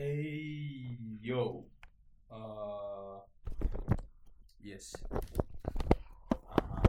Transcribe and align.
Эй, 0.00 0.96
yo. 1.20 1.66
Аа. 2.30 3.20
Yes. 4.62 4.94
Аа. 6.46 6.82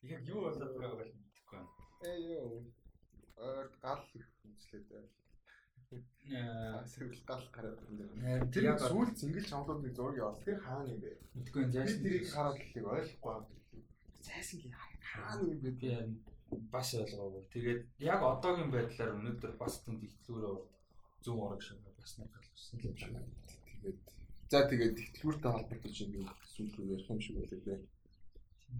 Яг 0.00 0.24
юу 0.24 0.40
болоод 0.48 0.72
байгааг 0.80 0.96
мэдэхгүй 0.96 1.58
байна. 1.60 1.68
Ээ 2.08 2.18
ёо. 2.40 2.64
Аа 3.36 3.68
гал 3.84 4.00
үзлээ 4.16 4.82
дээ. 4.88 5.04
Аа 6.40 6.80
сэргэл 6.88 7.20
гал 7.28 7.44
гараад 7.52 7.76
байна. 7.92 8.48
Тэр 8.48 8.64
Яг 8.72 8.80
сүүл 8.80 9.12
зингэл 9.12 9.44
чамлууд 9.44 9.84
нэг 9.84 9.92
зураг 9.92 10.16
явуулсан. 10.16 10.44
Тэр 10.48 10.60
хаана 10.64 10.88
юм 10.88 11.04
бэ? 11.04 11.20
мэдэхгүй 11.36 11.62
энэ 11.68 11.84
Би 11.84 12.00
тэрийг 12.00 12.32
хараад 12.32 12.56
л 12.56 12.88
ойлгохгүй 12.96 13.32
байна. 13.36 13.46
Цайсангийн 14.24 14.72
хаана 15.04 15.52
юм 15.52 15.60
бэ? 15.60 16.31
Бас 16.72 16.88
ойлгоогүй. 16.96 17.42
Тэгээд 17.52 17.82
яг 18.00 18.20
одоогийн 18.24 18.70
байдлаар 18.72 19.16
өнөөдөр 19.16 19.52
бас 19.60 19.74
тэнд 19.84 20.02
ихтлүүрээ 20.08 20.56
зүүн 21.24 21.42
ураг 21.44 21.62
шиг 21.62 21.78
бас 21.84 22.12
нэг 22.18 22.30
болсон 22.32 22.78
юм 22.88 22.96
шиг. 22.96 23.12
Тэгээд 23.68 23.98
за 24.50 24.58
тэгээд 24.72 24.96
ихтлгүүртэй 25.04 25.52
холбоотой 25.52 25.92
чинь 25.92 26.12
би 26.16 26.20
сүүл 26.52 26.72
рүү 26.76 26.92
ярих 26.96 27.10
юм 27.12 27.20
шиг 27.20 27.36
байлаа 27.36 27.60
дээ. 27.60 27.80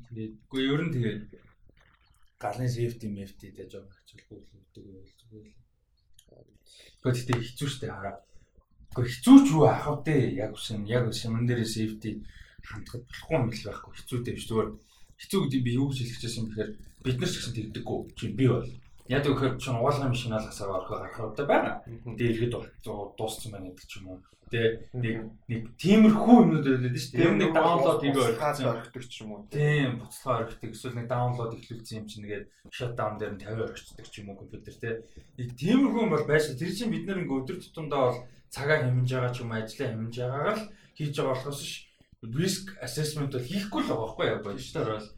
Тэгээд 0.09 0.35
үгүй 0.49 0.63
ер 0.73 0.83
нь 0.89 0.95
тэгээд 0.97 1.23
галын 2.43 2.71
safety 2.77 3.07
mafety 3.13 3.47
гэж 3.55 3.69
жоо 3.77 3.85
хачуулгүй 3.87 4.39
л 4.41 4.55
үүдэг 4.57 4.85
байл 4.89 5.13
зүгээр 5.21 5.47
л. 5.47 5.61
Гэхдээ 7.05 7.13
тэгтээ 7.13 7.39
хэцүү 7.45 7.69
шттэ 7.71 7.87
хараа. 7.93 8.17
Гэхдээ 8.97 9.13
хэцүү 9.13 9.37
ч 9.45 9.49
юу 9.53 9.65
ах 9.69 9.87
вэ? 10.03 10.17
Яг 10.43 10.53
үсэн 10.57 10.89
яг 10.89 11.05
шимэн 11.13 11.47
дээр 11.47 11.63
safety 11.69 12.25
хандхад 12.67 13.03
болохгүй 13.07 13.37
юм 13.37 13.47
бил 13.51 13.65
байхгүй 13.69 13.93
хэцүү 13.95 14.19
дээ 14.23 14.37
биш 14.39 14.47
зүгээр 14.49 14.69
хэцүү 15.23 15.41
гэдэг 15.47 15.63
би 15.63 15.73
юу 15.79 15.89
гэж 15.89 15.99
хэлэх 16.03 16.21
гэсэн 16.21 16.41
юм 16.43 16.49
бэхээр 16.51 16.71
бид 17.07 17.17
нар 17.19 17.31
ч 17.31 17.35
гэсэн 17.39 17.55
тэгдэггүй 17.55 17.99
чи 18.19 18.25
би 18.35 18.47
бол 18.51 18.67
яг 19.09 19.27
үхээр 19.27 19.55
чи 19.59 19.71
угаалгын 19.71 20.11
машинаар 20.11 20.45
хасаа 20.47 20.69
орохоо 20.79 20.99
гарах 20.99 21.33
удаа 21.33 21.47
байна. 21.47 21.71
Тэгээд 21.87 22.51
ирэхэд 22.51 22.55
дууссан 23.19 23.51
байна 23.53 23.71
гэдэг 23.71 23.87
ч 23.87 23.93
юм 23.99 24.09
уу. 24.09 24.21
Тэгээ 24.53 24.73
нэг 24.93 25.17
нэг 25.49 25.63
тиймэрхүү 25.81 26.37
юмнууд 26.45 26.67
байлаа 26.67 26.93
шүү 26.93 27.13
дээ. 27.13 27.25
Тэр 27.25 27.35
нэг 27.41 27.51
даунлоод 27.57 28.01
хийгээ 28.05 28.69
орхидог 28.69 29.05
ч 29.09 29.15
юм 29.25 29.31
уу. 29.33 29.49
Тийм 29.49 29.91
буцлага 29.99 30.41
орхидог 30.45 30.71
эсвэл 30.77 30.99
нэг 30.99 31.09
даунлоод 31.09 31.57
эхлүүлсэн 31.57 31.99
юм 31.99 32.07
чинь 32.07 32.23
нэгээд 32.25 32.45
шатдаун 32.69 33.17
дээр 33.17 33.33
нь 33.33 33.43
50 33.43 33.65
орчдөг 33.65 34.07
ч 34.13 34.15
юм 34.21 34.29
уу 34.31 34.41
компьютер 34.45 34.75
те. 34.77 34.91
Нэг 35.41 35.49
тиймэрхүү 35.57 36.03
юм 36.05 36.13
бол 36.13 36.27
байшаа 36.29 36.55
тэр 36.55 36.73
чинь 36.73 36.93
бид 36.93 37.05
нар 37.09 37.21
ингээ 37.25 37.39
өдөр 37.43 37.59
тутамдаа 37.65 38.01
бол 38.07 38.21
цагаа 38.53 38.79
хэмнэж 38.85 39.09
байгаа 39.09 39.33
ч 39.33 39.39
юм 39.41 39.53
ажлаа 39.57 39.89
хэмнэж 39.89 40.15
байгаагаар 40.21 40.59
л 40.61 40.69
хийж 40.97 41.15
байгаа 41.17 41.33
болохоос 41.33 41.61
ш 41.65 41.73
риск 42.23 42.71
assessment 42.81 43.35
бол 43.35 43.43
хийхгүй 43.43 43.83
л 43.83 43.89
байгаа 43.91 44.07
байхгүй 44.07 44.27
яг 44.31 44.41
бодчтоор 44.47 44.91
бол 44.95 45.09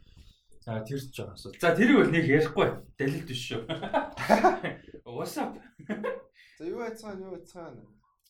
а 0.65 0.81
тэр 0.81 0.97
ч 0.97 1.13
жоо 1.13 1.29
асуу. 1.29 1.53
За 1.61 1.75
тэрийг 1.77 2.01
бол 2.01 2.09
нэг 2.09 2.25
ярихгүй 2.25 2.67
далилт 2.97 3.29
биш 3.29 3.41
шүү. 3.53 3.61
What's 5.05 5.37
up? 5.37 5.53
За 6.57 6.65
юу 6.65 6.81
яцгаан 6.81 7.21
юу 7.21 7.37
яцгаан. 7.37 7.77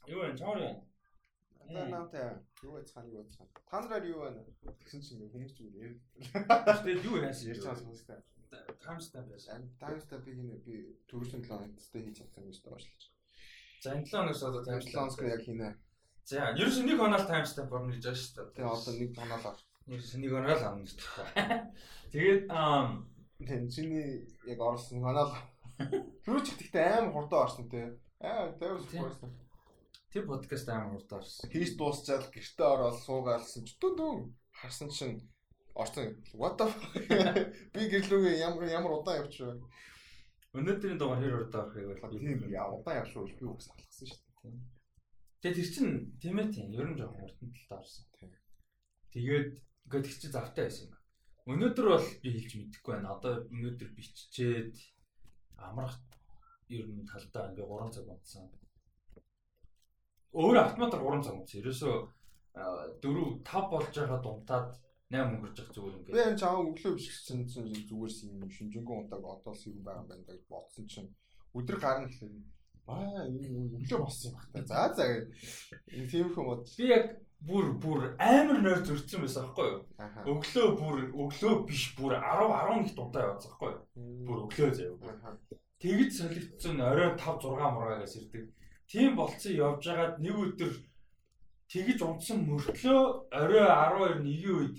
Юу 0.08 0.20
вэ? 0.20 0.36
Чаар 0.36 0.60
юм. 0.60 0.84
Одоо 1.64 1.86
наамтай 1.88 2.36
юу 2.64 2.76
яцгаан 2.76 3.08
юу 3.08 3.24
яцгаан. 3.24 3.48
Та 3.72 3.80
нараар 3.80 4.06
юу 4.12 4.20
байна? 4.28 4.44
Тэгсэн 4.84 5.02
чинь 5.02 5.24
хүмүүс 5.32 5.56
зүгээр 5.56 5.76
ярив. 5.80 6.00
Тэгээд 6.84 7.06
юу 7.08 7.24
яасан 7.24 7.48
Ярьж 7.56 7.64
байгаа 7.64 7.80
сонсдог. 7.80 8.20
Timestamp 8.84 9.28
байсан. 9.32 9.64
Таймстапыг 9.80 10.36
нэ 10.36 10.60
би 10.68 10.76
төрөсөн 11.08 11.40
7 11.40 11.48
хоногт 11.48 11.80
хийж 11.80 12.20
чадсан 12.20 12.44
юм 12.44 12.52
шиг 12.52 12.68
доошлж. 12.68 13.02
За 13.80 13.96
энэ 13.96 14.06
7 14.06 14.12
хоногс 14.12 14.44
одоо 14.44 14.62
7 14.68 14.92
хоногт 14.92 15.24
яг 15.24 15.42
хийнэ. 15.48 15.70
За, 16.26 16.50
ерөөс 16.58 16.82
нэг 16.82 16.98
хоног 16.98 17.28
timestamp 17.30 17.70
орно 17.70 17.94
гэж 17.94 18.02
байгаа 18.02 18.18
шүү 18.18 18.34
дээ. 18.34 18.54
Тэгээ 18.58 18.74
одоо 18.74 18.94
нэг 18.98 19.12
тоноолоо. 19.14 19.54
Ерөөс 19.86 20.14
нэг 20.18 20.32
хоног 20.34 20.58
л 20.58 20.66
авна 20.66 20.82
гэж 20.82 20.98
байна. 20.98 21.70
Тэгээд 22.10 22.42
аа 22.50 23.06
Тэн 23.46 23.70
чиний 23.70 24.26
яг 24.48 24.60
орсон 24.64 25.06
тоноол. 25.06 25.36
Түрүүч 26.26 26.48
ихтэй 26.56 26.82
амар 26.82 27.14
хурдан 27.14 27.46
орсон 27.46 27.70
те. 27.70 28.00
Аа 28.24 28.50
Тийм. 28.58 29.04
орсон. 29.06 29.30
тэр 30.10 30.26
подкаст 30.26 30.70
амар 30.70 30.98
хурдан 30.98 31.20
орсон. 31.20 31.52
Хийж 31.52 31.76
дуусчаал 31.78 32.26
гэртээ 32.32 32.68
ороод 32.74 32.98
суугаалсан 33.06 33.68
ч 33.68 33.76
дүү 33.78 33.92
дүү 34.00 34.14
харсан 34.50 34.90
чинь 34.90 35.20
орсон. 35.76 36.16
What 36.34 36.58
the? 36.58 36.66
Би 37.76 37.86
гэрлүүгээ 37.92 38.40
ямар 38.40 38.66
ямар 38.66 38.98
удаан 38.98 39.28
явчихв. 39.28 39.62
Өнөөдрийн 40.58 40.98
дугаар 40.98 41.22
хэр 41.22 41.38
хурдан 41.38 41.62
орохыг 41.70 42.02
бол 42.02 42.18
Тийм 42.18 42.40
яа 42.50 42.72
удаан 42.72 43.04
явчихв 43.04 43.36
би 43.36 43.46
угс 43.46 43.68
алгасан 43.70 44.08
шүү 44.10 44.22
дээ. 44.42 44.75
Тэгээд 45.46 45.62
тэр 45.62 45.70
чин 45.78 45.88
тийм 46.18 46.42
ээ 46.42 46.50
тийм 46.50 46.74
ер 46.74 46.90
нь 46.90 46.98
жоохон 46.98 47.22
хурдан 47.22 47.54
талдаа 47.54 47.86
орсон. 47.86 48.06
Тэгээд 49.14 49.62
ингээд 49.86 50.10
их 50.10 50.18
чи 50.18 50.28
завтай 50.34 50.66
байсан 50.66 50.90
юм. 50.90 50.98
Өнөөдөр 51.54 51.86
бол 51.86 52.08
би 52.26 52.30
хэлж 52.34 52.52
мэдэхгүй 52.58 52.94
байна. 52.98 53.14
Одоо 53.14 53.46
өнөөдөр 53.54 53.90
биччихэд 53.94 54.74
амрах 55.62 56.02
ер 56.74 56.90
нь 56.90 57.06
талдаа 57.06 57.54
би 57.54 57.62
3 57.62 57.94
цаг 57.94 58.10
унтсан. 58.10 58.50
Өөр 60.34 60.58
автоматар 60.66 61.06
3 61.06 61.22
цаг 61.22 61.38
унтсан. 61.38 61.62
Ерөөсөө 61.62 61.94
4 63.06 63.46
5 63.46 63.70
болж 63.70 63.94
байгаа 63.94 64.20
дунтаад 64.26 64.74
8 65.14 65.30
өнгөрч 65.30 65.58
явах 65.62 65.74
зүгээр 65.78 65.94
Би 65.94 66.10
ингээд. 66.10 66.26
энэ 66.34 66.42
чамаа 66.42 66.66
өглөө 66.66 66.94
бишгсэн 66.98 67.46
чинь 67.46 67.70
зүгээрс 67.70 68.18
юм 68.26 68.50
шинжэнгөө 68.50 68.96
унтаг 68.98 69.22
одоос 69.22 69.62
юм 69.70 69.86
байгаа 69.86 70.02
юм 70.02 70.10
байна 70.10 70.26
гэж 70.26 70.42
бодсон 70.50 70.86
чинь 70.90 71.14
өдөр 71.54 71.78
гарна 71.78 72.10
гэхэл 72.10 72.34
аа 72.88 73.26
өглөө 73.26 74.00
болсон 74.00 74.32
юм 74.32 74.38
байна. 74.54 74.68
За 74.68 74.94
за 74.98 75.06
энэ 75.90 76.10
тиймэрхүү 76.12 76.46
бод. 76.46 76.66
Би 76.78 76.90
яг 76.90 77.06
бүр 77.48 77.66
бүр 77.82 78.02
амар 78.22 78.60
нойр 78.62 78.82
зөрчсөн 78.86 79.26
байсан 79.26 79.48
байхгүй 79.50 79.68
юу? 79.74 79.82
Өглөө 80.34 80.68
бүр 80.80 80.98
өглөө 81.26 81.54
биш 81.70 81.84
бүр 81.98 82.18
10 82.18 82.50
11 82.54 82.96
дунтаа 82.98 83.26
яваад 83.26 83.46
байхгүй 83.46 83.72
юу? 83.74 83.82
Бүр 84.28 84.38
өглөө 84.46 84.70
заяа. 84.78 85.38
Тэгж 85.82 86.12
солигдсон 86.18 86.82
оройн 86.82 87.18
5 87.18 87.46
6 87.46 87.74
мургаагаас 87.76 88.16
ирдэг. 88.18 88.46
Тийм 88.90 89.16
болцсон 89.18 89.54
явж 89.54 89.82
байгаад 89.86 90.22
нэг 90.22 90.36
өдөр 90.46 90.74
тэгж 91.74 92.00
унтсан 92.06 92.46
мөртлөө 92.46 93.02
орой 93.42 93.66
12 93.66 94.22
1-ийн 94.22 94.56
үед 94.56 94.78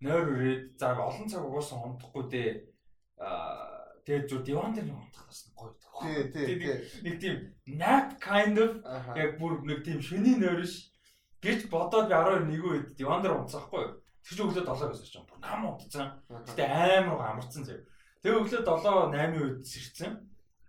нойр 0.00 0.26
өрөөд 0.34 0.64
за 0.80 0.96
олон 0.96 1.28
цаг 1.28 1.44
угаасан 1.44 1.84
унтахгүй 1.84 2.24
дээ. 2.32 2.50
Аа 3.20 3.92
тэгээд 4.04 4.28
зүр 4.28 4.42
диван 4.42 4.72
дээр 4.74 4.90
унтах 4.90 5.28
бас 5.28 5.40
гоё. 5.56 5.81
Тий, 6.02 6.58
тий. 6.58 6.74
Нэг 7.06 7.14
тийм 7.22 7.36
nap 7.78 8.18
kind 8.20 8.58
of 8.58 8.82
яг 9.16 9.38
бүр 9.38 9.62
нэг 9.66 9.84
тийм 9.86 10.02
шөний 10.02 10.36
нойр 10.36 10.66
ш 10.66 10.90
гэж 11.42 11.66
бодоод 11.70 12.10
би 12.10 12.14
12 12.14 12.46
1-ийн 12.46 12.62
үед 12.62 12.86
дээр 12.98 13.34
унтсахгүй 13.38 13.82
юу? 13.82 13.94
Тэгж 14.22 14.38
өглөө 14.42 14.64
7 14.66 14.90
гэсэн 14.94 15.10
чинь 15.10 15.26
бүр 15.26 15.38
нам 15.42 15.66
унтцсан. 15.74 16.08
Гэтэ 16.30 16.64
амар 16.66 17.18
амарсан 17.34 17.66
зав. 17.66 17.82
Тэгээ 18.22 18.38
өглөө 18.38 18.62
7 18.62 19.10
8-ийн 19.10 19.34
үед 19.42 19.58
сэрсэн. 19.66 20.12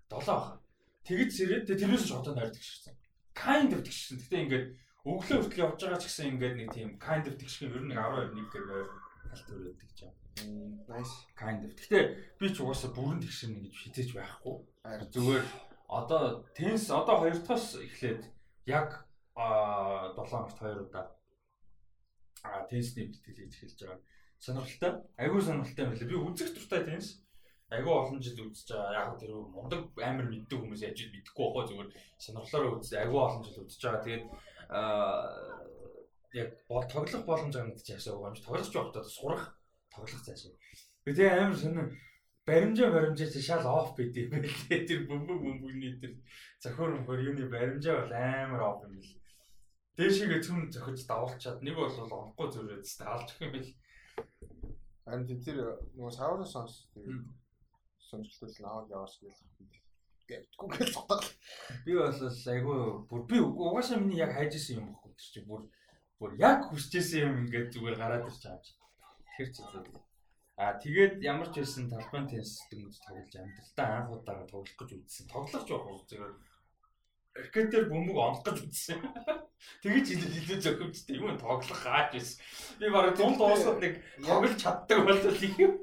7 0.10 0.26
баха. 0.26 0.58
Тэгэж 1.06 1.30
сэрээд 1.36 1.70
тэрнээс 1.70 2.06
ч 2.08 2.12
одоо 2.16 2.34
нойрдог 2.34 2.64
ширсэн. 2.64 2.96
Kind 3.38 3.76
of 3.76 3.84
тэгшсэн. 3.86 4.18
Гэтэ 4.24 4.42
ингээд 4.42 4.66
өглөө 5.04 5.38
хүртэл 5.44 5.64
явж 5.68 5.80
байгаа 5.84 6.00
ч 6.00 6.06
гэсэн 6.08 6.32
ингээд 6.34 6.56
нэг 6.58 6.70
тийм 6.72 6.90
kind 6.98 7.26
of 7.28 7.36
тэгших 7.36 7.68
юм 7.68 7.76
ер 7.78 7.84
нь 7.84 7.90
нэг 7.92 8.00
12 8.00 8.40
1 8.40 8.50
гэх 8.50 8.66
нойр 8.66 8.88
талт 9.30 9.50
өрөөдөг 9.52 9.92
ч 9.94 10.00
юм. 10.08 10.14
Nice. 10.88 11.14
Kind 11.38 11.66
of. 11.66 11.72
Гэтэ 11.78 12.00
би 12.40 12.50
ч 12.50 12.58
угаасаа 12.62 12.92
бүрэн 12.92 13.22
тэгшин 13.22 13.62
гэж 13.62 13.74
хитэж 13.86 14.10
байхгүй. 14.18 14.56
Зүгээр 15.14 15.46
одоо 15.88 16.44
тенс 16.58 16.90
одоо 16.90 17.22
2 17.22 17.46
дахьас 17.46 17.78
эхлээд 17.78 18.22
яг 18.66 19.06
а 19.38 20.10
7 20.18 20.26
хоногт 20.26 20.58
2 20.58 20.90
удаа 20.90 21.14
а 22.44 22.66
тенсний 22.68 23.08
бэлтгэл 23.08 23.40
хийж 23.46 23.54
эхэлж 23.56 23.80
байгаа. 23.86 24.02
Сонирхолтой. 24.40 24.92
Айгүй 25.22 25.42
сонирхолтой 25.42 25.86
билээ. 25.88 26.10
Би 26.10 26.18
үзэх 26.18 26.50
дуртай 26.58 26.82
тенс. 26.84 27.24
Айгүй 27.70 27.94
олон 27.94 28.20
жил 28.20 28.50
үзэж 28.50 28.70
байгаа. 28.74 28.94
Яг 29.00 29.20
тэр 29.22 29.32
мундаг 29.38 29.82
амар 30.02 30.28
мэддэг 30.28 30.60
хүмүүс 30.60 30.84
яж 30.84 30.98
мэдэхгүй 31.14 31.46
байгаа 31.48 31.70
зүгээр 31.70 31.90
сонирхлоор 32.20 32.66
үзээ. 32.82 33.02
Айгүй 33.06 33.22
олон 33.22 33.44
жил 33.46 33.64
үзэж 33.64 33.82
байгаа. 33.82 34.04
Тэгээд 34.04 34.26
а 34.74 34.82
яг 36.34 36.50
бол 36.68 36.86
тоглох 36.90 37.24
боломж 37.26 37.54
байгаа 37.56 37.72
гэж 37.78 37.88
яашаа 37.96 38.14
байгаа 38.18 38.30
юм 38.34 38.36
чи 38.36 38.44
тоглож 38.44 38.70
явахдаа 38.74 39.04
сурах 39.06 39.44
тоглох 39.96 40.24
цаашаа. 40.26 40.54
Би 41.06 41.12
тэгээ 41.14 41.40
амар 41.40 41.58
сонир 41.58 41.88
баримжаа 42.46 42.90
баримжаа 42.92 43.30
чи 43.32 43.42
шал 43.42 43.66
оф 43.68 43.96
байд 43.98 44.16
юм 44.18 44.30
байлээ. 44.34 44.88
Тэр 44.88 45.00
бөмбөг 45.08 45.40
бөмбөгний 45.46 45.94
тэр 46.02 46.14
зохиор 46.60 46.92
мөхөр 46.98 47.24
юуны 47.30 47.46
баримжаа 47.48 48.02
бол 48.02 48.14
амар 48.14 48.62
оф 48.68 48.84
юм 48.84 48.98
бил. 49.00 49.14
Дээшигээ 49.98 50.42
цүм 50.42 50.74
зохиж 50.74 51.06
давуулчаад 51.08 51.62
нэг 51.62 51.76
бол 51.78 51.94
орохгүй 51.94 52.48
зүрээд 52.52 52.84
тест 52.84 53.02
алж 53.06 53.30
гэх 53.38 53.46
юм 53.46 53.54
бил. 53.56 53.70
Харин 55.06 55.40
тэр 55.46 55.58
нөгөө 55.96 56.12
саврын 56.18 56.48
сонс 56.48 56.90
Мм. 56.96 57.30
сонирхолтой 58.08 58.66
аваад 58.66 58.92
яваас 58.92 59.16
гээл. 59.22 59.42
Гэтгүү 60.30 60.68
гэж 60.72 60.90
цогтол. 60.96 61.28
Би 61.86 61.92
бол 62.00 62.16
айгүй 62.56 62.80
бүр 63.10 63.22
би 63.30 63.38
угаасаа 63.40 64.00
миний 64.00 64.20
яг 64.24 64.32
хайж 64.36 64.56
исэн 64.56 64.80
юм 64.80 64.88
баггүй 64.96 65.14
чи 65.20 65.44
бүр 65.44 65.68
бүр 66.20 66.32
яг 66.40 66.72
хүсчээсэн 66.72 67.28
юм 67.28 67.36
ингээд 67.44 67.74
зүгээр 67.76 67.98
гараад 68.00 68.28
ирч 68.32 68.48
юм. 68.48 68.83
Тэр 69.38 69.50
зөв. 69.50 69.68
А 70.56 70.78
тэгээд 70.78 71.24
ямар 71.26 71.50
ч 71.50 71.66
байсан 71.66 71.90
талбайн 71.90 72.30
тенс 72.30 72.62
дөнгөж 72.70 72.98
тоглож 73.02 73.34
амьдралтаа 73.34 73.90
анх 73.98 74.12
удаага 74.14 74.46
тоглох 74.46 74.78
гэж 74.78 74.90
үзсэн. 75.02 75.26
Тоглох 75.34 75.66
яг 75.66 76.06
зүгээр 76.06 76.34
Эркетер 77.34 77.90
бөмбөг 77.90 78.18
онох 78.22 78.46
гэж 78.46 78.58
үзсэн. 78.70 79.02
Тэгэж 79.82 80.06
илүү 80.14 80.32
илүү 80.38 80.60
зөхөвчтэй 80.62 81.18
юм 81.18 81.34
тоглох 81.42 81.82
хааж 81.82 82.14
байсан. 82.14 82.38
Би 82.78 82.94
бараг 82.94 83.18
зул 83.18 83.34
дуусаад 83.34 83.82
нэг 83.82 83.94
тоглож 84.22 84.54
чаддаг 84.62 85.00
болол 85.02 85.42
юм. 85.58 85.74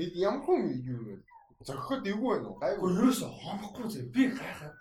Нэг 0.00 0.10
ямар 0.16 0.40
хүн 0.40 0.72
юу 0.80 1.00
вэ? 1.04 1.14
Зохиход 1.60 2.08
эвгүй 2.08 2.40
байна 2.40 2.48
уу? 2.48 2.60
Гайгүй. 2.64 2.88
Ерөөсө 2.96 3.28
хонохгүй 3.28 3.86
зэ 3.92 4.08
би 4.16 4.32
гайхаад 4.32 4.76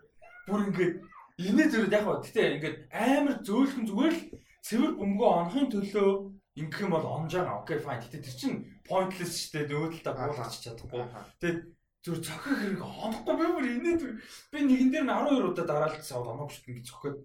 бүр 0.47 0.63
ингээд 0.71 0.95
инээ 1.43 1.67
зүрд 1.75 1.95
яг 1.99 2.03
ба 2.07 2.23
гэтээ 2.23 2.55
ингээд 2.55 2.77
амар 2.95 3.35
зөөлхөн 3.43 3.85
зүгээр 3.91 4.15
л 4.15 4.23
цэвэр 4.63 4.91
бөмбөгөө 4.95 5.31
онохын 5.35 5.67
төлөө 5.75 6.09
ингэх 6.55 6.81
юм 6.81 6.91
бол 6.95 7.05
онж 7.05 7.31
байгаа. 7.35 7.61
Окей 7.61 7.79
fine. 7.79 8.01
Гэтээ 8.03 8.25
тэр 8.25 8.35
чинь 8.39 8.57
pointless 8.87 9.33
шүү 9.35 9.51
дээ. 9.53 9.69
Нөгөө 9.71 10.03
талаа 10.03 10.27
буулгаж 10.31 10.55
чадахгүй. 10.63 11.03
Тэгээд 11.39 11.59
зүр 12.05 12.17
цохих 12.21 12.57
хэрэг 12.61 12.81
онохгүй 12.85 13.35
би 13.35 13.45
бүр 13.55 13.65
инээ 13.75 13.95
зүр 13.97 14.11
би 14.53 14.59
нэгэн 14.61 14.89
дээр 14.93 15.05
нь 15.05 15.13
12 15.13 15.49
удаа 15.51 15.65
дараалж 15.65 16.05
савд 16.05 16.29
оноог 16.29 16.51
шүү 16.53 16.77
гэж 16.77 16.85
цохиод. 16.85 17.17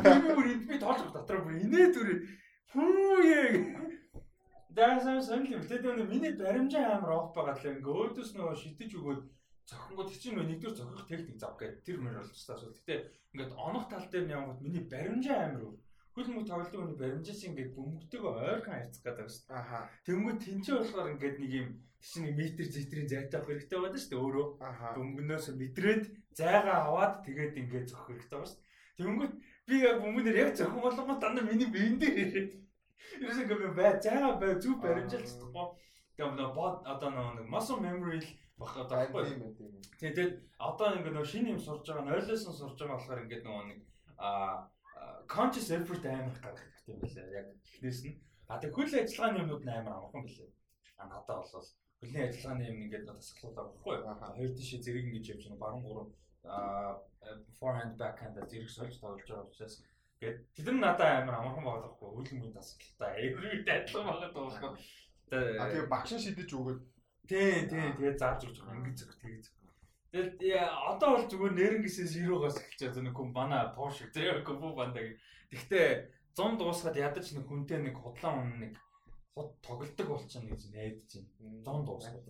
Би 0.00 0.30
бүр 0.32 0.48
би 0.64 0.76
тоолох 0.80 1.12
дотроо 1.12 1.44
бүр 1.44 1.60
инээ 1.60 1.92
зүр 1.92 2.08
хүү 2.72 3.20
яа 3.28 3.94
Даасан 4.74 5.22
сонирхол 5.22 5.54
юм. 5.54 5.66
Тэгээд 5.68 5.84
нөгөө 5.86 6.10
миний 6.10 6.32
баримжаа 6.34 6.98
амар 6.98 7.12
оф 7.14 7.30
байгаа 7.36 7.54
л 7.54 7.68
ингээ 7.78 7.94
өөдөөс 7.94 8.30
нөгөө 8.34 8.56
шидэж 8.58 8.90
өгөөд 8.98 9.22
зохингод 9.70 10.08
чинь 10.18 10.34
нэгдүгээр 10.34 10.74
зохих 10.74 11.06
техник 11.06 11.38
зав 11.38 11.54
гэдэг 11.54 11.86
тэр 11.86 11.98
мөр 12.02 12.18
болж 12.18 12.42
таа. 12.42 12.58
Гэтэ 12.58 12.94
ингээд 13.38 13.52
онох 13.54 13.86
тал 13.86 14.06
дээр 14.10 14.24
нь 14.26 14.34
явгод 14.34 14.58
миний 14.66 14.82
баримжаа 14.82 15.38
амар 15.46 15.62
өө. 15.62 15.74
Хөл 16.14 16.28
мөг 16.30 16.46
тоглолтын 16.46 16.80
хүний 16.80 16.98
баримжаас 16.98 17.42
ингээд 17.42 17.74
бөмбөгтэйгөө 17.74 18.32
ойрхон 18.38 18.74
харьцах 18.74 19.02
гэдэг 19.02 19.28
шүү 19.34 19.44
дээ. 19.50 19.58
Аха. 19.58 19.78
Тэнгүүд 20.06 20.38
тэнцээ 20.46 20.74
болохоор 20.78 21.12
ингээд 21.14 21.36
нэг 21.42 21.52
юм 21.58 21.68
чинь 21.98 22.30
метр 22.38 22.66
зэтрийн 22.70 23.08
зайтай 23.10 23.38
авах 23.38 23.50
хэрэгтэй 23.50 23.78
байдаг 23.82 24.00
шүү 24.00 24.10
дээ 24.14 24.22
өөрөө. 24.22 24.46
Бөмбөгнөөс 24.94 25.46
мэдрээд 25.58 26.02
зайгаа 26.38 26.78
аваад 26.86 27.14
тэгээд 27.26 27.58
ингээд 27.62 27.90
зохих 27.90 28.06
хэрэгтэй 28.14 28.38
байна 28.38 28.46
шүү 28.46 28.58
дээ. 28.62 28.98
Тэнгүүд 28.98 29.32
би 29.66 29.74
яг 29.82 29.96
бөмбөгнөр 30.02 30.36
яг 30.38 30.50
зохих 30.54 30.82
болгоно 30.86 31.14
дандаа 31.18 31.44
миний 31.50 31.70
биен 31.74 31.98
дээр 31.98 32.62
Ерөөс 33.20 33.38
ингээд 33.42 33.76
бай 33.78 33.90
зайгаа 34.04 34.32
бай 34.40 34.52
зүг 34.64 34.78
баримжаалж 34.84 35.28
чадахгүй. 35.30 35.66
Тэгээд 36.16 36.36
нөгөө 36.38 36.56
бод 36.58 36.76
одоо 36.92 37.08
нөгөө 37.10 37.46
muscle 37.52 37.80
memory 37.84 38.18
л 38.22 38.28
бах 38.60 38.72
одоо 38.82 38.96
байхгүй. 39.02 39.24
Тэгээд 40.00 40.32
одоо 40.68 40.88
ингээд 40.96 41.14
нөгөө 41.14 41.32
шинэ 41.32 41.52
юм 41.54 41.60
сурж 41.66 41.84
байгаа 41.86 42.04
нь 42.04 42.14
ойлоос 42.16 42.44
нь 42.48 42.58
сурж 42.60 42.76
байгаа 42.78 42.96
болохоор 42.98 43.22
ингээд 43.24 43.44
нөгөө 43.44 43.64
нэг 43.68 43.80
а 44.18 44.30
conscious 45.26 45.68
effort 45.70 46.04
амар 46.06 46.36
гаргах 46.42 46.64
хэрэгтэй 46.64 46.94
юм 46.94 47.00
байна 47.00 47.32
яг 47.40 47.46
эхнээс 47.64 48.00
нь. 48.04 48.20
А 48.48 48.58
тэг 48.60 48.70
хөл 48.74 48.92
ажиллагааны 48.92 49.40
юмнууд 49.42 49.64
нь 49.64 49.74
амар 49.74 49.94
амархан 49.96 50.24
билээ. 50.24 50.50
А 51.00 51.04
надад 51.08 51.44
бол 51.52 51.68
хөлийн 52.00 52.28
ажиллагааны 52.28 52.64
юм 52.70 52.82
ингээд 52.84 53.08
тасгалууд 53.08 53.58
авахгүй. 53.58 53.94
Хоёр 54.04 54.52
тишээ 54.54 54.80
зэрэг 54.84 55.06
ингэж 55.08 55.26
явж 55.32 55.44
байгаа 55.48 55.62
баруун 55.64 55.84
гурав 55.84 56.08
а 56.44 57.00
forehand 57.58 57.96
backhand 57.96 58.36
зэрэг 58.50 58.70
сольж 58.70 58.94
тоглож 59.00 59.28
байгаа 59.28 59.48
учраас 59.48 59.80
Гэт 60.20 60.36
тэд 60.54 60.66
нар 60.70 60.96
надад 60.96 61.26
амар 61.26 61.36
амархан 61.42 61.66
үлэн 62.00 62.44
үн 62.46 62.54
тасгалтай. 62.54 63.12
Every 63.28 63.60
адилхан 63.66 64.06
байгаа 64.08 64.30
дуусах. 64.32 64.78
А 65.32 65.68
тэгээ 65.68 65.90
багш 65.90 66.10
шидэж 66.22 66.50
өгөөд 66.54 66.80
тий 67.28 67.66
тий 67.68 67.84
тэгээ 67.98 68.14
зааж 68.20 68.40
өгч 68.46 68.56
байгаа 68.62 68.78
ингэж 68.78 68.96
зөв 69.00 69.10
тэгээ 69.20 69.40
зөв. 69.42 69.63
Тэгэл 70.14 70.38
одоо 70.62 71.08
бол 71.18 71.26
зүгээр 71.26 71.54
нэрнгэсээс 71.58 72.22
90-аас 72.22 72.62
эхэлж 72.62 72.80
байгаа 72.86 73.02
нэг 73.02 73.16
хүн 73.18 73.30
манай 73.34 73.66
Porsche 73.74 74.06
тэгээ 74.14 74.46
купу 74.46 74.70
бандаг. 74.70 75.18
Гэхдээ 75.50 75.88
100 76.38 76.54
дуусгаад 76.54 76.94
ядаж 76.94 77.34
нэг 77.34 77.50
хүнтэй 77.50 77.82
нэг 77.82 77.98
худлаа 77.98 78.38
хүн 78.38 78.62
нэг 78.62 78.78
хот 79.34 79.58
тоглолдог 79.66 80.06
болчихно 80.06 80.54
гэж 80.54 80.70
найдаж 80.70 81.10
байна. 81.18 81.66
100 81.66 81.82
дуусгаад. 81.90 82.22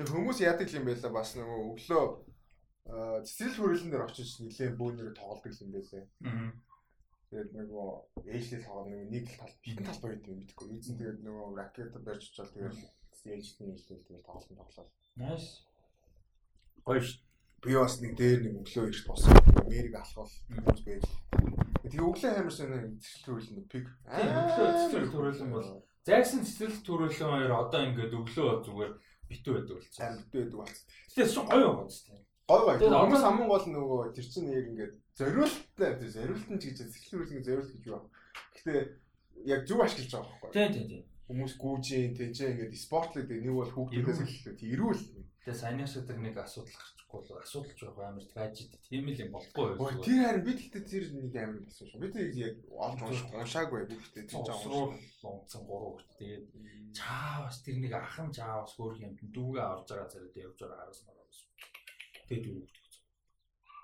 Тэгээ 0.00 0.14
хүмүүс 0.16 0.38
яадаг 0.40 0.68
юм 0.72 0.88
байла 0.88 1.10
бас 1.12 1.36
нөгөө 1.36 1.60
өглөө 1.76 2.04
цэцэрлэг 3.28 3.60
хөрөлн 3.60 3.90
дээр 3.92 4.06
очиж 4.08 4.30
нилээ 4.40 4.70
бөөнөр 4.80 5.12
тоглолдог 5.12 5.52
юм 5.60 5.70
байлээ. 5.76 6.04
Тэгээд 7.28 7.50
нөгөө 7.52 7.88
ээжлэл 8.32 8.64
тоглоо 8.64 8.88
нөгөө 8.88 9.08
нэг 9.12 9.24
тал 9.36 9.54
бидэн 9.60 9.84
тал 9.84 10.00
bayд 10.00 10.24
юм 10.24 10.40
гэдэггүй. 10.40 10.66
Эзэн 10.72 10.96
тэгээд 10.96 11.20
нөгөө 11.20 11.48
ракет 11.52 11.92
барьж 12.00 12.32
очоод 12.32 12.48
тэгээд 12.56 12.80
ээжний 13.28 13.76
ээжлэл 13.76 14.08
тэгээд 14.08 14.24
тоглолт 14.24 14.48
тоглолоо. 14.56 14.88
Nice. 15.20 15.68
Гоё 16.86 17.00
ш. 17.00 17.20
Би 17.60 17.76
бас 17.76 18.00
нэг 18.00 18.16
дээр 18.16 18.40
нэг 18.44 18.54
өглөө 18.64 18.88
ирж 18.88 19.04
босоо. 19.04 19.36
Мэрийг 19.68 19.94
алхвал 20.00 20.32
хүмүүс 20.48 20.80
байж. 20.86 21.04
Тэгээ 21.84 22.06
өглөө 22.08 22.32
хамар 22.32 22.54
сонь 22.56 22.96
цэцэрлэг 22.96 23.24
хөрөлн 23.28 23.68
пиг. 23.68 23.86
Өглөө 24.08 24.70
цэцэрлэг 24.80 25.12
хөрөлн 25.12 25.52
бол 25.52 25.68
Зайсан 26.08 26.40
цэцэрлэг 26.40 26.80
төрөлөн 26.80 27.12
хоёр 27.12 27.52
одоо 27.52 27.80
ингээд 27.84 28.16
өглөө 28.16 28.64
зүгээр 28.64 28.92
битүү 29.28 29.52
байдаг 29.52 29.76
болсон. 29.76 30.16
Битүү 30.24 30.40
байдаг 30.40 30.58
болсон. 30.64 30.84
Шүү 31.12 31.44
гоё 31.44 31.68
байгаа 31.76 31.88
зү 31.92 32.16
гой 32.50 32.78
гой. 32.80 32.88
Хүмүүс 32.90 33.24
хамгийн 33.24 33.50
гол 33.50 33.66
нөгөө 33.70 34.00
тэр 34.16 34.26
чинь 34.26 34.50
яг 34.50 34.66
ингээд 34.72 34.94
зориулттай 35.14 35.90
зориулт 36.00 36.48
нь 36.50 36.58
ч 36.58 36.62
гэж 36.72 36.78
сэтгэлрүүлэн 36.82 37.44
зориулт 37.46 37.70
гэж 37.70 37.84
байна. 37.86 38.08
Гэхдээ 38.56 38.80
яг 39.46 39.60
зөв 39.68 39.78
ашиглаж 39.84 40.10
байгаа 40.10 40.30
байхгүй. 40.40 40.50
Тийм 40.56 40.70
тийм 40.74 40.86
тийм. 40.90 41.04
Хүмүүс 41.30 41.52
гүүжин 41.62 42.14
тэнцээ 42.18 42.48
ингээд 42.58 42.74
спортлог 42.74 43.28
нэг 43.30 43.54
бол 43.54 43.70
хүүхдүүдээс 43.70 44.20
эхэллээ. 44.24 44.72
Ирүүл. 44.74 45.02
Тэгээ 45.40 45.60
саяныас 45.60 45.94
өдөр 45.96 46.18
нэг 46.20 46.36
асуудал 46.36 46.76
гарчихгүй 46.76 47.20
бол 47.20 47.40
асуудал 47.40 47.74
ч 47.76 47.80
байгаа 47.80 48.06
амар 48.12 48.26
байж 48.36 48.56
дээ. 48.60 48.84
Тийм 48.88 49.08
л 49.08 49.22
юм 49.24 49.30
болохгүй 49.32 49.66
юу? 49.72 50.04
Тэр 50.04 50.20
харин 50.20 50.44
бид 50.44 50.58
ихтэй 50.60 50.82
тэр 50.84 51.04
нэг 51.16 51.34
амар 51.40 51.62
гэсэн 51.64 51.86
шүү. 51.88 52.02
Бид 52.04 52.14
яг 52.36 52.54
олж 52.76 53.00
уншаагүй 53.32 53.80
бүгдээ 53.88 54.24
тийм 54.28 54.44
жаа 54.44 54.60
унсан 55.32 55.62
гурав 55.64 55.96
хүүхд. 55.96 56.12
Тэгээд 56.20 56.44
чаавас 56.92 57.56
тэр 57.64 57.76
нэг 57.80 57.92
ахын 57.96 58.28
чаавас 58.36 58.76
өөр 58.76 59.00
юм 59.00 59.12
дүүгээ 59.16 59.64
авч 59.64 59.88
байгаа 59.88 60.12
зэрэг 60.12 60.36
явж 60.44 60.58
байгаа 60.60 60.78
хараас 60.80 61.00
маа 61.08 61.20
тэгээд 62.30 62.46
юу 62.46 62.62
гэж 62.62 62.74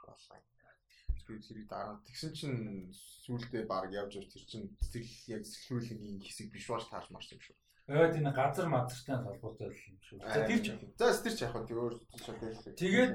боллоо. 0.07 0.39
Тэгээд 1.27 1.43
зэрэг 1.43 1.67
дараа 1.67 1.99
тэгсэн 2.07 2.33
чинь 2.39 2.61
сүулдэ 3.27 3.67
баг 3.67 3.91
явж 3.91 4.23
явж 4.23 4.31
тэр 4.31 4.45
чинь 4.47 4.67
сэтгэл 4.79 5.35
яг 5.35 5.43
сэтгэлрүүлгийн 5.43 6.23
хэсэг 6.23 6.47
биш 6.55 6.71
бааш 6.71 6.87
таарч 6.87 7.11
марч 7.11 7.35
юм 7.35 7.43
шүү. 7.43 7.59
Аа 7.89 8.11
тийм 8.11 8.27
газар 8.35 8.67
мазартай 8.67 9.17
холбоотой 9.23 9.71
юм 9.71 9.99
шүү. 10.03 10.19
За 10.19 10.43
тэр 10.43 10.61
ч 10.61 10.67
яг. 10.75 10.81
За 10.99 11.23
тэр 11.23 11.35
ч 11.39 11.41
яг 11.47 11.55
тийм 11.55 11.79
өөр 11.79 11.95
шууд 12.19 12.39
Тэгээд 12.75 13.13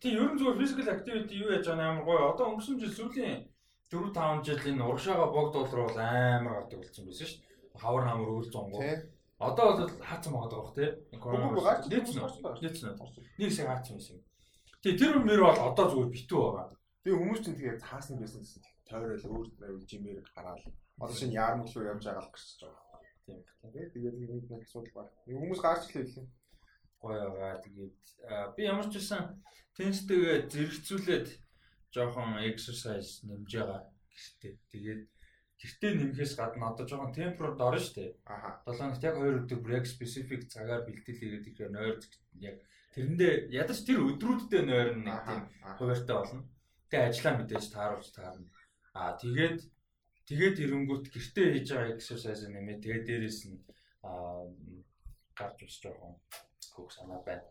тийм 0.00 0.12
ерөн 0.16 0.38
зүгээр 0.40 0.60
physical 0.60 0.88
activity 0.96 1.34
юу 1.36 1.52
яаж 1.52 1.68
байгаа 1.68 1.88
амар 1.92 2.04
гоё. 2.08 2.32
Одоо 2.32 2.44
өнгөрсөн 2.48 2.80
жил 2.80 2.96
сүүлийн 2.96 3.44
4 3.92 4.12
5 4.16 4.46
жил 4.46 4.60
энэ 4.72 4.86
урагшаага 4.88 5.26
богдуулр 5.36 5.84
бол 5.84 6.00
амар 6.00 6.54
гардаг 6.64 6.80
болсон 6.80 7.04
байсан 7.04 7.28
шүү. 7.28 7.40
Хавар 7.76 8.04
хамар 8.08 8.32
өвөл 8.32 8.48
зонгоо. 8.48 8.80
Одоо 9.36 9.66
бол 9.76 9.92
хаацсан 10.08 10.32
байгаа 10.32 10.48
даа 10.48 10.60
бох 10.64 10.74
тий. 10.76 10.88
Коронавирус 11.20 11.64
гарч 11.68 11.84
нээсэн. 11.92 12.24
Нээсэн. 12.56 12.96
Нэг 13.36 13.52
сая 13.52 13.68
хаацсан 13.68 13.96
байсан. 14.00 14.16
Тэгээ 14.80 15.00
тэр 15.00 15.14
мөр 15.20 15.40
бол 15.44 15.60
одоо 15.68 15.86
зүгээр 15.92 16.14
битүү 16.16 16.40
байгаа. 16.40 16.76
Тэгээ 17.04 17.20
хүмүүс 17.20 17.40
чинь 17.44 17.56
тэгээ 17.60 17.82
цаасан 17.84 18.16
байсан 18.16 18.40
гэсэн 18.40 18.62
тойрол 18.88 19.24
өөр 19.60 19.80
жимээр 19.84 20.24
гараал. 20.32 20.64
Одоо 21.00 21.16
шинэ 21.16 21.36
яармаг 21.36 21.68
руу 21.68 21.88
явж 21.88 22.04
байгаа 22.04 22.24
л 22.24 22.32
гарч 22.32 22.48
байгаа. 22.64 22.89
Тийм. 23.30 23.44
Тэгээ 23.62 23.92
тэгээд 23.94 24.16
нэг 24.18 24.30
нэг 24.50 24.62
асуудал 24.66 24.94
байна. 24.96 25.12
Хүмүүс 25.26 25.60
гарч 25.62 25.82
ирлээ. 25.94 26.26
Гоё 26.98 27.30
байгаа. 27.30 27.62
Тэгээд 27.62 27.96
би 28.56 28.62
ямар 28.66 28.86
ч 28.90 28.94
байсан 28.98 29.22
тенстэйгээ 29.78 30.36
зэрэгцүүлээд 30.50 31.28
жоохон 31.94 32.42
exercise 32.50 33.22
нэмж 33.26 33.50
байгаа 33.54 33.80
гэжтэй. 34.10 34.58
Тэгээд 34.74 35.02
гэртээ 35.60 35.92
нэмэхээс 35.94 36.34
гадна 36.34 36.72
одоо 36.72 36.84
жоохон 36.88 37.14
темперод 37.14 37.60
орно 37.60 37.78
шүү 37.78 37.94
дээ. 37.94 38.10
Аха. 38.26 38.50
7 38.66 38.80
хоногт 38.80 39.06
яг 39.06 39.16
2 39.16 39.46
өдөр 39.46 39.60
break 39.62 39.84
specific 39.86 40.40
цагаар 40.50 40.82
бэлтгэл 40.88 41.20
хийгээд 41.20 41.48
ихээр 41.50 41.70
нойр 41.72 41.96
яг 42.40 42.56
Тэрэндээ 42.90 43.54
ядаж 43.54 43.78
тэр 43.86 44.02
өдрүүддээ 44.02 44.62
нойрно 44.66 45.02
нэг 45.06 45.18
тийм 45.22 45.40
хуваартай 45.78 46.16
болно. 46.16 46.42
Тэгээ 46.90 47.06
ажиллаа 47.06 47.34
мэдээж 47.38 47.66
тааруулж 47.70 48.08
таарна. 48.10 48.50
Аа 48.98 49.14
тэгээд 49.14 49.58
тэгээд 50.30 50.56
ирэнгүүт 50.62 51.06
гэртээ 51.10 51.46
хийж 51.58 51.68
байгаа 51.74 51.94
exercise 51.98 52.46
нэмээ 52.46 52.78
тэгээд 52.78 53.04
дээрэс 53.10 53.40
нь 53.50 53.58
аа 54.06 54.46
гарч 55.34 55.58
ус 55.66 55.76
жоохон 55.82 56.14
хөх 56.70 56.90
санаа 56.94 57.18
байна. 57.26 57.42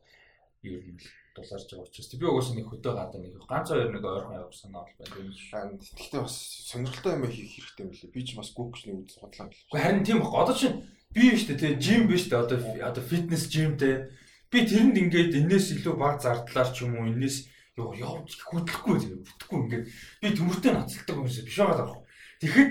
Ер 0.63 0.79
нь 0.79 1.03
дулаарч 1.35 1.67
байгаа 1.67 1.83
учраас 1.83 2.15
би 2.15 2.25
угаасаа 2.25 2.55
нэг 2.55 2.67
хөдөө 2.71 2.93
гадаа 2.95 3.19
нэг 3.19 3.35
ганц 3.43 3.67
хоёр 3.67 3.91
нэг 3.91 4.03
ойрхон 4.07 4.39
явах 4.39 4.55
санаа 4.55 4.87
бол 4.87 4.95
байна. 4.95 5.75
Тэгэхдээ 5.75 6.23
бас 6.23 6.35
сонирхолтой 6.71 7.13
юм 7.19 7.27
хийх 7.27 7.51
хэрэгтэй 7.51 7.83
юм 7.83 7.91
лээ. 7.91 8.15
Би 8.15 8.21
ч 8.23 8.39
бас 8.39 8.49
гүүкч 8.55 8.81
нэг 8.87 8.95
үз 9.03 9.19
судлаа. 9.19 9.51
Харин 9.75 10.07
тийм 10.07 10.23
баг. 10.23 10.33
Одоо 10.39 10.55
чинь 10.55 10.87
би 11.11 11.35
шүү 11.35 11.59
дээ, 11.59 11.83
жим 11.83 12.07
биш 12.07 12.31
дээ. 12.31 12.39
Одоо 12.39 12.57
одоо 12.87 13.03
фитнес 13.03 13.51
жим 13.51 13.75
дээ 13.75 14.09
Би 14.49 14.65
тэрэнд 14.65 14.97
ингээд 14.97 15.37
энээс 15.45 15.77
илүү 15.77 15.93
баг 15.93 16.17
зардлаар 16.25 16.69
ч 16.73 16.81
юм 16.81 16.97
уу 16.97 17.05
энээс 17.13 17.45
юу 17.77 17.93
явж 17.93 18.33
хөдлөхгүй 18.49 18.97
зэрэг 18.97 19.21
бүтэхгүй 19.21 19.59
ингээд 19.61 19.85
би 20.25 20.27
төмөртэй 20.33 20.73
ноцолдог 20.73 21.17
юм 21.21 21.29
шиг 21.29 21.45
биш 21.45 21.61
байгаа 21.61 21.77
даа. 21.77 22.01
Тэгэхэд 22.39 22.69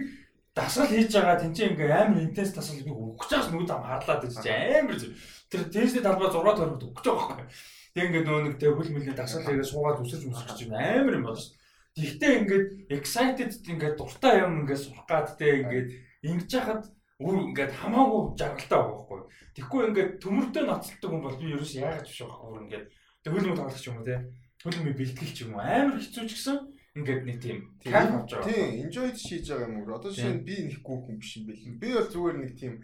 дасгал 0.57 0.89
хийж 0.91 1.13
байгаа 1.13 1.37
тэнцээ 1.39 1.69
ингээ 1.77 1.93
амар 1.93 2.25
интенс 2.25 2.53
дасгал 2.57 2.83
би 2.89 2.93
өгч 2.93 3.29
байгаас 3.29 3.49
нүд 3.53 3.71
ам 3.71 3.85
харлаад 3.85 4.23
гэж 4.25 4.35
амар 4.43 4.97
зү. 4.97 5.13
Тэр 5.53 5.63
тестний 5.69 6.03
талбай 6.03 6.29
6 6.33 6.35
тойрогт 6.35 6.83
өгч 6.89 7.05
байгаа 7.05 7.27
байхгүй. 7.29 7.47
Тэг 7.95 8.05
ингээ 8.09 8.25
нөө 8.25 8.41
нэг 8.43 8.55
тэг 8.57 8.73
хөл 8.75 8.91
мөлний 8.91 9.15
дасгал 9.15 9.47
хийгээ 9.47 9.71
суугаад 9.71 10.01
үсэж 10.03 10.23
үсэж 10.25 10.51
чинь 10.57 10.75
амар 10.75 11.15
юм 11.21 11.29
ш. 11.37 11.53
Тэгтээ 11.95 12.33
ингээд 12.43 12.67
excited 12.97 13.53
ингээд 13.69 13.99
дуртай 14.01 14.35
юм 14.41 14.65
ингээд 14.65 14.83
сурах 14.83 15.07
гад 15.07 15.37
тэ 15.37 15.63
ингээд 15.63 15.89
ингэж 16.27 16.51
яхад 16.59 16.83
өөр 17.19 17.39
ингээд 17.51 17.73
хамаагүй 17.75 18.21
жаргалтай 18.39 18.79
байгаа 18.79 18.95
байхгүй. 18.95 19.21
Тэгэхгүй 19.59 19.83
ингээд 19.91 20.11
төмөртэй 20.23 20.65
ноцтолдог 20.65 21.11
хүн 21.11 21.25
бол 21.27 21.39
би 21.39 21.47
ерөөс 21.55 21.73
яагаад 21.75 22.07
биш 22.07 22.19
байхгүй 22.23 22.47
өөр 22.49 22.63
ингээд 22.65 22.87
хөлмө 23.27 23.57
тоглох 23.59 23.87
юм 23.91 23.99
уу 23.99 24.07
те. 24.07 24.17
Хөлмө 24.63 24.93
бэлтгэл 24.95 25.43
юм 25.43 25.53
уу 25.59 25.63
амар 25.67 25.99
хэцүү 25.99 26.25
ч 26.25 26.33
гэсэн 26.39 26.59
ингээд 26.99 27.23
нэг 27.25 27.39
тийм 27.39 27.59
кайф 27.79 28.11
авч 28.19 28.31
байгаа. 28.35 28.49
Тийм, 28.51 28.69
enjoy 28.83 29.09
хийж 29.15 29.47
байгаа 29.49 29.69
юм 29.71 29.77
уу? 29.79 29.95
Одоо 29.95 30.11
жишээ 30.11 30.35
нь 30.35 30.47
би 30.47 30.57
нэхгүй 30.67 30.97
хүн 31.07 31.17
биш 31.23 31.33
юм 31.39 31.45
байл. 31.47 31.79
Би 31.79 31.89
бол 31.95 32.11
зүгээр 32.11 32.37
нэг 32.43 32.53
тийм 32.59 32.75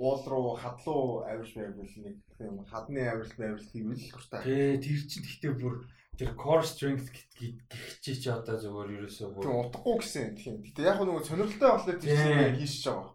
уул 0.00 0.24
руу 0.24 0.56
хадлуу 0.56 1.28
авирч 1.28 1.52
байвал 1.54 1.76
нэг 1.76 2.16
тийм 2.36 2.54
хадны 2.64 3.00
авирал 3.04 3.36
байвал 3.36 3.68
хийвэл 3.70 4.10
дуртай. 4.10 4.42
Тий, 4.42 4.80
тэр 4.80 5.00
чинь 5.04 5.24
гэхдээ 5.28 5.54
бүр 5.60 5.74
тэр 6.16 6.30
core 6.36 6.64
strength 6.64 7.12
гэх 7.12 7.60
чи 8.00 8.16
чи 8.16 8.28
одоо 8.32 8.56
зөвөр 8.56 8.96
ерөөсөө 8.96 9.28
бүр 9.36 9.68
утгагүй 9.68 9.96
гэсэн 10.00 10.36
тийм. 10.40 10.64
Гэтэ 10.64 10.88
яг 10.88 11.00
нөгөө 11.04 11.24
сонирхолтой 11.28 11.68
болохоор 11.68 12.00
тэр 12.00 12.16
чинь 12.16 12.58
хийшж 12.60 12.84
байгаа. 12.88 13.12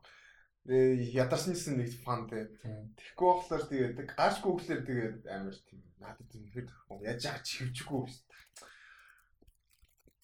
Э 0.65 0.77
ядарсан 1.13 1.53
гэсэн 1.53 1.77
нэг 1.81 1.89
фан 2.05 2.29
те. 2.29 2.49
Тэгэхгүй 2.97 3.29
болохоор 3.33 3.63
тэгээд 3.65 3.97
гаш 4.13 4.35
гуглээр 4.41 4.81
тэгээд 4.85 5.17
амар 5.25 5.57
тийм 5.57 5.81
надад 6.01 6.27
тийм 6.29 6.45
хэд 6.53 6.69
яаж 7.01 7.21
яах 7.25 7.41
чивчгүй 7.45 7.99
биш. 8.05 8.17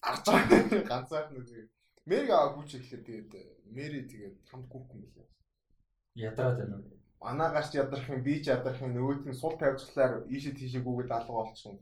Арч 0.02 0.24
байгаа 0.26 0.82
ганцаар 0.90 1.26
нэг 1.30 1.70
Мэг 2.06 2.30
аа 2.34 2.50
гүйч 2.58 2.70
ихлээр 2.74 3.02
тэгээд 3.06 3.30
Мэри 3.70 4.00
тэгээд 4.10 4.36
хамт 4.50 4.66
гүйхгүй 4.66 4.98
юм 4.98 5.12
лээ. 5.14 5.28
Ядраад 6.28 6.58
байна 6.58 6.76
уу? 6.82 6.98
Манаа 7.22 7.54
гарч 7.54 7.70
ядрах 7.78 8.10
юм, 8.10 8.22
би 8.26 8.42
ч 8.42 8.50
ядрах 8.50 8.82
юм, 8.82 8.90
нөгөөт 8.98 9.22
нь 9.30 9.38
сул 9.38 9.54
тавьчихлаар 9.54 10.26
ийшээ 10.26 10.58
тийшээ 10.58 10.82
гүгээд 10.82 11.14
алга 11.14 11.32
болчихсон. 11.32 11.78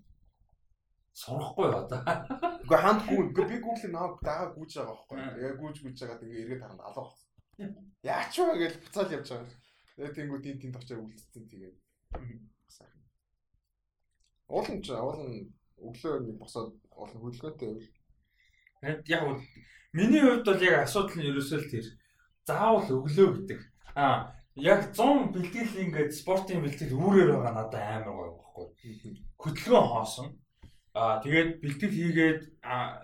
Сурахгүй 1.17 1.73
одоо. 1.73 2.01
Үгүй 2.69 2.79
хамт 2.85 3.03
гүү. 3.09 3.33
Үгүй 3.33 3.45
би 3.49 3.57
гүүглээ 3.65 3.93
наа 3.97 4.13
дагаа 4.21 4.53
гүйж 4.53 4.71
байгаа 4.77 4.93
байхгүй. 4.93 5.17
Тэгээ 5.35 5.55
гүйж 5.57 5.77
гүйж 5.81 5.97
байгаад 6.05 6.25
ингээ 6.25 6.43
эргээд 6.45 6.63
харна 6.69 6.85
алга 6.85 7.03
болчихсон. 7.09 7.31
Яач 8.05 8.33
вэ 8.37 8.55
гэж 8.61 8.75
буцаал 8.85 9.15
явж 9.17 9.29
байгаа. 9.33 9.57
Тэгээ 9.97 10.15
тэнгүү 10.21 10.39
тийм 10.45 10.57
тийм 10.61 10.73
товчоо 10.77 11.01
үлдсэн 11.01 11.45
тэгээд. 11.49 11.77
Уулын 14.53 14.79
ч 14.85 14.87
уулын 14.93 15.33
өглөө 15.81 16.15
нэг 16.29 16.37
босоод 16.37 16.77
уулын 16.93 17.21
хөдөлгөөнтэй 17.25 17.69
байв. 17.73 18.00
Яг 18.83 19.41
Миний 19.93 20.21
хувьд 20.21 20.47
бол 20.47 20.63
яг 20.63 20.87
асуудал 20.87 21.19
нь 21.19 21.27
ерөөсөө 21.27 21.59
л 21.67 21.71
тэр 21.75 21.87
заавал 22.47 22.87
өглөө 22.87 23.29
гэдэг. 23.43 23.61
Аа 23.99 24.31
яг 24.55 24.95
100 24.95 25.35
бэлтгэл 25.35 25.83
ингээд 25.83 26.15
спортын 26.15 26.63
бэлтгэл 26.63 26.95
үүрээр 26.95 27.35
байгаа 27.35 27.55
надад 27.59 27.75
амар 27.75 28.15
гоё 28.15 28.31
байхгүй. 28.39 28.67
Хөдөлгөөн 29.43 29.89
хоосон. 29.91 30.29
Аа 30.95 31.19
тэгээд 31.27 31.51
бэлтгэл 31.59 31.99
хийгээд 31.99 32.41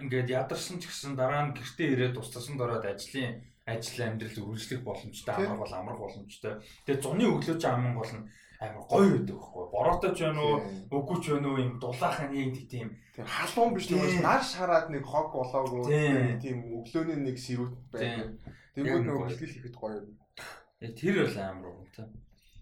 ингээд 0.07 0.29
ядарсан 0.31 0.79
ч 0.79 0.87
гэсэн 0.87 1.19
дараа 1.19 1.51
нь 1.51 1.59
гэртээ 1.59 1.89
ирээд 1.99 2.15
тусдасан 2.15 2.55
дороод 2.55 2.87
ажлын 2.87 3.43
ажил 3.67 3.99
амьдрал 4.07 4.47
үргэлжлэх 4.47 4.87
боломжтой 4.87 5.35
амрах 5.35 5.59
бол 5.59 5.75
амрах 5.75 5.99
боломжтой. 6.07 6.63
Тэгээд 6.87 7.03
зуны 7.03 7.27
өглөө 7.27 7.59
ч 7.59 7.65
аман 7.67 7.99
бол 7.99 8.13
нь 8.15 8.31
амар 8.61 8.85
гоё 8.89 9.09
байдаг 9.13 9.37
байхгүй. 9.37 9.65
Бороотой 9.73 10.13
ч 10.17 10.19
байна 10.25 10.41
уу, 10.41 10.57
үгүй 10.97 11.19
ч 11.21 11.25
байна 11.33 11.49
уу 11.49 11.59
юм 11.61 11.75
дулаахан 11.81 12.31
нэг 12.33 12.69
тийм 12.69 12.89
халуун 13.17 13.75
биш 13.75 13.87
тийм 13.89 14.23
нар 14.23 14.43
шараад 14.45 14.89
нэг 14.91 15.05
хог 15.05 15.33
болоогүй 15.33 16.41
тийм 16.41 16.57
өглөөний 16.81 17.19
нэг 17.21 17.37
сэрүүт 17.37 17.75
байдаг. 17.93 18.33
Тэгвэл 18.77 19.05
нөгөө 19.05 19.25
бэлтгэл 19.29 19.55
хийхэд 19.57 19.77
гоё. 19.77 20.01
Тэр 20.81 21.15
бол 21.25 21.39
амар 21.41 21.69
урамтай. 21.73 22.07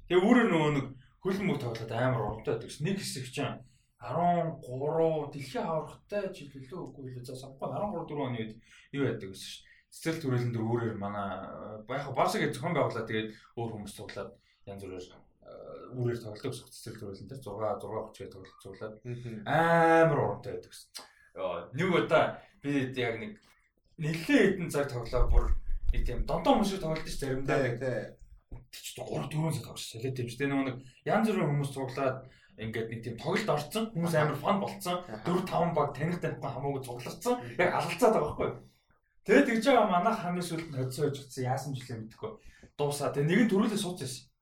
Тэгээ 0.07 0.23
өөрөө 0.23 0.47
нөгөө 0.51 0.73
нэг 0.79 0.87
хөлн 1.23 1.47
мөг 1.47 1.59
тоглоод 1.59 1.93
амар 1.95 2.23
урамтай 2.23 2.55
байдаг. 2.55 2.71
Нэг 2.87 2.97
хэсэг 3.03 3.27
чинь 3.35 3.59
13 4.05 5.33
дэлхийн 5.33 5.65
аврагтай 5.65 6.29
жилэлөө 6.29 6.81
үгүй 6.93 7.17
л 7.17 7.25
за 7.25 7.35
самгүй 7.35 7.73
13 7.73 8.05
4 8.05 8.27
оны 8.29 8.37
үед 8.37 8.53
юу 8.93 9.09
байдаг 9.09 9.33
гэсэн 9.33 9.49
шүү. 9.49 9.63
Цэцэл 9.95 10.21
төрөлн 10.21 10.53
дөр 10.53 10.65
өөрөөр 10.69 10.97
манай 11.01 11.29
яг 11.89 12.13
баасыг 12.13 12.53
зохион 12.53 12.77
байгуулаад 12.77 13.09
тэгээд 13.09 13.29
өөр 13.57 13.71
хүмүүс 13.73 13.97
цуглаад 13.97 14.31
янз 14.69 14.83
бүрээр 14.85 15.24
үрээр 15.95 16.21
тоглолт 16.21 16.51
өсөх 16.51 16.69
цэцэл 16.71 16.99
төрүүлэн 16.99 17.29
дээр 17.31 17.43
6 17.43 17.55
6 17.83 17.87
30 18.19 18.35
тоглолт 18.35 18.59
цуглаад 18.63 18.95
амар 19.47 20.19
урамтай 20.19 20.53
байдаг 20.59 20.71
гэсэн. 20.75 20.91
Нэг 21.79 21.89
удаа 21.95 22.25
би 22.63 22.71
яг 22.99 23.15
нэг 23.23 23.33
нэлээд 23.99 24.59
хэдэн 24.59 24.71
цаг 24.75 24.91
тоглоо 24.91 25.23
бүр 25.31 25.47
нэг 25.95 26.03
тийм 26.03 26.27
дондоо 26.27 26.59
хүмүүс 26.59 26.83
тоглолт 26.83 27.07
ш 27.07 27.19
заримдаа. 27.23 28.15
Тэч 28.75 28.99
3 28.99 29.31
4 29.31 29.55
цаг 29.55 29.65
тоглож 29.71 29.87
шалээ 29.87 30.15
тийм 30.15 30.29
ч 30.31 30.35
тэ 30.39 30.51
нэг 30.51 30.83
янз 31.07 31.27
бүрийн 31.31 31.51
хүмүүс 31.51 31.71
цуглаад 31.75 32.27
ингээд 32.59 32.89
нэг 32.91 33.01
тийм 33.03 33.17
тоглолт 33.19 33.51
орцсон 33.55 33.85
хүмүүс 33.95 34.15
амар 34.15 34.39
фан 34.39 34.59
болцсон 34.63 34.99
4 35.27 35.47
5 35.47 35.75
баг 35.75 35.89
таних 35.95 36.19
танихгүй 36.23 36.51
хамаагүй 36.51 36.83
цугларсан 36.87 37.35
яг 37.59 37.71
алалцаад 37.75 38.15
байгаа 38.15 38.31
байхгүй. 38.35 38.51
Тэгээд 39.27 39.47
тэгж 39.49 39.65
байгаа 39.67 39.87
манайх 39.91 40.19
хамгийн 40.23 40.47
сүүлд 40.47 40.69
нь 40.71 40.79
хоцсон 40.79 41.03
байж 41.07 41.17
гисэн 41.19 41.49
яасан 41.51 41.73
юм 41.75 41.99
мэдэхгүй 42.07 42.31
дуусаа. 42.79 43.11
Тэгээ 43.11 43.31
нэг 43.31 43.41
нь 43.47 43.51
төрүүлээ 43.51 43.81
сууцсан. 43.81 44.34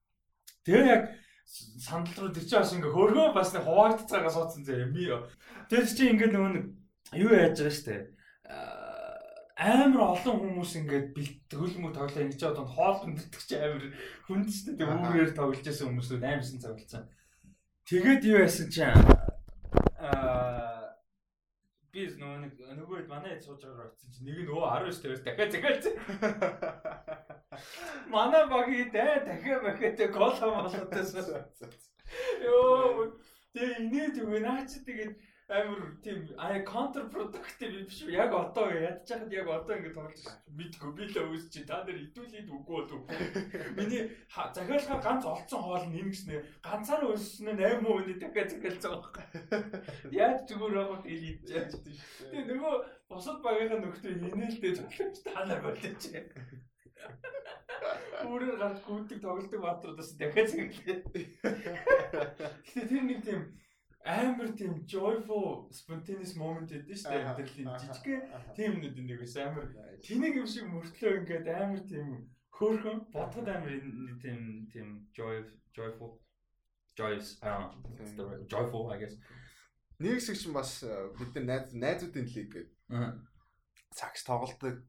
Тэгээ 0.63 0.87
яг 0.87 1.03
сандал 1.79 2.27
руу 2.27 2.33
тэр 2.33 2.47
чинь 2.47 2.61
бас 2.63 2.73
ингээ 2.73 2.95
хөргөө 2.95 3.29
бас 3.35 3.51
нэг 3.53 3.65
хуваагдцаагаа 3.67 4.33
суудсан 4.33 4.63
зэ 4.63 4.87
ми. 4.95 5.11
Тэр 5.67 5.85
чинь 5.85 6.15
ингээ 6.15 6.31
нөгөө 6.31 6.53
нэг 6.55 6.65
юу 7.19 7.31
яаж 7.35 7.59
байгаа 7.59 7.75
штэ. 7.75 7.97
Амар 9.63 10.17
олон 10.17 10.37
хүмүүс 10.39 10.73
ингээд 10.81 11.07
бэлтгэлмүү 11.15 11.93
тоглоо 11.95 12.23
ингэж 12.25 12.43
одоо 12.47 12.67
хоол 12.67 13.05
өндөрдөг 13.07 13.43
чи 13.43 13.55
амар 13.59 13.85
хүндстэй 14.27 14.75
тэг 14.79 14.89
үүрээр 14.91 15.35
тоглож 15.35 15.63
байсан 15.67 15.87
хүмүүсүүд 15.93 16.23
амарсан 16.25 16.63
цавлцсан. 16.63 17.05
Тэгээд 17.87 18.23
юу 18.27 18.39
яасан 18.43 18.69
чи 18.71 18.83
аа 18.83 19.03
би 21.93 22.09
нөгөө 22.09 22.39
нэг 22.41 22.53
нөгөөд 22.57 23.07
манай 23.13 23.37
сууж 23.37 23.61
байгаа 23.61 23.93
очсон 23.93 24.11
чи 24.15 24.25
нэг 24.25 24.49
нь 24.49 24.51
өө 24.51 24.65
19 24.65 25.03
тавьс 25.05 25.23
дахиад 25.27 25.53
захиалсан. 25.53 25.95
Манай 28.09 28.45
багийн 28.49 28.91
дэ 28.93 29.07
дахиад 29.27 29.63
бахиад 29.67 30.01
гол 30.13 30.33
хамгаалалтайсан. 30.33 31.45
Йоо 32.45 33.13
тэгээ 33.53 33.77
инээд 33.81 34.17
үгүй 34.25 34.41
наач 34.41 34.71
тэгээд 34.87 35.13
амар 35.53 36.01
тийм 36.03 36.33
аа 36.39 36.65
counter 36.65 37.05
productive 37.13 37.91
шүү. 37.93 38.09
Яг 38.15 38.33
одоо 38.33 38.73
ядж 38.73 39.05
хахад 39.05 39.33
яг 39.33 39.49
одоо 39.53 39.77
ингэ 39.77 39.93
тоглож 39.93 40.25
мэдгүй 40.49 40.91
би 40.97 41.05
л 41.13 41.19
өөс 41.29 41.45
чи 41.53 41.65
та 41.69 41.85
нар 41.85 41.99
идүүлээд 42.01 42.49
үгүй 42.49 42.81
бол 42.89 43.05
миний 43.77 44.03
захиалгаа 44.33 45.01
ганц 45.05 45.25
олцсон 45.29 45.61
хоол 45.61 45.85
нь 45.93 46.01
ингэснэ 46.01 46.41
ганцаар 46.65 47.05
өсснө 47.13 47.53
8 47.53 47.85
өөнө 47.85 48.17
дахиад 48.17 48.49
захиалцсан 48.49 48.93
байхгүй. 48.97 49.25
Яаж 50.17 50.39
зүгээр 50.49 50.75
байгаа 50.81 50.99
хэл 51.05 51.29
идэж. 51.37 51.71
Тэгээ 52.33 52.49
нөгөө 52.49 52.75
бусад 53.13 53.39
багийнхаа 53.45 53.81
нөхдөд 53.85 54.25
инээлтэй 54.33 54.73
тоглож 54.81 55.17
та 55.21 55.45
нар 55.45 55.61
болчих. 55.61 55.93
Өөрөөр 58.23 58.59
гарч 58.61 58.79
гүйдэг 58.87 59.19
тоглолтын 59.23 59.63
баатруудаас 59.63 60.11
дахиад 60.19 60.49
захиалээ. 60.51 61.01
Гэтэ 62.67 62.89
тэр 62.89 63.03
нэг 63.03 63.21
тийм 63.27 63.41
амар 64.05 64.51
тийм 64.59 64.83
joyful 64.87 65.71
spontaneous 65.71 66.35
moment 66.35 66.71
гэдэг 66.71 66.97
шүү 66.99 67.11
дээ 67.11 67.27
амьдралын 67.31 67.71
жижиг 67.79 68.23
тийм 68.55 68.73
нэг 68.83 69.23
ус 69.23 69.37
амар 69.39 69.67
тэнэг 70.03 70.35
юм 70.43 70.47
шиг 70.47 70.67
мөртлөө 70.67 71.13
ингээд 71.23 71.47
амар 71.55 71.83
тийм 71.87 72.09
хөөрхөн 72.51 72.99
бодгод 73.15 73.47
амар 73.47 73.79
тийм 74.23 74.67
тийм 74.75 74.89
joy 75.15 75.47
joyful 75.71 76.19
joyous 76.99 77.39
аа 77.43 77.71
joyful 78.51 78.91
I 78.91 78.99
guess. 78.99 79.15
Нэг 80.03 80.19
хэсэг 80.19 80.35
чинь 80.35 80.55
бас 80.55 80.83
бид 80.83 81.31
нар 81.39 81.47
найз 81.47 81.71
найзуудын 81.71 82.27
лиг 82.27 82.51
гэдэг 82.51 82.67
цагс 83.95 84.27
тоглолдог 84.27 84.83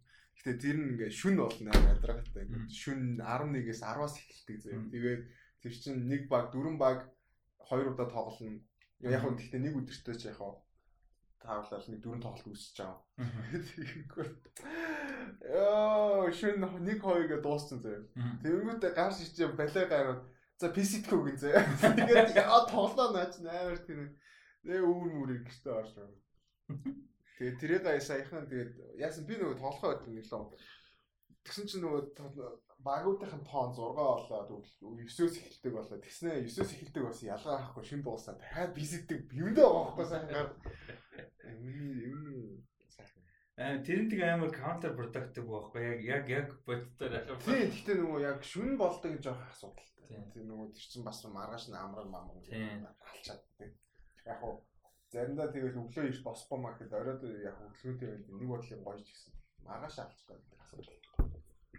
Гэтэ 0.44 0.60
тэр 0.60 0.76
нь 0.76 0.88
ингээ 1.00 1.12
шүн 1.12 1.40
болно 1.40 1.72
ядаргатай. 1.72 2.44
Шүн 2.68 3.16
11-ээс 3.16 3.80
10-аас 3.80 4.16
эхэлдэг 4.20 4.58
зөө. 4.60 4.92
Тэгээд 4.92 5.22
тэр 5.64 5.74
чинь 5.74 6.04
нэг 6.12 6.28
баг, 6.28 6.52
дөрвөн 6.52 6.76
баг 6.76 7.08
хоёр 7.64 7.96
удаа 7.96 8.12
тоглоно 8.12 8.60
Яг 9.04 9.20
хөө 9.20 9.36
гэхдээ 9.36 9.60
нэг 9.60 9.76
өдөртөө 9.84 10.16
ч 10.16 10.32
яг 10.32 10.40
хаа 10.40 10.56
таавлал 11.44 11.88
нэг 11.92 12.00
дөрөв 12.00 12.24
тоглолт 12.24 12.48
үүсэж 12.56 12.78
байгаа. 12.80 13.04
Тэгэхгүй. 13.68 14.28
Яа, 15.44 16.32
шин 16.32 16.64
нэг 16.64 17.04
хоёрыг 17.04 17.44
дууссан 17.44 17.84
заяа. 17.84 18.08
Тэнгүүтээ 18.40 18.92
гар 18.96 19.12
шичээ 19.12 19.52
балай 19.60 19.86
гараад 19.92 20.24
за 20.56 20.72
PC-т 20.72 21.12
хөөг 21.12 21.36
заяа. 21.36 21.68
Тэгээд 21.84 22.32
яа 22.40 22.64
тоглоо 22.72 23.12
наач 23.12 23.44
амар 23.44 23.84
тэр 23.84 24.16
нэ 24.64 24.80
өвөр 24.80 25.12
мөрийг 25.20 25.44
гэртээ 25.52 25.74
орж 25.76 25.92
байгаа. 26.00 26.20
Тэгээд 27.38 27.60
тэрийг 27.60 27.84
саяхан 28.02 28.46
тэгээд 28.46 28.72
яасан 29.02 29.26
би 29.26 29.36
нөгөө 29.38 29.58
тоглохоо 29.58 29.90
байдаг 29.98 30.12
нэг 30.14 30.26
л. 30.30 30.48
Тэгсэн 31.44 31.66
чинь 31.68 31.84
нөгөө 31.84 32.02
багуудынхын 32.84 33.44
тоон 33.48 33.72
6 33.74 33.96
болоод 33.98 34.50
9-өөс 34.80 35.36
эхэлдэг 35.40 35.74
болоо. 35.74 35.98
Тэгснэ 35.98 36.44
9-өөс 36.46 36.72
эхэлдэг 36.76 37.04
бас 37.04 37.20
ялгаа 37.24 37.56
авахгүй 37.58 37.84
шин 37.88 38.02
дуусаад 38.04 38.38
дахиад 38.40 38.76
бисэддэг 38.76 39.20
бивдээ 39.32 39.64
байгаа 39.64 39.84
байхгүй 39.84 40.08
сайхан. 40.12 40.48
Аа 43.54 43.80
тэр 43.86 44.00
нь 44.04 44.12
тэг 44.12 44.22
амар 44.24 44.52
counter 44.52 44.92
productive 44.98 45.48
байхгүй 45.48 45.82
яг 45.84 46.00
яг 46.04 46.26
яг 46.30 46.48
бодтоор 46.68 47.14
ахаа. 47.18 47.40
Тийм 47.40 47.72
гэхдээ 47.72 47.96
нөгөө 47.98 48.20
яг 48.24 48.40
шүн 48.44 48.76
болдог 48.76 49.12
гэж 49.16 49.22
жоох 49.32 49.42
асуудалтай. 49.48 50.28
Тийм 50.34 50.46
нөгөө 50.52 50.68
тэр 50.76 50.86
чинь 50.92 51.08
бас 51.08 51.24
маргааш 51.24 51.66
нь 51.72 51.80
амраг 51.80 52.08
мамраг 52.12 52.44
алчаад 52.44 53.42
тийм. 53.58 53.72
Яг 54.28 54.40
уу 54.44 54.60
заримдаа 55.14 55.48
тэгэл 55.54 55.78
өглөө 55.78 56.10
иш 56.10 56.20
босхгүй 56.26 56.58
маа 56.58 56.74
гэхэд 56.74 56.98
оройд 56.98 57.22
яг 57.46 57.58
өглөөтэй 57.62 58.10
байл 58.10 58.26
нэг 58.34 58.50
бодлыг 58.50 58.82
гойж 58.82 59.06
гисэн. 59.06 59.34
Маргааш 59.62 59.98
алчдаг 60.02 60.42
асуудал. 60.58 60.98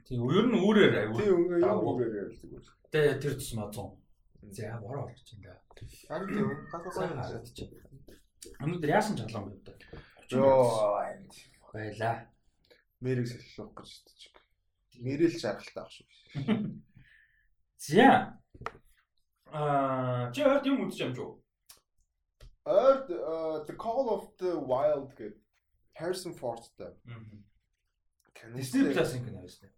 Тийм 0.06 0.22
ер 0.30 0.46
нь 0.46 0.58
үүрээр 0.62 0.94
аюул. 1.02 1.18
Тийм 1.18 1.34
үүрээр 1.82 2.14
ярьдаг 2.30 2.50
үү. 2.54 2.62
Тэ 2.94 3.18
тэр 3.18 3.34
тусмаа 3.34 3.68
100. 3.74 3.90
За 4.54 4.78
бороо 4.78 5.10
олчих 5.10 5.34
ингээ. 5.34 5.58
Харин 6.06 6.28
тийм 6.30 6.48
гасаа 6.70 7.08
харагдчих. 7.10 7.70
Өнөөдөр 8.62 8.90
яасан 8.94 9.18
жолоон 9.18 9.50
байв 9.50 9.62
та. 9.66 9.72
Йоо 10.30 11.02
баяла. 11.72 12.28
Мэрийг 13.00 13.26
сэллэх 13.26 13.74
гэж 13.74 13.88
хэлчих. 13.98 14.34
Мэрэл 15.02 15.34
жаргалтай 15.42 15.82
ах 15.82 15.90
шүү. 15.90 16.06
За. 17.84 18.38
Аа 19.50 20.30
чи 20.32 20.40
хаад 20.44 20.66
юм 20.68 20.86
үзэж 20.86 21.00
юм 21.02 21.12
шүү. 21.16 21.43
Earth 22.66 23.10
uh, 23.10 23.64
The 23.64 23.74
Call 23.74 24.08
of 24.10 24.22
the 24.38 24.58
Wild 24.58 25.14
гэдэг 25.16 25.36
Harrison 25.94 26.34
Fordтай. 26.34 26.92
Disney 28.54 28.92
Plus-ын 28.92 29.24
кино 29.24 29.44
шүү 29.46 29.60
дээ. 29.62 29.72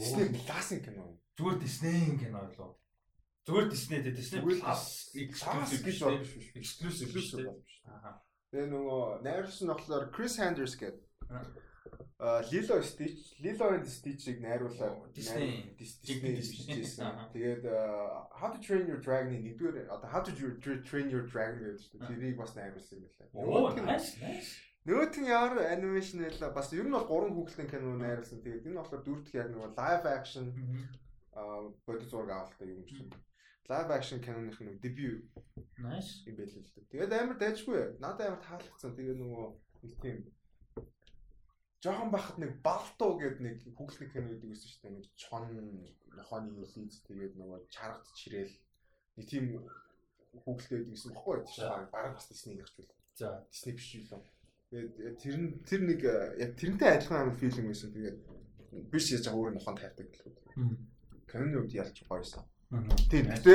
Disney 0.00 0.28
Plus-ын 0.46 0.80
кино. 0.84 1.04
Зүгээр 1.38 1.58
Disney-ийн 1.60 2.16
кино 2.18 2.40
лөө. 2.56 2.70
Зүгээр 3.46 3.68
Disney 3.70 4.00
дээ 4.02 4.16
Disney 4.16 4.40
Plus 4.42 4.84
exclusive 5.14 5.82
гэж 5.84 5.96
бол 6.04 6.18
биш 6.18 6.32
биш. 6.34 6.48
Exclusive 6.56 7.12
биш 7.12 7.28
дээ. 7.36 7.52
Аа. 7.88 8.18
Тэгээ 8.50 8.68
нөгөө 8.72 9.02
найруулагч 9.24 9.60
нь 9.60 9.70
болохоор 9.70 10.04
Chris 10.14 10.36
Sanders 10.40 10.74
гэдэг. 10.80 11.04
Lilo 12.50 12.80
Stitch, 12.80 13.36
Lilo 13.40 13.68
and 13.74 13.84
Stitch-ийг 13.84 14.40
найруулаад 14.40 15.12
Disney 15.12 15.76
Disney 15.76 16.40
хийжсэн. 16.40 17.28
Тэгээд 17.34 17.64
How 18.32 18.48
to 18.48 18.58
Train 18.64 18.88
Your 18.88 19.00
Dragon-ийн 19.02 19.44
нэгдүгээр 19.44 19.92
одоо 19.92 20.08
How 20.08 20.22
to 20.24 20.32
Train 20.88 21.10
Your 21.12 21.28
Dragon 21.28 21.60
гэдэг 21.60 21.80
чинь 21.84 22.06
тэрийг 22.08 22.36
бас 22.40 22.56
найруулсан 22.56 23.04
юм 23.04 23.10
байна. 23.34 23.44
Нөгөөх 24.84 25.16
нь 25.20 25.28
ямар 25.32 25.64
анимашн 25.68 26.20
байлаа 26.24 26.50
бас 26.52 26.72
ер 26.72 26.84
нь 26.84 26.92
бол 26.96 27.08
гурван 27.08 27.32
хүүхдийн 27.36 27.68
кино 27.72 27.96
найруулсан. 27.96 28.40
Тэгээд 28.44 28.68
энэ 28.68 28.80
болохоор 28.80 29.02
дөрөвт 29.04 29.28
яг 29.32 29.48
нэг 29.48 29.72
live 29.76 30.06
action 30.08 30.46
аа 31.32 31.72
бодит 31.84 32.08
зураг 32.08 32.30
авалтай 32.32 32.68
юм 32.68 32.84
шиг. 32.84 33.08
Live 33.68 33.90
action 33.96 34.20
киноных 34.20 34.60
нэг 34.60 34.80
дебют. 34.84 35.24
Nice. 35.80 36.24
юм 36.28 36.36
байл 36.36 36.52
л 36.52 36.68
дээ. 36.72 36.92
Тэгээд 36.92 37.12
амар 37.16 37.36
дайжгүй. 37.40 37.96
Надад 37.96 38.28
амар 38.28 38.42
таалагдсан. 38.44 38.92
Тэгээд 38.92 39.18
нөгөө 39.24 39.46
нэг 39.88 39.92
тийм 40.04 40.16
жоохон 41.84 42.10
бахад 42.10 42.38
нэг 42.40 42.64
балтуу 42.64 43.20
гэдэг 43.20 43.40
нэг 43.44 43.56
кино 44.08 44.32
гэдэг 44.32 44.48
байсан 44.48 44.68
шүү 44.72 44.82
дээ. 44.88 44.96
Нэг 44.96 45.06
чон 45.20 45.44
нохооны 46.16 46.56
юлиз 46.56 47.04
тэгээд 47.04 47.36
нөгөө 47.36 47.60
чаргад 47.68 48.08
чирээл 48.16 48.56
нэг 49.20 49.26
тийм 49.28 49.44
хүүхдтэй 50.42 50.88
гэсэн 50.88 51.12
бохгүй. 51.12 51.44
Бараг 51.92 52.16
бас 52.16 52.28
Disney 52.32 52.56
гэж 52.56 52.72
байна. 52.72 52.94
За, 53.14 53.26
Disney 53.52 53.76
биш 53.76 53.88
юу? 54.00 54.24
Тэгээд 54.72 55.18
тэр 55.20 55.36
нь 55.38 55.48
тэр 55.62 55.80
нэг 55.84 56.00
яг 56.40 56.50
тэрнтэй 56.56 56.88
адилхан 56.88 57.20
амар 57.28 57.36
филм 57.36 57.68
байсан. 57.68 57.92
Тэгээд 57.92 58.18
биш 58.90 59.06
яаж 59.12 59.28
өөр 59.28 59.54
нохонд 59.54 59.78
хайрдаг 59.78 60.08
гэх 60.08 60.24
юм. 60.56 60.88
Каноны 61.28 61.62
үед 61.62 61.76
ялч 61.76 62.02
гоёсон. 62.08 62.42
Тийм. 63.12 63.30
Гэтэ 63.30 63.54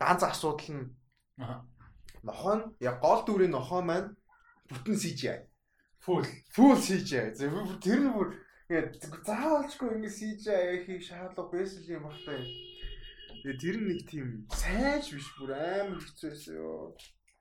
ганц 0.00 0.22
асуудал 0.24 0.70
нь 0.72 0.86
нохоо 2.24 2.54
нь 2.56 2.64
яг 2.80 2.96
гол 3.04 3.20
дүрийн 3.26 3.52
нохоо 3.52 3.82
маань 3.84 4.16
бүтэн 4.70 4.96
CGI. 4.96 5.44
Full 6.04 6.26
full 6.52 6.76
CGI. 6.76 7.32
Тэр 7.80 8.00
нь 8.04 8.12
бүр 8.12 8.36
ингээд 8.68 9.24
заавалчгүй 9.24 9.96
ингэ 9.96 10.10
CGI 10.12 10.84
хийх 10.84 11.02
шаардлага 11.08 11.48
байсан 11.48 11.80
юм 11.88 12.04
багтаа. 12.04 12.44
Тэгээ 13.40 13.60
тэр 13.60 13.76
нэг 13.80 14.00
тийм 14.08 14.28
сайж 14.52 15.16
биш 15.16 15.28
бүр 15.40 15.56
амар 15.56 16.04
хэцүү 16.04 16.28
байсан 16.28 16.54
ёо. 16.60 16.92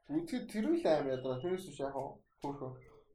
Үгүй 0.08 0.48
тэр 0.48 0.66
л 0.72 0.84
амар 0.88 1.12
ядгаа. 1.16 1.42
Тэрнээс 1.44 1.68
биш 1.68 1.80
яг 1.84 1.92
хөөхөө 1.92 2.72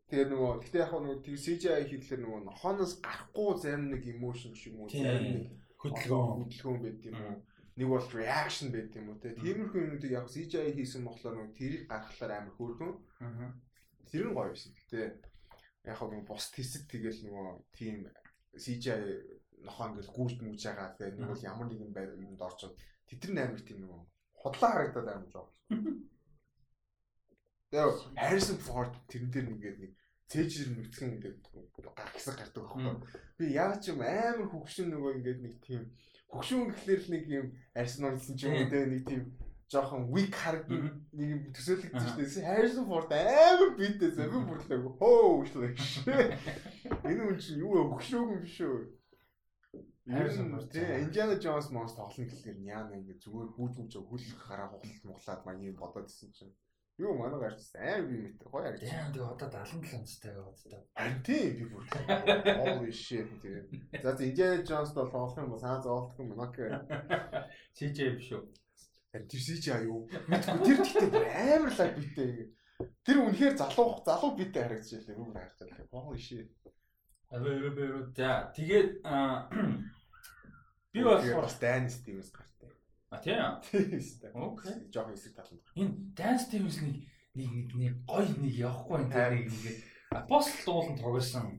Тэгээ 0.09 0.29
нөгөө 0.33 0.53
гэтээ 0.65 0.83
яг 0.85 0.93
нөгөө 0.97 1.21
тэг 1.21 1.37
CGI 1.37 1.85
хийхлээр 1.85 2.21
нөгөө 2.25 2.41
нохооноос 2.49 2.93
гарахгүй 3.05 3.49
зарим 3.61 3.93
нэг 3.93 4.09
emotion 4.09 4.57
ч 4.57 4.73
юм 4.73 4.81
уу? 4.81 4.89
Зарим 4.89 5.37
нэг 5.37 5.45
хөдөлгөөн. 5.77 6.49
хөдөлгөөн 6.49 6.81
байд 6.81 7.01
юм 7.05 7.19
уу? 7.21 7.37
Нэг 7.77 7.89
бол 7.93 8.09
reaction 8.17 8.73
байд 8.73 8.97
юм 8.97 9.13
уу 9.13 9.21
те? 9.21 9.37
Тиймэрхүү 9.37 9.81
юмнуудыг 9.85 10.13
яг 10.17 10.33
CGI 10.33 10.73
хийсэн 10.73 11.05
болохоор 11.05 11.37
нөгөө 11.37 11.57
тэрийг 11.61 11.85
гаргахлаар 11.93 12.33
амар 12.41 12.57
хөөрхөн 12.57 12.93
тэр 14.09 14.25
нь 14.25 14.33
гоё 14.33 14.49
байсан 14.49 14.73
гэтээ 14.73 15.07
яг 15.89 15.99
нөгөө 16.05 16.29
бус 16.29 16.53
тэсэд 16.53 16.85
тэгэл 16.93 17.21
нөгөө 17.25 17.49
тийм 17.73 17.97
CGI 18.53 19.39
нохоо 19.65 19.89
ингээл 19.91 20.15
гүйж 20.15 20.33
мүж 20.43 20.63
байгаа. 20.65 20.95
Те 20.99 21.11
нэг 21.17 21.29
бол 21.33 21.49
ямар 21.49 21.67
нэгэн 21.69 21.93
байр 21.93 22.11
юмд 22.15 22.43
орчод 22.43 22.77
тэд 23.09 23.33
нар 23.33 23.51
амар 23.51 23.63
тийм 23.65 23.79
нөгөө 23.83 24.03
худлаа 24.39 24.71
харагдаад 24.73 25.09
амар 25.09 25.31
жоо. 25.33 25.47
Тэгээ 27.69 27.89
Harrison 28.17 28.59
Ford 28.61 28.93
тэрэн 29.11 29.31
дээр 29.33 29.49
ингээд 29.53 29.79
нэг 29.83 29.93
цээжэр 30.29 30.69
нүцгэн 30.73 31.15
ингээд 31.17 31.39
гарах 31.97 32.15
гэсэн 32.17 32.37
гардаг 32.37 32.65
байхгүй. 32.65 32.95
Би 33.37 33.45
яг 33.53 33.81
ч 33.81 33.93
юм 33.93 34.01
амар 34.05 34.49
хөгшин 34.49 34.89
нөгөө 34.93 35.11
ингээд 35.21 35.41
нэг 35.45 35.55
тийм 35.65 35.83
хөгшин 36.33 36.69
гэхлээр 36.69 37.03
нэг 37.13 37.25
юм 37.29 37.47
Harrison 37.77 38.05
Ford 38.09 38.37
ч 38.37 38.41
юм 38.47 38.55
уу 38.57 38.69
те 38.73 38.79
нэг 38.89 39.03
тийм 39.05 39.23
жоохон 39.69 40.09
weak 40.13 40.33
харагдаг 40.33 40.97
нэг 41.13 41.29
юм 41.29 41.41
төсөөлөгдөж 41.53 42.09
штэ. 42.09 42.45
Harrison 42.49 42.87
Ford 42.89 43.13
амар 43.13 43.77
битээ 43.77 44.17
зөв 44.17 44.37
бүрлээ. 44.49 44.81
Хөө 44.97 45.45
шлээ. 45.77 46.37
Энэ 47.05 47.23
хүн 47.25 47.37
чинь 47.37 47.61
юу 47.61 47.93
хөгшөөгөн 47.93 48.41
биш 48.45 48.59
үү? 48.65 48.99
Харин 50.09 50.57
тийм 50.73 50.89
Индиана 51.05 51.37
Джонс 51.37 51.69
монс 51.69 51.93
тоглоно 51.93 52.33
гэхлээр 52.33 52.65
яана 52.65 52.97
ингэ 52.97 53.21
зүгээр 53.21 53.51
хүүж 53.53 53.73
мүж 53.77 53.93
хөл 54.09 54.25
хараа 54.41 54.73
хугалт 54.73 55.05
муглаад 55.05 55.61
юм 55.61 55.77
бодоод 55.77 56.09
исэн 56.09 56.33
чинь 56.33 56.57
Юу 56.99 57.15
манай 57.15 57.39
гарч 57.39 57.61
аим 57.77 58.09
би 58.09 58.17
мэт 58.25 58.43
гоё 58.43 58.63
харагдаж. 58.65 58.91
Тийм 58.91 59.13
тэгээ 59.15 59.31
одоо 59.31 59.49
77 59.53 60.01
онцтой 60.01 60.33
байгаад. 60.35 60.59
Харин 60.99 61.21
тийм 61.23 61.51
би 61.55 61.65
бүр. 61.71 61.85
Holy 62.59 62.91
shit 62.91 63.29
тэгээ. 63.39 64.03
За 64.03 64.17
Индиана 64.19 64.65
Джонс 64.65 64.91
бол 64.97 65.13
олох 65.13 65.39
юм 65.39 65.53
бол 65.53 65.63
саа 65.63 65.79
зоолдох 65.79 66.19
юм 66.19 66.35
нак. 66.35 66.57
CJ 67.77 67.99
биш 68.19 68.33
үү? 68.35 68.43
Тэр 69.13 69.23
CJ 69.25 69.67
аюу. 69.73 70.05
Мэдгүй 70.29 70.59
тэр 70.65 70.79
гэхдээ 70.85 71.57
амар 71.57 71.73
лаг 71.73 71.93
битэй. 71.97 72.53
Тэр 73.05 73.17
үнэхээр 73.25 73.55
залуу 73.57 74.05
залуу 74.05 74.37
битэй 74.37 74.63
харагдаж 74.69 74.93
байлаа. 75.07 75.17
Юу 75.17 75.33
харагдаж 75.33 75.69
байлаа. 75.73 76.05
Holy 76.05 76.21
shit. 76.21 76.51
За 77.29 78.53
тэгээд 78.57 78.91
би 80.93 80.99
болохоор 81.05 81.45
бас 81.45 81.57
Dynasty 81.61 82.17
Stevens 82.17 82.31
гарч 82.33 82.49
А 83.11 83.19
тийм. 83.19 83.39
Окей. 84.35 84.91
Жохон 84.93 85.15
эсрэг 85.15 85.35
таланд. 85.35 85.65
Энэ 85.75 86.13
Dance 86.13 86.45
Stevens-ний 86.45 87.09
нэг 87.33 87.49
нэг 87.49 87.69
нэг 87.73 87.93
гоё 88.05 88.29
нэг 88.37 88.53
явахгүй 88.53 88.97
энэ 89.01 89.13
тэр 89.13 89.33
ингээд 89.41 89.79
Apostle 90.13 90.65
дуулан 90.69 90.97
тоглосон. 91.01 91.57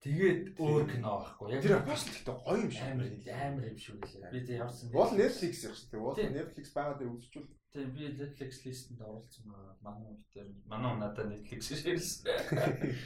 Тэгээд 0.00 0.56
өөр 0.56 0.84
кино 0.88 1.12
байхгүй. 1.20 1.46
Яг 1.52 1.60
тэр 1.60 1.76
Apostle 1.76 2.12
гэхдээ 2.16 2.36
гоё 2.40 2.58
юм 2.64 2.70
шиг. 2.72 2.84
Амар 2.88 3.08
амар 3.36 3.64
юм 3.68 3.78
шиг 3.78 3.96
үлээ. 4.00 4.32
Би 4.32 4.40
тэг 4.48 4.56
явсан. 4.64 4.88
Бол 4.96 5.12
Netflix 5.12 5.54
яг 5.68 5.74
шүү 5.76 5.88
дээ. 5.92 6.00
Бол 6.00 6.16
Netflix 6.16 6.66
байгаа 6.72 6.96
дээр 6.96 7.12
үзчихвэл 7.12 7.58
Тийм 7.70 7.94
би 7.94 8.02
Netflix 8.18 8.64
листэнд 8.66 8.98
оруулсан 8.98 9.44
байгаа. 9.46 9.76
Манай 9.84 10.10
битэр 10.18 10.48
манай 10.66 10.94
надад 10.98 11.30
Netflix 11.30 11.70
ширсэн. 11.70 12.26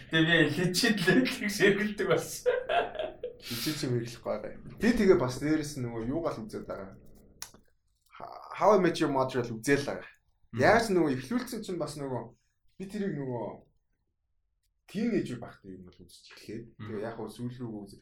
Тэгээ 0.08 0.24
би 0.24 0.36
legit 0.56 0.98
Netflix 1.04 1.52
хэрэглэдэг 1.60 2.08
болсон. 2.08 2.48
Чи 3.44 3.54
чи 3.60 3.84
хэрэглэхгүй 3.84 4.24
байгаа. 4.24 4.56
Би 4.80 4.88
тэгээ 4.94 5.18
бас 5.20 5.36
дээрэс 5.42 5.76
нөгөө 5.84 6.08
юугаал 6.08 6.40
үзээд 6.46 6.64
байгаа 6.64 6.96
How 8.54 8.78
I 8.78 8.78
Met 8.78 9.00
Your 9.00 9.10
Mother 9.10 9.42
л 9.42 9.58
үзээл 9.58 9.84
байгаа. 9.84 10.10
Яаж 10.54 10.86
нөгөө 10.94 11.18
эхлүүлсэн 11.18 11.66
чинь 11.66 11.76
бас 11.76 11.98
нөгөө 11.98 12.22
би 12.78 12.86
тэрийг 12.86 13.18
нөгөө 13.18 13.44
тийнейжер 14.90 15.38
багтаа 15.40 15.70
юм 15.70 15.84
бол 15.88 15.98
үзэж 16.02 16.24
эхлээд 16.32 16.64
тэгээ 16.76 17.04
яг 17.04 17.16
хөө 17.16 17.28
сүүл 17.32 17.56
рүү 17.60 17.82
үз. 17.84 17.92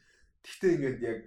Гэхдээ 0.42 0.72
ингээд 0.76 0.98
яг 1.02 1.18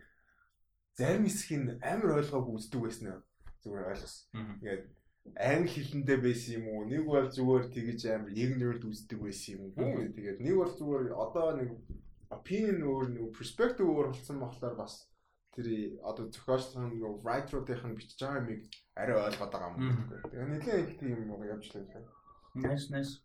зарим 0.99 1.25
хэсгийг 1.27 1.79
амар 1.83 2.11
ойлгоогүй 2.19 2.53
үздэг 2.55 2.81
байсан 2.83 3.23
зүгээр 3.63 3.89
ойлгосон. 3.91 4.23
Тэгээд 4.61 4.83
англи 5.33 5.71
хэлэндээ 5.73 6.19
байсан 6.21 6.51
юм 6.59 6.65
уу? 6.69 6.81
Нэг 6.85 7.03
бол 7.07 7.27
зүгээр 7.27 7.65
тэгэж 7.73 8.01
амар 8.13 8.31
ignorant 8.31 8.83
үздэг 8.85 9.19
байсан 9.19 9.51
юм 9.55 9.61
уу? 9.73 10.05
Тэгээд 10.13 10.39
нэг 10.45 10.55
бол 10.55 10.71
зүгээр 10.75 11.07
одоо 11.17 11.47
нэг 11.57 11.69
opinion 12.29 12.79
өөр 12.85 13.05
нэг 13.15 13.25
perspective 13.33 13.87
өөр 13.89 14.13
болсон 14.13 14.37
болохоор 14.39 14.75
бас 14.77 15.09
тэр 15.55 15.97
одоо 16.03 16.27
зохиолчлын 16.29 16.91
нөгөө 16.91 17.23
writer-уудын 17.23 17.95
бичиж 17.95 18.19
байгаа 18.19 18.43
юмыг 18.43 18.61
арай 18.99 19.17
ойлгоод 19.23 19.51
байгаа 19.55 19.69
юм 19.71 19.77
байна. 19.79 20.21
Тэгээ 20.29 20.49
нэлийн 20.51 20.83
их 20.83 20.93
тийм 20.99 21.15
юм 21.15 21.43
явж 21.47 21.65
лээ. 21.71 22.05
Nice 22.55 22.87
nice. 22.91 23.23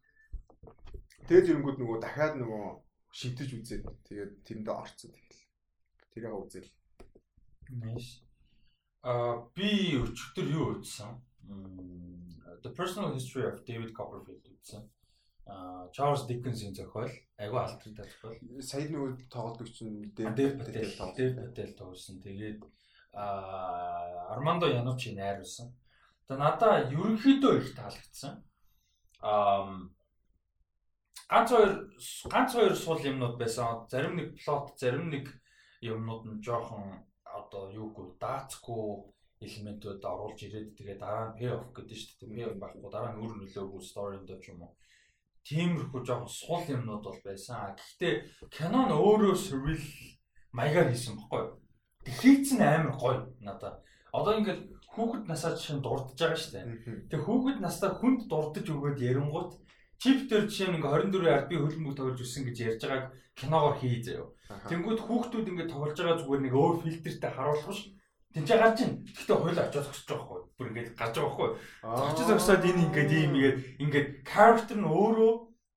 Тэгээд 1.26 1.50
ирэнгүүт 1.50 1.78
нөгөө 1.80 1.98
дахиад 2.00 2.35
нөгөө 2.40 2.64
шимтэж 3.11 3.50
үзээд 3.59 3.85
тэгээд 4.06 4.33
тэрэндээ 4.46 4.74
орцсон 4.74 5.11
тэгэл. 5.11 5.42
Тэрийг 6.14 6.35
үзэл. 6.37 6.70
Nice. 7.70 8.22
А 9.02 9.48
би 9.56 9.96
өчигдөр 9.96 10.46
юу 10.50 10.66
үзсэн? 10.78 11.18
The 12.62 12.70
Personal 12.76 13.14
History 13.14 13.46
of 13.48 13.64
David 13.64 13.94
Copperfield 13.96 14.44
үзсэн. 14.44 14.85
Чарлз 15.96 16.26
Диккенсийн 16.28 16.74
зохиол 16.74 17.11
айгүй 17.40 17.59
алдартай 17.59 17.94
зохиол. 17.96 18.38
Сая 18.62 18.87
нөгөө 18.87 19.26
тоглодог 19.33 19.70
чинь 19.72 20.12
Дэв 20.14 20.61
Пател 20.61 20.92
Дэв 21.16 21.33
Пател 21.40 21.72
тоглосон. 21.74 22.20
Тэгээд 22.22 22.62
а 23.14 24.30
Армандо 24.35 24.68
Янучи 24.70 25.16
найруулсан. 25.16 25.74
Тэгээ 26.28 26.38
надаа 26.38 26.87
ерөнхийдөө 26.92 27.54
их 27.59 27.74
таалагдсан. 27.74 28.44
Аа 29.24 29.90
ганц 31.30 31.48
хоёр 31.54 31.72
ганц 32.32 32.50
хоёр 32.54 32.74
сул 32.76 33.00
юмнууд 33.10 33.36
байсан. 33.38 33.86
Зарим 33.92 34.16
нэг 34.16 34.28
плот, 34.42 34.74
зарим 34.80 35.06
нэг 35.14 35.24
юмнууд 35.80 36.22
нь 36.26 36.42
жоохон 36.42 37.06
одоо 37.24 37.70
юугүй 37.70 38.18
даацгүй 38.18 38.84
элементүүд 39.46 40.04
оруулж 40.04 40.40
ирээд 40.44 40.76
тэгээ 40.76 40.98
дараа 41.00 41.30
нь 41.30 41.36
pay 41.38 41.48
off 41.54 41.70
гэдэг 41.72 41.96
шүү 41.96 42.16
дээ. 42.20 42.34
Pay 42.36 42.46
off 42.50 42.58
байхгүй 42.62 42.90
дараа 42.92 43.12
нь 43.14 43.20
өөр 43.22 43.34
нөлөөгүй 43.38 43.82
story-нд 43.90 44.30
ч 44.42 44.52
юм 44.52 44.66
уу 44.66 44.74
тиймэрхүү 45.46 46.02
жоохон 46.04 46.28
сул 46.28 46.64
юмнууд 46.68 47.04
бол 47.04 47.20
байсан. 47.24 47.74
Гэхдээ 47.78 48.14
нь 48.68 48.92
өөрөө 48.92 49.34
surreal 49.34 49.84
маягаар 50.52 50.92
хийсэн 50.92 51.16
баггүй 51.16 51.40
юу? 51.40 51.56
Хийцэн 52.20 52.60
амар 52.60 52.94
гоё 53.00 53.18
надаа. 53.40 53.80
Одоо 54.12 54.38
ингээд 54.38 54.62
хүүхэд 54.92 55.24
насаа 55.30 55.56
жишээ 55.56 55.76
нь 55.78 55.84
дурдж 55.84 56.18
байгаа 56.18 56.38
шүү 56.40 56.52
дээ. 56.54 56.64
Тэгээ 57.08 57.26
хүүхэд 57.26 57.58
настай 57.62 57.90
хүнд 57.96 58.20
дурдж 58.28 58.66
өгөөд 58.68 58.98
ярингууд 59.00 59.52
чип 60.00 60.18
дээр 60.32 60.48
жишээ 60.48 60.68
нь 60.72 60.76
ингээ 60.80 61.12
24 61.12 61.28
ард 61.28 61.48
би 61.52 61.56
хөлбөмбөг 61.60 61.94
тоглож 61.96 62.20
өссөн 62.24 62.44
гэж 62.48 62.56
ярьж 62.64 62.82
байгааг 62.88 63.06
киногоор 63.36 63.76
хий 63.76 64.00
заяа. 64.00 64.32
Тэнгүүд 64.68 65.00
хүүхдүүд 65.04 65.50
ингээ 65.52 65.68
тоглож 65.68 65.96
байгаа 66.00 66.18
зүгээр 66.24 66.42
нэг 66.48 66.54
өөр 66.56 66.76
фильтртэй 66.80 67.32
харуулах 67.36 67.76
ш. 67.76 67.92
Тинчээ 68.32 68.58
гарч 68.62 68.78
ийн. 68.80 68.92
Гэхдээ 69.04 69.36
хойлоо 69.36 69.64
очиод 69.68 69.84
зогсож 69.84 70.06
байгаа 70.08 70.26
хгүй. 70.26 70.40
Бүр 70.56 70.68
ингээд 70.70 70.90
гарч 70.96 71.14
байгаа 71.20 71.34
хгүй. 71.36 71.50
Зогсож 71.84 72.26
зогсоод 72.30 72.64
энэ 72.64 72.84
ингээд 72.88 73.10
ийм 73.12 73.32
ингээд 73.36 73.56
ингээд 73.82 74.08
character 74.24 74.76
нь 74.80 74.88
өөрөө 74.88 75.32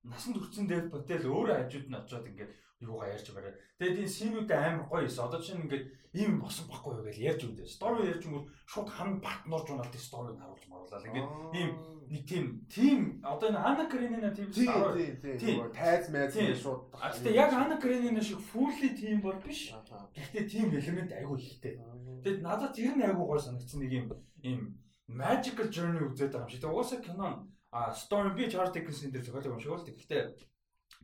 насанд 0.08 0.36
хүрсэн 0.40 0.66
дээр 0.68 0.84
ботэл 0.88 1.24
өөрөө 1.28 1.56
хажууд 1.60 1.86
нь 1.90 1.98
очиод 1.98 2.24
ингээд 2.30 2.52
юугаа 2.84 3.08
ярьж 3.10 3.28
байгаа. 3.32 3.54
Тэгээд 3.80 4.00
энэ 4.04 4.16
синүүд 4.16 4.50
амар 4.52 4.86
гоё 4.86 5.04
эс. 5.08 5.18
Одоо 5.18 5.40
чинь 5.40 5.64
ингээд 5.64 5.84
ийм 6.14 6.38
босон 6.38 6.68
байхгүй 6.70 6.92
юу 6.94 7.06
гэж 7.08 7.16
ярьж 7.18 7.42
өгдөө. 7.48 7.66
Стори 7.66 8.06
ярьж 8.12 8.24
өгвөл 8.28 8.46
шууд 8.70 8.88
хан 8.92 9.18
партнерж 9.18 9.66
унаалт 9.72 9.96
сториг 9.98 10.38
харуулж 10.38 10.64
маруулаа. 10.70 11.02
Ингээд 11.02 11.28
ийм 11.58 11.70
нэг 12.06 12.22
тийм 12.28 12.44
тийм 12.70 12.98
одоо 13.24 13.48
энэ 13.50 13.58
Ана 13.58 13.84
Каренина 13.90 14.30
тийм 14.30 14.48
тийм 14.52 15.58
тайз 15.74 16.06
майз 16.12 16.36
шууд. 16.62 16.92
Гэхдээ 16.94 17.34
яг 17.34 17.50
Ана 17.50 17.76
Каренина 17.82 18.22
шиг 18.22 18.38
fully 18.38 18.94
тийм 18.94 19.18
бол 19.24 19.38
биш. 19.42 19.74
Гэхдээ 20.14 20.44
тийм 20.46 20.70
элемент 20.70 21.12
айгүй 21.12 21.38
ихтэй. 21.40 21.82
Тэгээд 22.22 22.46
надад 22.46 22.76
тэр 22.76 22.94
нь 22.94 23.02
айгүй 23.02 23.26
гоё 23.26 23.40
санагдсан 23.40 23.80
нэг 23.82 23.92
юм 23.92 24.06
ийм 24.44 24.60
magical 25.08 25.66
journey 25.66 26.04
үзээд 26.06 26.30
байгаа 26.30 26.46
юм 26.46 26.52
шиг. 26.52 26.60
Тэгээд 26.62 26.74
угаасаа 26.74 27.00
кинон 27.02 27.34
а 27.74 27.90
Storm 27.92 28.36
би 28.36 28.46
Charles 28.46 28.70
Dickens-ийн 28.70 29.10
дээр 29.10 29.24
зохиолыг 29.26 29.52
уншиг 29.58 29.74
бол 29.74 29.82
гэхдээ 29.82 30.22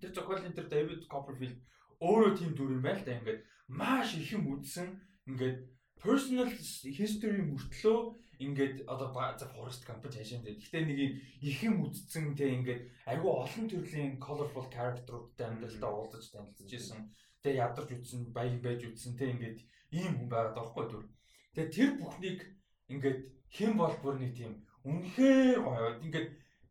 тэр 0.00 0.10
зохиолын 0.16 0.56
тэр 0.56 0.66
David 0.72 1.00
Copperfield 1.12 1.58
өөрөө 2.00 2.32
тийм 2.36 2.50
дүр 2.56 2.76
юм 2.76 2.82
байна 2.82 3.00
л 3.00 3.06
да 3.06 3.16
ингээд 3.20 3.40
маш 3.68 4.16
их 4.16 4.32
юм 4.32 4.48
үзсэн 4.56 4.88
ингээд 5.28 5.58
personal 6.00 6.48
history 6.48 7.44
мөртлөө 7.44 7.98
ингээд 8.40 8.88
одоо 8.88 9.12
за 9.36 9.46
Forest 9.52 9.84
Gump 9.84 10.08
цаашаа 10.08 10.40
дээ. 10.40 10.56
Гэхдээ 10.56 10.84
нэг 10.88 10.98
юм 11.04 11.12
их 11.44 11.58
юм 11.60 11.76
үзсэн 11.84 12.32
те 12.32 12.48
ингээд 12.56 12.82
айгүй 13.04 13.28
олон 13.28 13.66
төрлийн 13.68 14.16
colorful 14.16 14.64
character-уудтай 14.72 15.46
амьдралдаа 15.52 15.90
уулзаж 15.92 16.24
танилцж 16.32 16.72
исэн. 16.72 17.12
Тэгээ 17.44 17.60
ядарч 17.60 17.90
үтсэн, 17.92 18.32
баян 18.32 18.64
байж 18.64 18.80
үтсэн 18.88 19.12
те 19.20 19.28
ингээд 19.28 19.60
ийм 19.92 20.12
хүн 20.16 20.28
байгаад 20.32 20.56
байгаа 20.56 20.72
байхгүй 20.72 20.84
дүр. 20.88 21.04
Тэгээ 21.52 21.74
тэр 21.76 21.90
бүхнийг 22.00 22.40
ингээд 22.88 23.18
хэн 23.52 23.72
бол 23.76 23.96
бүр 24.00 24.16
нэг 24.16 24.32
тийм 24.32 24.52
үнэхээр 24.88 25.58
гоё. 25.60 25.88
Ингээд 26.00 26.28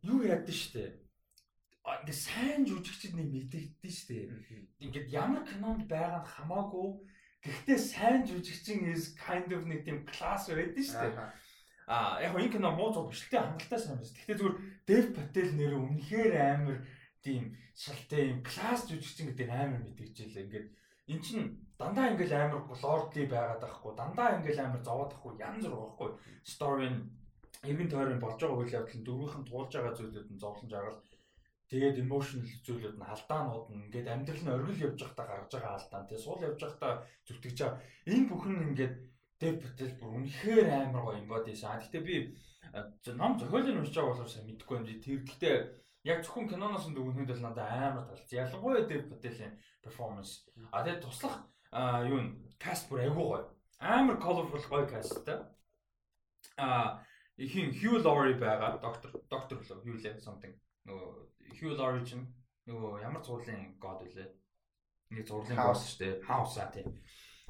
юу 0.10 0.20
яадсан 0.26 0.58
штэ. 0.58 0.86
Ингээ 1.90 2.14
сайн 2.14 2.62
жүжигчд 2.70 3.18
нэг 3.18 3.28
мэдэгдэн 3.34 3.94
штэ. 3.94 4.30
Ингээд 4.84 5.08
ямар 5.10 5.42
кинонд 5.42 5.90
байгаа 5.90 6.22
нь 6.22 6.32
хамаагүй. 6.38 6.90
Гэхдээ 7.42 7.80
сайн 7.80 8.22
жүжигчин 8.30 8.86
is 8.94 9.18
kind 9.18 9.50
of 9.50 9.66
нэг 9.66 9.82
тийм 9.88 10.06
класс 10.06 10.54
байдаг 10.54 10.86
штэ. 10.86 11.10
А 11.90 12.22
яг 12.22 12.38
энэ 12.38 12.54
кино 12.54 12.70
муу 12.78 12.94
зов 12.94 13.10
бишлээ 13.10 13.42
хангалттай 13.42 13.80
сайн 13.82 13.98
байсан. 13.98 14.16
Гэхдээ 14.22 14.38
зүгээр 14.38 14.58
Дэв 14.86 15.06
Пател 15.18 15.52
нэр 15.58 15.74
үнэхээр 15.82 16.34
амар 16.38 16.78
тийм 17.26 17.58
шалтай 17.74 18.38
юм 18.38 18.40
класс 18.46 18.86
жүжигчин 18.86 19.34
гэдэг 19.34 19.50
амар 19.50 19.82
мэдэгжээлээ. 19.82 20.46
Ингээд 20.46 20.68
эн 21.10 21.20
чин 21.26 21.40
дандаа 21.82 22.14
ингээл 22.14 22.38
амар 22.38 22.62
лордли 22.70 23.26
байгаад 23.26 23.66
байхгүй. 23.66 23.92
Дандаа 23.98 24.38
ингээл 24.38 24.62
амар 24.62 24.82
зовоод 24.86 25.12
байхгүй. 25.18 25.34
Янз 25.42 25.66
бүр 25.66 25.82
байхгүй. 25.90 26.10
Нь 26.94 27.02
эргэн 27.66 27.90
тойрон 27.92 28.20
болж 28.24 28.40
байгаа 28.40 28.60
үйл 28.62 28.78
явдал 28.78 28.98
нь 29.00 29.08
дөрвийнхэн 29.08 29.46
туулж 29.50 29.72
байгаа 29.74 29.94
зүйлүүд 29.98 30.30
нь 30.32 30.40
зовлон 30.40 30.70
жаргал 30.72 31.00
тэгээд 31.70 32.02
emotional 32.04 32.50
зүйлүүд 32.66 32.96
нь 32.98 33.10
алдаанууд 33.14 33.66
нь 33.70 33.82
ингээд 33.86 34.08
амьдрал 34.14 34.44
нь 34.44 34.54
оргил 34.58 34.86
явж 34.90 35.00
байхдаа 35.06 35.26
гаргаж 35.30 35.52
байгаа 35.54 35.74
алдаан 35.78 36.06
тэгээд 36.10 36.26
суул 36.26 36.48
явж 36.50 36.60
байхдаа 36.66 36.94
зүтгэж 37.30 37.58
байгаа 37.62 37.80
энэ 38.10 38.30
бүхэн 38.30 38.58
ингээд 38.74 38.96
дэв 39.40 39.56
бүтэл 39.64 39.94
бүр 40.00 40.12
үнэхээр 40.20 40.68
амар 40.68 41.04
гоё 41.08 41.20
юм 41.24 41.32
бодсон. 41.32 41.80
Гэхдээ 41.80 42.04
би 42.04 42.16
ном 43.16 43.40
зохиолыг 43.40 43.80
уншиж 43.80 43.96
байгаа 43.96 44.12
болохоор 44.12 44.32
сайн 44.34 44.46
мэдэхгүй 44.52 44.76
юм. 44.78 44.86
Тэр 45.00 45.20
гэхдээ 45.24 45.56
яг 46.12 46.20
зөвхөн 46.28 46.50
киноноос 46.52 46.86
дүгнэхэд 46.92 47.40
л 47.40 47.46
надад 47.48 47.72
амар 47.72 48.04
талц. 48.04 48.30
Ялангуяа 48.36 48.84
дэв 48.84 49.08
бүтэлийн 49.08 49.54
performance. 49.80 50.44
А 50.76 50.84
тэгээд 50.84 51.04
туслах 51.08 51.48
юу 52.12 52.20
н 52.20 52.28
каст 52.60 52.92
бүр 52.92 53.08
айгуу 53.08 53.26
гоё. 53.32 53.44
Амар 53.80 54.20
colorful 54.20 54.60
гоё 54.60 54.86
касттай. 54.92 55.40
А 56.60 57.00
ихийн 57.40 57.72
Hugh 57.72 58.04
Laurie 58.04 58.36
байгаа 58.36 58.84
доктор 58.84 59.12
доктор 59.32 59.58
юу 59.88 59.96
лээ 59.96 60.20
something 60.20 60.52
нөгөө 60.84 61.08
Hugh 61.58 61.76
Laurie 61.78 62.06
чинь 62.06 62.26
нөгөө 62.70 63.02
ямар 63.02 63.24
зурлын 63.26 63.76
god 63.82 64.04
үлээ? 64.06 64.30
Нэг 65.16 65.26
зурлын 65.26 65.58
god 65.58 65.78
шүү 65.78 66.00
дээ. 66.00 66.22
House 66.28 66.60
аа 66.62 66.70
тийм 66.74 66.94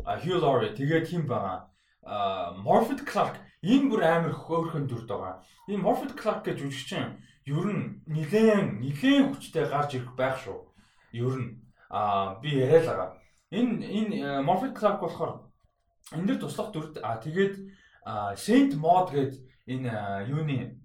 а 0.06 0.18
Hugh 0.20 0.40
Laurie 0.40 0.76
тэгээд 0.76 1.08
хин 1.08 1.28
байгаа. 1.28 1.70
А 2.04 2.54
Morphet 2.64 3.04
Clark 3.06 3.36
энэ 3.64 3.90
бүр 3.90 4.04
амар 4.04 4.34
хөөрхөн 4.34 4.88
дүрд 4.88 5.08
байгаа. 5.08 5.44
Энэ 5.68 5.84
Morphet 5.84 6.16
Clark 6.16 6.46
гэж 6.48 6.64
жүжигчин 6.64 7.20
ер 7.46 7.68
нь 7.68 8.00
нилээн 8.08 8.80
нилээн 8.80 9.36
хүчтэй 9.36 9.68
гарч 9.68 10.00
ирэх 10.00 10.16
байх 10.16 10.40
шүү. 10.40 10.60
Ер 11.12 11.36
нь. 11.36 11.60
А 11.90 12.40
би 12.40 12.56
яриа 12.56 12.80
л 12.80 12.88
байгаа. 12.88 13.10
Энэ 13.52 13.84
энэ 13.84 14.18
Morphet 14.48 14.74
Clark 14.80 15.04
болохоор 15.04 15.52
энэ 16.16 16.28
дэр 16.28 16.40
туслах 16.40 16.72
дүрд 16.72 17.04
а 17.04 17.20
тэгээд 17.20 17.56
Saint 18.40 18.74
Maud 18.80 19.12
гэдэг 19.12 19.36
энэ 19.68 19.92
юуны 20.32 20.80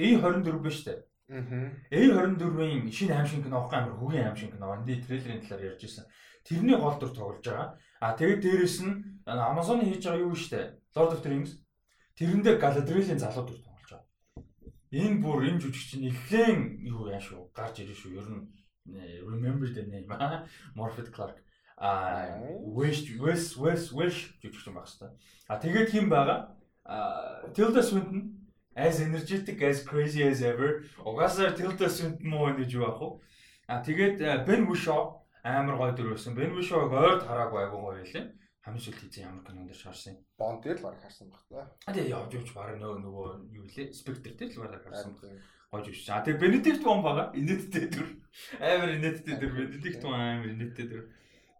A24 0.00 0.58
биш 0.64 0.80
үү? 0.88 1.09
Аа. 1.30 1.70
A24-ийн 1.94 2.90
шинэ 2.90 3.14
аим 3.14 3.26
шиг 3.26 3.44
кино 3.46 3.62
авах 3.62 3.74
амар 3.74 3.94
хөгийн 3.94 4.26
аим 4.26 4.36
шиг 4.36 4.50
кино. 4.50 4.74
Энд 4.74 5.06
трейлерын 5.06 5.40
талаар 5.46 5.78
ярьж 5.78 5.82
ирсэн. 5.86 6.04
Тэрний 6.42 6.74
гол 6.74 6.98
дүр 6.98 7.14
тоглож 7.14 7.46
байгаа. 7.46 7.78
А 8.02 8.18
тэгээд 8.18 8.42
дээрэс 8.42 8.76
нь 8.82 9.22
Amazon-ы 9.30 9.86
хийж 9.86 10.02
байгаа 10.10 10.26
юу 10.26 10.34
штэ? 10.34 10.74
Lord 10.96 11.14
of 11.14 11.22
the 11.22 11.30
Rings. 11.30 11.54
Тэрэндээ 12.18 12.58
Galadriel-ийн 12.58 13.22
залуу 13.22 13.46
дүр 13.46 13.62
тоглож 13.62 13.90
байгаа. 13.94 14.10
Энэ 14.90 15.22
бүр 15.22 15.46
энэ 15.46 15.62
жүжигч 15.62 15.86
чинь 15.94 16.04
нэлээд 16.10 16.82
юу 16.90 17.06
яа 17.06 17.22
шүү. 17.22 17.54
Гарч 17.54 17.86
ирэн 17.86 17.94
шүү. 17.94 18.18
Ер 18.18 18.26
нь 18.26 18.50
remember 19.22 19.70
the 19.70 19.86
name. 19.86 20.10
Morphet 20.74 21.14
Clark. 21.14 21.38
А 21.78 22.42
West 22.74 23.06
West 23.22 23.54
West 23.54 23.94
West 23.94 24.34
жүжигч 24.42 24.66
юм 24.66 24.82
байна 24.82 24.90
хэвээр. 24.90 25.14
А 25.46 25.62
тэгээд 25.62 25.88
хин 25.94 26.10
байгаа? 26.10 26.58
Tilda 27.54 27.82
Swinton 27.86 28.39
as 28.80 29.00
energetic 29.00 29.60
as 29.62 29.84
crazy 29.84 30.22
as 30.24 30.40
ever. 30.42 30.70
Угаасаа 31.04 31.52
Tilda 31.52 31.88
Swinton 31.88 32.28
муу 32.32 32.48
гэж 32.56 32.70
юу 32.80 32.84
ах 32.88 33.00
вэ? 33.00 33.08
А 33.68 33.84
тэгээд 33.84 34.16
Ben 34.48 34.64
Whishaw 34.64 35.20
амар 35.44 35.76
гоё 35.76 35.92
дүр 35.92 36.16
байсан. 36.16 36.34
Ben 36.34 36.56
Whishaw-г 36.56 36.92
ойрд 36.92 37.22
хараагүй 37.28 37.60
айгуу 37.60 37.80
гоё 37.84 38.00
байлаа. 38.00 38.24
Хамгийн 38.64 38.84
сүүлд 38.84 39.00
хийсэн 39.00 39.24
ямар 39.24 39.44
кинонд 39.44 39.72
шаарсан? 39.72 40.16
Bond 40.36 40.60
дээр 40.64 40.80
л 40.80 40.84
баг 40.84 41.00
харсан 41.00 41.32
баг 41.32 41.44
та. 41.48 41.68
А 41.88 41.92
тэгээ 41.96 42.12
явж 42.12 42.32
явж 42.36 42.48
баг 42.52 42.76
нөгөө 42.76 43.00
нөгөө 43.04 43.28
юу 43.56 43.64
лээ? 43.64 43.88
Spectre 43.96 44.36
дээр 44.36 44.52
л 44.52 44.60
баг 44.64 44.84
харсан. 44.84 45.16
Гойж 45.72 45.86
биш. 45.88 46.04
А 46.12 46.20
тэгээ 46.20 46.40
Benedict 46.44 46.84
Wong 46.84 47.00
байгаа. 47.00 47.32
Инээдтэй 47.32 47.88
дүр. 47.88 48.08
Амар 48.60 48.90
инээдтэй 49.00 49.34
дүр. 49.40 49.52
Benedict 49.56 50.02
Wong 50.04 50.12
амар 50.12 50.48
инээдтэй 50.52 50.86
дүр. 50.92 51.02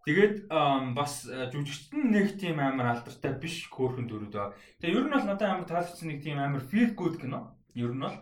Тэгээд 0.01 0.49
бас 0.97 1.29
э, 1.29 1.45
жүжигчтэн 1.53 2.09
нэг 2.09 2.33
тийм 2.41 2.57
амар 2.57 2.97
алдартай 2.97 3.37
биш 3.37 3.69
хөөрхөн 3.69 4.09
дөрүүд 4.09 4.33
байгаа. 4.33 4.57
Тэгээ 4.81 4.97
ер 4.97 5.05
нь 5.05 5.13
бол 5.13 5.27
надад 5.29 5.45
амар 5.45 5.67
таалагдсан 5.69 6.09
нэг 6.09 6.25
тийм 6.25 6.41
амар 6.41 6.65
feel 6.65 6.97
good 6.97 7.21
кино. 7.21 7.53
Ер 7.77 7.93
нь 7.93 8.01
бол 8.01 8.17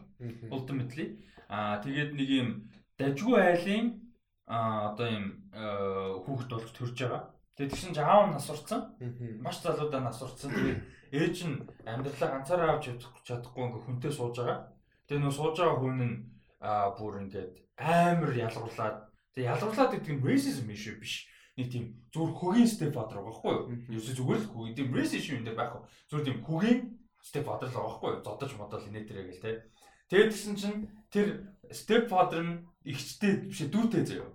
ultimately 0.51 1.23
аа 1.47 1.79
тэгээд 1.79 2.11
нэг 2.19 2.29
юм 2.29 2.49
дажгүй 2.99 3.39
айлын 3.39 3.95
одоо 4.43 5.07
юм 5.07 5.25
э, 5.55 6.19
хүүхэд 6.27 6.51
болж 6.51 6.69
төрж 6.75 6.97
байгаа. 6.99 7.23
Тэгээд 7.55 7.71
тэгсэн 7.71 7.93
чинь 7.95 8.03
аав 8.03 8.27
нас 8.27 8.49
урцсан. 8.51 8.81
Маш 9.39 9.63
залуудаа 9.63 10.03
нас 10.03 10.19
урцсан. 10.19 10.51
Тэгээд 10.51 10.83
ээж 11.15 11.37
нь 11.47 11.63
амьдралаа 11.87 12.29
ганцаараа 12.43 12.69
авч 12.75 12.91
чадахгүй 13.23 13.63
ингээ 13.71 13.83
хүнтэй 13.87 14.11
сууж 14.11 14.35
байгаа. 14.35 14.67
Тэгээд 15.07 15.23
нөө 15.23 15.31
сууж 15.31 15.55
байгаа 15.55 15.79
хүн 15.79 15.95
нь 16.03 16.15
аа 16.59 16.91
бүр 16.91 17.23
ингээд 17.23 17.55
амар 17.79 18.35
ялгуурлаад 18.35 18.97
тэгээд 19.31 19.51
ялгуурлаад 19.55 19.91
гэдэг 19.95 20.11
нь 20.11 20.23
racism 20.27 20.67
issue 20.67 20.99
биш 20.99 21.28
нэг 21.59 21.67
тийм 21.67 21.85
зүгээр 22.15 22.33
хөгийн 22.39 22.69
step 22.71 22.93
father 22.95 23.19
байгаа 23.19 23.27
байхгүй 23.27 23.51
юу? 23.51 23.99
Ерөөсөө 23.99 24.15
зүгээр 24.15 24.39
л 24.39 24.49
хүү 24.49 24.63
тийм 24.79 24.89
race 24.95 25.15
issue 25.19 25.35
юм 25.35 25.43
дээр 25.43 25.59
байхгүй. 25.59 25.81
Зүгээр 26.07 26.25
тийм 26.25 26.39
хөгийн 26.47 26.79
step 27.19 27.45
father 27.45 27.67
л 27.67 27.75
байгаа 27.75 27.91
байхгүй 27.91 28.09
юу? 28.15 28.23
Зодож 28.23 28.51
модол 28.55 28.87
инээтрээ 28.87 29.25
гэл 29.27 29.43
те. 29.43 29.51
Тэгээд 30.09 30.31
гисэн 30.31 30.55
чинь 30.55 30.79
тэр 31.11 31.27
step 31.69 32.07
father 32.07 32.41
нь 32.41 32.63
ихчтэй 32.87 33.45
биш 33.45 33.67
дүүтэй 33.67 34.03
заяа. 34.07 34.31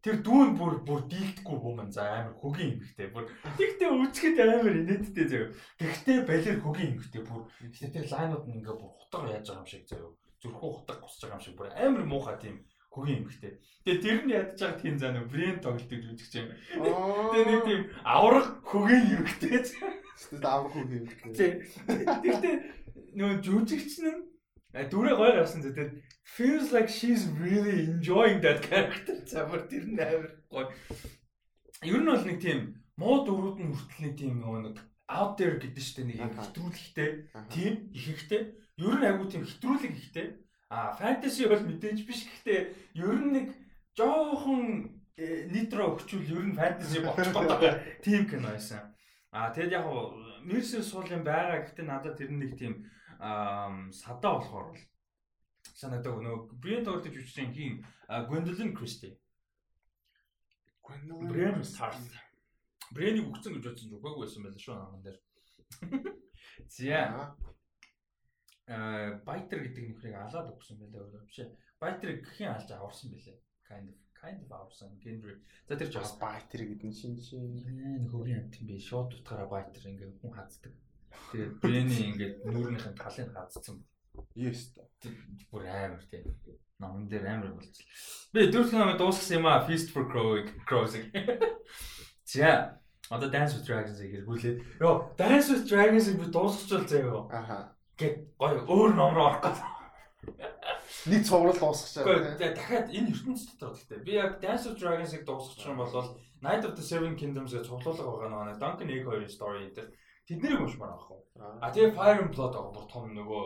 Тэр 0.00 0.24
дүүн 0.24 0.56
бүр 0.56 0.80
бүр 0.84 1.00
дийлдэхгүй 1.12 1.56
хүмүүс 1.60 1.92
за 1.92 2.04
амар 2.08 2.36
хөгийн 2.40 2.80
эмхтэй 2.80 3.08
бүр 3.12 3.28
тэгтээ 3.58 3.90
үчгэд 3.90 4.38
амар 4.40 4.74
инээдтэй 4.80 5.26
заяа. 5.28 5.48
Гэхдээ 5.76 6.18
балер 6.24 6.56
хөгийн 6.60 6.92
эмхтэй 6.96 7.22
бүр 7.24 7.42
тэр 7.74 8.06
лайнууд 8.08 8.44
нь 8.48 8.56
ингээ 8.64 8.76
бүр 8.80 8.90
хутга 8.96 9.28
яаж 9.28 9.44
байгаа 9.48 9.60
юм 9.60 9.68
шиг 9.68 9.84
заяа. 9.84 10.08
Зүрхүү 10.40 10.70
хутга 10.72 10.94
гусж 11.04 11.20
байгаа 11.20 11.36
юм 11.36 11.44
шиг 11.44 11.56
бүр 11.58 11.68
амар 11.76 12.04
муухай 12.08 12.36
тийм 12.40 12.56
хөгийн 12.90 13.22
эмхтэй. 13.22 13.62
Тэгээ 13.86 14.02
тэр 14.02 14.18
нь 14.26 14.34
ядж 14.34 14.58
байгаа 14.58 14.82
тийм 14.82 14.96
заа 14.98 15.10
нөө 15.14 15.26
брэнд 15.30 15.62
тоглолтыг 15.62 16.00
жүжигч 16.02 16.34
юм. 16.42 16.50
Тэгээ 16.74 17.46
нэг 17.46 17.62
тийм 17.64 17.82
аврах 18.02 18.48
хөгийн 18.66 19.06
эмхтэй. 19.22 19.62
Тэгтээ 19.62 20.50
аврах 20.50 20.74
хөгийн 20.74 21.06
эмхтэй. 21.06 21.50
Тэгтээ 21.86 22.54
нөө 23.14 23.30
жүжигч 23.46 23.92
нь 24.02 24.26
дүрээ 24.74 25.14
гоё 25.14 25.32
гарсан 25.38 25.62
зэ 25.62 25.74
тэр 25.74 25.88
feels 26.26 26.70
like 26.74 26.90
she's 26.90 27.26
really 27.38 27.86
enjoying 27.86 28.42
that 28.42 28.62
character. 28.62 29.18
Замар 29.26 29.66
тэр 29.70 29.86
нь 29.86 29.98
амар 29.98 30.34
гоё. 30.50 30.70
Ер 31.82 32.02
нь 32.02 32.10
бол 32.10 32.26
нэг 32.26 32.38
тийм 32.42 32.82
муу 32.98 33.22
дөрүүд 33.26 33.58
нь 33.62 33.74
хүртэл 33.74 34.02
нэг 34.04 34.14
тийм 34.18 34.34
нэг 34.42 34.78
out 35.10 35.34
there 35.38 35.58
гэдэг 35.58 35.82
штэ 35.82 36.06
нэг 36.06 36.18
хэтрүүлэгтэй 36.22 37.10
тийм 37.50 37.90
ихэнхтэй 37.90 38.42
ер 38.78 38.94
нь 38.94 39.06
айгуу 39.06 39.26
тийм 39.26 39.42
хэтрүүлэг 39.42 39.92
ихтэй 39.98 40.26
а 40.70 40.94
фэнтези 40.94 41.50
бол 41.50 41.60
мэдээж 41.66 42.06
биш. 42.06 42.24
Гэхдээ 42.30 42.60
ер 42.94 43.18
нь 43.18 43.32
нэг 43.34 43.46
жоохон 43.98 44.94
нитро 45.50 45.98
өгчүүл 45.98 46.30
ер 46.30 46.44
нь 46.46 46.56
фэнтези 46.56 47.02
болчих 47.02 47.34
гээд 47.62 47.78
тийм 48.06 48.22
кино 48.30 48.54
байсан. 48.54 48.94
А 49.34 49.50
тэгэд 49.50 49.74
яг 49.74 49.86
Мерсер 50.46 50.82
суулын 50.86 51.26
байгаа 51.26 51.66
гэхдээ 51.66 51.86
надад 51.86 52.16
тэр 52.16 52.30
нэг 52.30 52.54
тийм 52.54 52.86
садаа 53.18 54.38
болохоор 54.38 54.72
бол 54.72 54.82
санагдав 55.74 56.22
нөгөө 56.22 56.56
Бриэн 56.62 56.86
тоглож 56.86 57.12
үчсэн 57.12 57.52
хин 57.52 57.84
Gwendolyn 58.08 58.72
Christie. 58.72 59.18
Gwendolyn 60.86 61.28
Бриэн 61.28 61.60
Stars 61.66 61.98
Брэнийг 62.90 63.30
өгцөн 63.30 63.54
гэж 63.54 63.64
бодсон 63.70 63.86
ч 63.86 63.94
үгаагүй 63.94 64.22
байсан 64.26 64.42
байлаа 64.42 64.62
шүү 64.62 64.74
наман 64.74 65.02
дээр. 65.04 65.18
За. 66.74 67.02
Аа 68.70 69.18
Байтер 69.26 69.66
гэдэг 69.66 69.84
нөхрийг 69.90 70.14
алаад 70.14 70.54
өгсөн 70.54 70.78
байлаа 70.78 71.02
өөрөө 71.02 71.26
биш 71.26 71.38
ээ. 71.42 71.50
Байтерыг 71.82 72.18
гхийн 72.22 72.54
алж 72.54 72.70
аварсан 72.70 73.10
байлаа. 73.10 73.36
Kind 73.66 73.86
of 73.90 73.96
kind 74.14 74.38
of 74.46 74.50
аварсан. 74.54 74.94
Генри. 75.02 75.42
За 75.66 75.74
тэр 75.74 75.90
жоо 75.90 76.06
Байтер 76.22 76.62
гэдэг 76.70 76.86
нь 76.86 76.94
шин 76.94 77.18
шин. 77.18 77.50
Нөхөрийн 78.06 78.46
амт 78.46 78.62
юм 78.62 78.66
би. 78.70 78.78
Шот 78.78 79.10
утгаараа 79.10 79.50
Байтер 79.50 79.90
ингээ 79.90 80.22
хүн 80.22 80.32
хаздаг. 80.38 80.72
Тэгээд 81.34 81.52
Брэний 81.58 82.02
ингээ 82.14 82.30
нүүрнийхэн 82.46 82.94
талын 82.94 83.34
хазцсан. 83.34 83.82
Yes 84.38 84.70
та. 84.78 84.86
Бүр 85.50 85.66
амар 85.66 86.04
тийм. 86.06 86.30
Наман 86.78 87.10
дээр 87.10 87.26
амар 87.26 87.58
болчихлоо. 87.58 87.90
Би 88.32 88.46
дөрөв 88.54 88.70
намайг 88.70 88.98
дуусгасан 89.02 89.42
юм 89.42 89.46
аа 89.50 89.66
Feast 89.66 89.90
for 89.90 90.06
Crows. 90.06 90.94
За 92.30 92.78
Одоо 93.10 93.26
Dance 93.26 93.58
with 93.58 93.66
Dragons-ыг 93.66 94.22
эргүүлээд 94.22 94.58
ёо 94.78 95.10
Dance 95.18 95.50
with 95.50 95.66
Dragons-ыг 95.66 96.14
би 96.22 96.30
дуусгачвал 96.30 96.86
заяа. 96.86 97.26
Аха. 97.34 97.74
Гэт 98.00 98.16
гоё 98.40 98.64
өөр 98.64 98.92
ном 98.96 99.12
руу 99.12 99.28
орох 99.28 99.44
гэдэг. 99.44 99.68
Нэг 101.12 101.22
цуврал 101.28 101.56
дуусгачаа. 101.60 102.04
Гэхдээ 102.08 102.52
дахиад 102.56 102.88
энэ 102.88 103.12
ертөнцийн 103.12 103.56
дотор 103.60 103.76
гэхдээ 103.76 104.00
би 104.04 104.12
яг 104.16 104.40
Dance 104.40 104.64
with 104.68 104.80
Dragons-ыг 104.80 105.22
дуусгачих 105.28 105.68
юм 105.68 105.84
бол 105.84 106.16
Night 106.40 106.64
of 106.64 106.72
the 106.76 106.84
Seven 106.84 107.12
Kingdoms 107.20 107.52
гэж 107.52 107.68
цуглуулга 107.68 108.28
байгаа 108.28 108.48
нэг 108.48 108.58
Duncan 108.60 108.88
Egg 108.88 109.04
хоёрын 109.04 109.28
story 109.28 109.68
энэ 109.68 109.76
төр 109.76 109.86
тэднийг 110.24 110.60
уншмаар 110.60 110.96
авах 110.96 111.10
уу. 111.12 111.22
А 111.36 111.68
тэгээ 111.68 111.96
Fire 111.96 112.20
and 112.24 112.32
Blood 112.32 112.52
байгаа 112.56 112.72
бүр 112.72 112.86
том 112.88 113.04
нөгөө 113.12 113.44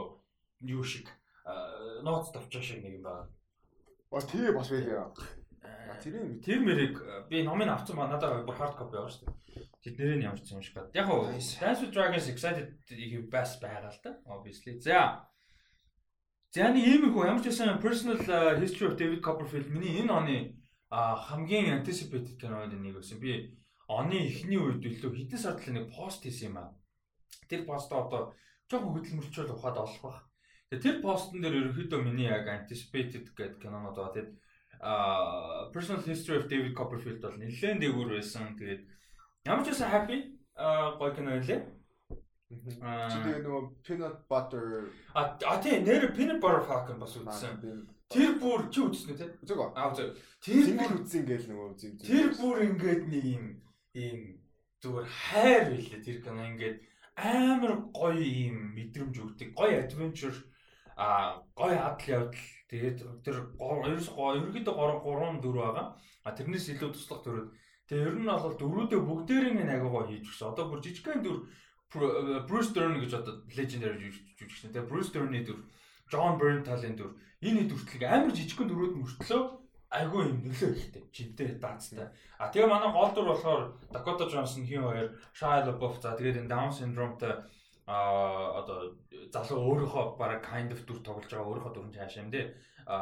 юу 0.71 0.83
шиг 0.87 1.11
нууц 2.07 2.31
тавчаа 2.31 2.63
шиг 2.63 2.83
нэг 2.83 2.99
юм 2.99 3.05
байна. 3.07 3.27
А 4.15 4.23
тий 4.23 4.51
бас 4.55 4.71
байлаа. 4.71 5.11
Тэр 6.03 6.41
тэр 6.45 6.61
мэрийг 6.61 6.95
би 7.29 7.43
номыг 7.43 7.69
авсан 7.69 7.97
ба 7.97 8.09
надад 8.09 8.45
бүр 8.45 8.57
hard 8.57 8.77
copy 8.77 8.97
байгаа 8.97 9.13
шүү 9.13 9.25
дээ. 9.27 9.35
Тэднэрийг 9.85 10.19
нь 10.19 10.27
ямарч 10.29 10.49
юм 10.53 10.63
шиг 10.63 10.75
бат. 10.77 10.95
Яг 10.97 11.09
уу 11.09 11.29
Dance 11.33 11.81
with 11.85 11.93
Dragons 11.93 12.29
Excited 12.29 12.69
их 12.91 13.31
бас 13.31 13.61
байгаа 13.61 13.93
л 13.93 14.01
да. 14.05 14.17
Obviously. 14.25 14.81
За. 14.81 15.29
За 16.53 16.73
нэг 16.73 16.85
ийм 16.85 17.09
их 17.09 17.17
ямар 17.17 17.43
ч 17.43 17.53
байсан 17.53 17.81
personal 17.81 18.19
history 18.61 18.89
of 18.89 18.97
David 18.97 19.21
Copperfield 19.21 19.69
миний 19.69 20.01
энэ 20.01 20.13
оны 20.13 20.37
хамгийн 20.91 21.81
anticipated 21.81 22.39
кинод 22.41 22.73
нэг 22.73 22.95
байсан. 22.97 23.19
Би 23.19 23.59
оны 23.89 24.29
эхний 24.29 24.57
үед 24.57 24.85
илүү 24.85 25.13
хэдэн 25.13 25.41
сардлын 25.41 25.77
нэг 25.83 25.87
пост 25.93 26.23
хийсэн 26.25 26.55
юм 26.55 26.59
аа. 26.63 26.73
Тэр 27.49 27.67
постоо 27.69 28.07
одоо 28.07 28.23
жоохон 28.71 28.95
хөдөлмөрчөл 28.97 29.53
ухаад 29.53 29.77
олох 29.85 30.01
бах. 30.03 30.19
Тэр 30.71 31.03
постн 31.05 31.43
дээр 31.43 31.61
ерөнхийдөө 31.61 32.01
миний 32.01 32.31
яг 32.31 32.49
anticipated 32.49 33.35
гэдэг 33.37 33.61
кинонод 33.61 33.95
байгаа. 33.95 34.15
Тэгээд 34.15 34.31
а 34.85 35.71
personal 35.73 36.05
history 36.05 36.37
of 36.37 36.49
David 36.53 36.77
Copperfield 36.77 37.25
бол 37.25 37.37
нэлээд 37.41 37.81
дээгүүр 37.81 38.11
байсан. 38.21 38.53
Тэгээд 38.61 38.83
Ямар 39.45 39.65
ч 39.65 39.69
байсан 39.69 39.91
happy 39.93 40.19
гой 40.99 41.11
кино 41.17 41.37
байлээ. 41.37 41.61
Аа 42.81 43.09
чи 43.13 43.19
тэгээ 43.21 43.45
нөгөө 43.45 43.65
peanut 43.85 44.17
butter 44.31 44.89
а 45.13 45.57
тий 45.61 45.81
нэр 45.85 46.17
peanut 46.17 46.41
butter 46.41 46.65
falcon 46.65 46.97
бас 46.97 47.17
үзсэн. 47.21 47.61
Тэр 48.09 48.41
бүр 48.41 48.73
чи 48.73 48.81
үзсэн 48.81 49.13
үү 49.13 49.19
те? 49.21 49.29
Үзэг 49.45 49.61
аа. 49.61 49.73
Аа 49.77 49.93
үзэг. 49.93 50.17
Тэр 50.41 50.81
бүр 50.81 50.97
үзсэн 50.97 51.29
гээл 51.29 51.49
нөгөө 51.53 51.69
үзэн. 51.77 51.93
Тэр 52.01 52.27
бүр 52.41 52.57
ингээд 52.69 53.03
нэг 53.13 53.25
юм 53.37 53.45
ийм 53.93 54.21
зүгээр 54.81 55.09
хайр 55.13 55.65
билээ 55.77 56.01
тэр 56.01 56.19
кино 56.25 56.43
ингээд 56.49 56.77
амар 57.21 57.73
гоё 57.93 58.25
ийм 58.25 58.73
мэдрэмж 58.73 59.17
өгдөг. 59.21 59.49
Гоё 59.53 59.77
adventure 59.85 60.37
а 60.97 61.43
гоё 61.59 61.79
адал 61.79 62.09
явдал 62.09 62.45
тэгээд 62.71 62.99
тэр 63.27 63.37
ерөөс 63.59 64.09
гоё 64.15 64.39
ерөөдөө 64.41 64.75
3 64.75 65.03
3 65.03 65.43
4 65.43 65.59
байгаа. 65.61 65.87
А 66.25 66.29
тэрнээс 66.33 66.73
илүү 66.73 66.91
туслах 66.95 67.21
төрөд 67.23 67.49
Тэгээ 67.85 68.09
ер 68.09 68.17
нь 68.17 68.25
бол 68.25 68.57
дөрүүдээ 68.57 69.01
бүгдээрээ 69.05 69.53
нэг 69.61 69.69
агаагаа 69.77 70.09
хийж 70.09 70.25
өгсөн. 70.33 70.57
Одоо 70.57 70.73
бүр 70.73 70.81
жижигхэн 70.81 71.21
дүр 71.21 71.45
Bruce 72.49 72.73
Dern 72.73 72.97
гэж 72.97 73.13
одоо 73.21 73.45
legendary 73.53 74.09
жүжигчтэй. 74.09 74.73
Тэгээ 74.73 74.89
Bruce 74.89 75.13
Dern-ийн 75.13 75.45
дүр, 75.45 75.61
John 76.09 76.41
Bernthal-ийн 76.41 76.97
дүр 76.97 77.13
энэ 77.45 77.69
дүртлэг 77.69 78.03
амар 78.09 78.33
жижигхэн 78.33 78.73
дүрүүд 78.73 78.95
мөртлөө 78.97 79.43
айгүй 80.01 80.23
юм 80.33 80.39
нөлөө 80.49 80.73
ихтэй. 80.81 81.05
Жинтэй 81.13 81.61
даацтай. 81.61 82.09
А 82.41 82.49
тэгээ 82.49 82.73
манай 82.73 82.89
гол 82.89 83.13
дүр 83.13 83.29
болохоор 83.29 83.63
Dakota 83.93 84.33
Johnson 84.33 84.65
хин 84.65 84.81
хоёр, 84.89 85.21
Shia 85.37 85.69
LaBeouf 85.69 86.01
за 86.01 86.17
тэгээд 86.17 86.41
энэ 86.41 86.49
Down 86.49 86.73
syndrome-тай 86.73 87.45
а 87.87 87.97
одоо 88.61 88.97
залуу 89.35 89.61
өөрийнхөө 89.69 90.05
бараг 90.21 90.41
kind 90.45 90.73
of 90.73 90.81
дүр 90.89 91.01
тоглож 91.05 91.29
байгаа 91.29 91.49
өөрийнхөө 91.49 91.73
дүрэн 91.75 91.97
цаашаа 91.97 92.23
юм 92.25 92.31
дээ. 92.33 92.47
А 92.89 92.97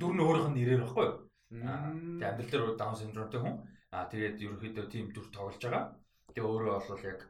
дүр 0.00 0.12
нь 0.14 0.24
өөрийнх 0.24 0.48
нь 0.52 0.56
нэрээр 0.60 0.82
баггүй? 0.84 1.08
Тэгээ 1.48 2.28
амьдрал 2.28 2.50
дээр 2.52 2.76
даун 2.76 2.96
синдромтой 3.00 3.40
хүн. 3.40 3.56
Аа 3.94 4.04
тэгээд 4.12 4.36
ерөнхийдөө 4.44 4.86
тийм 4.92 5.06
дүр 5.16 5.26
тоглож 5.32 5.56
байгаа. 5.64 5.84
Тэгээ 6.34 6.50
өөрөө 6.50 6.76
бол 6.88 7.04
яг 7.08 7.20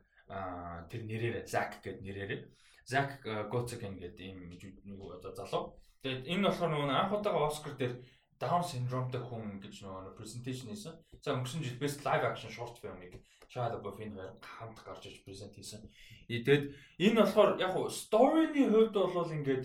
тэр 0.90 1.02
нэрээр 1.06 1.36
Зак 1.46 1.70
гэдэг 1.84 2.02
нэрээр 2.02 2.42
Зак 2.84 3.10
Гоцеген 3.52 3.94
гэдэг 4.02 4.26
ийм 4.26 4.98
одоо 5.00 5.32
залуу. 5.38 5.78
Тэгээд 6.02 6.26
энэ 6.32 6.44
болохоор 6.48 6.70
нөгөө 6.72 6.88
анх 6.90 7.12
удаага 7.14 7.46
Оскар 7.46 7.74
дээр 7.78 7.94
даун 8.38 8.64
синдромтой 8.64 9.22
хүн 9.22 9.60
гэж 9.62 9.84
нөгөө 9.84 10.16
презентацийн 10.18 10.70
хийсэн. 10.74 10.94
За 11.22 11.34
өнгөрсөн 11.34 11.64
жил 11.64 11.80
best 11.80 12.02
live 12.06 12.24
action 12.26 12.50
short 12.50 12.78
film-ыг 12.82 13.20
Shia 13.54 13.70
LaBeouf 13.70 14.00
энэ 14.02 14.18
хоёр 14.18 14.34
хамт 14.42 14.78
гарч 14.82 15.06
иж 15.06 15.22
презент 15.22 15.54
хийсэн. 15.54 15.86
Тэгээд 16.26 16.64
энэ 16.98 17.20
болохоор 17.22 17.50
яг 17.62 17.72
уу 17.76 17.86
story-ны 17.86 18.66
хувьд 18.66 18.94
бол 18.94 19.30
ингээд 19.38 19.64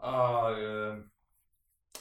аа 0.00 1.04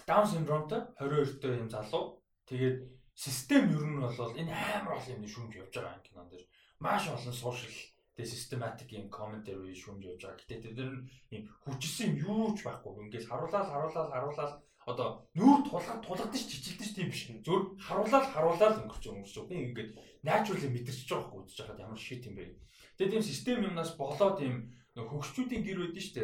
Down 0.06 0.26
syndromeтой 0.30 0.82
22-тэй 1.02 1.58
юм 1.60 1.70
залуу. 1.70 2.22
Тэгээд 2.46 2.78
систем 3.16 3.74
ер 3.74 3.84
нь 3.90 4.00
бол 4.00 4.32
энэ 4.40 4.54
амар 4.54 5.02
олон 5.02 5.18
юм 5.18 5.26
шүүмж 5.26 5.54
явж 5.58 5.74
байгаа 5.74 5.98
юм 5.98 6.06
кинон 6.06 6.28
дэр. 6.30 6.44
Маш 6.80 7.10
олон 7.10 7.34
social 7.34 7.74
тэгээ 8.16 8.32
systematic 8.32 8.88
юм 8.94 9.10
commentary 9.10 9.74
шүүмж 9.74 10.04
явж 10.06 10.22
байгаа. 10.22 10.40
Гэтэ 10.46 10.78
тэр 10.78 10.92
нь 10.94 11.04
юм 11.34 11.44
хүчсэн 11.66 12.16
юу 12.22 12.54
ч 12.54 12.64
байхгүй. 12.64 13.10
Ингээд 13.10 13.28
харуулаад 13.28 13.68
харуулаад 13.74 14.10
харуулаад 14.14 14.54
одоо 14.86 15.26
нүүр 15.34 15.66
тулгад 15.66 16.06
тулгадж 16.06 16.46
чижилдэж 16.46 16.90
тийм 16.94 17.10
биш. 17.10 17.26
Зөв 17.42 17.74
харуулаад 17.82 18.26
харуулаад 18.30 18.80
өнгөрч 18.86 19.04
өнгөрч 19.10 19.34
хүн 19.34 19.74
ингээд 19.74 19.92
naturally 20.22 20.70
мэдэрч 20.70 21.10
байгаа 21.10 21.26
байхгүй 21.26 21.42
үзэж 21.42 21.58
байхад 21.66 21.84
ямар 21.84 22.00
шит 22.00 22.24
юм 22.30 22.38
бэ. 22.38 22.54
Тэгээ 22.98 23.14
тийм 23.18 23.26
систем 23.26 23.66
юмнаас 23.66 23.98
болоод 23.98 24.38
тийм 24.38 24.56
хөгшчүүдийн 24.96 25.64
гэр 25.66 25.80
байдэн 25.90 26.04
шүү 26.06 26.16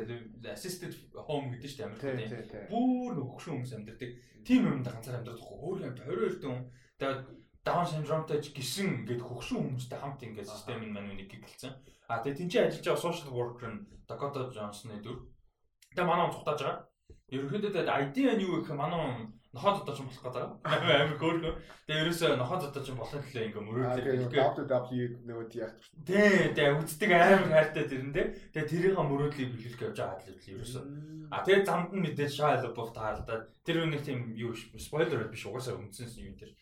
дээ. 0.45 0.54
Assisted 0.56 0.93
home 1.17 1.52
гэдэг 1.52 1.71
дээ 1.74 1.89
Америкт. 1.89 2.71
Бүр 2.71 3.13
хөгшин 3.19 3.60
хүмүүс 3.60 3.74
амьдардаг. 3.76 4.12
Тим 4.47 4.62
юмд 4.69 4.88
ганцаар 4.88 5.19
амьдардаг. 5.19 5.43
Өөр 5.43 5.78
юм 5.82 5.95
22 5.97 6.39
дэн. 6.39 6.69
Тэгээд 7.02 7.21
Down 7.62 7.86
syndromeтэй 7.86 8.41
гисэн 8.41 9.06
ингээд 9.06 9.21
хөгшин 9.21 9.58
хүмүүстэй 9.62 10.00
хамт 10.02 10.21
ингээд 10.26 10.50
систем 10.50 10.82
нь 10.82 10.93
маань 10.93 11.13
нэг 11.13 11.30
гэлцэн. 11.30 11.78
А 12.10 12.24
тэгээд 12.26 12.50
тэнцээ 12.50 12.62
ажиллаж 12.65 12.86
байгаа 12.89 13.06
social 13.06 13.30
worker 13.30 13.69
нь 13.69 13.86
Dakota 14.10 14.50
Johnson-ы 14.50 14.97
дүр. 14.97 15.30
Тэгээд 15.93 16.10
манай 16.10 16.32
цухтааж 16.34 16.58
байгаа. 16.58 16.90
Ерөнхийдөө 17.32 17.71
тэгээд 17.71 17.93
ID 18.02 18.15
нь 18.36 18.43
юу 18.45 18.62
гэх 18.62 18.71
юм 18.74 18.80
манай 18.82 19.32
нохоод 19.52 19.84
одоо 19.84 19.95
ч 19.95 20.00
болох 20.00 20.24
гэдэг. 20.24 20.43
Амар 20.63 21.12
хөөрхөн. 21.19 21.56
Тэгээ 21.84 22.02
ерөөсөө 22.08 22.39
нохоод 22.39 22.63
одоо 22.71 22.82
ч 22.84 22.89
болох 22.95 23.19
төлөө 23.19 23.45
ингээ 23.52 23.63
мөрөөдлөө. 23.67 24.32
WWE 24.32 25.06
нөгөө 25.28 25.47
яг. 25.60 25.71
Тий, 26.08 26.56
тэгээ 26.56 26.80
үздэг 26.80 27.12
амар 27.12 27.52
хайртай 27.52 27.86
тэрэн 27.91 28.12
дээ. 28.15 28.28
Тэгээ 28.56 28.71
тэрийг 28.71 28.95
мөрөөдлийг 28.95 29.50
биелүүлэх 29.52 29.84
явж 29.91 29.97
байгаа 30.00 30.32
л 30.32 30.52
ерөөсөө. 30.56 30.84
А 31.36 31.43
тэгээ 31.43 31.67
замд 31.67 31.91
нь 31.91 32.04
мэдээж 32.08 32.32
Shia 32.32 32.63
LaBeouf 32.63 32.91
таалдаад 32.95 33.43
тэр 33.67 33.78
нэг 33.91 34.02
тийм 34.08 34.19
юу 34.39 34.56
спойлер 34.56 35.28
биш 35.28 35.43
угаасаа 35.43 35.76
үндсэн 35.76 36.15
юм 36.15 36.36
тэр 36.39 36.56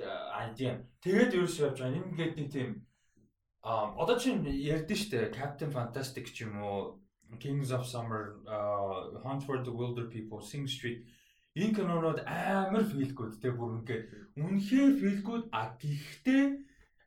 ID. 0.00 0.60
Тэгээд 1.04 1.36
ерөөсөө 1.36 1.64
явж 1.68 1.78
байгаа. 1.84 2.00
Ингээд 2.08 2.34
нэг 2.40 2.48
тийм 2.48 2.68
а 3.60 3.92
одоо 4.00 4.16
чинь 4.16 4.40
ярьдэн 4.48 4.96
штэ 4.96 5.36
Captain 5.36 5.68
Fantastic 5.68 6.32
ч 6.32 6.48
юм 6.48 6.56
уу 6.64 6.99
Kings 7.38 7.70
of 7.70 7.86
Summer, 7.86 8.36
uh, 8.48 9.18
Hunt 9.22 9.42
for 9.44 9.62
the 9.62 9.70
Wilder 9.70 10.06
People, 10.06 10.40
Sing 10.40 10.66
Street 10.66 11.06
энэ 11.56 11.74
кинонууд 11.74 12.22
амар 12.26 12.86
good 13.14 13.34
те 13.42 13.50
бүр 13.50 13.82
ингээ 13.82 14.38
үнэхээр 14.38 15.22
good 15.26 15.44
а 15.50 15.74
гэхдээ 15.74 16.42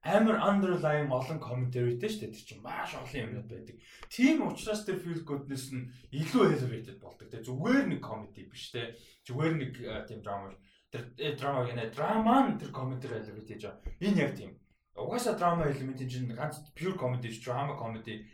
амар 0.04 0.36
underlying 0.44 1.08
олон 1.08 1.40
commentaryтэй 1.40 2.10
шүү 2.12 2.22
дээ. 2.28 2.36
Тэр 2.36 2.44
чинь 2.44 2.64
маш 2.64 2.92
олон 2.92 3.24
юмнууд 3.24 3.48
байдаг. 3.48 3.76
Тийм 4.12 4.44
учраас 4.44 4.84
тэр 4.84 5.00
feel 5.00 5.24
goodness 5.24 5.72
нь 5.72 5.88
илүү 6.12 6.60
elevated 6.60 7.00
болдог. 7.00 7.32
Тэ 7.32 7.40
зүгээр 7.40 7.88
нэг 7.88 8.02
comedy 8.04 8.44
биш 8.52 8.76
те. 8.76 9.00
Зүгээр 9.24 9.54
нэг 9.56 9.72
тийм 10.12 10.20
drama. 10.20 10.52
Тэр 10.92 11.40
drama 11.40 11.64
гэнэ 11.64 11.96
drama 11.96 12.36
нь 12.52 12.60
тэр 12.60 12.76
commentary 12.76 13.24
elevate 13.24 13.48
хийж 13.48 13.64
байгаа. 13.64 13.96
Энэ 14.04 14.20
яг 14.28 14.32
тийм. 14.36 14.52
угаасаа 14.94 15.40
драма 15.40 15.72
элемент 15.72 16.04
чинь 16.04 16.30
ганц 16.36 16.60
pure 16.76 16.94
comedy 17.00 17.32
drama 17.40 17.74
comedy 17.80 18.28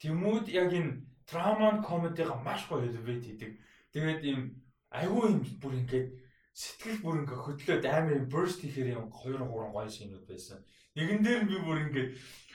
Тэмүүд 0.00 0.48
яг 0.48 0.72
энэ 0.72 1.00
драма 1.28 1.82
комедига 1.82 2.34
маш 2.46 2.66
гоё 2.68 2.86
elevate 2.86 3.26
хийдэг. 3.26 3.52
Тэгээд 3.92 4.20
ийм 4.24 4.40
айгүй 4.90 5.24
юм 5.30 5.40
бүр 5.60 5.74
ингээд 5.80 6.08
сэтгэл 6.56 7.02
бүр 7.04 7.16
ингээ 7.20 7.38
хөдлөөд 7.44 7.84
амар 7.84 8.20
burst 8.32 8.60
хийхээр 8.62 8.96
юм 8.96 9.10
2 9.12 9.36
3 9.36 9.74
гоё 9.74 9.90
шинүүд 9.90 10.24
байсан. 10.30 10.58
Нэгэн 10.96 11.20
дээр 11.20 11.42
би 11.50 11.56
бүр 11.60 11.78
ингээ 11.84 12.06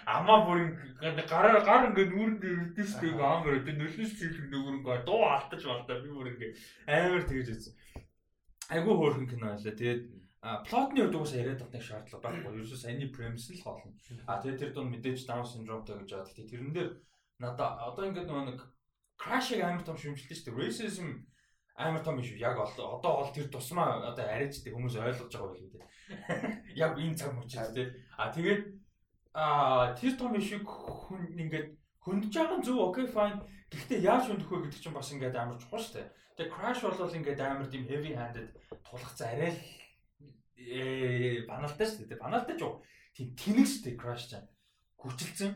амаа 0.10 0.40
бүр 0.48 0.58
ингээ 0.66 1.28
гараар 1.30 1.62
гар 1.62 1.84
ингээ 1.94 2.08
нүүрэн 2.10 2.38
дээр 2.42 2.58
өгдөө 2.66 2.86
шүү 2.90 3.02
дээ 3.02 3.22
амар 3.22 3.58
өдөө 3.62 3.76
нөлөөс 3.78 4.12
чиглэх 4.18 4.48
нүүр 4.50 4.76
ингээ 4.82 4.98
дуу 5.06 5.22
алтаж 5.30 5.62
болдоо 5.62 5.98
би 6.02 6.10
бүр 6.10 6.32
ингээ 6.34 6.52
амар 6.90 7.24
тэгж 7.30 7.48
үзсэн. 7.54 7.74
Айгүй 8.74 8.94
хөөрхөн 8.98 9.28
кино 9.30 9.46
байлаа. 9.54 9.76
Тэгээд 9.78 10.02
плотны 10.66 11.00
хувьд 11.06 11.18
угаасаа 11.22 11.42
яриад 11.44 11.62
байх 11.70 11.86
шаардлага 11.86 12.26
байхгүй. 12.26 12.52
Ерөөсөө 12.58 12.80
саяны 12.82 13.14
premise 13.14 13.54
л 13.54 13.62
хоолно. 13.62 13.94
А 14.26 14.42
тэгээд 14.42 14.58
тэр 14.58 14.72
дунд 14.74 14.90
мэдээж 14.90 15.30
down 15.30 15.46
syndromeтэй 15.46 16.02
гэж 16.02 16.10
байгаа. 16.10 16.26
Гэхдээ 16.26 16.50
тэрэн 16.50 16.74
дээр 16.74 16.90
надаа 17.42 17.90
одоо 17.90 18.06
ингээд 18.06 18.30
нэг 18.30 18.62
crash-ыг 19.18 19.62
амар 19.62 19.82
том 19.82 19.98
шимжилсэн 19.98 20.38
шүү 20.38 20.46
дээ. 20.54 20.62
Racism 20.62 21.08
амар 21.76 22.04
том 22.06 22.18
биш? 22.18 22.34
Яг 22.38 22.58
одоо 22.58 23.02
бол 23.02 23.34
тэр 23.34 23.50
тусмаа 23.50 24.14
одоо 24.14 24.26
арайчдаг 24.26 24.74
хүмүүс 24.74 24.96
ойлгож 25.02 25.34
байгаа 25.34 25.50
байл 25.50 25.66
үү? 25.66 25.86
Яг 26.84 26.94
энэ 26.98 27.18
цаг 27.18 27.34
мөчид 27.34 27.74
тий. 27.74 27.88
А 28.18 28.30
тэгээд 28.30 28.62
а 29.34 29.94
тэр 29.98 30.14
том 30.18 30.38
ишиг 30.38 30.66
хүн 30.66 31.34
ингээд 31.38 31.68
хөндөж 32.06 32.34
байгаа 32.34 32.60
зөв 32.62 32.78
окей 32.90 33.08
fine. 33.10 33.42
Гэхдээ 33.72 34.00
яаж 34.04 34.28
хөндөөх 34.28 34.52
вэ 34.52 34.58
гэдэг 34.68 34.82
чинь 34.84 34.98
бас 34.98 35.10
ингээд 35.14 35.38
амар 35.38 35.58
чухал 35.62 35.80
шүү 35.80 35.96
дээ. 35.98 36.08
Тэгээ 36.36 36.54
crash 36.54 36.82
бол 36.84 37.18
ингээд 37.18 37.40
амар 37.40 37.68
тийм 37.72 37.86
heavy 37.88 38.12
handed 38.14 38.50
тулгцсан 38.84 39.32
арай 39.32 39.56
л 39.56 41.48
баналтай 41.48 41.88
шүү 41.88 42.10
дээ. 42.12 42.20
Баналтай 42.20 42.56
ч 42.60 42.62
юу? 42.68 42.84
Тийм 43.16 43.32
тэнэг 43.40 43.68
шүү 43.70 43.84
дээ 43.88 44.02
crash 44.02 44.26
чинь. 44.28 44.48
Хүчилцэн 45.00 45.52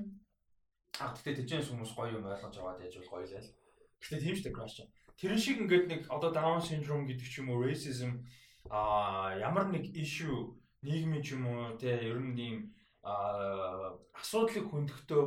А 0.99 1.11
гэхдээ 1.11 1.35
тэжээс 1.43 1.67
хүмүүс 1.71 1.91
гоё 1.91 2.15
юм 2.15 2.25
ойлгож 2.29 2.55
аваад 2.55 2.83
яж 2.83 2.95
бол 2.99 3.19
гоё 3.19 3.27
л 3.27 3.35
л. 3.35 3.51
Гэхдээ 3.99 4.21
тийм 4.23 4.35
ч 4.35 4.39
дээ 4.47 4.55
crash. 4.55 4.79
Тэрэн 5.19 5.39
шиг 5.39 5.57
ингээд 5.63 5.85
нэг 5.91 6.01
одоо 6.11 6.31
down 6.31 6.63
syndrome 6.63 7.07
гэдэг 7.07 7.27
ч 7.27 7.43
юм 7.43 7.51
уу 7.51 7.63
racism 7.63 8.23
а 8.71 9.35
ямар 9.39 9.67
нэг 9.71 9.91
issue 9.91 10.55
нийгмийн 10.83 11.23
ч 11.23 11.35
юм 11.35 11.43
уу 11.47 11.75
те 11.75 11.99
ер 11.99 12.19
нь 12.19 12.39
ийм 12.39 12.57
асуудлыг 13.03 14.65
хөндөхдөө 14.71 15.23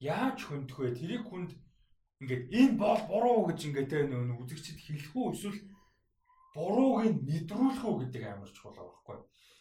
яаж 0.00 0.38
хөндөх 0.46 0.78
вэ? 0.78 0.94
Тэрийг 0.94 1.24
хүнд 1.26 1.58
ингээд 2.22 2.44
энэ 2.54 2.78
бол 2.78 3.02
буруу 3.10 3.50
гэж 3.50 3.60
ингээд 3.66 3.90
те 3.90 3.98
нөө 4.06 4.40
үзэгчд 4.46 4.78
хэлэх 4.78 5.14
үү 5.16 5.26
эсвэл 5.34 5.60
бурууг 6.54 6.98
нь 7.06 7.20
мэдрүүлэх 7.26 7.84
үү 7.84 7.96
гэдэг 8.06 8.22
амар 8.24 8.50
чухал 8.50 8.78
байгаа 8.78 8.94
байхгүй. 8.94 9.18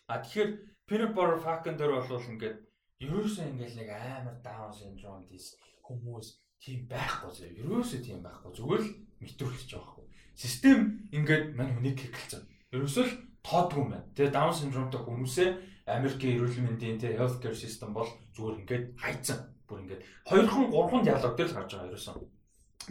А 0.10 0.14
тэгэхээр 0.24 0.50
peanut 0.88 1.14
butter 1.14 1.40
falcon 1.42 1.76
дээр 1.78 1.94
бол 1.98 2.32
ингээд 2.34 2.58
ерөөсөө 3.00 3.46
ингээл 3.56 3.80
нэг 3.80 3.90
амар 3.96 4.36
даун 4.44 4.74
синдром 4.76 5.24
дис 5.32 5.56
хүмүүс 5.88 6.28
тийм 6.60 6.84
байхгүй 6.92 7.32
зөө. 7.32 7.50
Ерөөсөө 7.64 8.00
тийм 8.04 8.20
байхгүй. 8.20 8.52
Зүгээр 8.60 8.84
л 8.84 8.92
мэдрүүлж 9.24 9.72
байгаа 9.72 9.80
байхгүй. 9.80 10.06
Систем 10.36 10.80
ингээд 11.16 11.46
мань 11.56 11.74
хүнийг 11.80 11.96
хэвлэлцэн. 11.96 12.44
Ерөөсөө 12.76 13.06
л 13.08 13.14
тоодгүй 13.48 13.80
юм 13.80 13.92
байна. 13.96 14.08
Тэгээ 14.16 14.36
даун 14.36 14.56
синдромтой 14.56 15.02
хүмүүсээ 15.08 15.50
Америкийн 15.90 16.36
эрүүл 16.38 16.60
мэндийн 16.60 17.00
тэ 17.00 17.16
healthcare 17.16 17.56
system 17.56 17.96
бол 17.96 18.12
зүгээр 18.36 18.60
ингээд 18.68 18.86
хайцсан. 19.00 19.40
Бүр 19.64 19.80
ингээд 19.88 20.04
хоёрхан 20.28 20.68
гурван 20.68 21.04
диалог 21.08 21.34
дээр 21.40 21.50
л 21.50 21.58
гарч 21.58 21.72
байгаа 21.72 21.90
ерөөсөө. 21.96 22.16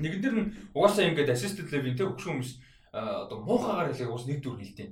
Нэгэн 0.00 0.20
дээр 0.24 0.36
нь 0.40 0.50
угаасаа 0.72 1.04
ингээд 1.04 1.32
assisted 1.36 1.68
living 1.68 1.94
тэ 1.94 2.08
өгш 2.08 2.24
хүмүүс 2.24 2.50
одоо 2.96 3.38
муухагаар 3.44 3.92
хэлээ 3.92 4.08
уус 4.08 4.24
нэг 4.24 4.40
дүр 4.40 4.56
хэлдэг. 4.56 4.88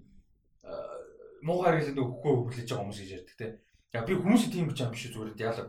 Муухагаар 1.42 1.80
хэлээд 1.80 1.98
өгөхгүй 2.04 2.32
хүлээж 2.36 2.68
байгаа 2.68 2.84
хүмүүс 2.84 3.00
гэж 3.00 3.10
ярьдаг 3.16 3.36
тэ. 3.40 3.48
За 3.92 4.02
би 4.02 4.14
хүмүүсийн 4.14 4.52
тийм 4.52 4.68
юм 4.70 4.90
биш 4.90 5.06
зүгээр 5.10 5.34
диалог. 5.36 5.68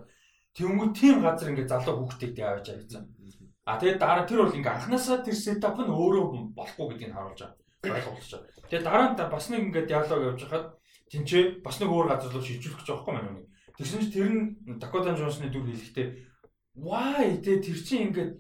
Тэнгүү 0.58 0.88
тийм 0.98 1.22
газар 1.22 1.50
ингээд 1.54 1.70
залуу 1.70 1.96
хүүхдийг 2.02 2.34
яавж 2.38 2.66
авчихсан. 2.74 3.06
А 3.68 3.78
тэгээд 3.78 4.00
дараа 4.00 4.26
тэр 4.26 4.42
бол 4.42 4.58
ингээ 4.58 4.74
анханасаа 4.74 5.22
тэр 5.22 5.36
сетап 5.36 5.78
нь 5.78 5.92
өөрөө 5.92 6.56
болохгүй 6.58 6.88
гэдгийг 6.98 7.14
харуулж 7.14 7.40
байгаа. 7.44 7.94
Ойлгуулж 7.94 8.32
байгаа. 8.32 8.66
Тэгээд 8.72 8.88
дараа 8.88 9.08
нь 9.12 9.18
бас 9.18 9.46
нэг 9.52 9.62
ингээ 9.68 9.86
диалог 9.86 10.22
явж 10.34 10.42
хахад 10.48 10.66
тэнцээ 11.12 11.44
бас 11.62 11.76
нэг 11.78 11.90
өөр 11.92 12.08
газар 12.10 12.32
руу 12.32 12.44
шилжүүлэх 12.48 12.80
гэж 12.80 12.90
байгаа 12.90 13.14
маань 13.14 13.30
үнийг. 13.32 13.48
Тэгсэн 13.78 14.02
чинь 14.02 14.14
тэр 14.16 14.30
нь 14.34 14.80
Dakota 14.82 15.14
Johnson-ы 15.14 15.54
дүр 15.54 15.70
хэлэхдээ 15.70 16.08
why 16.82 17.38
тэ 17.44 17.62
тэр 17.62 17.78
чинь 17.78 18.10
ингээд 18.10 18.32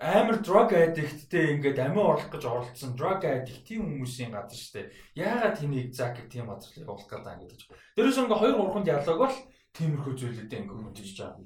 амар 0.00 0.40
drug 0.40 0.72
addict-тэй 0.72 1.60
ингээд 1.60 1.76
амиа 1.76 2.16
орлох 2.16 2.32
гэж 2.32 2.44
оролцсон 2.48 2.96
drug 2.96 3.20
addict 3.20 3.68
тийм 3.68 3.84
хүмүүсийн 3.84 4.32
газар 4.32 4.56
штэ. 4.56 4.88
Яагаад 5.12 5.60
тэнийг 5.60 5.92
зак 5.92 6.16
тийм 6.32 6.48
газар 6.48 6.72
явуулах 6.80 7.04
гэдэг 7.04 7.28
юм 7.36 7.44
гэдэг. 7.44 7.68
Дээрээс 8.00 8.18
ингээ 8.24 8.40
2 8.40 8.56
3 8.80 8.88
диалог 8.88 9.18
бол 9.20 9.36
тиймэрхүү 9.76 10.14
зүйлүүдээ 10.16 10.60
ингээ 10.64 10.78
хүндэж 10.80 11.08
байгаа. 11.20 11.44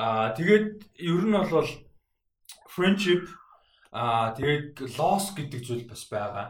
Аа 0.00 0.32
тэгээд 0.32 0.68
ер 0.96 1.24
нь 1.28 1.36
бол 1.36 1.70
friendship 2.72 3.24
аа 3.92 4.32
тэгээд 4.32 4.96
loss 4.96 5.36
гэдэг 5.36 5.60
зүйл 5.60 5.84
бас 5.84 6.02
байгаа. 6.08 6.48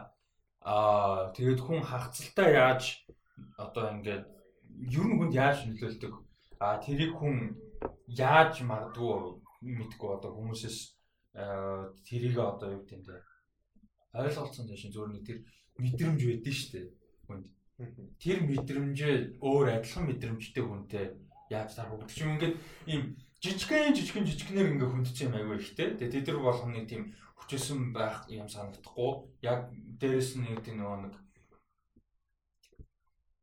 Аа 0.63 1.35
тэгээд 1.35 1.59
хүн 1.59 1.83
хагцалтаа 1.83 2.47
яаж 2.47 3.03
одоо 3.59 3.91
ингээд 3.91 4.23
ер 4.87 5.03
нь 5.03 5.17
хүнд 5.19 5.35
яаж 5.35 5.67
нөлөөлдөг. 5.67 6.13
Аа 6.63 6.79
тэрийг 6.79 7.11
хүн 7.19 7.59
яаж 8.07 8.63
магадгүй 8.63 9.43
мэдгүй 9.61 10.09
одоо 10.15 10.31
хүмүүсээс 10.31 10.94
тэрийг 11.35 12.39
одоо 12.39 12.79
юу 12.79 12.83
гэдэг 12.87 13.03
юм 13.03 13.23
ойлголцсон 14.15 14.67
тийм 14.71 14.91
зөвөр 14.91 15.11
нэг 15.11 15.23
тэр 15.27 15.39
мэдрэмж 15.75 16.21
шүү 16.47 16.71
дээ 16.71 16.85
хүнд. 17.27 17.45
Тэр 18.23 18.39
мэдрэмжээ 18.47 19.43
өөр 19.43 19.67
адилхан 19.75 20.07
мэдрэмжтэй 20.07 20.63
хүнтэй 20.63 21.05
яаж 21.51 21.75
таар 21.75 21.91
хөгдөж 21.91 22.17
юм 22.23 22.39
ингээд 22.39 22.55
ийм 22.87 23.01
жижигхэн 23.43 23.91
жижигхэн 23.91 24.27
жижигнэр 24.31 24.71
ингээ 24.79 24.89
хүндэж 24.95 25.15
юм 25.27 25.35
аягүй 25.35 25.59
ихтэй. 25.59 25.99
Тэгээ 25.99 26.23
тэд 26.23 26.27
нар 26.31 26.39
болох 26.39 26.67
нэг 26.71 26.87
тийм 26.87 27.03
хүчээсэн 27.35 27.91
байх 27.91 28.23
юм 28.31 28.47
санагдахгүй. 28.47 29.11
Яг 29.43 29.67
дээрэс 29.99 30.39
нь 30.39 30.47
нэг 30.47 30.63
тийм 30.63 30.79
нөгөө 30.79 30.99
нэг 31.03 31.15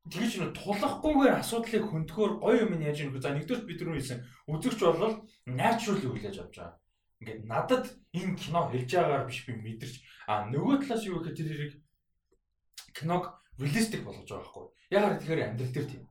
тэгж 0.09 0.33
нэг 0.41 0.51
тулахгүйгээр 0.57 1.37
асуудлыг 1.37 1.85
хөндөхөөр 1.85 2.33
гоё 2.41 2.65
юм 2.65 2.81
яаж 2.81 3.05
юм. 3.05 3.21
За 3.21 3.37
нэгдүгээр 3.37 3.69
бид 3.69 3.81
нар 3.85 4.01
хэлсэн 4.01 4.25
үзэгч 4.49 4.81
болвол 4.81 5.15
natural 5.45 6.01
хүлээж 6.01 6.41
авч 6.41 6.57
байгаа 6.57 6.82
ингээд 7.23 7.47
надад 7.47 7.87
энэ 8.11 8.35
кино 8.35 8.67
хэлж 8.67 8.91
байгаагаар 8.91 9.27
биш 9.31 9.47
би 9.47 9.55
мэдэрч 9.55 9.95
а 10.27 10.51
нөгөө 10.51 10.83
талаас 10.83 11.07
юу 11.07 11.23
гэхээр 11.23 11.39
тэрийг 11.39 11.73
киног 12.93 13.39
реалистик 13.59 14.05
болгож 14.05 14.29
байгаа 14.29 14.43
байхгүй. 14.43 14.67
Яагаад 14.91 15.19
тэгэхээр 15.23 15.45
амьдрал 15.47 15.73
дээр 15.73 15.89
тийм. 15.89 16.05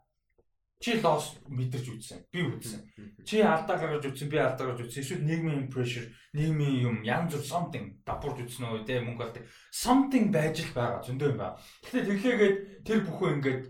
Чи 0.81 0.97
лос 0.97 1.37
мэдэрч 1.45 1.87
үзсэн. 1.93 2.19
Би 2.33 2.41
үзсэн. 2.41 2.81
Чи 3.21 3.45
алдаа 3.45 3.77
гаргаж 3.77 4.09
үзсэн, 4.09 4.29
би 4.33 4.37
алдаа 4.41 4.73
гаргаж 4.73 4.89
үзсэн. 4.89 5.03
Эсвэл 5.05 5.27
нийгмийн 5.29 5.69
pressure, 5.69 6.09
нийгмийн 6.33 6.81
юм 6.81 6.97
янз 7.05 7.37
бүр 7.37 7.45
something 7.45 8.01
давхурж 8.01 8.41
үзсэн 8.49 8.65
үү 8.65 8.85
те 8.89 8.97
мөнгө 8.97 9.21
алт 9.21 9.37
something 9.69 10.33
байж 10.33 10.65
л 10.65 10.73
байгаа 10.73 11.05
зөндөө 11.05 11.29
юм 11.29 11.37
байна. 11.37 11.61
Гэтэ 11.85 12.01
тэглээгээд 12.09 12.57
тэр 12.81 12.99
бүхэн 13.05 13.37
ингээд 13.37 13.63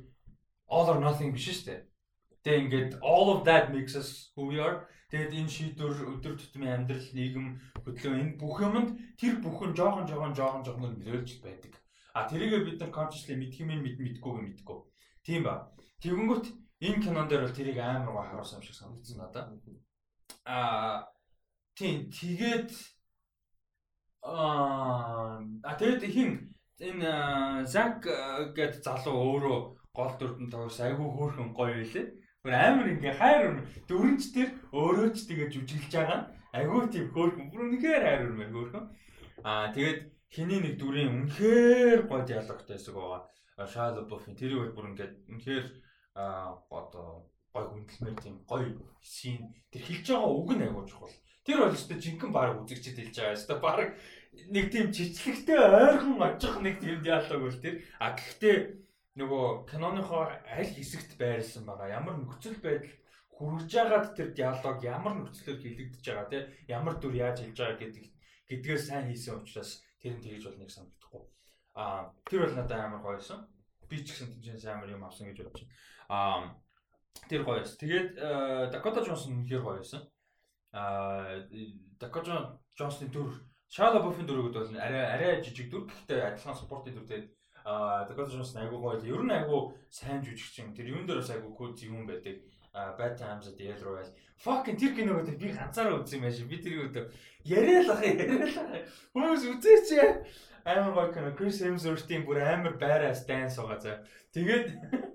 all 0.71 0.87
or 0.87 0.99
nothing 1.03 1.35
биш 1.35 1.51
шүү 1.51 1.67
дээ. 1.67 1.79
Тэгээ 2.47 2.61
ингээд 2.63 2.91
all 3.03 3.27
of 3.35 3.43
that 3.43 3.75
makes 3.75 3.99
us 3.99 4.31
who 4.39 4.47
we 4.47 4.63
are 4.63 4.87
Тэгээд 5.11 5.33
энэ 5.43 5.51
шийдвэр 5.51 6.07
өдөр 6.07 6.39
тутмын 6.39 6.87
амьдрал, 6.87 7.09
нийгэм, 7.11 7.47
хөдөлгөөн 7.83 8.21
энэ 8.23 8.37
бүх 8.39 8.57
юмд 8.63 8.89
тэр 9.19 9.43
бүхэн 9.43 9.75
жоохон 9.75 10.07
жоохон 10.07 10.31
жоохон 10.31 10.63
жоохон 10.63 10.95
нөлөөлж 10.95 11.43
байдаг. 11.43 11.75
А 12.15 12.23
тэрийгээ 12.31 12.63
бид 12.63 12.79
нар 12.79 12.95
consciously 12.95 13.35
мэдх 13.35 13.59
юм 13.59 13.75
мэд 13.75 13.99
мэдгүйг 13.99 14.37
мэдгүй. 14.39 14.79
Тийм 15.27 15.43
ба. 15.43 15.67
Тэгэнгүүт 15.99 16.45
энэ 16.79 17.01
кинон 17.03 17.27
дээр 17.27 17.43
бол 17.43 17.57
тэрийг 17.59 17.79
амар 17.79 18.11
гоо 18.11 18.23
харуулсан 18.23 18.59
юм 18.59 18.65
шиг 18.65 18.75
санагдсан 18.79 19.17
надад. 19.19 19.51
А 20.47 21.07
тийм 21.75 22.07
тэгээд 22.07 22.71
аа 24.23 25.43
тэгээд 25.75 26.03
хин 26.07 26.55
энэ 26.79 27.67
Зак 27.67 28.07
гэд 28.55 28.79
залуу 28.83 29.15
өөрөө 29.27 29.59
гол 29.93 30.13
дүрдэн 30.17 30.49
тоглосон 30.49 30.85
айгүй 30.87 31.07
хөөрхөн 31.11 31.49
гоё 31.53 31.75
байлээ. 31.77 32.07
Гүр 32.41 32.57
амар 32.57 32.87
ингээ 32.89 33.15
хайр 33.21 33.61
дөрөнч 33.85 34.33
тэр 34.33 34.49
өөрөө 34.73 35.13
ч 35.13 35.29
тэгээ 35.29 35.53
жүжиглж 35.53 35.93
байгаа. 35.93 36.21
Айгүй 36.57 36.89
тийм 36.89 37.13
хөөрхөн 37.13 37.53
бүр 37.53 37.61
үнэхээр 37.69 38.01
хайр 38.01 38.21
өрмөр 38.33 38.49
хөөрхөн. 38.49 38.85
Аа 39.45 39.69
тэгээд 39.69 39.99
хиний 40.33 40.59
нэг 40.65 40.73
дүрийн 40.81 41.13
үнэхээр 41.13 42.09
гоё 42.09 42.25
диалогтой 42.25 42.81
хэсэг 42.81 42.97
байгаа. 42.97 43.21
Шаал 43.69 44.09
Бофин 44.09 44.33
тэр 44.33 44.57
үйл 44.57 44.73
бүр 44.73 44.89
ингээд 44.89 45.13
үнэхээр 45.29 45.65
аа 46.17 46.57
одоо 46.73 47.29
гой 47.53 47.65
хүндэлмээр 47.69 48.17
тийм 48.17 48.35
гой 48.49 48.73
син 49.05 49.53
тэр 49.69 49.85
хэлж 49.85 50.05
байгаа 50.09 50.33
үг 50.33 50.49
нь 50.57 50.65
айгуу 50.65 50.89
чухал. 50.89 51.13
Тэр 51.45 51.57
бол 51.61 51.77
өстой 51.77 52.01
жинхэнэ 52.01 52.33
баг 52.33 52.57
үзэгчд 52.65 52.97
хэлж 52.97 53.15
байгаа. 53.21 53.37
Өстой 53.37 53.57
баг 53.61 53.79
нэг 54.49 54.65
тийм 54.73 54.89
жижигтэй 54.89 55.61
ойрхон 55.61 56.17
очих 56.25 56.57
нэг 56.57 56.81
тийм 56.81 57.05
диалог 57.05 57.37
бол 57.45 57.61
тэр. 57.61 57.85
А 58.01 58.17
гэхдээ 58.17 58.57
нөгөө 59.19 59.67
киноныхоо 59.67 60.23
аль 60.47 60.71
хэсэгт 60.71 61.19
байрлсан 61.19 61.65
байгаа. 61.67 61.99
Ямар 61.99 62.15
нөхцөл 62.19 62.59
байдал 62.63 62.95
хүрэж 63.35 63.71
байгаад 63.75 64.07
тэр 64.15 64.29
диалог 64.31 64.77
ямар 64.83 65.13
нөхцлөөр 65.19 65.59
хилэгдэж 65.59 66.03
байгаа 66.05 66.27
тий 66.31 66.43
ямар 66.71 66.95
дүр 66.99 67.15
яаж 67.15 67.37
хэлж 67.43 67.57
байгаа 67.59 67.79
гэдэг 67.81 68.05
гэдгээр 68.47 68.81
сайн 68.81 69.05
хийсэн 69.09 69.41
учраас 69.41 69.83
тэр 69.99 70.15
нь 70.15 70.23
тэгж 70.23 70.43
бол 70.47 70.59
нэг 70.61 70.71
санагдахгүй. 70.71 71.23
Аа 71.75 72.13
тэр 72.29 72.39
бол 72.47 72.55
надад 72.55 72.79
амар 72.79 73.01
гоёсон. 73.03 73.49
Би 73.89 73.99
ч 73.99 74.15
гэсэн 74.15 74.31
тийч 74.31 74.63
амар 74.67 74.87
юм 74.87 75.03
авсан 75.03 75.27
гэж 75.27 75.43
бодож 75.43 75.65
байна. 75.65 75.75
Аа 76.07 76.39
Тэр 77.27 77.43
гоё 77.43 77.59
байсан. 77.59 77.77
Тэгээд 77.79 78.09
Dakota 78.71 79.03
Johnson 79.03 79.45
хэр 79.47 79.61
гоё 79.61 79.79
байсан. 79.79 80.01
Аа 80.71 81.43
Dakota 81.99 82.59
Johnson-ы 82.77 83.11
дүр 83.11 83.29
Shia 83.71 83.87
LaBeouf-ийн 83.91 84.27
дүрүүд 84.27 84.55
бол 84.55 84.75
арай 84.75 85.05
арай 85.15 85.43
жижиг 85.43 85.71
дүр 85.71 85.87
гэхдээ 85.87 86.35
адилхан 86.35 86.55
спортын 86.55 86.95
дүр 86.95 87.07
тэгээд 87.07 87.27
аа 87.65 88.07
Dakota 88.07 88.31
Johnson 88.31 88.61
айгуу 88.61 88.81
гоё. 88.81 89.01
Ер 89.05 89.23
нь 89.23 89.31
айгуу 89.31 89.73
сайн 89.89 90.21
жүжигчин. 90.23 90.73
Тэр 90.73 90.93
юун 90.93 91.05
дээрээс 91.05 91.35
айгуу 91.37 91.53
код 91.55 91.77
юм 91.83 92.07
байдаг. 92.07 92.41
Bad 92.73 93.17
Times 93.17 93.47
at 93.47 93.57
the 93.57 93.67
El 93.67 93.79
Royale. 93.83 94.13
Fucking 94.39 94.79
тэр 94.79 94.95
киног 94.95 95.27
би 95.27 95.51
ганцаараа 95.51 95.99
үзсэн 95.99 96.17
юм 96.17 96.23
байна 96.23 96.35
шиг. 96.35 96.47
Би 96.47 96.57
тэрийг 96.63 96.87
өдөө 96.87 97.05
яриа 97.43 97.83
л 97.83 97.91
ах 97.91 98.01
яриа 98.01 98.47
л 98.47 98.59
ах. 98.63 98.87
Хүмүүс 99.11 99.43
үзээч 99.51 99.89
амар 100.63 100.93
гоё 100.95 101.11
кино. 101.11 101.35
Chris 101.35 101.59
Hemsworth-ийн 101.61 102.23
бүр 102.23 102.39
амар 102.39 102.79
байраа 102.79 103.13
stance 103.13 103.59
байгаа 103.59 103.79
за. 103.79 103.93
Тэгээд 104.31 104.71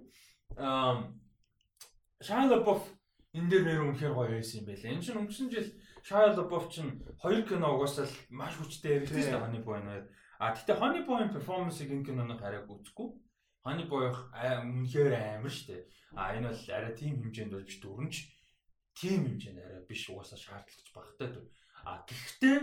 ам 0.60 1.16
Shia 2.20 2.44
LaBeouf 2.44 2.84
энэ 3.32 3.48
дээр 3.50 3.64
нэр 3.64 3.84
үнэхээр 3.88 4.14
гоё 4.14 4.36
байсан 4.36 4.60
юм 4.60 4.66
байлаа. 4.68 4.92
Энэ 4.92 5.04
чинь 5.04 5.18
өнгөрсөн 5.20 5.48
жил 5.48 5.68
Shia 6.04 6.36
LaBeouf 6.36 6.68
чинь 6.68 6.92
хоёр 7.22 7.42
кино 7.48 7.72
угаасаа 7.72 8.06
маш 8.28 8.54
хүчтэй 8.60 9.00
ярьдаг 9.00 9.16
шүү 9.16 9.32
дээ 9.32 9.42
Honey 9.42 9.62
Boy-нээр. 9.64 10.04
А 10.38 10.52
тэгтээ 10.52 10.76
Honey 10.76 11.02
Boy-ийн 11.08 11.32
перформансыг 11.32 11.88
энэ 11.90 12.06
кинонд 12.06 12.40
хараад 12.40 12.68
үзэхгүй. 12.68 13.08
Honey 13.64 13.86
Boy 13.88 14.12
үнэхээр 14.12 15.14
амар 15.16 15.56
дээ. 15.66 15.82
А 16.14 16.36
энэ 16.36 16.52
бол 16.52 16.64
арай 16.76 16.92
тийм 16.94 17.14
хэмжээнд 17.24 17.52
болж 17.56 17.72
дөрөнч 17.80 18.14
тийм 18.96 19.20
хэмжээнд 19.26 19.60
арай 19.64 19.82
биш 19.88 20.02
угаасаа 20.12 20.38
шаардлагач 20.38 20.88
багтай 20.92 21.28
дүр. 21.32 21.46
А 21.88 22.04
гэхдээ 22.08 22.58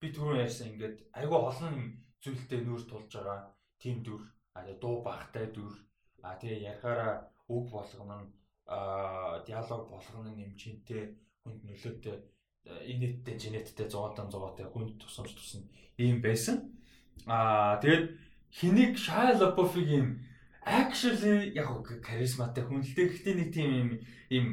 би 0.00 0.06
түрүү 0.12 0.40
ярьсан 0.40 0.72
ингээд 0.72 0.96
айгүй 1.18 1.40
олон 1.40 1.76
зүйлтэй 2.24 2.60
нүүр 2.64 2.82
тулж 2.88 3.12
байгаа 3.12 3.40
тийм 3.82 4.02
дүр. 4.02 4.22
А 4.56 4.64
дуу 4.82 5.04
багтай 5.04 5.46
дүр. 5.52 5.72
А 6.24 6.36
тэгээ 6.40 6.64
ярихаараа 6.70 7.28
үг 7.48 7.64
болгоно 7.70 8.16
нь 8.24 8.28
а 8.66 9.42
диалог 9.46 9.90
болгоно 9.90 10.30
нэмчинтэй 10.32 11.18
хүнд 11.42 11.60
нөлөөтэй 11.66 12.16
инэттэй 12.92 13.36
жинэттэй 13.42 13.86
100 13.90 14.30
100-тай 14.30 14.66
хүнд 14.70 15.02
тусамж 15.02 15.34
тусна 15.34 15.66
ийм 15.98 16.22
байсан. 16.22 16.70
Аа 17.26 17.78
тэгээд 17.80 18.04
хэнийг 18.50 18.92
Shia 18.98 19.32
LaBeouf-ийн 19.38 20.20
actually 20.66 21.54
яг 21.54 21.68
харизматай 22.02 22.64
хүн 22.64 22.82
л 22.82 22.94
дээ. 22.94 23.08
Гэхдээ 23.10 23.34
нэг 23.34 23.48
тийм 23.54 23.70
юм 23.72 23.88
юм 24.30 24.46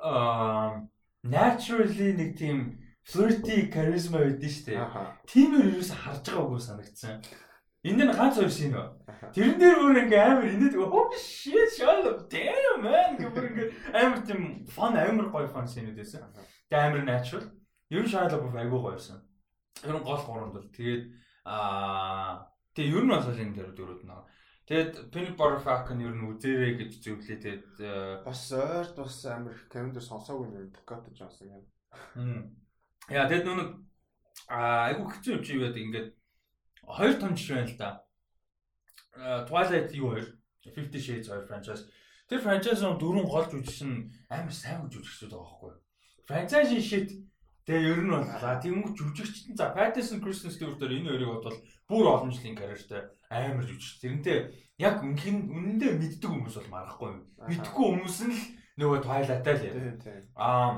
аа 0.00 0.86
naturally 1.24 2.12
нэг 2.16 2.36
тийм 2.36 2.80
flirty 3.04 3.68
charisma 3.72 4.24
байдаг 4.24 4.50
шүү 4.50 4.64
дээ. 4.66 4.80
Тиймэр 5.28 5.76
юу 5.76 5.84
ч 5.84 5.92
харж 5.92 6.24
байгаагүй 6.24 6.60
санагдсан. 6.60 7.20
Энд 7.84 8.00
нь 8.00 8.12
ганц 8.12 8.36
хоёр 8.36 8.52
шин 8.52 8.72
ба. 8.76 8.92
Тэрэн 9.32 9.56
дээр 9.56 9.76
бүр 9.80 10.00
ингээ 10.04 10.20
амар 10.20 10.48
инээд 10.52 10.76
oh 10.76 11.08
shit 11.16 11.68
shut 11.76 12.04
up 12.04 12.28
damn 12.28 12.84
man 12.84 13.16
гэмээр 13.16 13.48
ингээ 13.50 13.68
амар 13.96 14.20
тийм 14.24 14.64
fun 14.68 14.96
амар 14.96 15.28
гоё 15.32 15.48
fun 15.48 15.64
шинүүд 15.64 15.96
байсан. 15.96 16.24
Тэгээ 16.68 16.84
амар 16.86 17.04
natural. 17.04 17.48
Ер 17.88 18.04
нь 18.04 18.12
шаалаа 18.12 18.40
бүр 18.40 18.60
айгүй 18.60 18.80
гоёсэн. 18.84 19.16
Ер 19.84 19.96
нь 19.96 20.04
гол 20.04 20.22
гурванд 20.26 20.54
бол 20.54 20.68
тэгээд 20.76 21.04
аа 21.46 22.48
тэгээ 22.74 22.94
ер 22.96 23.04
нь 23.04 23.12
бас 23.14 23.26
энэ 23.26 23.54
дээр 23.56 23.72
дөрүүд 23.74 24.02
наа. 24.04 24.26
Тэгээд 24.70 25.10
Peanut 25.10 25.34
Butter 25.34 25.60
Falcon 25.66 25.98
ер 26.04 26.14
нь 26.14 26.28
үзээрэй 26.30 26.72
гэж 26.78 26.92
зөвлөө 27.02 27.38
тэгээд 27.42 27.64
бас 28.22 28.42
ойрт 28.54 28.94
бас 28.94 29.16
амар 29.26 29.56
камер 29.66 29.98
сонсоогүй 29.98 30.46
нэр 30.46 30.70
Dakota 30.70 31.10
Johnson 31.10 31.50
юм. 31.50 31.64
Яа 33.10 33.26
тэгээд 33.26 33.46
нүг 33.50 33.70
аа 34.46 34.94
айгүй 34.94 35.06
хэцүү 35.10 35.32
юм 35.34 35.42
чи 35.42 35.58
юу 35.58 35.64
гэдэг 35.66 35.84
ингээд 35.90 36.08
хоёр 36.86 37.14
том 37.18 37.34
жишээ 37.34 37.56
байна 37.56 37.70
л 37.70 37.80
да. 37.82 37.90
Twilight 39.48 39.90
юу 39.98 40.14
хоёр 40.14 40.26
50 40.62 41.02
Shades 41.02 41.28
хоёр 41.28 41.44
franchise. 41.50 41.88
Тэр 42.30 42.38
franchise-ын 42.38 42.94
дөрвөн 42.94 43.26
гол 43.26 43.46
жүжигчин 43.50 44.06
амар 44.30 44.54
сайн 44.54 44.86
жүжигчдүүд 44.86 45.34
байгаа 45.34 45.50
байхгүй. 45.50 45.72
Franchise 46.30 46.78
shit 46.78 47.10
тэгээ 47.66 47.90
ер 47.92 48.00
нь 48.04 48.12
боллаа. 48.12 48.60
Тэнгүү 48.60 48.92
жүжигчтэн 48.96 49.56
за 49.56 49.72
Pattinson 49.74 50.20
Kristen 50.20 50.52
Stewart 50.52 50.78
дээр 50.80 50.96
энэ 51.00 51.10
хоёрыг 51.10 51.30
бодвол 51.34 51.58
бүр 51.88 52.06
олон 52.08 52.30
жилийн 52.32 52.56
карьертай 52.56 53.10
амар 53.30 53.64
жүжигч. 53.66 54.00
Тэрнтэй 54.00 54.38
яг 54.80 55.04
үнхэн 55.04 55.48
үнэндээ 55.50 55.92
мэддэг 56.00 56.30
хүмүүс 56.30 56.56
бол 56.56 56.72
марахгүй 56.72 57.08
юм. 57.12 57.20
Мэдхгүй 57.46 57.86
хүмүүс 57.94 58.18
нь 58.26 58.34
л 58.34 58.42
нөгөө 58.80 58.98
Twilight-аа 59.04 59.54
л 59.56 59.64
яа. 59.68 59.78
Аа 60.36 60.70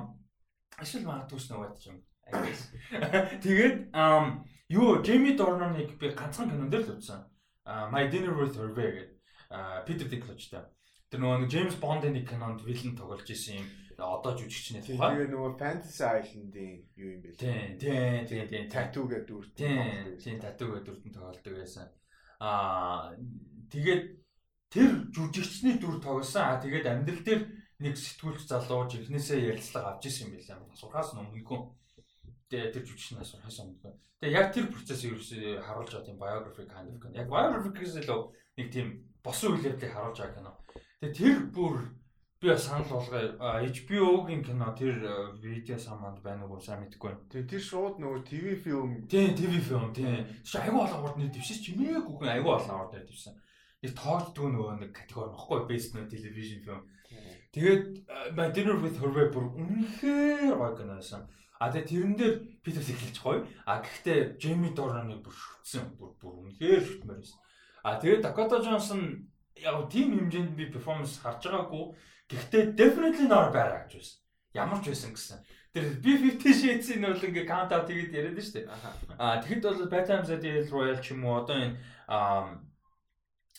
ашил 0.82 1.06
магадгүй 1.06 1.38
ч 1.38 1.44
нөгөө 1.50 1.70
ч 1.78 1.84
юм. 1.92 1.98
Тэгээд 3.44 3.76
Юу, 4.72 5.02
Джейми 5.02 5.36
Дорноныг 5.36 5.98
би 6.00 6.08
ганцхан 6.16 6.48
кинон 6.48 6.70
дээр 6.72 6.88
л 6.88 6.96
үзсэн. 6.96 7.20
My 7.92 8.08
Dinner 8.08 8.32
with 8.32 8.56
Hervé 8.56 8.88
гэдэг 8.96 9.84
Питер 9.84 10.08
Диклочтой. 10.08 10.64
Тэр 11.12 11.20
нөгөө 11.20 11.48
Джеймс 11.52 11.76
Бондын 11.76 12.16
нэг 12.16 12.24
кинонд 12.24 12.64
вилэн 12.64 12.96
тоглож 12.96 13.28
исэн 13.28 13.60
юм. 13.60 13.68
Одоо 13.98 14.32
жүжигчний 14.38 14.82
тухай. 14.84 15.16
Тэгээ 15.16 15.32
нөгөө 15.32 15.52
Fantasy 15.60 16.04
Island-ийн 16.06 16.76
юу 16.96 17.08
юм 17.12 17.20
бэ? 17.22 17.36
Тийм, 17.36 17.76
тийм, 17.76 18.24
тийм, 18.28 18.44
тийм. 18.48 18.64
Tattoo 18.70 19.04
гэдэг 19.10 19.26
дүрт. 19.28 19.52
Тийм, 19.58 20.16
тийм, 20.16 20.36
Tattoo 20.40 20.68
гэдэг 20.72 20.86
дүртэн 20.86 21.12
тоглолдог 21.12 21.54
байсан. 21.58 21.86
Аа 22.40 23.12
тэгээд 23.72 24.04
тэр 24.72 24.90
жүжигчний 25.12 25.76
дүр 25.76 26.00
тоглосон. 26.00 26.42
Аа 26.42 26.62
тэгээд 26.62 26.86
амьдрал 26.88 27.22
дээр 27.26 27.42
нэг 27.82 27.94
сэтгүүлч 27.98 28.46
залуу 28.46 28.88
жинхнээсээ 28.88 29.52
ярилцлага 29.52 29.98
авч 29.98 30.08
исэн 30.08 30.30
юм 30.30 30.38
билээ. 30.38 30.78
Сурхаас 30.78 31.12
өмнөхөн 31.12 31.62
тэр 32.48 32.72
жүжигчнээс 32.72 33.36
сурхаас 33.36 33.58
өмнөхөн 33.60 33.98
Тэгээ 34.22 34.38
яг 34.38 34.54
тэр 34.54 34.70
процессыг 34.70 35.18
ерөөсөө 35.18 35.66
харуулж 35.66 35.90
байгаа 35.90 36.06
тийм 36.06 36.18
biography 36.22 36.62
kind 36.70 36.86
of 36.94 37.02
кино. 37.02 37.18
Яг 37.18 37.26
biography-гээс 37.26 38.06
л 38.06 38.30
нэг 38.54 38.68
тийм 38.70 38.86
босон 39.18 39.58
үйл 39.58 39.66
явдлыг 39.66 39.90
харуулж 39.90 40.18
байгаа 40.22 40.38
кино. 40.38 40.52
Тэгээ 41.02 41.18
тэр 41.18 41.36
бүр 41.50 41.74
би 42.42 42.48
бас 42.50 42.66
санал 42.66 42.84
болгоо 42.90 43.22
HBO-гийн 43.70 44.42
кино 44.42 44.74
тэр 44.74 44.98
видео 45.38 45.78
саманд 45.78 46.18
байна 46.22 46.46
уу 46.46 46.58
сайн 46.58 46.82
мэдэхгүй 46.82 47.10
байна. 47.10 47.30
Тэгээ 47.30 47.50
тэр 47.54 47.62
шууд 47.62 47.96
нөгөө 48.02 48.20
ТV 48.26 48.46
фильм. 48.58 49.06
Тийм 49.06 49.30
ТV 49.38 49.52
фильм 49.62 49.94
тийм. 49.94 50.26
Чи 50.42 50.58
айгүй 50.58 50.82
олон 50.82 51.06
орд 51.06 51.16
нэр 51.22 51.30
дэвшиж 51.30 51.62
чимээгүй 51.62 52.02
хүн 52.18 52.34
айгүй 52.34 52.50
олон 52.50 52.80
орд 52.82 52.92
нэр 52.98 53.06
дэвсэн. 53.06 53.38
Нэг 53.86 53.92
тоогддог 53.94 54.46
нөгөө 54.50 54.74
нэг 54.82 54.90
категори 54.90 55.30
нөхгүй 55.30 55.60
best 55.70 55.94
no 55.94 56.02
television 56.10 56.60
film. 56.66 56.82
Тэгээд 57.54 57.84
My 58.34 58.50
Dinner 58.50 58.74
with 58.80 58.98
Hervé 58.98 59.30
бүр 59.30 59.46
үнэхээр 59.62 60.58
гоё 60.58 60.74
кино 60.74 60.98
байсан. 60.98 61.28
А 61.62 61.70
тэгээ 61.70 61.86
тэрэн 61.86 62.14
дээр 62.18 62.34
Питер 62.64 62.82
Сиклж 62.82 63.16
гоё. 63.22 63.46
А 63.70 63.78
гэхдээ 63.78 64.34
Джейми 64.40 64.74
Дороныг 64.74 65.22
бүр 65.22 65.36
шүтсэн. 65.36 65.94
Бүр 65.94 66.10
бүр 66.18 66.42
үнэхээр 66.42 66.82
шүтмээр 66.82 67.22
байсан. 67.22 67.38
А 67.86 68.02
тэгээ 68.02 68.24
Dakota 68.24 68.58
Johnson 68.58 69.30
яг 69.60 69.86
тийм 69.92 70.16
хэмжээнд 70.16 70.56
би 70.56 70.72
перформанс 70.72 71.20
харж 71.20 71.44
байгаагүй. 71.46 71.94
Гэхдээ 72.30 72.64
definitely 72.78 73.26
not 73.26 73.50
bad 73.54 73.72
гэж 73.88 73.92
байсан. 73.98 74.16
Ямар 74.54 74.78
ч 74.84 74.92
байсан 74.92 75.10
гэсэн. 75.16 75.38
Тэр 75.72 75.84
B50 76.04 76.44
Shades-ийн 76.52 77.00
бол 77.00 77.24
ингээ 77.24 77.48
count 77.48 77.72
out 77.72 77.88
хийгээд 77.88 78.12
яриад 78.12 78.36
шүү 78.36 78.54
дээ. 78.60 78.66
Аа 79.16 79.40
тэгэхэд 79.40 79.64
бол 79.64 79.88
the 79.88 80.50
El 80.52 80.68
Royale 80.68 81.00
ч 81.00 81.16
юм 81.16 81.24
уу 81.24 81.40
одоо 81.40 81.56
энэ 81.56 81.80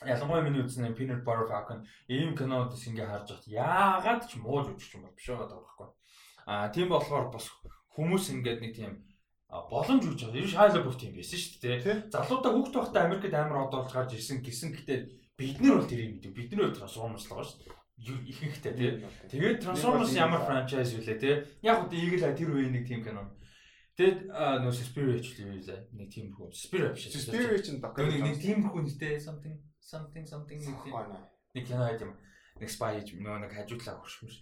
ялангуяа 0.05 0.43
миний 0.45 0.61
үзсэн 0.61 0.93
Peanut 0.93 1.23
Butter 1.25 1.47
Falcon 1.49 1.85
ийм 2.07 2.35
кинодс 2.37 2.85
ингээ 2.87 3.07
харж 3.07 3.27
байхад 3.33 3.47
яагаад 3.47 4.21
ч 4.29 4.37
муу 4.37 4.61
жүжигч 4.61 4.93
юм 4.97 5.09
бол 5.09 5.17
биш 5.17 5.27
байгаа 5.29 5.57
байхгүй. 5.57 5.89
Аа 6.45 6.67
тийм 6.69 6.87
болохоор 6.89 7.33
бас 7.33 7.49
хүмүүс 7.95 8.25
ингээд 8.33 8.59
нэг 8.61 8.73
тийм 8.77 8.91
боломж 9.49 10.03
үүж 10.03 10.19
байгаа. 10.27 10.43
Нь 10.43 10.53
шайлаа 10.53 10.83
бүр 10.83 10.97
тийм 10.97 11.13
байсан 11.15 11.39
шүү 11.39 11.57
дээ. 11.61 12.13
Залуудаа 12.13 12.51
хүүхд 12.51 12.73
байхдаа 12.73 13.03
Америкт 13.05 13.33
амар 13.33 13.69
одоолж 13.69 13.91
гарч 13.93 14.11
ирсэн 14.17 14.41
гэсэн 14.41 14.69
гэтээ 14.75 14.99
бид 15.37 15.57
нар 15.61 15.77
бол 15.79 15.89
тэрийг 15.89 16.09
мэдв. 16.17 16.33
Бид 16.33 16.51
нар 16.57 16.73
трансформерс 16.73 17.25
л 17.25 17.31
байгаа 17.31 17.47
шүү 17.47 17.59
дээ. 17.61 17.82
Ихэнхдээ 18.01 18.73
тий. 18.73 18.91
Тэгээд 19.29 19.61
трансформерс 19.63 20.15
ямар 20.17 20.41
франчайз 20.43 20.97
үлээ 20.97 21.17
тий. 21.21 21.35
Яг 21.61 21.87
үгүй 21.87 22.17
Eagle 22.17 22.33
тэр 22.33 22.49
үеийн 22.51 22.73
нэг 22.73 22.85
тийм 22.89 23.05
кино. 23.05 23.31
Тэгэд 23.93 24.33
нөө 24.33 24.73
Spirit 24.73 25.21
ч 25.21 25.37
л 25.37 25.53
үлээ. 25.53 25.93
Нэг 25.93 26.09
тийм 26.09 26.33
хүү. 26.33 26.49
Spirit 26.51 26.97
биш. 26.97 27.13
Spirit 27.13 27.61
ч 27.63 27.77
докер. 27.77 28.09
Нэг 28.09 28.41
тийм 28.41 28.65
хүү 28.65 28.81
нэртэй 28.89 29.21
something 29.21 29.55
something 29.77 30.25
something 30.25 30.59
нэг 30.59 30.77
тийм. 30.81 30.93
Нэг 31.53 31.63
кино 31.69 31.85
юм. 31.93 32.17
Нэг 32.57 32.69
spy 32.73 33.05
нөө 33.21 33.37
нэг 33.45 33.51
хажуудлаа 33.53 34.01
хөршмөр. 34.01 34.33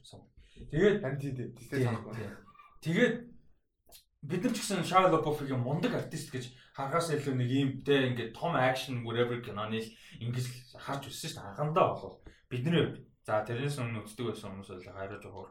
Тэгээд 0.71 1.03
анти 1.03 1.35
тий. 1.35 1.51
Тэгээд 2.81 3.15
бид 4.21 4.41
нар 4.45 4.53
ч 4.53 4.57
гэсэн 4.61 4.85
Shia 4.85 5.09
LaBeouf-ийн 5.09 5.59
мундаг 5.59 5.97
артист 5.97 6.29
гэж 6.29 6.53
харахаас 6.77 7.09
илүү 7.13 7.35
нэг 7.35 7.49
юм 7.49 7.69
те 7.81 8.07
ингээд 8.09 8.37
том 8.37 8.53
акшн 8.53 9.01
whatever 9.01 9.41
киноны 9.41 9.81
ингэж 10.21 10.77
харж 10.77 11.09
өссөн 11.09 11.29
шүү 11.29 11.37
дээ. 11.41 11.49
Анхандаа 11.51 11.93
болов 11.97 12.21
бидний 12.45 13.01
за 13.31 13.47
тэрнээс 13.47 13.79
өмнө 13.79 14.03
үздэг 14.03 14.27
байсан 14.27 14.51
хүмүүс 14.51 14.69
бол 14.75 14.91
хайраа 14.91 15.19
жохоор. 15.23 15.49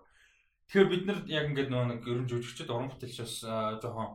Тэгэхээр 0.68 0.90
бид 0.92 1.04
нар 1.08 1.18
яг 1.32 1.44
ингээд 1.48 1.70
нөгөө 1.72 1.88
нэг 1.88 2.00
ерөн 2.04 2.28
жүжигчд 2.28 2.68
уран 2.68 2.92
бүтээлч 2.92 3.16
бас 3.24 3.34
жоохон 3.80 4.08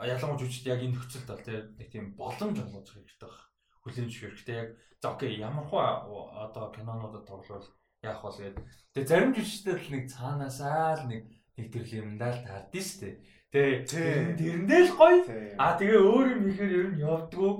ялангуяа 0.00 0.40
жүжигчд 0.40 0.70
яг 0.72 0.80
энэ 0.80 0.94
нөхцөлд 0.96 1.28
бол 1.28 1.44
тийм 1.92 2.04
боломж 2.16 2.56
олгож 2.64 2.88
хэрэгтэй 2.88 3.28
баг. 3.28 3.40
Хүлэмж 3.84 4.12
хэрэгтэй 4.16 4.56
яг 4.56 4.68
за 4.96 5.06
окей 5.12 5.36
ямар 5.36 5.68
хаа 5.68 6.08
одоо 6.48 6.72
кинонуудад 6.72 7.28
тоглол 7.28 7.68
яах 8.00 8.24
вэ 8.24 8.56
гэдэг. 8.56 8.64
Тэгээ 8.96 9.10
зарим 9.12 9.32
жүжигчдад 9.36 9.78
л 9.84 9.92
нэг 9.92 10.04
цаанаасаа 10.08 11.04
л 11.04 11.04
нэг 11.12 11.22
нэг 11.60 11.66
төрлийн 11.68 12.04
юм 12.08 12.16
даа 12.16 12.32
л 12.32 12.42
таард 12.48 12.72
шүү 12.72 13.00
дээ 13.04 13.14
Тэ. 13.52 13.84
Тэрэндээ 13.84 14.82
л 14.88 14.96
гоё. 14.96 15.20
А 15.60 15.76
тэгээ 15.76 16.00
өөр 16.00 16.26
юм 16.40 16.44
ихээр 16.48 16.72
ер 16.72 16.88
нь 16.96 17.04
явдггүй. 17.04 17.52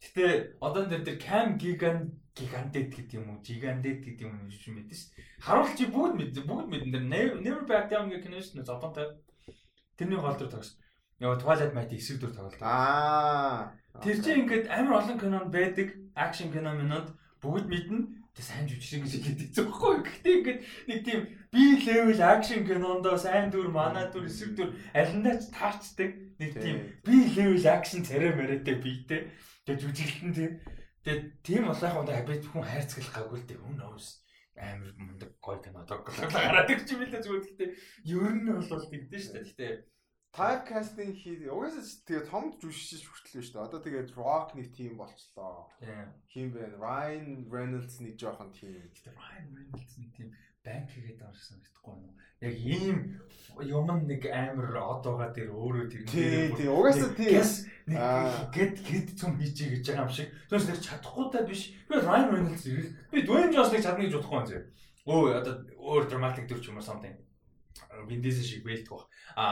Гэтэ 0.00 0.56
одоо 0.56 0.88
энэ 0.88 1.04
дээр 1.04 1.20
cam 1.20 1.60
gigant 1.60 2.16
гигантет 2.34 2.90
гэдэг 2.90 3.14
юм 3.14 3.30
уу, 3.30 3.42
гигантет 3.46 4.02
гэдэг 4.02 4.26
юм 4.26 4.50
шиг 4.50 4.74
мэдэн 4.74 4.98
шүү. 4.98 5.14
Харуулч 5.38 5.78
бүгд 5.86 6.14
мэд 6.18 6.34
бүгд 6.42 6.66
мэдэн 6.66 6.90
дээр 6.90 7.38
Never 7.38 7.62
Back 7.62 7.86
Down 7.88 8.10
гэх 8.10 8.26
кино 8.26 8.42
шүү 8.42 8.66
зодонтой. 8.66 9.22
Тэрний 9.94 10.18
гол 10.18 10.34
дүр 10.34 10.50
тогс. 10.50 10.74
Нөгөө 11.22 11.38
Twilight 11.38 11.74
Might 11.78 11.94
эсрэг 11.94 12.18
дүр 12.18 12.34
тоглолт. 12.34 12.58
Аа. 12.58 13.70
Тэр 14.02 14.18
чинь 14.18 14.42
ингээд 14.42 14.66
амар 14.66 14.98
олон 14.98 15.18
кинонд 15.18 15.54
байдаг, 15.54 15.94
акшн 16.18 16.50
кино 16.50 16.74
минод 16.74 17.14
бүгд 17.38 17.70
мэднэ 17.70 18.02
тэг 18.34 18.42
сайн 18.42 18.66
жүжигчин 18.66 19.06
гэж 19.06 19.14
хэлдэг 19.22 19.50
зөхгүй. 19.54 19.94
Гэхдээ 20.02 20.34
ингээд 20.34 20.60
нэг 20.90 21.00
тийм 21.06 21.20
би 21.54 21.62
левел 21.86 22.18
акшн 22.18 22.66
кинондоо 22.66 23.14
сайн 23.14 23.54
дүр, 23.54 23.70
манай 23.70 24.10
дүр, 24.10 24.26
эсрэг 24.26 24.58
дүр 24.58 24.74
алиндаа 24.90 25.38
ч 25.38 25.54
таарчдаг. 25.54 26.10
Нэг 26.42 26.50
тийм 26.58 26.82
би 27.06 27.14
левел 27.30 27.66
акшн 27.70 28.02
царай 28.02 28.34
мариатай 28.34 28.74
биетэй. 28.82 29.30
Тэг 29.62 29.78
жүжиглэлтэн 29.78 30.34
тийм. 30.34 30.52
Тэг 31.04 31.18
тийм 31.44 31.68
болох 31.68 31.84
юм 31.84 32.06
да 32.08 32.24
би 32.24 32.40
хүн 32.40 32.64
хайрцаглах 32.64 33.12
гаггүй 33.12 33.38
л 33.44 33.48
дээ. 33.48 33.60
Хүн 33.60 33.76
knows 33.76 34.24
амар 34.56 34.94
мундаг 34.96 35.30
гой 35.42 35.58
кино 35.60 35.84
тоглох 35.84 36.16
гараад 36.32 36.70
ирчих 36.70 36.96
юм 36.96 37.04
л 37.04 37.12
да 37.12 37.20
зүгээр. 37.20 37.44
Гэхдээ 37.44 37.70
ер 38.08 38.32
нь 38.32 38.48
бол 38.48 38.88
тэгдэж 38.88 39.20
шүү 39.20 39.34
дээ. 39.34 39.44
Гэхдээ 39.44 39.72
typecasting 40.34 41.12
хий. 41.14 41.46
Угаасаа 41.50 41.84
тэгээ 42.08 42.30
том 42.30 42.44
жүжигч 42.58 43.04
хүртэл 43.06 43.42
шүү 43.42 43.54
дээ. 43.54 43.66
Одоо 43.66 43.80
тэгээд 43.82 44.10
Rock 44.14 44.48
нэг 44.54 44.68
team 44.74 44.98
болчлоо. 44.98 45.70
Хин 46.32 46.50
бэ? 46.54 46.78
Ryan 46.78 47.46
Reynolds 47.50 47.98
нэг 48.00 48.14
жоохон 48.18 48.50
team. 48.54 48.78
Тэгээд 48.94 49.14
Ryan 49.18 49.48
Reynolds 49.54 49.94
нэг 49.98 50.10
team 50.14 50.28
банк 50.64 50.88
хийгээд 50.90 51.20
шиг 51.20 51.44
санагдахгүй 51.44 51.94
байна. 52.00 52.16
Яг 52.44 52.56
ийм 52.60 52.98
юм 53.62 53.86
нэг 54.04 54.26
амар 54.28 54.76
одоога 54.76 55.30
дээр 55.30 55.50
өөрөө 55.54 55.86
тэр 55.88 56.02
тий 56.10 56.50
тий 56.58 56.68
угаасаа 56.68 57.14
тий 57.14 57.38
нэг 57.86 58.00
гэд 58.50 58.74
гэд 58.82 59.08
цум 59.14 59.38
хийчихэ 59.38 59.78
гэж 59.78 59.84
байгаа 59.94 60.04
юм 60.04 60.12
шиг. 60.12 60.28
Тэрс 60.50 60.66
нэг 60.68 60.78
чадахгүй 60.82 61.26
та 61.30 61.46
биш. 61.46 61.72
Би 61.88 62.00
Ryan 62.00 62.32
Reynolds 62.32 62.66
ирэх. 62.66 62.90
Би 63.12 63.22
Dwayne 63.22 63.52
Johnson-ыг 63.54 63.84
чадна 63.84 64.02
гэж 64.02 64.14
бодохгүй 64.18 64.40
юм 64.40 64.48
зэ. 64.48 64.58
Өө 65.06 65.24
одоо 65.38 65.54
өөр 65.78 66.04
dramatic 66.10 66.44
дүр 66.48 66.60
ч 66.60 66.72
юм 66.72 66.80
уу 66.80 66.84
something. 66.84 67.14
Diesel 68.08 68.42
шиг 68.42 68.64
бэлдэх 68.64 68.90
баг. 68.90 69.06
А 69.36 69.46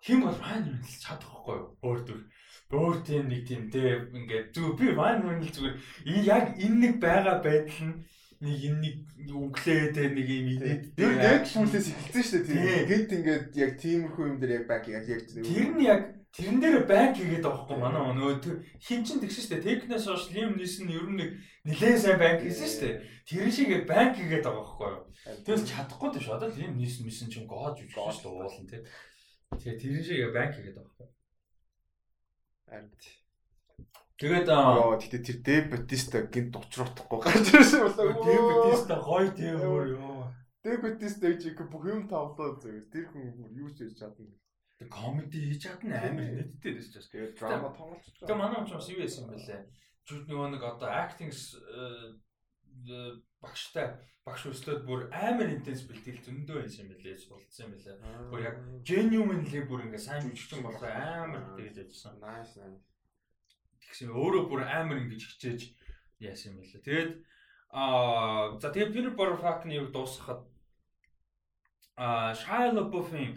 Хин 0.00 0.22
бол 0.22 0.36
Ryan 0.36 0.64
Reynolds 0.64 0.96
чадахгүй? 1.02 1.58
Өөр 1.82 2.00
төр. 2.06 2.20
Өөр 2.70 2.96
тийм 3.02 3.24
нэг 3.28 3.42
тийм 3.48 3.66
те 3.72 4.06
ингээд 4.14 4.54
зүг 4.54 4.78
би 4.78 4.94
Ryan 4.94 5.26
Reynolds 5.26 5.56
зүгээр 5.58 5.76
яг 6.22 6.44
энэ 6.54 6.78
нэг 6.86 6.94
байгаа 7.02 7.42
байдал 7.42 7.82
нь 7.88 7.96
нэг 8.40 8.56
энэ 8.72 8.80
нэг 8.80 8.96
өглөө 9.36 9.92
те 9.92 10.08
нэг 10.16 10.28
юм 10.32 10.48
идэт 10.56 10.96
тэр 10.96 11.12
яг 11.20 11.44
шүүлээс 11.44 11.92
эхэлсэн 11.92 12.24
шүү 12.24 12.40
дээ 12.48 12.56
тийм. 12.56 12.88
Гэт 12.88 13.10
ингээд 13.20 13.46
яг 13.52 13.72
тиймэрхүү 13.76 14.24
юм 14.32 14.36
дээр 14.40 14.52
яг 14.58 14.64
баг 14.64 14.84
яг 14.88 15.04
яг 15.04 15.22
тэр 15.28 15.68
нь 15.76 15.84
яг 15.84 16.00
тэрэн 16.32 16.56
дээр 16.56 16.76
банк 16.88 17.20
хийгээд 17.20 17.44
байгаа 17.44 17.62
хгүй 17.68 17.76
манай 17.76 18.00
нөгөө 18.16 18.80
хин 18.80 19.04
чин 19.04 19.20
тэгсэн 19.20 19.44
шүү 19.44 19.52
дээ. 19.60 19.66
Технээс 19.84 20.06
хойш 20.08 20.24
лим 20.32 20.56
нисэн 20.56 20.88
ер 20.88 21.06
нь 21.12 21.18
нэг 21.20 21.30
нэлээд 21.68 22.00
сайн 22.00 22.16
банк 22.16 22.40
хийсэн 22.40 22.68
шүү 22.70 22.80
дээ. 22.80 22.96
Тэр 23.28 23.48
шиг 23.52 23.70
банк 23.84 24.14
хийгээд 24.16 24.46
байгаа 24.48 24.64
хгүй 24.72 24.88
юу. 24.88 25.04
Тэгээс 25.44 25.64
чадахгүй 25.68 26.08
дээ 26.16 26.24
шүү. 26.24 26.36
Одоо 26.40 26.48
лим 26.56 26.72
нисэн 26.80 27.04
мисэн 27.04 27.28
чинь 27.28 27.50
гоож 27.50 27.76
шүү 27.76 28.24
дээ 28.24 28.32
уулан 28.32 28.66
те. 28.72 28.78
Тэгээ 29.52 29.80
тэрэн 29.84 30.04
шиг 30.06 30.32
банк 30.32 30.52
хийгээд 30.56 30.78
байгаа 30.80 30.96
байхгүй. 30.96 31.08
Харин 32.70 33.19
Тэгээд 34.20 34.48
аа 34.52 35.00
тэгтээ 35.00 35.24
тэр 35.24 35.38
Дэв 35.40 35.64
Батиста 35.72 36.20
гинт 36.28 36.52
учруулахгүй 36.52 37.18
гарч 37.24 37.46
ирсэн 37.56 37.88
болоо. 37.88 38.20
Дэв 38.20 38.42
Батиста 38.44 38.94
гоё 39.00 39.32
тийм 39.32 39.56
өөр 39.64 39.86
ёо. 39.96 40.28
Дэв 40.60 40.76
Батиста 40.84 41.24
гэж 41.32 41.56
бүх 41.72 41.84
юм 41.88 42.04
тавлаа 42.04 42.60
зүгээр. 42.60 42.92
Тэр 42.92 43.04
хүн 43.08 43.48
юу 43.56 43.72
ч 43.72 43.88
хийж 43.88 43.96
чадна. 43.96 44.28
Комеди 44.92 45.40
хийж 45.40 45.64
чадна 45.64 45.96
амар 46.04 46.36
нийттэй 46.36 46.76
дэс 46.76 46.92
чаас. 46.92 47.08
Тэгээд 47.08 47.40
драма 47.40 47.72
тоглож 47.72 48.04
чадна. 48.04 48.28
Тэг 48.28 48.36
манай 48.36 48.60
хүмүүс 48.60 48.92
юу 48.92 49.00
яасан 49.00 49.24
бэлээ. 49.32 49.60
Жүд 50.04 50.24
нөгөө 50.28 50.48
нэг 50.52 50.62
одоо 50.68 50.88
acting 50.92 51.32
багштай 53.40 53.86
багш 54.24 54.42
өслөөд 54.52 54.84
бүр 54.84 55.08
амар 55.16 55.48
интенс 55.48 55.88
бэлтгэл 55.88 56.20
зөндөө 56.24 56.60
байсан 56.60 56.84
юм 56.84 56.92
билээ 56.92 57.16
суралцсан 57.16 57.68
юм 57.68 57.72
билээ. 57.76 57.96
Бүр 58.28 58.40
яг 58.44 58.56
genuinely 58.84 59.60
бүр 59.64 59.88
ингээ 59.88 60.00
сайн 60.00 60.28
жүжигчин 60.28 60.64
болох 60.64 60.84
амар 60.84 61.56
тэгж 61.56 61.76
ажилласан. 61.88 62.20
Nice 62.20 62.56
nice. 62.60 62.89
Тэгсэн 63.90 64.14
өөрөө 64.14 64.42
бүр 64.46 64.62
амар 64.70 65.02
ингэж 65.02 65.22
хичээж 65.34 65.60
яасан 66.22 66.54
юм 66.54 66.62
билээ. 66.62 66.86
Тэгээд 66.86 67.12
аа 67.74 68.54
за 68.62 68.70
тэгээд 68.70 68.94
Peter 68.94 69.14
Parfak-ны 69.18 69.74
юу 69.74 69.90
дуусгахад 69.90 70.46
аа 71.98 72.30
Shia 72.38 72.70
LaBeouf-ийн 72.70 73.34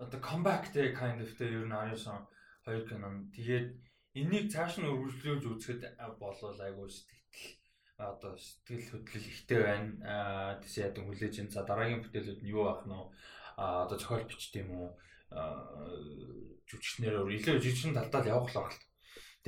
одоо 0.00 0.20
comeback 0.24 0.72
day 0.72 0.96
kind 0.96 1.20
of 1.20 1.28
тэ 1.36 1.52
ер 1.52 1.68
нь 1.68 1.76
аюусан 1.76 2.24
хоёр 2.64 2.88
кино. 2.88 3.28
Тэгээд 3.36 3.68
энийг 4.16 4.48
цааш 4.48 4.80
нь 4.80 4.88
өргөжлөж 4.88 5.42
үзэхэд 5.44 5.82
болов 6.16 6.56
айгуу 6.56 6.88
сэтгэл 6.88 7.60
одоо 7.98 8.32
сэтгэл 8.40 8.88
хөдлөл 8.88 9.30
ихтэй 9.32 9.60
байна. 9.68 9.90
Аа 10.00 10.52
тийш 10.64 10.80
ядан 10.80 11.04
хүлээж 11.04 11.34
ин 11.44 11.52
за 11.52 11.60
дараагийн 11.68 12.00
бүтээлүүд 12.00 12.40
нь 12.40 12.52
юу 12.56 12.64
байх 12.72 12.82
нь 12.88 12.96
аа 12.96 13.84
одоо 13.84 13.98
зохиол 14.00 14.24
бичт 14.24 14.54
юм 14.56 14.70
уу? 14.72 14.88
Аа 15.28 15.60
жүжигчнэр 16.68 17.26
илүү 17.36 17.60
жүжигчин 17.60 17.92
талдаа 17.92 18.24
явах 18.24 18.48
л 18.54 18.64
байна. 18.64 18.87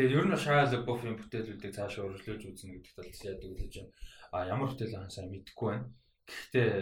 Тэгээд 0.00 0.16
ер 0.16 0.26
нь 0.32 0.40
Shia 0.40 0.64
LaBeouf-ийн 0.64 1.12
бүтээлүүдийг 1.20 1.76
цаашаа 1.76 2.08
өргөжлөж 2.08 2.40
үзнэ 2.48 2.72
гэдэг 2.72 2.92
талд 2.96 3.12
тийш 3.12 3.20
ядан 3.28 3.52
хүлээж 3.52 3.74
байна. 3.76 3.92
Аа 4.32 4.48
ямар 4.48 4.72
бүтээл 4.72 4.96
хаан 4.96 5.12
сайн 5.12 5.28
мэдэхгүй 5.28 5.68
байна. 5.68 5.92
Гэхдээ 6.24 6.72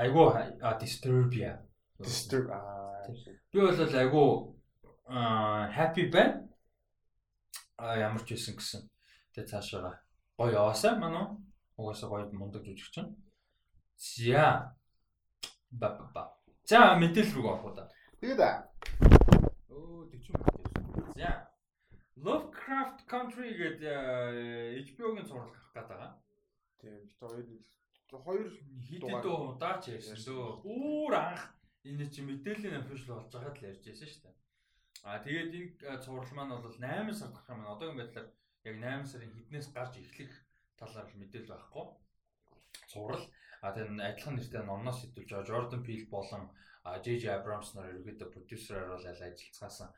айгуу 0.00 0.26
Disturbia. 0.80 1.60
Disturb 2.00 2.48
аа 2.48 3.04
би 3.52 3.60
бол 3.60 4.56
аа 5.12 5.68
happy 5.76 6.08
байна. 6.08 6.48
А 7.76 8.00
ямар 8.00 8.24
ч 8.24 8.32
байсан 8.32 8.56
гэсэн. 8.56 8.80
Тэгээ 9.36 9.52
цаашаа 9.52 10.00
гоё 10.40 10.56
яваасаа 10.56 10.96
манай 10.96 11.36
угаасаа 11.76 12.08
гоё 12.08 12.32
мундаг 12.32 12.64
жүжигчин. 12.64 13.12
За 14.00 14.72
ба 15.68 15.88
ба 16.00 16.04
ба. 16.16 16.22
За 16.64 16.96
мэдээлэл 16.96 17.36
рүү 17.36 17.44
орох 17.44 17.64
уу 17.68 17.76
да. 17.76 17.92
Тэгээд 18.24 18.40
Оо 19.68 20.08
40 20.08 20.32
мэдээлэл. 20.32 21.12
За 21.20 21.51
Lovecraft 22.16 23.08
Country 23.08 23.56
гэдэг 23.56 24.84
HBO-гийн 24.92 25.26
зураг 25.26 25.48
гарах 25.48 25.72
гээд 25.72 25.88
байгаа. 25.88 26.10
Тийм 26.80 26.94
бит 27.00 27.12
хоёр 27.16 27.44
хоёр 28.12 28.48
хитэд 28.84 29.24
удаа 29.24 29.80
ч 29.80 29.96
ярьсан 29.96 30.20
дөө. 30.20 30.60
Өөр 30.68 31.14
анх 31.16 31.42
энэ 31.88 32.06
чи 32.12 32.20
мэдээллийн 32.20 32.84
official 32.84 33.16
болж 33.16 33.32
байгаад 33.32 33.56
л 33.56 33.68
ярьж 33.72 33.82
байсан 33.88 34.08
шүү 34.08 34.22
дээ. 34.28 34.36
А 35.08 35.18
тэгээд 35.24 35.50
энэ 35.56 36.02
цуврал 36.04 36.32
маань 36.36 36.54
бол 36.60 36.76
8 36.76 37.16
сар 37.16 37.32
гарах 37.32 37.48
юм. 37.48 37.64
Одоогийн 37.64 37.98
байдлаар 37.98 38.28
яг 38.68 38.76
8 38.76 39.10
сарын 39.10 39.32
хэднээс 39.32 39.68
гарч 39.72 39.94
эхлэх 39.98 40.32
талаар 40.76 41.08
мэдээлэл 41.16 41.52
байхгүй. 41.56 41.86
Цуврал. 42.92 43.24
А 43.64 43.72
тэгээд 43.72 43.98
адилхан 43.98 44.34
нэртэй 44.36 44.62
номноос 44.62 44.98
сэтүүлж 45.02 45.30
Jordan 45.48 45.82
Peele 45.86 46.06
болон 46.12 46.44
JJ 46.82 47.24
Abrams 47.38 47.74
нар 47.74 47.94
ерөөдөө 47.94 48.28
продюсераар 48.34 48.90
бол 48.94 49.06
аль 49.06 49.26
ажиллацгаасан 49.26 49.90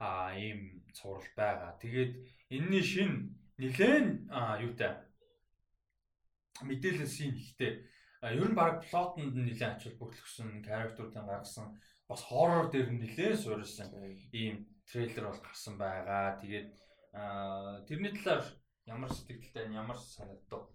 а 0.00 0.32
ийм 0.34 0.80
цуврал 0.96 1.28
байгаа. 1.36 1.76
Тэгээд 1.78 2.12
энэний 2.56 2.82
шин 2.82 3.12
нэлээд 3.60 4.32
юутай 4.64 5.04
мэдээлэл 6.64 7.06
син 7.06 7.36
ихтэй 7.36 7.84
ер 8.24 8.48
нь 8.48 8.56
баг 8.56 8.80
плотонд 8.88 9.36
нэлээд 9.36 9.76
ач 9.76 9.82
холбогдсон 9.84 10.64
character-уудын 10.64 11.28
гаргасан 11.28 11.76
бас 12.08 12.20
хоррор 12.24 12.72
дээр 12.72 12.88
нэлээд 12.96 13.40
суурилсан 13.44 13.92
ийм 14.32 14.66
трейлер 14.88 15.28
бол 15.28 15.40
гарсан 15.44 15.76
байгаа. 15.78 16.40
Тэгээд 16.40 16.68
тэрний 17.88 18.12
талаар 18.16 18.44
ямар 18.88 19.10
сэтгэлтэй 19.12 19.68
ямар 19.72 19.98
санагдав? 20.00 20.68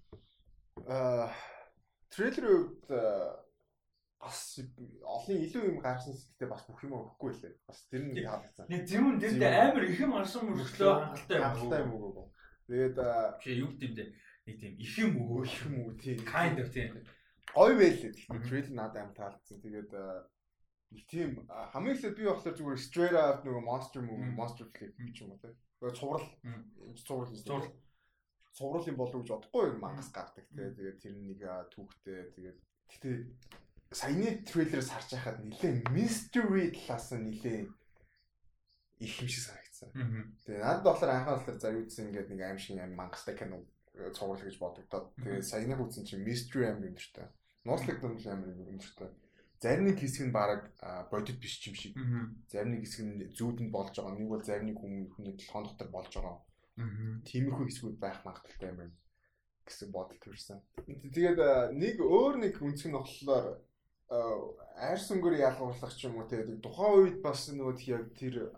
Аа 0.86 1.34
трейлерын 2.13 2.53
үед 2.53 2.84
бас 4.20 4.59
олон 4.59 5.38
илүү 5.45 5.63
юм 5.70 5.78
гарсан 5.84 6.16
сэтгэлтэй 6.16 6.49
бас 6.49 6.63
бүх 6.68 6.84
юм 6.86 6.95
өгөхгүй 6.97 7.32
лээ. 7.41 7.53
Бас 7.68 7.80
тэр 7.91 8.03
нь 8.07 8.20
хаалцсан. 8.26 8.66
Нэг 8.72 8.84
зөвүүн 8.89 9.18
дэрдээ 9.22 9.53
амар 9.70 9.86
их 9.86 9.99
юм 10.01 10.13
гарсан 10.16 10.41
мөрөглөө 10.49 10.93
хангалттай 10.95 11.38
юм. 11.38 11.45
Хангалттай 11.45 11.82
юм 11.86 11.91
өгөө. 11.95 12.26
Тэгээд 12.66 12.97
чи 13.41 13.49
юу 13.59 13.70
гэдэм 13.76 13.93
дэ 13.95 14.05
нэг 14.45 14.55
тийм 14.61 14.74
их 14.82 14.93
юм 14.97 15.11
өгөө, 15.22 15.41
их 15.45 15.57
юм 15.68 15.74
өгөө 15.80 15.95
тийм. 16.01 16.18
Kind 16.26 16.57
of 16.63 16.70
тийм. 16.74 16.91
Гоё 17.53 17.74
байлээ. 17.78 18.11
Гэхдээ 18.16 18.47
трейлер 18.49 18.74
надад 18.74 19.01
амар 19.03 19.16
таалагдсан. 19.20 19.61
Тэгээд 19.61 19.91
нэг 20.95 21.03
тийм 21.11 21.30
хамгийн 21.49 21.95
ихдээ 21.95 22.13
би 22.18 22.24
болохоор 22.26 22.55
зүгээр 22.57 22.82
straight 22.82 23.16
out 23.16 23.45
нөгөө 23.45 23.63
monster 23.63 24.01
movie, 24.01 24.32
monster 24.34 24.66
юм 24.72 25.09
ч 25.13 25.22
юм 25.22 25.36
уу 25.36 25.41
тийм. 25.43 25.53
Тэгээд 25.80 25.99
цуврал. 25.99 26.28
Цуврал. 27.05 27.36
Цуврал 27.36 27.70
цуврал 28.55 28.88
юм 28.88 28.95
болов 28.95 29.22
гэж 29.22 29.30
бодохгүй 29.36 29.76
мангас 29.84 30.09
гардаг 30.16 30.47
те 30.55 30.72
тэгээд 30.72 31.01
тэр 31.03 31.16
нэг 31.20 31.39
түүхтэй 31.76 32.20
тэгээд 32.39 32.57
гэтээ 32.88 33.18
саяны 33.96 34.43
трейлерээс 34.43 34.91
харж 34.91 35.10
байхад 35.16 35.39
нилээ 35.39 35.88
mystery 35.96 36.76
талаас 36.76 37.16
нь 37.16 37.32
нилээ 37.32 37.60
их 39.00 39.14
юм 39.24 39.30
шиг 39.32 39.43
санагдсан. 39.48 39.89
Тэгээд 40.43 40.64
надад 40.68 40.84
болохоор 40.84 41.12
анхаа 41.16 41.36
болохоор 41.39 41.60
за 41.64 41.72
юу 41.72 41.88
гэсэн 41.88 42.12
ингээд 42.12 42.30
нэг 42.32 42.41
аим 42.43 42.60
шиг 42.60 42.76
аим 42.76 42.91
мангастай 43.00 43.36
кино 43.39 43.64
цуврал 44.12 44.43
гэж 44.43 44.60
бодогдоод 44.60 45.16
тэгээд 45.16 45.48
саяны 45.48 45.80
хүсэн 45.80 46.04
чинь 46.04 46.28
mystery 46.28 46.68
аим 46.68 46.84
өндөртэй. 46.84 47.28
Нууцлаг 47.64 47.98
дэмж 48.04 48.24
аим 48.28 48.43
өндөртэй. 48.43 49.10
Зарим 49.64 49.88
нэг 49.88 49.98
хэсэг 50.04 50.28
нь 50.28 50.36
баг 50.36 50.76
бодит 51.08 51.39
биш 51.39 51.64
юм 51.64 51.76
шиг. 51.80 51.96
Зарим 52.52 52.76
нэг 52.76 52.84
хэсэг 52.84 53.02
нь 53.08 53.32
зүүдэнд 53.32 53.72
болж 53.72 53.96
байгаа. 53.96 54.20
Нэг 54.20 54.28
бол 54.28 54.43
зарим 54.43 54.68
нэг 54.68 54.78
хүн 54.84 55.08
хүний 55.16 55.39
толгойн 55.39 55.72
дотор 55.72 55.89
болж 55.96 56.12
байгаа. 56.12 56.38
Тиймэрхүү 57.24 57.66
хэсгүүд 57.72 57.98
байх 58.04 58.20
магадaltaй 58.28 58.70
юм 58.76 58.80
байна. 58.84 58.96
гэсэн 59.66 59.89
бодол 59.89 60.20
төрсэн. 60.22 60.62
Тэгээд 60.86 61.74
нэг 61.74 61.98
өөр 61.98 62.36
нэг 62.38 62.62
үнцэг 62.62 62.93
нь 62.93 62.98
болохоор 63.00 63.58
айрс 64.10 65.08
өнгөөр 65.12 65.36
ялгуурлах 65.41 65.93
ч 65.97 66.06
юм 66.06 66.20
уу 66.22 66.30
тэгээд 66.30 66.62
тухайн 66.62 66.93
үед 67.01 67.18
бас 67.26 67.49
нөгөө 67.49 67.76
яг 67.89 68.03
тэр 68.14 68.51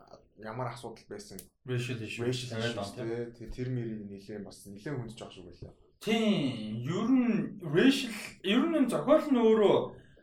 ямар 0.44 0.74
асуудал 0.74 1.08
байсан 1.10 1.40
racial 1.66 2.00
issue 2.04 2.28
тэгээд 2.28 3.54
тэр 3.56 3.68
мэрийг 3.72 4.02
нэлээд 4.12 4.44
бас 4.44 4.66
нэлээд 4.68 4.98
хүндж 4.98 5.16
байгаа 5.16 5.34
шүү 5.34 5.48
гэлээ. 5.48 5.74
Тийм, 6.04 6.84
ер 6.84 7.10
нь 7.10 7.36
racial 7.64 8.14
ер 8.44 8.64
нь 8.68 8.92
зохиол 8.92 9.26
нь 9.32 9.40
өөрөө 9.40 9.78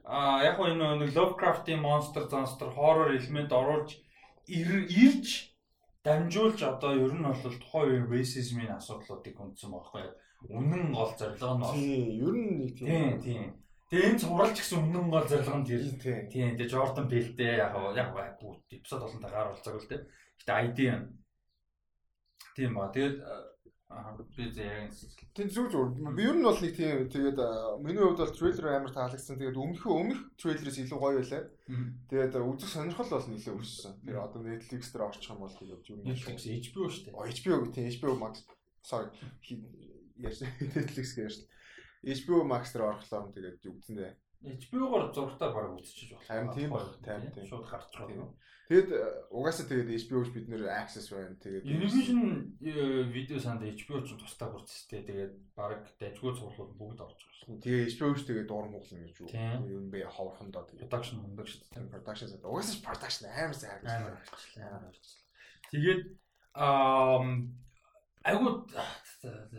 а 0.05 0.45
яг 0.45 0.61
энэ 0.61 1.01
нэг 1.01 1.16
Lovecraft-ийн 1.16 1.81
monster 1.81 2.29
monster 2.29 2.68
horror 2.77 3.16
элемент 3.16 3.53
оруулж 3.53 3.97
ирж 4.47 5.57
дамжуулж 6.05 6.61
одоо 6.62 6.93
ер 6.93 7.12
нь 7.16 7.25
бол 7.25 7.41
тухайн 7.41 7.89
үеийн 7.89 8.11
racism-ийн 8.12 8.77
асуудлуудыг 8.77 9.35
хүндсэн 9.35 9.72
байхгүй 9.72 10.05
юу? 10.05 10.14
Үнэн 10.53 10.93
гол 10.93 11.12
зорилго 11.16 11.57
нь 11.57 11.62
бол 11.64 11.72
тийм, 11.72 12.05
ер 12.20 12.35
нь 12.37 12.57
нэг 12.61 12.70
тийм. 12.77 13.20
Тийм. 13.25 13.64
Тэгээ 13.93 14.09
энэ 14.11 14.20
цувралч 14.24 14.57
гэсэн 14.59 14.80
үнэн 14.80 15.09
гол 15.12 15.28
зорилго 15.28 15.59
нь 15.61 15.68
тэр. 15.68 15.82
Тийм. 16.01 16.20
Тийм. 16.32 16.51
Тэгээ 16.57 16.72
Jordan 16.72 17.07
Peele-тэй 17.09 17.61
яг 17.61 17.74
яг 17.97 18.09
бүгд 18.41 18.64
эпизод 18.72 19.01
болон 19.05 19.20
тагаар 19.20 19.53
болцоог 19.53 19.80
л 19.82 19.91
тийм. 19.91 20.03
Гэтэ 20.41 20.53
ID 20.64 20.78
юм. 20.89 21.03
Тийм 22.57 22.70
ба. 22.74 22.89
Тэгээд 22.89 23.18
би 24.37 24.51
зээ. 24.51 24.91
Тэн 25.35 25.49
зүг 25.51 25.70
зүг. 25.70 25.95
Би 26.16 26.22
ер 26.26 26.35
нь 26.35 26.43
бол 26.43 26.59
нэг 26.59 26.74
тийм 26.74 27.07
тэгээд 27.07 27.39
миний 27.85 28.03
хувьд 28.03 28.22
бол 28.24 28.35
трейлер 28.35 28.66
амар 28.74 28.91
таалагдсан. 28.91 29.39
Тэгээд 29.39 29.61
өмнөхөө 29.61 29.93
өмнөх 29.95 30.20
трейлерээс 30.41 30.78
илүү 30.82 30.99
гоё 30.99 31.20
байлаа. 31.22 31.43
Тэгээд 32.11 32.35
үзэх 32.35 32.70
сонирхол 32.74 33.11
бол 33.14 33.28
нэлээд 33.30 33.61
өссөн. 33.62 33.95
Тэгээд 34.03 34.24
одоо 34.24 34.41
Netflix 34.43 34.82
дээр 34.91 35.07
орчих 35.07 35.30
юм 35.30 35.39
бол 35.45 35.55
тэгээд 35.55 35.85
юу 35.93 35.99
Netflix 36.03 36.39
HBO 36.49 36.87
шүү 36.91 37.03
дээ. 37.07 37.14
HBO 37.39 37.59
тийм 37.70 37.87
HBO 37.95 38.14
Max. 38.18 38.43
Sorry. 38.82 39.09
Яаш 40.18 40.43
Netflix 40.74 41.14
гэж. 41.14 41.35
HBO 42.05 42.44
Max 42.44 42.72
дээр 42.72 42.88
орохлоор 42.88 43.32
тэгээд 43.32 43.64
үзэн 43.64 43.96
дээ. 43.96 44.12
HBO-гоор 44.44 45.09
зургатаар 45.16 45.52
бараг 45.57 45.80
үзчихэж 45.80 46.20
байна. 46.20 46.28
Харин 46.28 46.52
тийм 46.52 46.70
байна. 46.70 46.92
Тийм 47.00 47.32
тийм. 47.32 47.46
Шууд 47.48 47.64
гарч 47.64 47.88
байгаа. 47.96 48.28
Тэгэд 48.68 48.88
э, 48.92 49.00
угаасаа 49.32 49.68
тэгээд 49.68 49.92
HBO-ш 50.05 50.28
бид 50.36 50.48
нэр 50.48 50.68
access 50.68 51.09
байна. 51.09 51.36
Тэгээд 51.40 51.64
Univision 51.64 52.52
э, 52.61 53.09
видео 53.09 53.40
санд 53.40 53.64
HBO 53.64 54.05
ч 54.05 54.16
тусдаа 54.16 54.52
хүрчтэй. 54.52 55.05
Тэгээд 55.05 55.32
баг 55.57 55.88
дайггүй 55.96 56.32
цуурлууд 56.36 56.76
бүгд 56.76 57.00
орж 57.00 57.20
байгаа 57.24 57.40
шүү. 57.40 57.61
Тэгээ 57.64 57.88
HBO-ш 57.96 58.24
тэгээд 58.28 58.48
дуур 58.48 58.68
мууглан 58.68 59.05
гэж 59.05 59.16
юу 59.20 59.28
юм 59.68 59.88
бэ 59.88 60.09
ховорхондоо 60.12 60.64
тэгээд 60.68 60.92
production 60.92 61.24
мундаг 61.24 61.48
шүү 61.48 61.61
дээ. 61.72 61.92
Production 61.92 62.28
сад 62.28 62.44
угаасаа 62.44 62.84
production 62.84 63.24
амар 63.32 63.57
сайн 63.57 63.80
харагдаж. 63.84 65.09
Тэгээд 65.72 66.02
аа 66.57 67.20
айгуу 68.28 68.64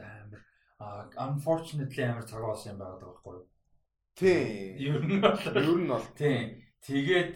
амар 0.01 0.41
unfortunately 1.17 2.03
амар 2.03 2.25
цагаан 2.25 2.49
болсон 2.51 2.71
юм 2.71 2.79
байгаа 2.79 2.99
байхгүй 3.01 3.33
юу? 3.36 3.47
Тийм. 4.15 4.77
Ер 4.79 5.01
нь 5.03 5.21
бол 5.21 5.39
ер 5.39 5.77
нь 5.79 5.88
бол 5.88 6.07
тийм. 6.17 6.63
Тэгээд 6.86 7.33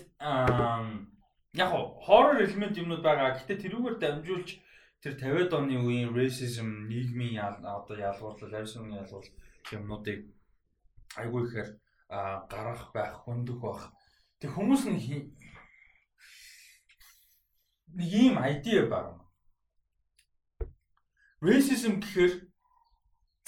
яг 1.54 1.70
хоррор 2.06 2.41
элемент 2.43 2.78
юмнууд 2.78 3.04
байгаа. 3.04 3.36
Гэтэ 3.36 3.68
тэрүүгээр 3.68 3.97
дамжуулж 4.00 4.50
тэр 5.02 5.14
50-аад 5.16 5.54
оны 5.56 5.80
үеийн 5.80 6.12
racism, 6.14 6.88
нийгмийн 6.91 7.39
одоо 7.39 7.95
ялгуурлал, 7.95 8.54
арьсны 8.54 9.00
ялгуурл 9.00 9.32
юмнуудыг 9.72 10.28
айгүй 11.16 11.41
ихээр 11.47 11.70
гарах 12.10 12.91
байх, 12.93 13.16
хөндөх 13.24 13.60
байх. 13.64 13.91
Тэг 14.39 14.52
хүмүүс 14.54 14.86
нэг 14.91 15.32
нэг 17.95 18.10
ийм 18.14 18.36
idea 18.43 18.86
байна. 18.86 19.24
Racism 21.41 22.04
гэхээр 22.04 22.49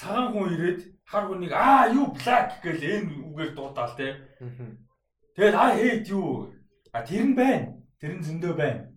цагаан 0.01 0.33
хүн 0.33 0.49
ирээд 0.57 0.81
хар 1.05 1.29
хүнийг 1.29 1.53
аа 1.53 1.93
юу 1.93 2.09
black 2.17 2.57
гэл 2.65 2.81
энэ 2.81 3.13
үгээр 3.29 3.51
дуудаал 3.53 3.93
те. 3.93 4.17
Тэгээд 5.37 5.55
аа 5.55 5.77
hate 5.77 6.09
юу? 6.09 6.49
А 6.89 7.05
тэр 7.05 7.29
нь 7.29 7.37
байна. 7.37 7.77
Тэр 8.01 8.17
нь 8.17 8.25
зөндөө 8.25 8.53
байна. 8.57 8.89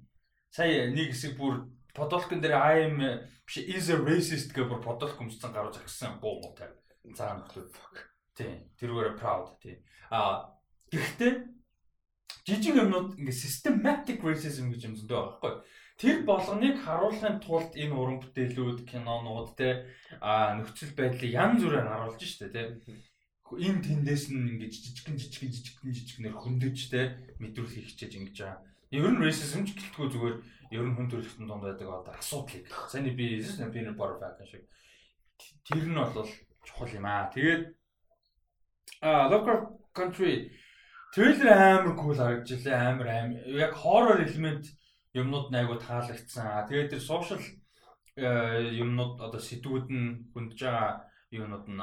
Сая 0.48 0.88
нэг 0.88 1.12
хэсэг 1.12 1.36
бүр 1.36 1.68
подолкон 1.92 2.40
дээр 2.40 2.57
I 2.57 2.88
am 2.88 2.96
биш 3.44 3.57
is 3.61 3.92
a 3.92 4.00
racist 4.00 4.57
гэх 4.57 4.72
бүр 4.72 4.80
подолк 4.80 5.20
өмссөн 5.20 5.52
гаруу 5.52 5.76
загсан 5.76 6.16
буу 6.24 6.40
муутай. 6.40 6.72
Цаана 7.12 7.44
нөхлөө. 7.44 7.68
Тийм. 8.32 8.64
Тэрүүгээр 8.80 9.20
proud 9.20 9.61
тийм. 9.61 9.84
А 10.09 10.57
гэхдээ 10.88 11.32
жижиг 12.48 12.80
юмнууд 12.80 13.20
ингээ 13.20 13.36
systematic 13.44 14.18
racism 14.24 14.72
гэж 14.72 14.80
юм 14.88 14.96
зөндөө 14.96 15.18
байгаа 15.20 15.36
байхгүй. 15.36 15.55
Тэр 16.01 16.26
болгоныг 16.26 16.82
харуулахын 16.82 17.38
тулд 17.38 17.72
энэ 17.78 17.95
уран 17.95 18.18
бүтээлүүд, 18.20 18.78
кинонууд 18.90 19.55
те 19.55 19.86
а 20.20 20.59
нөхцөл 20.59 20.92
байдлыг 20.99 21.30
янз 21.30 21.62
бүрээр 21.62 21.86
харуулж 21.86 22.22
штэ 22.22 22.51
те. 22.51 22.62
Энэ 23.55 23.84
тэндээс 23.86 24.34
нь 24.34 24.59
ингээ 24.59 24.70
жижигхэн 24.74 25.16
жижигхэн 25.20 25.53
жижигхэн 25.55 25.95
жижигнэр 25.95 26.34
хөндөж 26.34 26.78
те 26.90 27.01
мэдрүүлэх 27.38 27.86
хичээж 27.86 28.12
ингэж 28.18 28.38
байгаа 28.42 28.74
Ер 28.95 29.11
нь 29.11 29.18
racism 29.18 29.66
ч 29.66 29.74
гэлтгүй 29.74 30.07
зүгээр 30.07 30.36
ер 30.78 30.84
нь 30.86 30.95
хүн 30.95 31.11
төрөлхтөн 31.11 31.51
донд 31.51 31.66
байдаг 31.66 31.88
одоо 31.90 32.14
асуудлыг. 32.14 32.70
Сайн 32.86 33.11
би 33.18 33.42
Snapper 33.42 33.90
Bar 33.99 34.22
Fact 34.22 34.47
шиг 34.47 34.70
тэр 35.66 35.90
нь 35.90 35.99
бол 35.99 36.30
чухал 36.62 36.95
юм 36.95 37.03
аа. 37.03 37.26
Тэгээд 37.34 37.74
а 39.03 39.26
Local 39.34 39.82
Country 39.90 40.55
трейлер 41.11 41.51
амар 41.51 41.99
кул 41.99 42.14
харагдчихлаа 42.14 42.95
амар 42.95 43.09
амар 43.11 43.42
яг 43.51 43.74
horror 43.82 44.22
элемент 44.22 44.70
юмнууд 45.14 45.54
айгуу 45.54 45.78
таалагдсан. 45.78 46.66
Тэгээд 46.68 46.90
тэр 46.92 47.02
social 47.02 47.40
юмнууд 48.16 49.18
одоо 49.22 49.40
сэтгүүд 49.40 49.86
нь 49.90 50.30
хүндж 50.34 50.58
байгаа 50.62 51.06
юмнууд 51.30 51.66
нь 51.70 51.82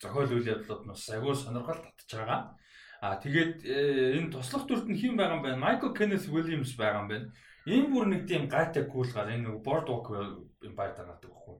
зохиол 0.00 0.32
үйл 0.36 0.52
явдлууд 0.52 0.82
нь 0.84 0.96
айгуу 1.14 1.34
сонирхол 1.34 1.80
татж 1.80 2.12
байгаа. 2.12 2.56
А 3.00 3.16
тэгээд 3.20 3.54
э, 3.64 4.16
энэ 4.16 4.32
туслах 4.32 4.64
дүрт 4.66 4.88
нь 4.88 4.96
хэн 4.96 5.16
байгаа 5.16 5.36
юм 5.36 5.44
бэ? 5.44 5.60
Michael 5.60 5.92
Kenneth 5.96 6.28
Williams 6.32 6.72
байгаа 6.76 7.04
юм 7.04 7.08
байна. 7.08 7.28
Энэ 7.68 7.88
бүр 7.92 8.06
нэг 8.08 8.22
тийм 8.28 8.48
гайтай 8.48 8.84
кулгаар 8.88 9.32
энэ 9.36 9.44
нэг 9.48 9.60
Boardwalk 9.64 10.06
Empire 10.64 10.94
танадаг 10.96 11.28
байхгүй. 11.28 11.56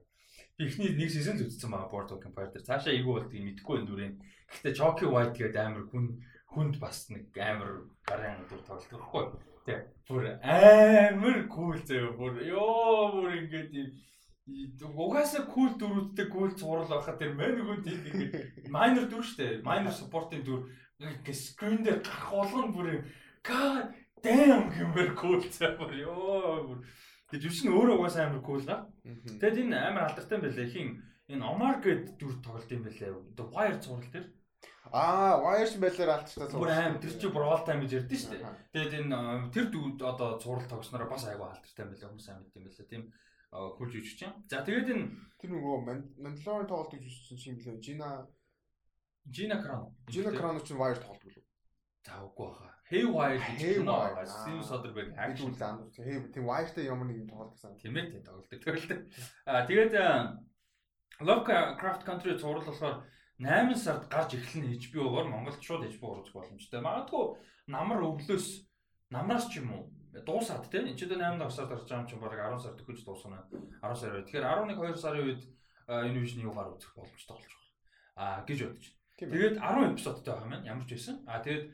Эхний 0.57 0.97
нэг 0.97 1.09
сизон 1.13 1.37
зүтсэн 1.37 1.69
байгаа 1.69 1.93
Boardwalk 1.93 2.25
Empire 2.25 2.49
дээр. 2.53 2.65
Цаашаа 2.65 2.93
эйгүү 2.93 3.13
болдгийг 3.13 3.45
мэдэхгүй 3.45 3.75
энэ 3.77 3.87
дүрийн. 3.89 4.15
Гэхдээ 4.49 4.77
Chalky 4.77 5.05
White 5.05 5.37
гэдэг 5.37 5.61
амар 5.61 5.85
хүн 5.89 6.05
хүнд 6.53 6.75
бас 6.81 7.05
нэг 7.13 7.29
амар 7.37 7.85
гарын 8.07 8.45
дүр 8.49 8.61
тоглолт 8.65 8.89
байхгүй. 8.89 9.56
Тэг. 9.67 9.83
Бүр 10.07 10.29
амар 10.39 11.39
кул 11.51 11.75
зөө 11.75 12.15
бүр 12.15 12.39
ёо 12.47 13.11
бүр 13.11 13.33
ингээд 13.43 13.75
юм 13.75 14.95
угаасаа 14.95 15.43
кул 15.51 15.75
дөрүүдтэй 15.75 16.27
кул 16.31 16.55
цуврал 16.55 16.87
байхад 16.87 17.19
тэр 17.19 17.35
мэнэгүн 17.35 17.83
тийм 17.83 18.07
ингээд 18.07 18.71
майнер 18.71 19.11
дүр 19.11 19.25
штэ. 19.27 19.59
Майнер 19.67 19.91
спортын 19.91 20.47
дүр. 20.47 20.71
Ингээ 21.03 21.35
скрин 21.35 21.83
дээр 21.83 21.99
гарах 21.99 22.31
болгоно 22.31 22.71
бүр 22.71 22.87
god 23.43 23.91
damn 24.23 24.71
гэмээр 24.71 25.11
cool 25.19 25.43
цаавар 25.43 25.91
ёо 25.99 26.63
бүр. 26.71 26.79
Гэж 27.27 27.41
юусэн 27.43 27.75
өөрөө 27.75 27.99
угаасаа 27.99 28.31
амар 28.31 28.43
cool 28.47 28.63
га. 28.63 28.87
Тэгэд 29.03 29.67
энэ 29.67 29.75
амар 29.75 30.07
алдартай 30.07 30.39
байлаа 30.39 30.67
хин 30.71 31.03
энэ 31.27 31.43
Omar 31.43 31.83
гэд 31.83 32.15
дүр 32.15 32.39
тоглолт 32.39 32.71
юм 32.71 32.87
байлаа. 32.87 33.19
The 33.35 33.43
Wire 33.51 33.79
зураг 33.83 34.07
дээр 34.15 34.31
Аа, 34.91 35.41
Wire 35.43 35.79
байлаар 35.81 36.11
алдчихсан 36.17 36.47
зураг. 36.47 36.61
Бүр 36.61 36.71
аим 36.73 36.95
тэр 37.01 37.13
чи 37.19 37.27
бүр 37.31 37.45
all 37.47 37.63
time 37.67 37.81
гэж 37.83 37.91
ярьдэн 37.97 38.19
шүү 38.21 38.31
дээ. 38.31 38.53
Тэгээд 38.73 38.93
энэ 39.03 39.51
тэр 39.53 39.65
дүүд 39.73 39.97
одоо 40.03 40.29
зураг 40.39 40.65
тогснороо 40.71 41.09
бас 41.09 41.25
айгүй 41.27 41.47
алдартай 41.47 41.85
байлаа 41.85 42.09
хүмүүс 42.11 42.29
амьд 42.31 42.55
юм 42.55 42.63
байлаа. 42.67 42.87
Тийм 42.87 43.03
хурж 43.51 43.93
үжиж 43.97 44.15
чинь. 44.19 44.35
За 44.47 44.63
тэгээд 44.63 44.91
энэ 44.93 45.05
тэр 45.39 45.49
нөгөө 45.55 45.75
Mandalorian 46.23 46.67
тоглолт 46.69 46.91
гэж 46.93 47.03
үжижсэн 47.03 47.37
чинь 47.37 47.57
билээ. 47.57 47.81
Жина 47.81 48.27
Жина 49.27 49.57
Крано. 49.61 49.91
Жина 50.07 50.31
Крано 50.31 50.59
ч 50.63 50.71
Wire 50.71 50.99
тоглодог 51.03 51.31
лөө. 51.35 51.45
За 52.07 52.23
үгүй 52.23 52.47
баха. 52.47 52.71
Haywire 52.87 53.39
гэж 53.43 53.83
кино 53.83 53.95
байгаа. 53.99 54.23
Steven 54.23 54.63
Soderbergh 54.63 55.11
action 55.19 55.51
зам. 55.53 55.91
Тийм 55.91 56.47
Wire-тай 56.47 56.87
ямар 56.87 57.07
нэг 57.11 57.19
юм 57.19 57.27
тоглолтсон. 57.27 57.75
Тийм 57.83 57.99
ээ 57.99 58.15
тийм 58.15 58.23
тоглолдог. 58.23 58.59
Тоглолдог. 58.63 58.99
Аа 59.43 59.67
тэгээд 59.67 59.93
Lovecraft 61.19 62.03
Country 62.07 62.37
зураг 62.39 62.63
болохоор 62.63 63.03
8 63.39 63.75
сард 63.77 64.09
гарч 64.09 64.33
эхлэн 64.33 64.73
HBO-гоор 64.81 65.27
Монголд 65.29 65.61
шууд 65.61 65.85
HBO 65.85 66.17
урах 66.17 66.33
боломжтой. 66.33 66.81
Магадгүй 66.81 67.37
намар 67.69 68.01
өглөөс 68.01 68.65
намраас 69.13 69.45
ч 69.53 69.61
юм 69.61 69.69
уу 69.77 69.83
дуусаад 70.25 70.65
тийм 70.73 70.89
энэ 70.89 70.97
ч 70.97 71.05
одоо 71.05 71.21
8 71.21 71.49
сард 71.53 71.69
гарч 71.69 71.85
байгаа 71.85 72.01
юм 72.01 72.09
чинь 72.09 72.21
бараг 72.23 72.41
10 72.57 72.65
сард 72.65 72.81
өгч 72.81 73.05
дуусна. 73.05 73.45
10 73.83 73.93
сар 73.93 74.11
бай. 74.17 74.23
Тэгэхээр 74.25 74.45
11 74.49 74.73
2 74.73 74.97
сарын 74.97 75.25
үед 75.29 75.41
энэ 75.85 76.17
вижны 76.17 76.41
юугаар 76.49 76.73
үзэх 76.73 76.97
боломжтой 76.97 77.37
болж 77.37 77.45
байгаа. 77.45 77.69
Аа 78.17 78.41
гэж 78.47 78.59
бодож 78.65 78.85
байна. 78.89 78.97
Тэгээд 79.17 79.55
10 79.61 79.91
эпизодтай 79.93 80.33
байгаа 80.33 80.45
юм 80.45 80.53
байна. 80.57 80.69
Ямар 80.73 80.85
ч 80.89 80.91
байсан. 80.97 81.15
А 81.29 81.37
тэгээд 81.45 81.65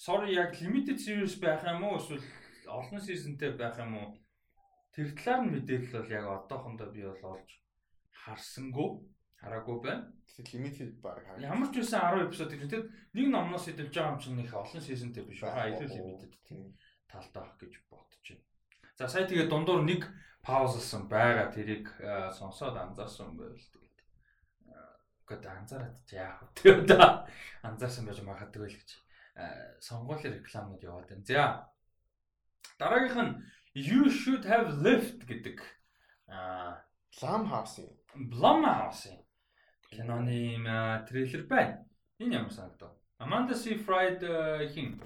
sorry 0.00 0.28
яг 0.32 0.50
limited 0.56 0.98
series 1.04 1.36
байх 1.36 1.60
юм 1.68 1.84
уу 1.84 2.00
эсвэл 2.00 2.24
олон 2.64 3.00
seasonтэй 3.04 3.50
байх 3.60 3.76
юм 3.76 3.92
уу? 4.00 4.08
Тэр 4.96 5.12
талаар 5.12 5.44
нь 5.44 5.52
мэдээлэл 5.52 5.96
бол 6.00 6.16
яг 6.16 6.24
одоохондоо 6.24 6.88
би 6.88 7.04
бол 7.04 7.36
олж 7.36 7.50
харсангүй 8.24 8.88
хараагүй 9.40 9.78
байна. 9.82 10.12
Limited 10.40 11.00
баг 11.02 11.20
хараа. 11.24 11.40
Ямар 11.40 11.68
ч 11.68 11.84
байсан 11.84 12.00
10 12.16 12.28
эпизод 12.28 12.50
гэж 12.54 12.68
тэгээд 12.70 12.88
нэг 13.12 13.26
номноос 13.28 13.68
идэлж 13.68 13.92
байгаа 13.92 14.12
юм 14.16 14.20
чинь 14.20 14.40
их 14.40 14.54
олон 14.56 14.80
seasonтэй 14.80 15.24
биш 15.28 15.40
байгаа. 15.44 15.68
Илүү 15.76 15.88
limited 15.90 16.32
тийм 16.48 16.72
талтай 17.10 17.42
байх 17.44 17.56
гэж 17.60 17.72
бодож 17.92 18.24
байна. 18.24 18.44
За 18.96 19.08
сая 19.08 19.28
тэгээд 19.28 19.52
дундуур 19.52 19.84
нэг 19.84 20.08
паузлсан 20.40 21.12
байгаа 21.12 21.52
тэрийг 21.52 21.92
сонсоод 22.32 22.76
анзаарсан 22.76 23.36
байвал 23.36 23.60
тэгээд 23.60 23.90
Гэхдээ 25.28 25.52
анзаараад 25.60 25.96
яах 26.10 26.38
вэ? 26.42 26.48
Тэгээ 26.58 26.80
одоо 26.88 27.28
анзаарсан 27.62 28.04
байж 28.08 28.18
магадгүй 28.24 28.66
л 28.66 28.78
гэж 28.80 28.90
сонгуулийн 29.84 30.40
рекламууд 30.40 30.82
яваад 30.82 31.06
байна. 31.06 31.24
За. 31.28 31.44
Дараагийнх 32.80 33.20
нь 33.20 33.34
You 33.70 34.10
should 34.10 34.44
have 34.50 34.82
lived 34.82 35.22
гэдэг 35.30 35.62
аа 36.26 36.82
Blumhouse-ийн 37.14 37.94
Blumhouse-ийн 38.32 39.22
киноны 39.90 40.58
трейлер 41.08 41.46
байна. 41.46 41.84
Энэ 42.18 42.34
ямар 42.34 42.52
санагдав? 42.52 42.92
Amanda 43.18 43.54
Seyfried 43.54 44.22
хин 44.72 45.00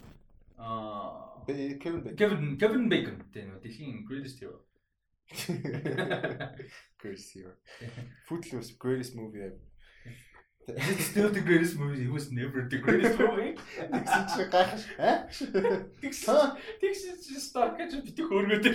аа 0.57 1.35
Kevin 1.47 2.03
Bacon. 2.05 2.17
Kevin 2.17 2.59
Kevin 2.59 2.89
Bacon 2.89 3.17
тийм 3.33 3.51
үү? 3.53 3.61
Дэлхийн 3.61 4.05
greatest 4.09 4.41
hero. 4.41 4.61
greatest 7.01 7.33
hero. 7.35 7.53
Footloose 8.29 8.73
greatest 8.79 9.15
movie 9.17 9.43
ever. 9.43 9.61
It's 10.67 11.05
still 11.13 11.29
the 11.29 11.41
greatest 11.41 11.77
movie. 11.77 12.05
It 12.05 12.11
was 12.11 12.33
never 12.33 12.69
the 12.69 12.79
greatest 12.79 13.19
movie. 13.19 13.53
Тэгсэн 13.77 14.25
чи 14.33 14.43
гайхаш. 14.49 14.85
Аа? 14.97 15.29
Тэгсэн 16.01 16.57
тэгсэн 16.81 17.17
чи 17.21 17.37
стар 17.41 17.77
гэж 17.77 18.01
битгий 18.01 18.25
хөөргөдөг. 18.25 18.75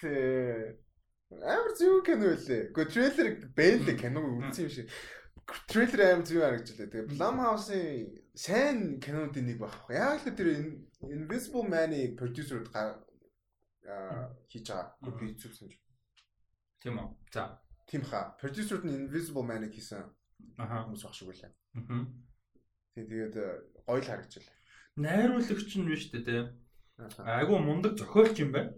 Тэ 0.00 0.87
амар 1.30 1.72
зүг 1.76 2.06
кино 2.06 2.32
үлээ. 2.32 2.72
Гэхдээ 2.72 3.12
трейлер 3.12 3.28
бэлээ 3.52 3.96
киног 4.00 4.24
үзсэн 4.48 4.64
юм 4.64 4.72
шиг. 4.72 4.86
Трейлер 5.68 6.00
амар 6.00 6.24
зүг 6.24 6.40
харагдчихлаа. 6.40 6.88
Тэгээ 6.88 7.10
Blumhouse-ийн 7.12 7.96
сайн 8.32 8.78
кинонуудын 9.00 9.44
нэг 9.44 9.58
баг. 9.60 9.76
Яг 9.92 10.24
л 10.24 10.32
тэр 10.32 10.80
Invisible 11.04 11.68
Man-ы 11.68 12.16
продюсерууд 12.16 12.72
аа 12.72 14.32
хийж 14.48 14.72
байгаа. 14.72 15.12
Би 15.20 15.36
зүгсэн 15.36 15.68
чинь 15.68 15.84
Тийм 16.80 16.98
үү. 16.98 17.08
За. 17.32 17.60
Тийм 17.90 18.02
хаа. 18.02 18.36
Продюсерд 18.40 18.84
нь 18.84 18.96
Invisible 18.96 19.44
Man-ыг 19.44 19.74
хийсэн. 19.74 20.06
Аха. 20.56 20.86
Хүмүүс 20.86 21.02
баг 21.04 21.14
шиг 21.14 21.28
үлээ. 21.28 21.52
Аа. 21.76 22.06
Тэгээд 22.94 23.34
гоё 23.84 24.00
л 24.00 24.08
харагдчихлаа. 24.08 24.56
Найруулагч 24.96 25.70
нь 25.76 25.88
биш 25.88 26.08
үү 26.14 26.22
те. 26.24 26.56
Айгу 27.20 27.58
мундаг 27.58 27.98
зохиолч 27.98 28.38
юм 28.40 28.52
байна. 28.54 28.72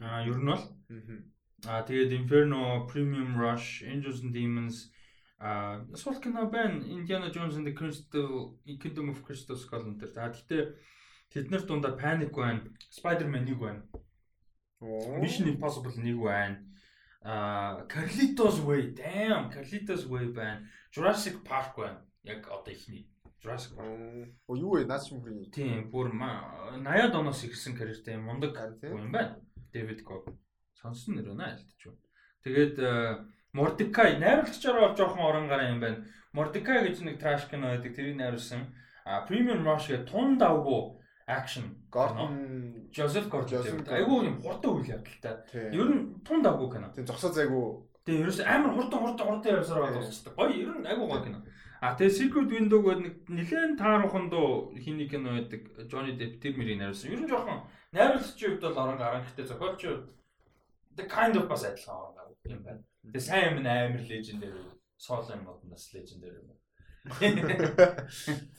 Аа 0.00 0.24
ер 0.24 0.40
нь 0.40 0.48
бол. 0.48 0.64
Аа 0.64 1.31
тэгээд 1.62 2.10
Inferno, 2.12 2.86
Premium 2.86 3.38
Rush, 3.38 3.82
Angels 3.86 4.22
and 4.22 4.32
Demons 4.34 4.90
аа 5.38 5.84
сул 5.94 6.20
кино 6.20 6.50
байна. 6.50 6.82
Indiana 6.86 7.30
Jones 7.30 7.56
and 7.56 7.66
the 7.66 7.72
Crystal 7.72 8.58
Kingdom 8.66 9.10
of 9.10 9.22
Crystal 9.26 9.56
Skull 9.56 9.86
энэ 9.86 9.98
төр. 10.02 10.10
За 10.14 10.30
гэхдээ 10.30 10.62
тэднэр 11.32 11.62
дундаа 11.66 11.98
Panic 11.98 12.34
байна. 12.34 12.66
Spider-Man 12.90 13.46
нэг 13.46 13.58
байна. 13.58 13.82
Mission 15.22 15.46
Impossible 15.50 15.94
нэг 15.98 16.18
байна 16.18 16.72
а 17.24 17.86
Carlitos 17.88 18.60
Way 18.60 18.94
damn 18.94 19.50
Carlitos 19.50 20.06
Way 20.06 20.32
байна. 20.32 20.68
Jurassic 20.90 21.42
Park 21.44 21.76
байна. 21.76 22.04
Яг 22.24 22.48
одоо 22.48 22.72
ихний 22.72 23.08
Jurassic 23.42 23.76
Park. 23.76 24.34
Оо 24.48 24.56
юу 24.56 24.74
вэ? 24.74 24.84
Наач 24.84 25.10
юм 25.12 25.22
бэ? 25.22 25.50
Тийм, 25.54 25.90
бүр 25.90 26.10
80-аад 26.10 27.14
оноос 27.14 27.44
ирсэн 27.44 27.76
карьертэй 27.76 28.16
мундаг 28.16 28.58
юм 28.82 29.12
байна. 29.12 29.38
David 29.72 30.02
Cobb. 30.02 30.34
Сонсон 30.82 31.14
нэр 31.16 31.30
байна 31.30 31.54
альтч. 31.54 31.86
Тэгээд 32.42 32.76
Mordecai 33.54 34.18
найруулагчаар 34.18 34.80
бол 34.80 34.96
жоохон 34.96 35.22
орон 35.22 35.46
гараа 35.48 35.70
юм 35.70 35.80
байна. 35.80 36.04
Mordecai 36.34 36.82
гэж 36.88 37.04
нэг 37.06 37.20
trash 37.20 37.46
кино 37.50 37.70
байдаг. 37.70 37.94
Тэрийг 37.94 38.16
найруулсан. 38.16 38.66
А 39.04 39.26
Premium 39.28 39.62
Rush 39.62 39.88
гэх 39.92 40.08
тун 40.10 40.38
давгүй 40.38 40.98
акшн 41.26 41.66
Gordon 41.90 42.88
Joseph 42.90 43.28
Gordon 43.28 43.84
айгүй 43.86 44.26
юм 44.26 44.40
хурдан 44.42 44.78
үйл 44.78 44.90
явдалтай. 44.96 45.70
Ер 45.70 45.88
нь 45.92 46.22
тун 46.24 46.42
давгүй 46.42 46.70
кино. 46.72 46.90
Тийм 46.94 47.06
зогсоо 47.06 47.30
зайгүй. 47.30 47.84
Тийм 48.06 48.24
ерөөс 48.24 48.40
амар 48.40 48.72
хурдан 48.74 49.00
хурдан 49.04 49.26
хурдан 49.26 49.58
явсараа 49.60 49.92
дуусчихдаг. 49.92 50.34
Гоё 50.34 50.50
ер 50.50 50.78
нь 50.80 50.86
айгүй 50.86 51.06
гоё 51.06 51.22
кино. 51.22 51.44
А 51.82 51.94
тэгээ 51.98 52.16
Secret 52.18 52.48
Window 52.48 52.78
гэдэг 52.78 53.02
нэг 53.02 53.14
нэлээд 53.26 53.78
таархан 53.78 54.30
доо 54.30 54.72
хиний 54.78 55.10
кино 55.10 55.34
байдаг. 55.34 55.66
Johnny 55.90 56.14
Depp 56.14 56.40
тэр 56.40 56.56
мөрийг 56.56 56.78
найруулсан. 56.78 57.10
Ер 57.10 57.20
нь 57.20 57.28
жоохон 57.28 57.66
найруулагчийн 57.92 58.56
хувьд 58.56 58.64
бол 58.70 58.82
орон 58.86 58.98
гарan 59.02 59.22
гэхдээ 59.26 59.50
зохиолч 59.50 59.82
the 60.96 61.04
kind 61.08 61.36
of 61.36 61.48
бас 61.48 61.64
адилхан 61.64 62.14
гар 62.16 62.28
юм 62.46 62.62
байна. 62.62 62.82
Тэгээ 63.04 63.20
сайн 63.20 63.44
юм 63.50 63.66
амар 63.66 64.02
соло 64.96 65.32
юм 65.34 65.44
бол 65.44 65.60
бас 65.64 65.90
legendary 65.94 66.38
юм. 66.40 66.58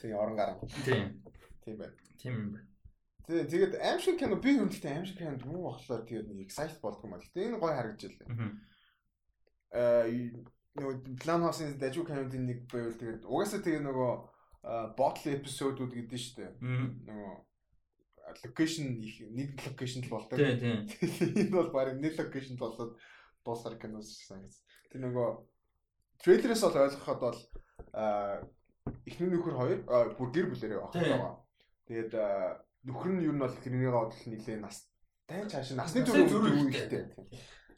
Тийм 0.01 0.15
орон 0.17 0.35
гарan. 0.35 0.59
Тийм. 0.85 1.23
Тийм 1.63 1.77
байна. 1.77 1.95
Тийм 2.19 2.33
юм 2.33 2.51
байна. 2.53 2.67
Тэгээ 3.27 3.47
тэгээд 3.51 3.73
аимшиг 3.79 4.19
кино 4.19 4.35
би 4.35 4.57
хөндлөлтэй 4.57 4.91
аимшиг 4.91 5.17
кино 5.17 5.39
муу 5.47 5.71
болохоор 5.71 6.03
тэгээд 6.03 6.27
нэг 6.27 6.39
excite 6.43 6.81
болдгоо 6.81 7.07
маа. 7.07 7.23
Гэтэ 7.23 7.47
энэ 7.47 7.61
гоё 7.61 7.73
харагдаж 7.77 8.11
байлаа. 8.19 8.51
Аа 9.71 10.05
нөгөө 10.73 10.95
Blumhouse-ын 11.21 11.77
дажуу 11.77 12.03
кинодын 12.03 12.49
нэг 12.49 12.59
байвал 12.67 12.97
тэгээд 12.97 13.23
угаасаа 13.29 13.61
тэгээд 13.61 13.85
нөгөө 13.85 14.11
bottle 14.97 15.31
episode-ууд 15.37 15.93
гэдэг 15.93 16.17
нь 16.17 16.23
шүү 16.23 16.35
дээ. 16.41 16.51
Нөгөө 17.07 17.33
location 18.41 18.97
их 18.97 19.21
нэг 19.29 19.55
location 19.67 20.03
л 20.03 20.09
болдог. 20.09 20.37
Тийм 20.39 20.59
тийм. 20.59 20.77
Энэ 21.39 21.53
бол 21.53 21.69
баг 21.71 21.93
нэг 21.99 22.17
location 22.17 22.57
болоод 22.57 22.97
дуусгар 23.45 23.77
киноос 23.77 24.09
санагц. 24.25 24.63
Тэр 24.91 25.05
нөгөө 25.05 25.29
трейлерээс 26.23 26.63
бол 26.65 26.81
ойлгоход 26.83 27.19
бол 27.19 27.39
эхний 29.05 29.29
нөхөр 29.29 29.55
хоёр 29.57 29.79
бүр 30.17 30.29
гэр 30.33 30.47
бүлэрээ 30.49 30.79
авах 30.79 30.95
байгаа. 30.95 31.33
Тэгээд 31.87 32.13
нөхөр 32.87 33.11
нь 33.15 33.25
юу 33.27 33.35
нь 33.35 33.43
бол 33.43 33.55
тэрнийг 33.63 33.91
бодол 33.91 34.23
нилээ 34.27 34.59
нас 34.59 34.87
тай 35.27 35.43
цааш 35.47 35.75
насны 35.75 36.03
төрөө 36.03 36.67
үүрэгтэй. 36.67 37.03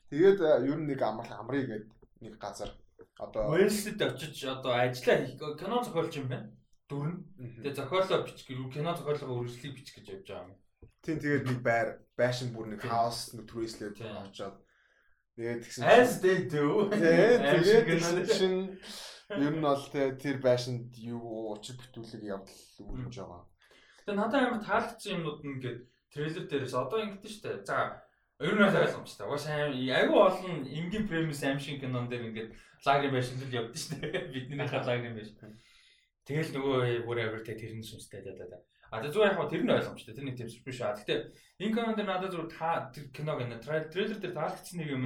Тэгээд 0.10 0.39
ер 0.66 0.78
нь 0.80 0.88
нэг 0.89 1.01
амар 1.01 1.30
амрыг 1.30 1.66
гээд 1.70 1.86
нэг 2.22 2.34
газар 2.41 2.74
одоо 3.20 3.53
Уэлсэд 3.53 4.01
очиж 4.01 4.45
одоо 4.45 4.74
ажиллаа 4.74 5.26
хийх 5.26 5.39
кино 5.60 5.84
зохиолч 5.84 6.14
юм 6.20 6.28
байна. 6.30 6.49
Дүрн. 6.89 7.15
Тэгээд 7.38 7.77
зохиолоо 7.81 8.21
бичих 8.25 8.45
гэр 8.45 8.69
кино 8.69 8.93
зохиолоо 8.93 9.41
үргэлжлэх 9.41 9.73
бичих 9.73 9.95
гэж 9.97 10.05
явж 10.13 10.27
байгаа 10.29 10.45
юм. 10.53 10.57
Тийм 11.01 11.17
тэгээд 11.17 11.45
нэг 11.49 11.59
байр 11.65 11.89
байшин 12.13 12.49
бүр 12.53 12.67
нэг 12.69 12.81
хаус 12.86 13.33
нэг 13.33 13.45
түрээслээд 13.49 13.97
очоод 14.05 14.57
тэгээд 15.33 15.61
тэгсэн 15.65 15.81
As 15.81 16.21
they 16.21 16.45
do. 16.45 16.86
Тэгээд 16.93 18.29
шин 18.29 18.77
ер 19.33 19.53
нь 19.57 19.65
бол 19.65 19.86
тэр 19.89 20.38
байшинд 20.38 20.93
юу 21.01 21.57
учир 21.57 21.73
бүтүүлэг 21.81 22.21
явдал 22.21 22.61
үүрэж 22.86 23.13
байгаа. 23.17 23.41
Тэгээ 24.05 24.17
надад 24.21 24.41
амар 24.45 24.61
таалагдсан 24.61 25.13
юмнууд 25.17 25.41
нь 25.41 25.53
ингээд 25.57 25.79
трейлер 26.13 26.45
дээрээс 26.45 26.75
одоо 26.77 26.99
ингэдэж 27.01 27.33
штэ. 27.33 27.65
За 27.65 28.05
ер 28.38 28.53
нь 28.53 28.61
ойлгомжтой. 28.61 29.25
Угаасаа 29.25 29.73
айгүй 29.73 30.19
олон 30.21 30.69
энгийн 30.69 31.09
премис 31.09 31.41
аим 31.41 31.57
шиг 31.57 31.81
кинон 31.81 32.05
дээр 32.05 32.29
ингээд 32.29 32.49
лагерын 32.86 33.15
байшин 33.17 33.41
л 33.41 33.57
явдсан 33.57 33.97
штэ. 33.97 34.29
Биднийхээ 34.29 34.86
лагерын 34.86 35.17
байшин. 35.17 35.57
Тэгэл 36.26 36.51
нөгөө 36.57 37.05
бүр 37.05 37.19
авир 37.21 37.45
тэ 37.45 37.53
тэрний 37.53 37.86
сүнстэй 37.86 38.26
да 38.26 38.34
да 38.34 38.45
да. 38.49 38.57
А 38.89 39.01
тэг 39.01 39.13
зүгээр 39.13 39.38
яг 39.38 39.49
тэр 39.49 39.61
нь 39.61 39.76
ойлгомжтой. 39.78 40.13
Тэр 40.17 40.26
нэг 40.26 40.38
тийм 40.41 40.49
биш 40.49 40.82
аа. 40.82 40.97
Гэтэ 40.97 41.30
энэ 41.61 41.73
кинон 41.73 41.93
дээр 41.93 42.09
надад 42.09 42.34
зүгээр 42.34 42.49
та 42.49 42.89
тэр 42.89 43.05
киног 43.13 43.39
энэ 43.45 43.61
трейлер 43.61 44.17
дээр 44.17 44.34
таалагдсан 44.34 44.78
нэг 44.82 44.89
юм 44.89 45.03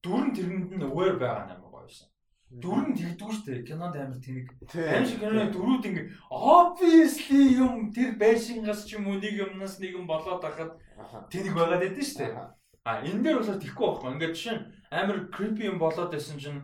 дүрэн 0.00 0.32
тэрэнд 0.32 0.72
нь 0.72 0.86
aware 0.88 1.16
байгаа 1.20 1.52
юм 1.52 1.68
гоё 1.68 1.84
байсан. 1.84 2.08
Дүрэн 2.52 2.92
тэгдүү 2.96 3.30
штэ 3.32 3.64
кинонд 3.68 3.96
амар 3.96 4.20
тэнэг. 4.20 4.48
Аим 4.76 5.04
шиг 5.08 5.20
киноны 5.20 5.52
дөрүүд 5.52 5.84
ингээ 5.88 6.06
obviously 6.28 7.56
юм 7.56 7.92
тэр 7.92 8.16
байшингаас 8.20 8.84
ч 8.84 8.96
юм 8.96 9.08
уу 9.08 9.16
нэг 9.16 9.32
юмнаас 9.40 9.80
нэг 9.80 9.96
юм 9.96 10.04
болоод 10.08 10.44
ахад 10.44 10.76
тэнэг 11.32 11.52
байгаад 11.56 11.84
байдсан 11.84 12.08
штэ. 12.08 12.26
А 12.84 13.00
энэ 13.04 13.24
дээр 13.24 13.40
болоо 13.40 13.56
тэхгүй 13.56 13.86
байхгүй. 13.88 14.10
Ингээ 14.16 14.32
жишээ 14.36 14.56
нь 14.56 14.64
амар 14.92 15.18
creepy 15.32 15.64
юм 15.72 15.80
болоод 15.80 16.12
байсан 16.12 16.36
чинь 16.36 16.60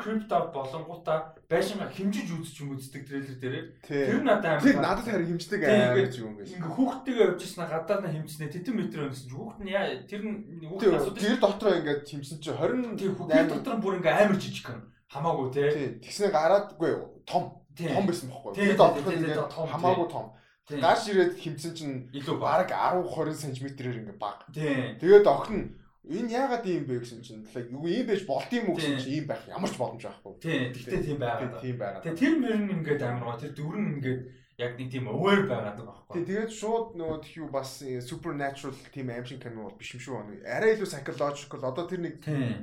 crypt 0.00 0.30
out 0.32 0.52
болонгуудаа 0.54 1.34
байшингаа 1.50 1.90
хэмжиж 1.90 2.28
үзэж 2.30 2.56
юм 2.62 2.74
үздэг 2.76 3.02
трейлер 3.06 3.36
дээр. 3.42 3.56
Тэр 3.82 4.22
надад 4.22 4.58
амар. 4.58 4.62
Тэр 4.62 4.78
надад 4.82 5.06
харин 5.06 5.30
хэмждэг 5.34 5.60
амар 5.62 6.08
ч 6.10 6.16
юм 6.22 6.34
биш. 6.38 6.54
Ингээ 6.54 6.74
хүүхдтэйгээ 6.74 7.26
явж 7.26 7.40
яснаа 7.42 7.68
гадаад 7.70 8.02
нь 8.06 8.14
хэмжснэ 8.14 8.46
тэтэн 8.50 8.74
метр 8.78 9.06
өнсөн 9.06 9.26
чинь 9.26 9.38
хүүхд 9.38 9.60
нь 9.62 9.72
яа 9.74 9.86
тэр 10.06 10.22
нь 10.22 10.36
хүүхд 10.66 10.94
асуудаг. 10.94 11.22
Тэр 11.22 11.38
дотроо 11.42 11.72
ингээ 11.78 11.96
хэмжсэн 12.06 12.38
чинь 12.42 12.58
20 12.58 13.30
тэр 13.30 13.46
дотор 13.50 13.74
нь 13.78 13.82
бүр 13.82 13.98
ингээ 13.98 14.14
амар 14.26 14.38
жижиг 14.38 14.66
юм. 14.70 14.82
Хамаагүй 15.10 15.48
те. 15.54 15.64
Тэгснэ 16.02 16.28
гараадгүй 16.34 16.90
том. 17.26 17.44
Том 17.76 18.04
байсан 18.06 18.28
бохгүй. 18.30 18.50
Тэр 18.54 18.74
дотроо 18.74 19.12
ингээ 19.14 19.38
хамаагүй 19.46 20.08
том. 20.10 20.26
Гаш 20.66 21.06
ирээд 21.06 21.38
хэмжсэн 21.38 21.72
чинь 21.78 21.94
илүү 22.10 22.42
баг 22.42 22.66
10 22.74 23.06
20 23.06 23.54
см-ээр 23.54 24.02
ингээ 24.02 24.18
баг. 24.18 24.42
Тэгээд 24.50 25.22
охин 25.22 25.78
энэ 26.06 26.30
яагаад 26.30 26.64
ийм 26.66 26.84
бэ 26.86 27.02
гэсэн 27.02 27.20
чинь 27.22 27.42
юу 27.74 27.86
ийм 27.90 28.06
байж 28.06 28.22
болд 28.26 28.50
юм 28.54 28.70
уу 28.70 28.78
гэсэн 28.78 29.02
чинь 29.02 29.14
ийм 29.20 29.26
байх 29.26 29.42
ямар 29.50 29.70
ч 29.70 29.76
боломж 29.76 30.02
байхгүй. 30.06 30.34
Тийм. 30.38 30.70
Тэгтээ 30.70 31.02
тийм 31.02 31.18
байгаад. 31.18 31.58
Тийм 31.58 31.76
байгаад. 31.82 32.02
Тэгээ 32.06 32.20
тэр 32.22 32.34
мөр 32.38 32.56
нь 32.62 32.72
ингээд 32.78 33.02
амар 33.02 33.24
гоо 33.26 33.42
тэр 33.42 33.52
дөрөн 33.58 33.86
ингээд 33.98 34.20
яг 34.56 34.72
нэг 34.78 34.88
тийм 34.88 35.06
aware 35.10 35.44
байгаад 35.44 35.76
байгаа 35.76 36.06
байхгүй. 36.06 36.24
Тэгээд 36.24 36.50
шууд 36.54 36.86
нөгөө 36.96 37.18
тхиүү 37.26 37.48
бас 37.50 37.70
supernatural 38.06 38.74
тийм 38.94 39.10
аим 39.10 39.26
шиг 39.26 39.42
кино 39.42 39.66
бол 39.66 39.76
биш 39.76 39.92
юм 39.98 40.00
шүү. 40.00 40.46
Арай 40.46 40.78
илүү 40.78 40.88
psychological 40.88 41.60
одоо 41.66 41.84
тэр 41.90 42.00
нэг 42.06 42.14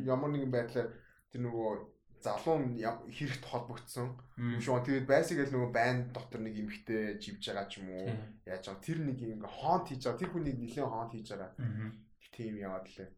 ямар 0.08 0.32
нэгэн 0.32 0.50
байдлаар 0.50 0.90
тэр 1.30 1.42
нөгөө 1.44 1.72
залуу 2.24 2.58
хэрэгт 3.12 3.44
холбогдсон 3.44 4.16
юм 4.40 4.62
шүү. 4.64 4.82
Тэгээд 4.88 5.06
байсаг 5.06 5.44
л 5.44 5.54
нөгөө 5.54 5.72
байн 5.76 5.98
дотор 6.16 6.42
нэг 6.42 6.56
эмхтэй 6.56 7.20
живж 7.20 7.52
байгаа 7.52 7.68
ч 7.68 7.84
юм 7.84 7.92
уу 7.92 8.08
яаж 8.48 8.64
байгаа 8.72 8.82
тэр 8.88 9.00
нэг 9.04 9.18
юм 9.20 9.44
хоонт 9.44 9.92
хийж 9.92 10.02
байгаа 10.08 10.22
тэр 10.24 10.32
хүний 10.32 10.56
нэлээд 10.56 10.88
хоонт 10.88 11.12
хийж 11.12 11.28
байгаа. 11.36 11.52
Тийм 12.34 12.58
яваад 12.58 12.88
лээ. 12.90 13.10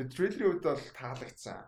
Тэгээд 0.00 0.16
трейлерийн 0.16 0.50
үед 0.56 0.64
бол 0.64 0.80
таалагдсан. 0.96 1.60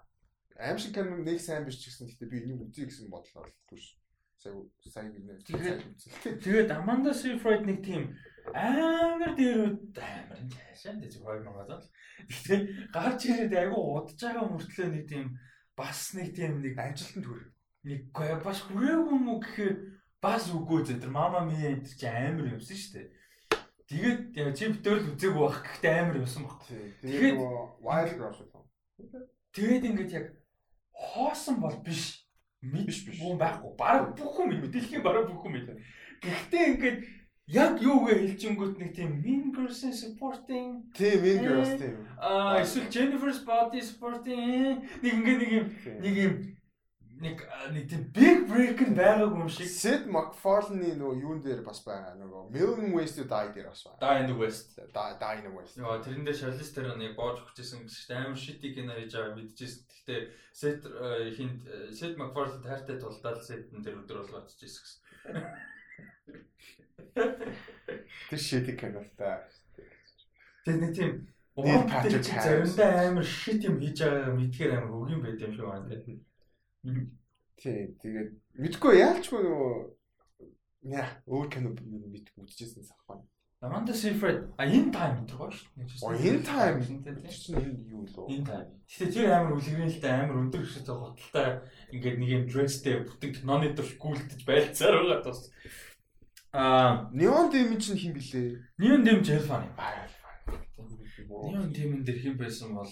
аимшиг 0.57 0.97
кино 0.97 1.21
нэг 1.21 1.37
сайн 1.37 1.69
биш 1.69 1.77
ч 1.77 1.93
гэсэн 1.93 2.09
гэхдээ 2.09 2.33
би 2.33 2.37
энийг 2.41 2.65
үзье 2.65 2.89
гэсэн 2.89 3.13
бодлоо 3.13 3.45
түш. 3.69 4.01
Сая 4.41 4.57
сая 4.89 5.13
гинэ. 5.13 5.37
Тэгээд 5.45 6.73
Amanda 6.81 7.13
Seyfried 7.13 7.69
нэг 7.69 7.85
тийм 7.85 8.17
амар 8.57 9.37
дээрүүд 9.37 9.97
амар 10.01 10.41
цаашаа 10.49 10.97
дэж 10.97 11.21
хоёр 11.21 11.45
мангад. 11.45 11.85
Гэхдээ 12.25 12.61
гарч 12.89 13.21
ирээд 13.29 13.53
айгүй 13.53 13.81
удаж 13.85 14.17
байгаа 14.17 14.49
мөртлөө 14.49 14.89
нэг 14.97 15.05
тийм 15.13 15.25
бас 15.77 16.17
нэг 16.17 16.33
тийм 16.33 16.65
нэг 16.65 16.73
ажилтанд 16.81 17.29
хүрэх. 17.29 17.53
Нэг 17.85 18.01
бас 18.17 18.65
хүрээгүй 18.65 19.13
юм 19.13 19.29
уу 19.29 19.45
гэхээр 19.45 19.77
бас 20.25 20.49
үгүй 20.49 20.89
зэ 20.89 21.05
тэр 21.05 21.13
мама 21.13 21.45
ми 21.45 21.61
энэ 21.61 21.85
чи 21.85 22.09
амар 22.09 22.57
юмсан 22.57 22.81
шүү 22.81 22.93
дээ. 22.97 23.09
Тэгээд 23.93 24.57
чи 24.57 24.73
битүүл 24.73 25.13
үзээгүй 25.13 25.43
байх 25.45 25.61
гэхдээ 25.61 25.95
амар 26.01 26.17
юмсан 26.25 26.49
баг. 26.49 26.65
Тэгээд 27.05 27.37
wild 27.85 28.17
rush 28.17 28.41
юм. 28.41 28.65
Тэгээд 29.53 29.85
ингээд 29.93 30.13
яг 30.17 30.27
хоосон 30.97 31.61
бол 31.61 31.77
биш. 31.85 32.25
Мэдш 32.65 33.05
биш. 33.05 33.21
Бүүн 33.21 33.37
байхгүй. 33.37 33.77
Бараг 33.77 34.17
бүх 34.17 34.41
юм 34.41 34.65
мэдээлхийн 34.65 35.05
бараг 35.05 35.29
бүх 35.29 35.45
юм 35.45 35.61
мэдээ. 35.61 35.77
Гэхдээ 36.25 36.65
ингээд 36.73 36.99
яг 37.51 37.83
юугээ 37.83 38.23
хэлжингүүт 38.23 38.79
нэг 38.79 38.91
тийм 38.95 39.19
mean 39.21 39.51
girls 39.51 39.83
supporting 39.99 40.87
тийм 40.95 41.21
mean 41.21 41.43
girls 41.43 41.75
тийм 41.75 41.99
аа 42.23 42.63
эсвэл 42.63 42.87
Jennifer's 42.87 43.43
body 43.43 43.83
supporting 43.83 44.87
нэг 45.03 45.13
ингээ 45.13 45.37
нэг 45.43 45.51
юм 45.51 45.67
нэг 46.01 46.15
юм 46.17 46.35
нэг 47.23 47.39
нэг 47.73 47.85
тийм 47.89 48.03
big 48.11 48.39
break 48.51 48.83
нь 48.83 48.99
байгаагүй 48.99 49.41
юм 49.47 49.51
шиг 49.51 49.71
Sid 49.71 50.09
MacFarlane-ийн 50.11 50.99
нөгөө 50.99 51.23
юун 51.23 51.41
дээр 51.43 51.63
бас 51.63 51.81
байгаа 51.87 52.19
нөгөө 52.19 52.51
Million 52.51 52.91
Ways 52.93 53.15
to 53.15 53.23
Die 53.25 53.49
дээр 53.55 53.71
бас 53.71 53.87
байгаа. 53.87 54.03
Die 54.03 54.19
in 54.23 54.29
the 54.33 54.37
West. 54.43 54.75
Die 54.77 55.35
in 55.39 55.45
the 55.47 55.53
West. 55.55 55.79
Яа 55.79 56.03
тэрэн 56.03 56.27
дээр 56.27 56.39
Charlize 56.43 56.73
Theron 56.75 56.99
нэг 56.99 57.15
боож 57.15 57.39
өгчээсэн 57.47 57.87
гэсэн 57.87 58.19
амар 58.19 58.39
shitty 58.43 58.75
кино 58.75 58.99
хийж 58.99 59.15
байгаа 59.15 59.39
мэдчихсэн. 59.39 59.87
Гэхдээ 59.87 60.21
Sid 60.51 60.81
хинд 61.39 61.61
Sid 61.95 62.15
MacFarlane 62.19 62.67
таартай 62.67 62.99
тулдаал 62.99 63.39
Sid-эн 63.39 63.87
дээр 63.87 64.03
өдөр 64.03 64.27
болго 64.27 64.43
очижсэн 64.43 64.83
гэсэн. 64.83 64.99
Тэр 67.15 68.39
шидэг 68.39 68.77
кинотой. 68.81 69.39
Тэр 70.65 70.77
нэг 70.81 70.93
тийм 70.97 71.13
Уран 71.55 71.85
Патрик 71.89 72.25
заримдаа 72.25 73.09
амар 73.09 73.25
шит 73.25 73.65
юм 73.69 73.77
хийж 73.79 74.01
байгаа 74.01 74.33
мэдхээр 74.33 74.73
амар 74.73 74.97
өг 75.05 75.11
юм 75.13 75.21
байт 75.21 75.41
юм 75.41 75.53
шиг 75.53 75.69
байна 75.69 76.01
тийм. 76.01 76.25
Тий, 76.83 77.95
тэгээд 78.03 78.31
мэдгүй 78.59 78.99
яалчгүй 78.99 79.41
нөгөө 79.47 79.75
яа 80.91 81.07
өөр 81.31 81.47
кино 81.53 81.71
мэдгүй 81.79 82.43
үзчихсэн 82.43 82.83
сахбаа. 82.83 83.23
Amanda 83.63 83.95
Seyfried 83.95 84.51
а 84.59 84.67
in 84.67 84.91
time 84.91 85.23
гэдэг 85.23 85.39
гоё 85.39 85.55
шүү 85.55 85.71
дээ. 85.79 85.87
Оо 86.03 86.19
in 86.19 86.43
time 86.43 86.83
чинь 86.83 87.87
юу 87.87 88.03
лөө? 88.03 88.27
In 88.35 88.43
time. 88.43 88.67
Гэтэ 88.91 89.15
тэр 89.15 89.31
амар 89.31 89.55
үлгэрэлтэй 89.55 90.11
амар 90.11 90.43
өндөр 90.43 90.67
хөшөөтэй 90.67 90.97
готалтай 90.99 91.49
ингээд 91.95 92.19
нэг 92.19 92.31
юм 92.35 92.45
dressтэй 92.51 93.07
бүтэг 93.07 93.47
ноны 93.47 93.71
дэвш 93.71 93.95
гүйлтэж 94.03 94.43
байлцаар 94.43 94.99
байгаа 94.99 95.23
тус. 95.23 95.47
Аа, 96.51 97.07
Neon 97.15 97.55
Demon 97.55 97.79
чинь 97.79 98.03
хин 98.03 98.19
блэ? 98.19 98.59
Neon 98.83 99.07
Demon 99.07 99.23
байна. 99.31 99.71
Neon 101.31 101.71
Demon 101.71 102.03
дэр 102.03 102.19
хин 102.19 102.35
байсан 102.35 102.75
бол 102.75 102.91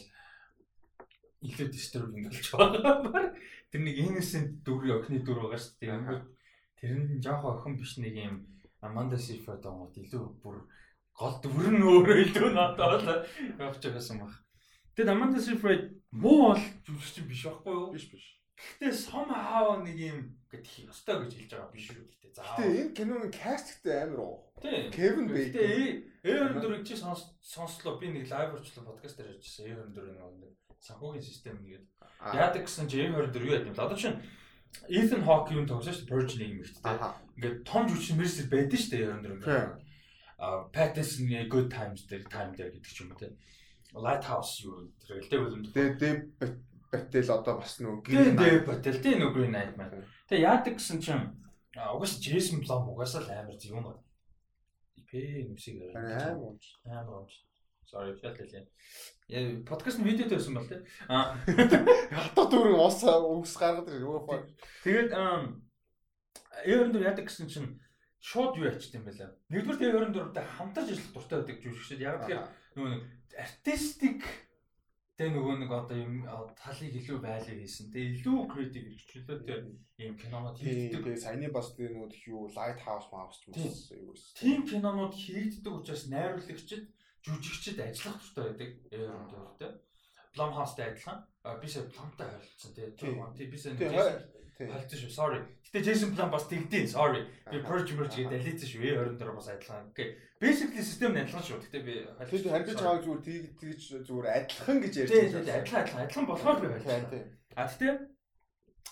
илүү 1.40 1.68
disturbing 1.72 2.28
болж 2.28 2.50
байгаа. 2.52 3.32
Тэр 3.72 3.80
нэг 3.86 3.96
innocent 4.02 4.60
дүр 4.66 5.00
охины 5.00 5.22
дүр 5.24 5.46
байгаа 5.46 5.60
шүү 5.60 5.80
дээ. 5.80 6.20
Тэр 6.80 6.92
нь 7.00 7.22
жоох 7.24 7.44
охин 7.48 7.78
биш 7.80 7.96
нэг 7.96 8.16
юм 8.16 8.36
Amanda 8.80 9.16
Seyfried 9.20 9.62
гомод 9.64 9.96
илүү 9.96 10.24
бүр 10.42 10.60
гол 11.16 11.34
дүр 11.44 11.68
нь 11.72 11.84
өөрөө 11.84 12.18
илүү 12.24 12.50
надад 12.56 13.28
явж 13.60 13.80
байгаасан 13.84 14.20
баг. 14.24 14.32
Тэгэд 14.96 15.12
Amanda 15.12 15.40
Seyfried 15.40 15.84
муу 16.12 16.52
бол 16.52 16.64
жүжигч 16.88 17.24
биш 17.28 17.44
байхгүй 17.48 17.72
юу? 17.76 17.92
Биш 17.92 18.08
биш. 18.12 18.26
Гэхдээ 18.60 18.92
somehow 18.92 19.80
нэг 19.84 19.96
юм 19.96 20.18
гэдэг 20.48 20.88
ёстой 20.92 21.24
гэж 21.24 21.32
хэлж 21.36 21.50
байгаа 21.56 21.72
биш 21.72 21.86
үү 21.92 22.04
гэхдээ 22.04 22.32
заа. 22.36 22.56
Гэхдээ 22.56 22.80
энэ 22.80 22.96
киноны 22.96 23.28
касттэй 23.32 23.96
амар 24.04 24.20
уу? 24.20 24.36
Тийм. 24.60 24.88
Kevin 24.92 25.26
Bacon. 25.28 25.52
Гэхдээ 25.56 26.20
A24-ийг 26.20 26.84
чи 26.84 26.96
сонслоо 26.96 27.96
би 28.00 28.12
нэг 28.12 28.28
лайв 28.28 28.56
орчлоо 28.56 28.84
подкаст 28.84 29.16
дээр 29.16 29.36
ярьжсэн 29.36 29.64
A24 29.72 30.36
нэг 30.40 30.52
санхүүгийн 30.80 31.24
систем 31.24 31.56
нэгээд 31.60 31.84
яадаг 32.20 32.62
гэсэн 32.64 32.88
чи 32.88 33.04
A24 33.04 33.44
юу 33.44 33.54
яд 33.56 33.68
юм. 33.68 33.76
Одоо 33.76 33.96
чинь 33.96 34.20
Ethan 34.88 35.24
Hawke 35.24 35.52
юу 35.52 35.66
тогсоо 35.66 35.92
шүү 35.92 36.08
Purge 36.08 36.36
нэг 36.40 36.48
юм 36.56 36.60
ихтэй. 36.64 36.80
Ингээд 37.36 37.56
том 37.68 37.84
жүжигч 37.88 38.16
Mercer 38.16 38.46
байдаг 38.48 38.78
шүү 38.80 38.92
дээ 38.92 39.08
A24. 39.12 39.90
А 40.40 40.46
Pattinson 40.72 41.28
Good 41.52 41.68
Times 41.68 42.08
дээр 42.08 42.24
Time 42.28 42.52
дээр 42.56 42.72
гэдэг 42.72 42.92
ч 42.92 42.98
юм 43.04 43.12
уу 43.12 43.20
те. 43.20 43.36
Lighthouse 43.92 44.64
юу 44.64 44.88
тэр 45.04 45.20
гэлтэй 45.20 45.38
бөлөнд. 45.40 45.68
Тэгээ 45.74 46.14
Батэл 46.90 47.30
одоо 47.30 47.54
бас 47.62 47.78
нөгөө 47.78 48.02
Green 48.02 48.34
Knight 48.34 48.66
Батэл 48.66 48.98
тийм 48.98 49.22
нөгөө 49.22 49.34
Green 49.36 49.54
маань. 49.54 50.02
Тэгээ 50.26 50.46
яадаг 50.48 50.74
гэсэн 50.74 50.98
чинь 50.98 51.26
угаас 51.76 52.18
Jason 52.18 52.64
Blum 52.64 52.90
угаасаа 52.90 53.22
л 53.22 53.30
амар 53.30 53.54
зүг 53.54 53.78
юм 53.78 53.84
байна. 53.86 54.02
Ипэ 54.98 55.46
нүсийг 55.46 55.94
амар. 55.94 56.58
Амар 56.88 57.30
Sorry 57.90 58.14
шалтлаа. 58.14 58.66
Яа 59.26 59.62
подкаст 59.66 59.98
нь 59.98 60.06
видео 60.06 60.30
тавьсан 60.30 60.54
бол 60.54 60.68
тий. 60.70 60.78
Аа. 61.10 61.34
Хатаа 62.14 62.46
дөрөв 62.46 62.78
ус 62.78 63.02
ус 63.02 63.54
гаргаад 63.58 63.90
ирээ. 63.90 64.46
Тэгээд 64.86 65.10
A24 65.10 67.02
яадаг 67.02 67.26
гэсэн 67.26 67.50
чинь 67.50 67.82
шууд 68.22 68.54
юу 68.62 68.70
ячт 68.70 68.94
юм 68.94 69.02
байла. 69.10 69.34
Нэгдүгээр 69.50 70.06
A24-тэй 70.06 70.46
хамтарч 70.54 70.88
ажиллах 70.94 71.14
дуртай 71.14 71.38
байдаг 71.42 71.58
жүжигчд. 71.66 71.98
Яг 71.98 72.22
тэгэхээр 72.22 72.46
нөгөө 72.78 72.90
нэг 72.94 73.02
артистик 73.34 74.22
Тэгээ 75.20 75.36
нөгөө 75.36 75.56
нэг 75.60 75.68
одоо 75.68 75.96
юм 76.00 76.24
талыг 76.56 76.96
илүү 76.96 77.18
байлаа 77.20 77.44
хийсэн. 77.44 77.92
Тэгээ 77.92 78.24
илүү 78.24 78.40
креатив 78.48 78.88
хэрэгчлөлөөтэй 78.88 79.58
ийм 80.00 80.14
кинонууд 80.16 80.56
хийгддэг. 80.56 80.96
Тэгээ 81.04 81.20
саяны 81.20 81.52
бас 81.52 81.76
тэгээ 81.76 81.92
нөгөө 81.92 82.24
юу 82.24 82.48
Lighthouse 82.56 83.12
Mouse 83.12 83.36
ч 83.36 83.52
юм 83.52 84.08
уу. 84.08 84.16
Тийм 84.16 84.64
кинонууд 84.64 85.12
хийгддэг 85.12 85.76
учраас 85.76 86.08
найруулагчид, 86.08 86.88
жүжигчид 87.24 87.80
ажиллах 87.80 88.18
туфтай 88.20 88.44
байдаг. 88.50 88.70
Aaron 88.92 89.26
Dörrтэй. 89.30 89.72
Blumhouse-тай 90.34 90.86
адилхан. 90.90 91.18
Би 91.60 91.68
сая 91.68 91.84
Blum-тай 91.90 92.28
харилцсан 92.28 92.74
тий. 92.74 93.46
Би 93.46 93.58
сая 93.58 93.74
Хальцсан 94.68 94.98
шүү. 95.00 95.08
Sorry. 95.08 95.40
Гэтэ 95.64 95.80
Jason 95.80 96.12
Blum 96.12 96.28
бас 96.28 96.44
тэгдээ. 96.50 96.84
Sorry. 96.92 97.24
Би 97.48 97.62
Purge 97.64 97.96
Merge 97.96 98.28
гэдэг 98.28 98.44
дэлийцэн 98.44 98.68
шүү. 98.68 98.82
A24 99.16 99.32
бас 99.32 99.48
адилхан. 99.48 99.88
Окей. 99.88 100.08
Basically 100.36 100.84
систем 100.84 101.16
нь 101.16 101.22
адилхан 101.24 101.44
шүү. 101.44 101.64
Гэтэ 101.64 101.78
би 101.80 101.94
харилцаж 102.20 102.52
харилцаж 102.52 102.80
байгаа 102.84 103.00
зүгээр 103.00 103.22
тийг 103.24 103.44
тэгж 103.56 103.82
зүгээр 104.04 104.26
адилхан 104.36 104.78
гэж 104.84 104.92
ярьж 105.00 105.10
байна. 105.10 105.24
Тийм, 105.24 105.56
адилхан 105.56 105.80
адилхан. 105.80 106.02
Адилхан 106.04 106.26
болохоор 106.28 106.58
би 106.60 106.68
байна. 106.68 107.24
А 107.56 107.64
гэтэ 107.72 107.88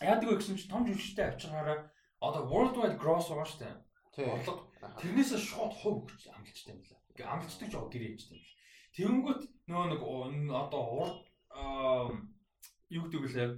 яадаг 0.01 0.29
вэ 0.29 0.37
гэсэн 0.41 0.57
чинь 0.57 0.73
том 0.73 0.83
жүжигчтэй 0.89 1.27
авчиргаараа 1.29 1.79
одоо 2.25 2.43
worldwide 2.49 2.97
gross 2.97 3.29
байгаа 3.29 3.49
шүү 3.53 3.61
дээ. 3.61 3.77
Борлого. 4.25 4.67
Тэрнээсээ 4.99 5.39
шууд 5.39 5.73
хувь 5.79 6.09
өгч 6.09 6.33
амлчтай 6.33 6.75
юм 6.75 6.81
лээ. 6.81 6.98
Ингээ 7.19 7.35
амлчдаг 7.35 7.69
жоо 7.75 7.91
гэрээ 7.91 8.15
хийжтэй 8.15 8.39
юм. 8.39 8.47
Тэнгүүт 8.95 9.43
нөгөө 9.67 9.91
нэг 9.91 10.51
одоо 10.55 10.83
урд 11.03 11.19
юу 12.95 13.05
гэдэг 13.11 13.35
лээ 13.35 13.49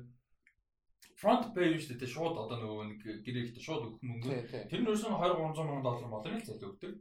front 1.20 1.52
page 1.52 1.76
шүү 1.84 2.00
дээ 2.00 2.08
шууд 2.08 2.36
одоо 2.40 2.56
нөгөө 2.56 2.84
нэг 2.88 3.00
гэрээхтэй 3.20 3.60
шууд 3.60 3.84
өгөх 3.84 4.00
мөнгө. 4.00 4.32
Тэр 4.72 4.80
нь 4.80 4.88
өөрөөсөө 4.88 5.12
2 5.12 5.36
300 5.36 5.68
мянган 5.68 5.84
доллар 5.84 6.08
болоо 6.08 6.32
л 6.32 6.48
зал 6.48 6.64
өгдөг. 6.72 6.92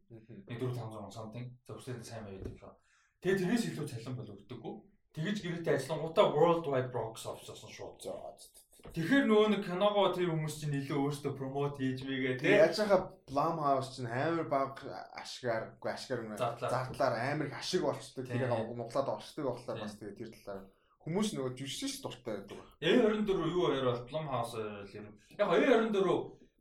Нэг 0.52 0.60
4 0.60 0.76
500 0.76 0.92
мянган 0.92 1.16
something. 1.16 1.48
Зөвхөн 1.64 2.04
сайн 2.04 2.28
байд 2.28 2.44
юм 2.44 2.56
шиг. 2.60 2.76
Тэгээ 3.24 3.40
тэрнээс 3.40 3.68
илүү 3.72 3.88
цалин 3.88 4.16
бол 4.20 4.34
өгдөггүй. 4.36 4.74
Тэгэж 5.16 5.38
гэрээтэй 5.40 5.76
ажиллангуудаа 5.80 6.26
worldwide 6.36 6.92
box 6.92 7.24
office-аас 7.32 7.64
нь 7.64 7.76
шууд 7.80 7.96
зоо. 8.04 8.36
Тэгэхээр 8.80 9.26
нөгөө 9.28 9.48
нэг 9.54 9.62
киногоо 9.68 10.08
тэр 10.16 10.32
хүмүүс 10.32 10.56
чинь 10.64 10.80
илүү 10.80 10.98
өөрсдөө 10.98 11.34
промот 11.36 11.78
хийж 11.78 12.00
мэйгээ 12.08 12.36
тий. 12.40 12.56
Яаж 12.58 12.80
хаа 12.80 13.12
Blumhouse 13.28 13.92
чинь 13.94 14.10
амар 14.10 14.48
баг 14.50 14.82
ашгаар, 15.14 15.76
ашгаар 15.84 16.24
зардлаар 16.40 17.16
амар 17.20 17.52
их 17.52 17.60
ашиг 17.60 17.84
болчдөг. 17.84 18.26
Тэгээ 18.26 18.50
нуглаад 18.50 19.14
орчдөг 19.20 19.46
болохоор 19.46 19.84
бас 19.84 19.94
тэгээ 20.00 20.16
тэр 20.16 20.32
талаар 20.42 20.64
Хүмүүс 21.00 21.30
нөгөө 21.32 21.56
жүжигч 21.56 22.02
дуртай 22.04 22.44
байдаг. 22.44 22.60
A24 22.84 23.32
юу 23.50 23.72
хоёр 23.72 23.86
бол 23.88 24.04
Blumhouse 24.10 24.60
л 24.60 24.94
юм. 25.00 25.08
Яг 25.40 25.48
A24 25.48 26.08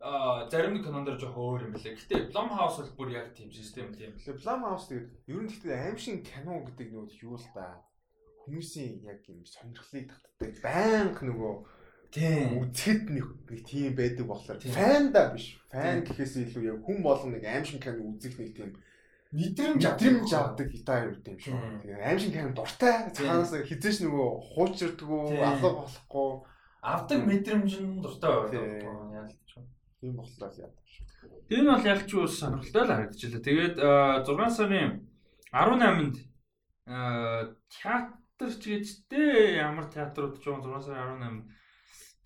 а 0.01 0.47
зарим 0.49 0.79
нэг 0.79 0.85
кинонд 0.87 1.11
жоох 1.19 1.35
өөр 1.35 1.66
юм 1.66 1.73
билээ. 1.75 1.99
Гэтэ 1.99 2.31
Blumhouse 2.31 2.79
бол 2.87 2.95
бүр 3.03 3.11
яг 3.19 3.35
тийм 3.35 3.51
систем 3.51 3.91
тийм. 3.93 4.14
Тэгээ 4.14 4.39
Blumhouse 4.39 4.87
тэгээд 4.89 5.09
ер 5.27 5.41
нь 5.43 5.51
гэхдээ 5.51 5.75
аимшиг 5.91 6.23
кино 6.23 6.62
гэдэг 6.64 6.87
нөгөө 6.87 7.19
юу 7.27 7.35
л 7.35 7.49
да. 7.51 7.83
Хүмүүсийн 8.47 9.03
яг 9.05 9.27
юм 9.27 9.43
сонирхлыг 9.43 10.14
татдаг. 10.14 10.55
Баянг 10.62 11.19
нөгөө 11.19 11.55
тийм 12.13 12.59
үзэхэд 12.65 13.03
нэг 13.13 13.27
нэг 13.49 13.61
тийм 13.65 13.97
байдаг 13.97 14.27
болохоор 14.27 14.59
фан 14.61 15.13
да 15.13 15.33
биш. 15.33 15.61
Фан 15.71 16.05
гэхээс 16.05 16.35
илүү 16.49 16.65
яг 16.73 16.79
хүн 16.85 17.03
болон 17.03 17.35
нэг 17.37 17.45
аимшиг 17.45 17.83
кино 17.85 18.09
үзэх 18.13 18.39
нэг 18.39 18.53
тийм 18.57 18.71
мэдрэмж 19.33 19.83
мэдрэмж 19.85 20.31
авдаг 20.33 20.69
гитар 20.73 21.13
юу 21.13 21.21
юм 21.21 21.37
шүү. 21.37 21.85
Тэгээ 21.85 22.09
аимшиг 22.09 22.33
камер 22.33 22.55
дуртай. 22.57 23.13
Цаанаас 23.13 23.53
хизээш 23.69 24.01
нөгөө 24.09 24.29
хуучирдгүү, 24.57 25.23
алга 25.37 25.71
болохгүй 25.85 26.31
авдаг 26.81 27.21
мэдрэмж 27.27 27.73
нь 27.83 28.01
дуртай 28.01 28.33
байдаг. 28.33 28.65
Яалч. 29.13 29.53
Тийм 30.01 30.17
болохоор 30.17 30.53
яадаг 30.57 30.87
шүү. 30.89 31.05
Тэр 31.49 31.61
нь 31.61 31.69
бол 31.69 31.85
яг 31.85 32.01
ч 32.07 32.13
үс 32.17 32.39
сонирхолтой 32.41 32.83
л 32.87 32.93
харагдчихлаа. 32.93 33.43
Тэгээд 33.45 33.77
6 34.25 34.57
сарын 34.57 34.91
18-нд 35.53 36.17
театр 37.69 38.51
ч 38.57 38.63
гэжтэй 38.65 39.59
ямар 39.59 39.91
театрууд 39.91 40.39
ч 40.41 40.49
6 40.49 40.89
сарын 40.89 41.45
18 41.45 41.58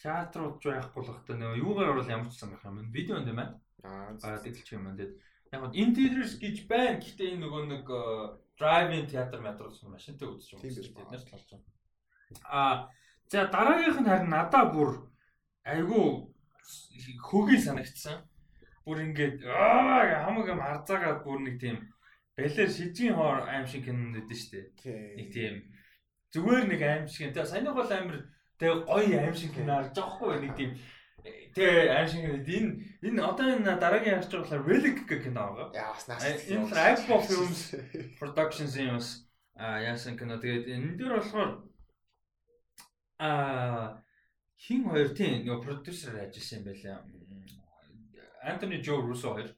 театрууд 0.03 0.59
ч 0.59 0.75
байхгүй 0.75 1.01
л 1.03 1.11
багтаа 1.15 1.37
нөө 1.39 1.63
юугаар 1.63 1.91
орол 1.95 2.11
ямар 2.11 2.27
ч 2.27 2.43
сан 2.43 2.51
байх 2.51 2.67
юм. 2.67 2.91
Видео 2.91 3.23
энэ 3.23 3.33
маань. 3.33 3.55
Аа 3.87 4.19
тэгэлч 4.19 4.75
юм 4.75 4.91
байна. 4.91 5.07
Яг 5.55 5.63
нь 5.71 5.79
interiors 5.79 6.35
гэж 6.43 6.67
байна. 6.67 6.99
Гэхдээ 6.99 7.39
энэ 7.39 7.43
нөгөө 7.47 7.63
нэг 7.71 7.87
drive-in 8.59 9.07
театр 9.07 9.41
метрод 9.41 9.79
машинтай 9.87 10.27
үзэж 10.27 10.59
юм. 10.59 10.61
Тийм 10.61 10.75
бид 10.75 11.11
нар 11.11 11.23
ч 11.23 11.31
болж 11.31 11.47
байна. 11.55 11.67
Аа 12.51 12.75
за 13.31 13.47
дараагийнх 13.47 14.01
нь 14.03 14.11
харин 14.11 14.31
надаа 14.35 14.65
бүр 14.75 14.91
айгүй 15.63 16.05
хөгийн 17.23 17.63
санагдсан. 17.63 18.27
Бүр 18.85 19.07
ингээд 19.07 19.47
аа 19.47 20.27
хамаг 20.27 20.47
юм 20.51 20.61
арзаагаад 20.61 21.23
бүр 21.23 21.39
нэг 21.47 21.57
тийм 21.63 21.77
балер 22.37 22.71
шижгийн 22.71 23.15
хоор 23.15 23.47
аим 23.47 23.67
шиг 23.71 23.87
кинонд 23.87 24.19
өгдөн 24.19 24.41
штэ. 24.43 24.61
Нэг 25.19 25.29
тийм 25.31 25.55
зүгээр 26.35 26.65
нэг 26.67 26.81
аим 26.83 27.05
шиг. 27.07 27.31
Тэгээ 27.31 27.47
саяны 27.47 27.71
бол 27.71 27.87
амир 27.87 28.27
тэгээ 28.63 28.87
гоё 28.87 29.19
аим 29.19 29.35
шиг 29.35 29.53
кино 29.59 29.75
харж 29.75 29.91
байгаа 29.99 30.15
хгүй 30.15 30.35
нэг 30.39 30.55
тийм 30.55 30.71
тэгээ 31.55 31.91
аим 31.91 32.07
шиг 32.07 32.23
энэ 32.31 32.71
энэ 33.03 33.21
одоо 33.27 33.47
энэ 33.51 33.75
дараагийн 33.83 34.23
харж 34.23 34.31
байгаа 34.31 34.47
болохоор 34.47 34.69
Relic 34.71 34.99
гэх 35.11 35.23
кино 35.27 35.43
байгаа. 35.51 35.69
Яа 35.75 35.91
бас 35.91 36.07
наас. 36.07 36.23
Энэ 36.47 36.71
Apple 36.71 37.23
Films 37.27 37.61
Productions 38.23 38.73
юм 38.79 38.95
бас 39.03 39.27
а 39.59 39.83
яасан 39.83 40.15
кино 40.15 40.39
тэгээд 40.39 40.71
энэ 40.71 40.95
дээр 40.95 41.19
болохоор 41.19 41.51
а 43.19 43.99
хин 44.63 44.87
хоёр 44.87 45.11
тийм 45.11 45.43
нөгөө 45.43 45.67
продюсер 45.67 46.15
ажилласан 46.23 46.63
юм 46.63 46.67
байлаа. 46.71 47.03
Антони 48.47 48.79
Жо 48.79 49.03
Руссо 49.03 49.35
хоёр 49.35 49.51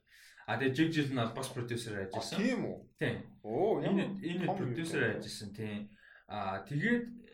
А 0.45 0.57
тэгээ 0.61 0.73
жиг 0.77 0.89
жил 0.93 1.09
нь 1.09 1.17
бол 1.17 1.33
бас 1.33 1.49
продюсер 1.49 2.05
ажилласан. 2.05 2.37
Тийм 2.37 2.69
үү? 2.69 2.77
Тийм. 3.01 3.17
Оо, 3.41 3.81
энэ 3.81 4.21
энэ 4.21 4.45
продюсер 4.45 5.17
ажилласан 5.17 5.49
тийм. 5.57 5.89
А 6.29 6.61
тэгээд 6.69 7.24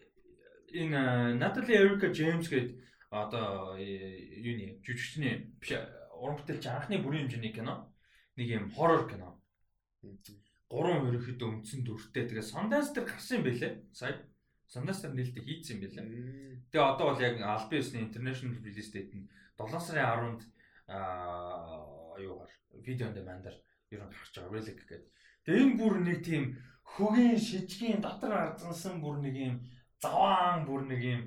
энэ 0.73 1.35
Натали 1.35 1.75
Эрика 1.75 2.07
Джеймс 2.11 2.47
гээд 2.49 2.79
одоо 3.11 3.75
юуны 3.77 4.79
жүжигчний 4.83 5.51
уран 6.15 6.37
бүтээлч 6.39 6.65
анхны 6.67 7.01
бүрийн 7.03 7.27
хэмжээний 7.27 7.53
кино. 7.53 7.91
Нэг 8.37 8.47
юм 8.47 8.71
хоррор 8.71 9.09
кино. 9.09 9.35
Гурван 10.71 11.11
ерөөхдөө 11.11 11.49
үндсэн 11.61 11.83
дүртэй. 11.83 12.31
Тэгээ 12.31 12.47
Sundance 12.47 12.95
дээр 12.95 13.05
гарсан 13.11 13.43
юм 13.43 13.45
байлээ. 13.45 13.73
Сая 13.91 14.15
Sundance 14.71 15.03
дээр 15.03 15.15
нээлттэй 15.19 15.43
хийцсэн 15.43 15.75
юм 15.75 15.81
байлээ. 15.83 16.05
Тэгээ 16.71 16.89
одоо 16.95 17.05
бол 17.11 17.19
яг 17.19 17.35
албан 17.43 17.79
ёсны 17.81 17.99
international 18.07 18.55
release 18.63 18.91
date 18.95 19.11
нь 19.11 19.27
7 19.59 19.75
сарын 19.83 20.39
10-нд 20.39 20.41
аа 20.87 22.15
юугаар 22.15 22.51
видео 22.79 23.11
on 23.11 23.15
demand-аар 23.19 23.57
ер 23.91 23.99
нь 23.99 24.07
гарч 24.07 24.31
байгаа 24.31 24.55
relic 24.55 24.79
гэдэг. 24.79 25.01
Тэгээ 25.43 25.63
энэ 25.67 25.77
бүр 25.77 25.95
нэг 25.99 26.19
тийм 26.23 26.43
хөгийн 26.95 27.35
шижгийн 27.35 27.99
дотор 27.99 28.31
ардсан 28.31 29.03
бүр 29.03 29.19
нэг 29.19 29.35
юм 29.35 29.55
заваан 30.01 30.65
бүр 30.65 30.83
нэг 30.89 31.01
юм 31.01 31.21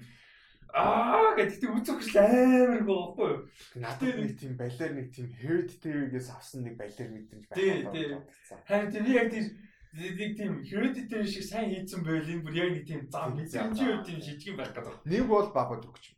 Аа 0.75 1.39
гэдэг 1.39 1.71
хүсэл 1.71 2.19
амар 2.19 2.83
гохгүй 2.83 3.31
юу? 3.31 3.47
Надад 3.79 4.19
нэг 4.19 4.35
тийм 4.35 4.59
балер 4.59 4.91
нэг 4.91 5.15
тийм 5.15 5.31
heard 5.39 5.71
TV-гээс 5.71 6.35
авсан 6.35 6.67
нэг 6.67 6.75
балер 6.75 7.15
мэдэрч 7.15 7.47
байна. 7.47 7.95
Тий, 7.95 8.11
тий. 8.11 8.19
Харин 8.67 8.91
тийм 8.91 9.07
яг 9.15 9.31
тийм 9.31 9.47
нэг 9.95 10.33
тийм 10.35 10.53
heard 10.67 10.99
TV 10.99 11.23
шиг 11.31 11.47
сайн 11.47 11.71
хийцэн 11.71 12.03
байл 12.03 12.27
энэ 12.27 12.43
бүр 12.43 12.59
яг 12.59 12.71
нэг 12.75 12.85
тийм 12.91 13.07
зам 13.07 13.39
мэдэрч 13.39 13.79
тийм 14.03 14.19
шижгийн 14.19 14.59
байх 14.59 14.75
гэдэг. 14.75 15.07
Нэг 15.07 15.23
бол 15.31 15.49
бабад 15.55 15.87
өгч. 15.87 16.11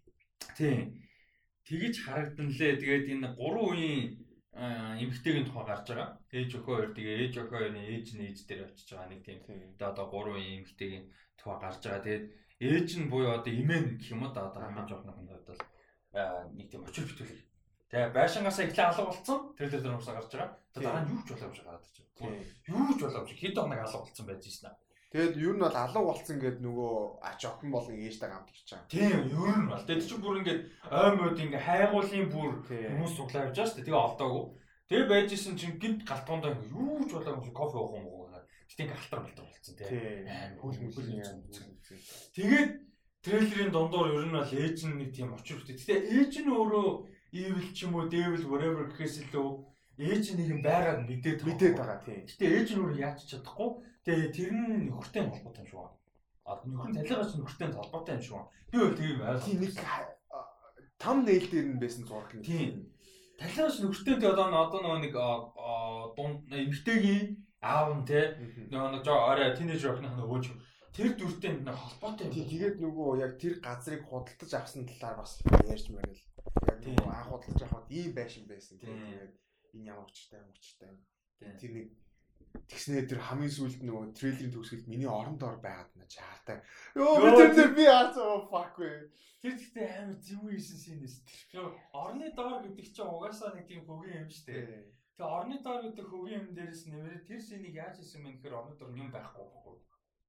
Тий. 0.57 1.05
Тэгэж 1.69 1.95
харагдан 2.09 2.49
лээ. 2.49 2.81
Тэгээд 2.81 3.13
энэ 3.13 3.37
гурван 3.37 3.77
үеийн 3.77 4.25
эмгтэйгийн 5.05 5.45
тухай 5.45 5.69
гарч 5.69 5.85
байгаа. 5.93 6.17
Ээж 6.33 6.51
өхөө 6.57 6.65
хоёр 6.65 6.91
тэгээ 6.97 7.17
ээж 7.29 7.35
өхөө 7.45 7.61
хоёрын 7.61 7.85
ээж 7.93 8.09
нь 8.17 8.25
ээж 8.25 8.39
дээр 8.49 8.73
очиж 8.73 8.89
байгаа 8.89 9.13
нэг 9.13 9.21
тийм. 9.21 9.45
Тэгээ 9.45 9.85
одоо 9.85 10.07
гурван 10.09 10.41
эмгтэйгийн 10.41 11.05
тухай 11.37 11.61
гарч 11.61 11.85
байгаа. 11.85 12.05
Тэгээд 12.09 12.25
ээж 12.61 12.89
нь 12.97 13.11
буюу 13.11 13.37
одоо 13.37 13.53
имэн 13.53 14.01
гэх 14.01 14.13
юм 14.17 14.25
уу 14.25 14.33
да 14.33 14.49
одоо 14.49 14.63
хамгийн 14.63 14.89
жоохныхын 14.89 15.29
хувьд 15.29 15.47
бол 15.47 15.63
нэг 16.57 16.67
тийм 16.71 16.83
очир 16.85 17.05
битүүлэг. 17.05 17.41
Тэгээ 17.91 18.17
байшингаасаа 18.17 18.65
эхлээ 18.67 18.87
алга 18.89 19.05
болсон. 19.13 19.39
Тэр 19.55 19.71
тэр 19.71 19.83
дөрөвсө 19.85 20.13
гарч 20.17 20.33
байгаа. 20.33 20.57
Тэгээ 20.73 20.87
дараа 20.89 21.05
нь 21.05 21.13
юу 21.13 21.23
ч 21.23 21.29
боломж 21.37 21.59
гараад 21.61 21.85
ирж 21.85 21.97
байгаа. 22.01 22.33
Юу 22.73 22.91
ч 22.97 23.01
боломж 23.05 23.31
хэд 23.37 23.57
хоног 23.61 23.81
алга 23.85 24.01
болсон 24.01 24.27
байж 24.27 24.43
шнэ. 24.49 24.71
Тэгэд 25.13 25.35
ер 25.39 25.55
нь 25.55 25.63
бол 25.63 25.77
алга 25.77 26.01
болцсон 26.03 26.39
гэд 26.41 26.59
нөгөө 26.67 26.95
ач 27.23 27.41
охин 27.47 27.71
болон 27.71 27.95
ээжтэй 27.95 28.29
гамт 28.33 28.51
гэж 28.51 28.69
байгаа. 28.73 28.91
Тийм 28.91 29.21
ер 29.31 29.57
нь 29.61 29.71
бол. 29.71 29.87
Тэгэд 29.87 30.09
чи 30.09 30.17
бүр 30.19 30.41
ингээд 30.41 30.63
оймод 30.91 31.39
ингээ 31.45 31.63
хайгуулын 31.63 32.27
бүр 32.33 32.51
хүмүүс 32.67 33.13
суглаа 33.15 33.45
явж 33.47 33.55
байгаа 33.55 33.69
шүү 33.71 33.77
дээ. 33.77 33.87
Тэгээ 33.87 34.05
олдоогүй. 34.07 34.45
Тэгээ 34.91 35.11
байж 35.13 35.29
исэн 35.31 35.55
чинь 35.61 35.79
гинт 35.79 36.01
галтгоондоо 36.09 36.53
юу 36.73 37.05
ч 37.07 37.11
болоогүй 37.15 37.53
кофе 37.55 37.77
уух 37.79 37.93
юм 38.01 38.07
уу 38.09 38.16
гэдэг. 38.67 38.75
Гэтэ 38.75 38.83
ингээ 38.83 38.99
галтар 38.99 39.21
малтар 39.23 39.45
болцсон 39.47 39.75
тийм. 39.79 40.27
Хөл 40.59 40.79
мөл 40.83 41.09
юм. 41.15 41.39
Тэгээд 42.35 42.71
трейлерийн 43.23 43.73
дундуур 43.73 44.09
ер 44.19 44.27
нь 44.27 44.37
бол 44.37 44.53
ээж 44.53 44.79
нь 44.91 44.99
нэг 44.99 45.11
тийм 45.15 45.35
очир 45.35 45.63
хөтэ. 45.63 45.79
Гэтэ 45.79 45.95
ээж 46.19 46.33
нь 46.43 46.51
өөрөө 46.51 46.89
evil 47.33 47.69
ч 47.71 47.87
юм 47.87 47.95
уу 47.95 48.11
devil 48.11 48.43
whatever 48.51 48.87
гэхээс 48.91 49.27
илүү 49.31 49.49
ээж 50.03 50.25
нэг 50.37 50.47
юм 50.55 50.61
байгаад 50.67 51.07
мэдээд 51.07 51.41
мэдээд 51.47 51.75
байгаа 51.79 51.99
тийм. 52.03 52.27
Гэтэ 52.27 52.45
ээж 52.45 52.69
нь 52.75 52.81
өөрөө 52.83 52.99
яаж 53.03 53.19
чадахгүй 53.27 53.71
Тэгээ 54.07 54.31
тэр 54.31 54.51
нь 54.55 54.87
нөхөртэй 54.87 55.27
холбоотой 55.27 55.67
юм 55.67 55.71
шүү. 55.75 55.83
А 56.47 56.63
нөхөр 56.63 56.95
нь 56.95 56.99
талигаа 57.03 57.27
чинь 57.27 57.43
нөхөртэй 57.43 57.69
холбоотой 57.75 58.15
юм 58.15 58.23
шүү. 58.23 58.43
Би 58.71 58.77
бол 58.79 58.95
тийм. 58.95 59.19
Тийм 59.43 59.59
нэг 59.67 59.75
там 61.03 61.17
нэйл 61.27 61.47
дээр 61.51 61.67
нь 61.75 61.83
байсан 61.83 62.07
зураг 62.07 62.31
нэг. 62.31 62.47
Тийм. 62.47 62.87
Чинь 63.35 63.83
нөхөртэй 63.83 64.15
тэгээ 64.23 64.31
одоо 64.31 64.47
одоо 64.47 65.03
нэг 65.03 65.11
дунд 66.15 66.47
эмгтэйгийн 66.55 67.35
аав 67.63 67.89
нь 67.97 68.07
те 68.07 68.37
нэг 68.39 69.05
жоо 69.05 69.19
орой 69.33 69.57
тинейж 69.57 69.83
рокных 69.85 70.15
нөгөө 70.17 70.41
ч 70.45 70.47
тэр 70.97 71.13
дүртэй 71.17 71.53
нэг 71.61 71.77
холбоотой 71.77 72.29
юм. 72.29 72.35
Тэгээд 72.37 72.77
нөгөө 72.81 73.21
яг 73.21 73.33
тэр 73.37 73.61
газрыг 73.61 74.03
худалдаж 74.09 74.53
авсан 74.57 74.89
талаар 74.89 75.21
бас 75.21 75.41
ярьж 75.69 75.93
мэрэл. 75.93 76.25
Яг 76.69 76.79
нөгөө 76.81 77.09
анх 77.13 77.29
худалдаж 77.29 77.63
авахд 77.69 77.93
ийм 77.93 78.13
байшин 78.17 78.49
байсан. 78.49 78.81
Тэгээд 78.81 79.33
энэ 79.77 79.89
ямар 79.93 80.09
учиртай 80.09 80.41
юм 80.41 80.53
учиртай. 80.57 80.93
Тэр 81.61 81.73
нэг 81.77 81.87
Тэгснээр 82.65 83.07
тэр 83.07 83.21
хамгийн 83.21 83.53
сүүлд 83.53 83.85
нөгөө 83.85 84.17
трейлерийн 84.17 84.55
төгсгөлд 84.55 84.89
миний 84.89 85.11
орон 85.11 85.37
доор 85.37 85.61
байгаад 85.61 85.93
на 85.93 86.09
чаартай. 86.09 86.65
Йоо 86.97 87.21
би 87.21 87.53
тэр 87.53 87.71
би 87.77 87.85
аацаа 87.85 88.49
fuck 88.49 88.81
вэ. 88.81 89.13
Тэр 89.45 89.55
гэхдээ 89.61 89.87
амар 90.01 90.17
зэвүү 90.17 90.51
хийсэн 90.57 90.79
синэс. 90.81 91.15
Тэр 91.53 91.69
орны 91.93 92.33
доор 92.33 92.65
гэдэг 92.65 92.87
чинь 92.97 93.07
угаасаа 93.13 93.53
нэг 93.53 93.69
тийм 93.69 93.85
хөгийн 93.85 94.25
юм 94.25 94.31
шүү 94.33 94.47
дээ. 94.49 94.96
Тэгээ 95.17 95.33
орны 95.33 95.57
доор 95.65 95.81
гэдэг 95.89 96.07
хөгийн 96.13 96.45
юм 96.45 96.53
дээрээс 96.53 96.83
нэмэрээ 96.93 97.25
тэр 97.25 97.41
синийг 97.41 97.75
яаж 97.75 97.97
хийсэн 97.97 98.21
бэ 98.21 98.31
гэхээр 98.37 98.59
орны 98.61 98.75
доор 98.77 98.93
юм 98.93 99.09
байхгүй 99.09 99.45
байхгүй. 99.49 99.77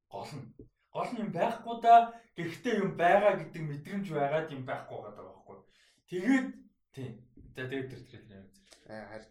Гол 0.07 0.31
нь. 0.31 0.47
Гол 0.95 1.11
нь 1.11 1.21
юм 1.27 1.31
байхгүй 1.35 1.75
да. 1.83 1.95
Гэхдээ 2.39 2.75
юм 2.79 2.91
байгаа 2.95 3.33
гэдэг 3.35 3.63
мэдрэмж 3.67 4.07
байгаад 4.15 4.47
юм 4.55 4.63
байхгүй 4.63 4.99
байгаа 5.03 5.25
байхгүй. 5.27 5.57
Тэгээд 6.07 6.47
тийм. 6.95 7.11
Тэгээд 7.51 7.89
тэр 7.91 8.01
трейлер. 8.07 8.47
Аа 8.87 9.03
харин 9.11 9.27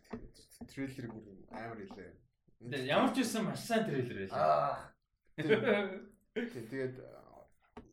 трейлер 0.68 1.06
бүр 1.08 1.24
амар 1.48 1.80
хэлээ 1.80 2.12
Ямар 2.60 3.12
ч 3.14 3.24
байсан 3.24 3.44
маш 3.44 3.60
сайн 3.64 3.84
трейлер 3.84 4.28
байлаа. 4.28 4.92
Тэгээд 6.36 6.96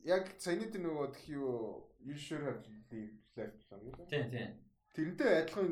яг 0.03 0.23
саяны 0.39 0.67
тэр 0.71 0.83
нөгөө 0.87 1.07
тх 1.15 1.31
юу 1.31 1.87
you 1.99 2.15
should 2.15 2.43
have 2.43 2.59
left 3.35 3.59
plan 3.67 3.83
үү? 3.83 4.07
Тийм 4.07 4.27
тийм. 4.31 4.51
Тэрнтэй 4.95 5.43
адилхан 5.43 5.69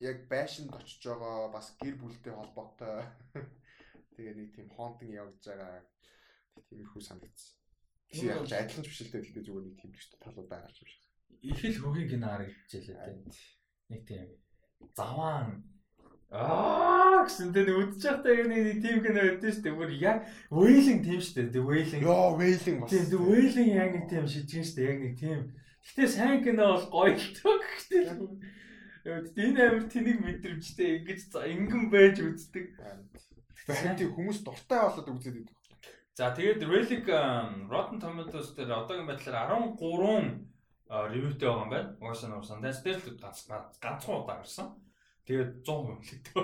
яг 0.00 0.28
байшинд 0.28 0.72
очиж 0.72 1.04
байгаа 1.04 1.52
бас 1.52 1.76
гэр 1.80 1.96
бүлтэй 2.00 2.32
холбоотой. 2.32 3.04
Тэгээ 4.16 4.34
нэг 4.34 4.50
тийм 4.56 4.68
хонтон 4.72 5.12
явж 5.12 5.44
байгаа 5.44 5.84
тиймэрхүү 6.68 7.02
санагдсан. 7.04 7.56
Тийм 8.08 8.32
яг 8.32 8.48
адилхан 8.48 8.84
биш 8.84 9.00
л 9.04 9.12
дээ 9.12 9.44
зүгээр 9.44 9.66
нэг 9.68 9.76
тиймэрхүү 9.80 10.20
талууд 10.24 10.48
байгаа 10.48 10.72
юм 10.72 10.88
шиг. 10.88 11.04
Их 11.44 11.60
л 11.64 11.80
хөгийн 11.84 12.08
кино 12.08 12.26
харагдчихлээ 12.32 12.96
тийм. 12.96 13.28
Нэг 13.92 14.02
тийм 14.08 14.28
заваан 14.96 15.64
Аа 16.30 17.26
гэсэн 17.26 17.50
тэ 17.50 17.66
үдчих 17.74 18.06
захтай 18.06 18.46
нэг 18.46 18.78
тим 18.78 19.02
кино 19.02 19.18
өгдөө 19.34 19.50
шүү 19.50 19.64
дээ. 19.66 19.74
Бүр 19.74 19.90
яг 19.98 20.18
Wailing 20.46 21.02
тим 21.02 21.18
шүү 21.18 21.50
дээ. 21.50 21.58
Wailing. 21.58 22.02
Йоо, 22.06 22.38
Wailing 22.38 22.78
бас. 22.78 22.90
Тийм, 22.94 23.18
Wailing 23.26 23.70
яг 23.74 23.90
нэг 23.98 24.06
тим 24.06 24.30
шижгэн 24.30 24.62
шүү 24.62 24.76
дээ. 24.78 24.88
Яг 24.94 24.98
нэг 25.02 25.14
тим. 25.18 25.40
Гэтэ 25.90 26.06
сайн 26.06 26.38
кино 26.46 26.78
бол 26.78 26.86
гоё 26.86 27.18
л 27.18 27.34
тоо 27.34 27.58
гэхдээ. 29.04 29.40
Энэ 29.40 29.60
амир 29.64 29.84
тэнийг 29.88 30.18
мэдрэмжтэй 30.20 30.88
ингэж 31.00 31.20
ингэн 31.36 31.84
байж 31.88 32.16
үздэг. 32.20 32.66
Харин 33.66 33.96
тийм 33.96 34.10
хүмүүс 34.14 34.44
дуртай 34.44 34.80
болоод 34.84 35.08
үзээд 35.08 35.36
байдаг. 35.40 35.56
За 36.14 36.34
тэгээд 36.36 36.60
Relic 36.68 37.06
Rotten 37.72 37.98
Tomatoes 38.02 38.52
дээр 38.52 38.84
одоогийн 38.84 39.08
байдлаар 39.08 39.56
13 39.78 40.50
ревьютэй 40.90 41.48
байгаа 41.48 41.64
юм 41.64 41.70
байна. 41.70 41.96
Угаасаа 42.02 42.28
нуусан. 42.28 42.60
That's 42.60 42.82
дээр 42.82 43.00
ганц 43.16 43.46
ганцхан 43.80 44.20
удаа 44.20 44.42
гарсан. 44.42 44.74
Тэгээд 45.24 45.62
100% 45.62 45.96
хүлэгтэй. 45.96 46.34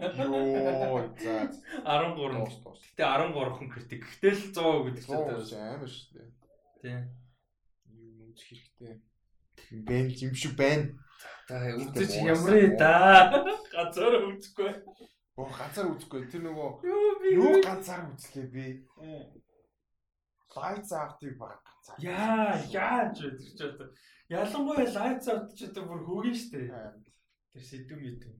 Йоо, 0.00 1.12
за 1.20 1.38
13. 1.84 2.64
Гэтэ 2.96 3.04
13 3.04 3.52
хүн 3.52 3.68
критик. 3.68 4.02
Гэтэл 4.08 4.56
100% 4.56 4.88
гэдэг 4.88 5.04
чинь 5.44 5.60
амар 5.60 5.90
шүү 5.92 6.08
дээ. 6.16 6.28
Тийм. 6.80 7.00
Юу 7.92 8.32
үзэх 8.32 8.48
хэрэгтэй. 8.48 8.94
Бэн 9.84 10.06
юм 10.08 10.32
шиг 10.32 10.56
байна. 10.56 10.96
Үзэж 11.50 12.12
ямрээ 12.22 12.76
да. 12.78 13.42
Газар 13.74 14.14
үзэхгүй. 14.30 14.70
Оо 15.36 15.48
газар 15.50 15.90
үзэхгүй. 15.90 16.28
Тэр 16.30 16.46
нөгөө 16.46 16.70
юу 17.34 17.58
ганцаар 17.64 18.06
үзлээ 18.14 18.46
би. 18.52 18.66
Lights 20.52 20.92
Out-ыг 20.92 21.34
баг 21.40 21.58
ганцаар. 21.64 21.98
Яа, 21.98 22.60
яаж 22.70 23.16
вэ 23.18 23.30
тэр 23.40 23.50
ч 23.56 23.60
одоо. 23.64 23.88
Ялангуяа 24.28 24.86
Lights 24.86 25.26
Out 25.32 25.50
ч 25.56 25.66
одоо 25.66 25.82
бүр 25.88 26.04
хөгийн 26.06 26.36
штэ. 26.36 26.68
Тэр 27.52 27.62
сэдв 27.64 27.96
мэдэв. 27.96 28.36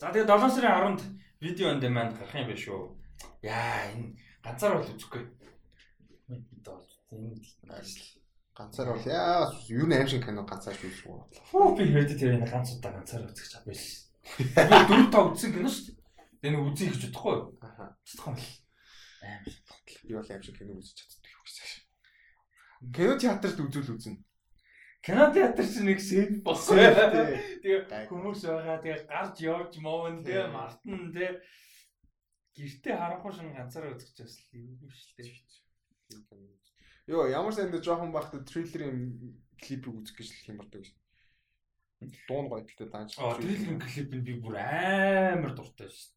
За 0.00 0.10
тэгээ 0.10 0.26
7 0.26 0.50
сарын 0.50 0.98
10-нд 0.98 1.02
видео 1.40 1.68
on 1.70 1.80
demand 1.80 2.16
гарах 2.18 2.34
юм 2.34 2.48
биш 2.50 2.66
үү? 2.68 2.96
Яа, 3.44 3.92
энэ 3.94 4.16
ганцаар 4.42 4.80
бол 4.80 4.88
үзэхгүй. 4.88 5.22
Бид 6.26 6.64
бол 6.64 6.84
энэ 7.12 7.38
ганцаар 8.56 8.88
бол 8.96 9.04
яа 9.04 9.52
юу 9.68 9.84
нэ 9.84 10.00
аим 10.00 10.08
шиг 10.08 10.24
кино 10.24 10.48
ганцаар 10.48 10.80
үзэх 10.80 11.04
үү? 11.04 11.20
Фу 11.52 11.76
би 11.76 11.84
энэ 11.92 12.48
ганц 12.48 12.72
удаа 12.72 12.92
ганцаар 12.96 13.28
үзэх 13.28 13.52
чадвал. 13.52 13.84
Би 14.40 14.80
дөрөв 14.88 15.08
та 15.12 15.20
үзсэн 15.28 15.52
кино 15.52 15.68
шүү 15.68 15.92
дээ. 15.92 16.00
Тэгээ 16.40 16.52
нэг 16.56 16.64
үзье 16.64 16.88
гэж 16.88 17.02
бодохгүй 17.12 17.34
юу? 17.36 17.52
Аха. 17.60 17.84
Чадахгүй 18.08 18.32
юм 18.32 18.40
л. 18.40 18.48
Аим 19.20 19.44
шиг 19.44 19.60
бодлоо. 19.68 20.00
Би 20.08 20.12
бол 20.16 20.30
аим 20.32 20.42
шиг 20.42 20.56
кино 20.56 20.72
үзэж 20.72 20.96
чаддаг 20.96 21.32
юм 21.36 21.44
шиг. 21.44 21.84
Кино 22.96 23.12
театрт 23.20 23.60
үзүүл 23.60 23.92
үзнэ. 23.92 24.24
Кино 25.04 25.24
театр 25.36 25.66
чинь 25.68 25.86
нэг 25.86 26.00
сэт 26.00 26.40
болсон. 26.40 26.80
Тэгээ 26.80 28.08
хүмүүс 28.08 28.40
байгаа. 28.40 28.80
Тэгээ 28.80 29.04
гарч 29.06 29.36
явж 29.44 29.72
моон 29.84 30.24
тэгээ 30.24 30.48
мартан 30.50 31.12
тэгээ 31.12 31.44
гэртээ 32.56 32.94
харахгүй 32.96 33.32
шин 33.36 33.52
ганцаараа 33.52 33.94
бас 33.94 34.34
юм 34.50 34.88
шүү 34.96 35.12
дээ. 35.20 36.65
Йоо 37.06 37.30
ямар 37.30 37.54
сайн 37.54 37.70
дэ 37.70 37.78
жоохон 37.78 38.10
бахта 38.10 38.42
трейлерийн 38.42 39.14
клипийг 39.62 39.94
үзэх 39.94 40.18
гэж 40.18 40.28
хямардаг 40.42 40.82
шин. 40.82 40.98
Дуун 42.26 42.50
гоё 42.50 42.66
гэхдээ 42.66 42.90
дааж. 42.90 43.14
Аа 43.14 43.38
трейлерийн 43.38 43.78
клипэнд 43.78 44.26
би 44.26 44.34
бүр 44.42 44.58
амар 44.58 45.54
дуртай 45.54 45.86
шин. 45.86 46.10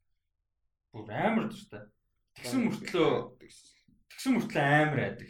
Бүр 0.89 1.13
амар 1.13 1.53
дуртай. 1.53 1.85
Тэгсэн 2.33 2.65
мөртлөө 2.65 3.37
тэгсэн 4.09 4.33
мөртлөө 4.33 4.65
амар 4.65 4.99
айдаг. 5.13 5.29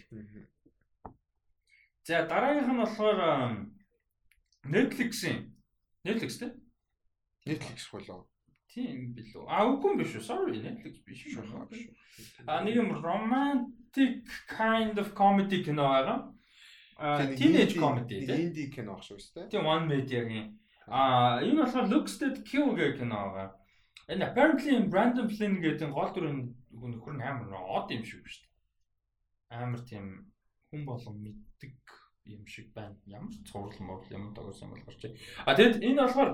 За 2.08 2.24
дараагийнх 2.24 2.72
нь 2.72 2.80
болохоор 2.80 3.20
Netflix-ийн 4.64 5.52
Netflix 6.08 6.40
тий? 6.40 6.56
Netflix 7.46 7.92
болоо. 7.92 8.32
Тийм 8.72 9.12
билүү. 9.12 9.44
А 9.52 9.68
үгүй 9.68 10.00
биш 10.00 10.16
үү? 10.16 10.24
Sorry, 10.24 10.64
Netflix 10.64 11.04
биш 11.04 11.28
шүү. 11.36 11.68
А 12.48 12.64
нэг 12.64 12.80
юм 12.80 12.96
romantic 13.90 14.24
kind 14.48 14.98
of 14.98 15.14
comedy 15.14 15.64
кино 15.64 15.84
байгаа. 15.84 16.34
А 16.98 17.26
teenage 17.36 17.76
comedy 17.76 18.26
тийм. 18.26 18.54
Indie 18.54 18.70
кино 18.72 18.94
ах 18.94 19.04
шүү 19.04 19.18
дээ. 19.36 19.50
Тийм 19.50 19.66
One 19.66 19.88
Media-гийн. 19.88 20.60
А 20.88 21.42
энэ 21.42 21.64
болохоор 21.64 21.88
Looks 21.88 22.20
Dead 22.20 22.44
Kill 22.44 22.76
гэх 22.76 23.00
кино 23.00 23.16
байгаа. 23.16 23.56
Энэ 24.10 24.26
apparently 24.26 24.90
Brandon 24.90 25.30
Flynn 25.30 25.62
гэдэг 25.62 25.92
гол 25.92 26.12
дүрийн 26.14 26.56
нөхөр 26.72 27.16
нь 27.16 27.24
амар 27.24 27.54
од 27.56 27.92
юм 27.92 28.04
шиг 28.04 28.26
шүү 28.26 28.44
дээ. 28.44 29.64
Амар 29.64 29.82
тийм 29.88 30.06
хүн 30.72 30.86
болон 30.86 31.16
мэддэг 31.24 31.74
юм 32.26 32.46
шиг 32.48 32.74
байна. 32.74 32.98
Ямар 33.06 33.32
цуврал 33.48 33.80
морл 33.80 34.12
юм 34.12 34.34
дагуулсан 34.34 34.70
бол 34.70 34.84
гарч. 34.84 35.16
А 35.46 35.56
тэгэд 35.56 35.80
энэ 35.80 36.04
болохоор 36.04 36.32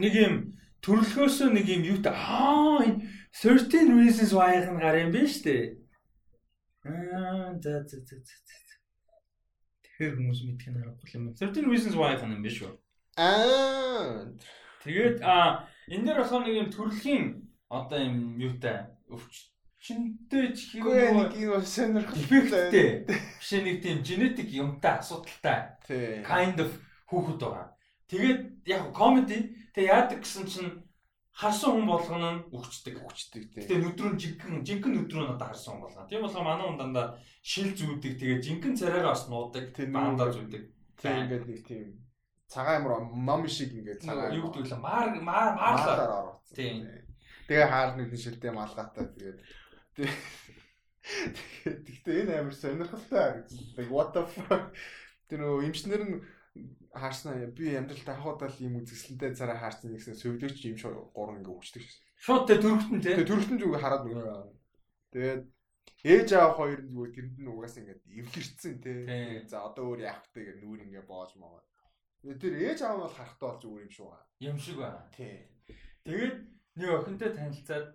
нэг 0.00 0.14
юм 0.14 0.34
төрлөхөөсөө 0.80 1.48
нэг 1.52 1.66
юм 1.68 1.82
юу 1.84 1.98
та 2.00 2.16
аа 2.16 2.80
13 3.34 3.92
reasons 3.98 4.32
why-ыг 4.32 4.72
нь 4.72 4.80
гар 4.80 4.96
юм 5.04 5.12
шүү 5.12 5.42
дээ. 5.44 5.83
Аа 6.84 7.56
за 7.62 7.80
за 7.88 7.96
за 8.04 8.16
за. 8.20 8.34
Тэр 9.96 10.16
хүмүүс 10.20 10.40
мэдэх 10.44 10.68
нь 10.68 10.80
аргагүй 10.84 11.08
юм. 11.16 11.32
13 11.32 11.64
reasons 11.70 11.96
why-ыг 11.96 12.20
нь 12.20 12.34
юм 12.36 12.42
биш 12.44 12.60
үү? 12.60 12.72
Аа 13.16 14.28
тэгээд 14.84 15.24
а 15.24 15.64
энэ 15.88 16.04
дээр 16.04 16.18
болохоор 16.20 16.44
нэг 16.44 16.56
юм 16.60 16.68
төрөлхийн 16.68 17.24
одоо 17.72 17.98
юм 18.04 18.36
юутай 18.36 18.90
өвчтөнтэй 19.08 20.46
ч 20.52 20.76
хэрэг 20.76 21.32
нэг 21.32 21.32
юм 21.40 21.64
сонирхолтой 21.64 23.06
биш 23.08 23.50
нэг 23.54 23.76
тийм 23.80 24.04
генетик 24.04 24.50
юмтай 24.52 25.00
асуудалтай 25.00 25.80
kind 26.28 26.58
of 26.60 26.68
хүүхэд 27.08 27.40
байгаа. 27.40 27.72
Тэгээд 28.12 28.40
яг 28.68 28.92
comedy 28.92 29.56
тэг 29.72 29.88
яадаг 29.88 30.20
гэсэн 30.20 30.44
чинь 30.44 30.70
харсан 31.34 31.70
хүн 31.74 31.86
болгоно 31.90 32.28
нь 32.30 32.42
өвчтөг 32.54 32.96
өвчтөг 33.02 33.44
тийм. 33.50 33.66
Тэгээ 33.66 33.82
нүдрүүн 33.82 34.16
жинхэнэ 34.22 34.62
жинхэнэ 34.62 34.94
нүдрүүн 35.02 35.34
одоо 35.34 35.48
харсан 35.50 35.74
хүн 35.74 35.82
болгоно. 35.82 36.06
Тийм 36.06 36.22
болохоор 36.22 36.46
манай 36.46 36.66
хүн 36.70 36.78
дандаа 36.78 37.06
шил 37.42 37.70
зүүдэг 37.74 38.12
тэгээ 38.22 38.38
жинхэнэ 38.46 38.78
царайгаа 38.78 39.12
бас 39.18 39.26
нуудаг 39.26 39.66
баандаа 39.74 40.30
зүүдэг. 40.30 40.62
Тийм 40.94 41.16
ингээд 41.26 41.44
нэг 41.50 41.60
тийм 41.66 41.88
цагаан 42.46 42.86
амар 42.86 43.02
мам 43.10 43.42
шиг 43.50 43.74
ингээд 43.74 44.06
цагаан 44.06 44.30
юу 44.38 44.46
гэдэг 44.54 44.78
вэ? 44.78 44.78
Маар 44.78 45.08
маар 45.18 45.52
маарлаар 45.58 46.10
орсон. 46.30 46.54
Тийм. 46.54 46.86
Тэгээ 47.50 47.66
хаар 47.66 47.90
нэгэн 47.98 48.20
шилтэй 48.22 48.52
малгаатай 48.54 49.06
тэгээд 49.10 49.38
гэхдээ 51.86 52.16
энэ 52.22 52.34
амар 52.38 52.54
сонирхолтой 52.54 53.18
харагдсан. 53.18 53.90
What 53.90 54.14
the 54.14 54.22
fuck? 54.22 54.70
Тэр 55.26 55.42
нөө 55.42 55.66
эмчнэр 55.66 56.02
нь 56.06 56.22
хаарснаа 56.94 57.50
би 57.50 57.74
амьдралдаа 57.74 58.16
хаваадал 58.18 58.62
юм 58.62 58.78
үзэсгэлэнтэй 58.78 59.34
цараа 59.34 59.58
хаарсан 59.58 59.90
нэгсэн 59.90 60.14
сөвлөгч 60.14 60.58
юм 60.70 60.78
шиг 60.78 60.94
гурван 61.10 61.42
ингээ 61.42 61.56
өгчдөг 61.58 61.82
шээ. 61.82 62.02
Шууд 62.22 62.44
тэ 62.46 62.62
дөрөвтөн 62.62 63.00
тэ. 63.02 63.18
Тэ 63.18 63.26
дөрөвтөн 63.26 63.58
зүг 63.58 63.74
хараад 63.82 64.02
нөгөө. 64.06 64.54
Тэгээд 65.10 65.42
ээж 66.14 66.28
аав 66.38 66.52
хоёр 66.54 66.80
нь 66.86 66.92
зүгээр 66.94 67.12
тэрэнд 67.14 67.38
нь 67.42 67.50
угаас 67.50 67.74
ингээ 67.82 67.98
эвлэрцэн 68.22 68.74
тэ. 68.78 68.92
За 69.50 69.66
одоо 69.66 69.84
өөр 69.90 70.00
яах 70.06 70.22
вэ 70.30 70.40
гэх 70.46 70.58
нүүр 70.62 70.80
ингээ 70.86 71.04
боож 71.10 71.34
маа. 71.34 71.58
Тэр 72.22 72.54
ээж 72.54 72.78
аав 72.86 72.96
нь 72.96 73.04
бол 73.04 73.18
харахтаа 73.18 73.48
бол 73.50 73.62
зүгээр 73.62 73.86
юм 73.90 73.92
шүү. 73.98 74.08
Юм 74.46 74.56
шиг 74.62 74.76
байна. 74.78 75.02
Тий. 75.10 75.50
Тэгээд 76.06 76.36
нэг 76.78 76.90
охинтой 76.94 77.30
танилцаад 77.34 77.86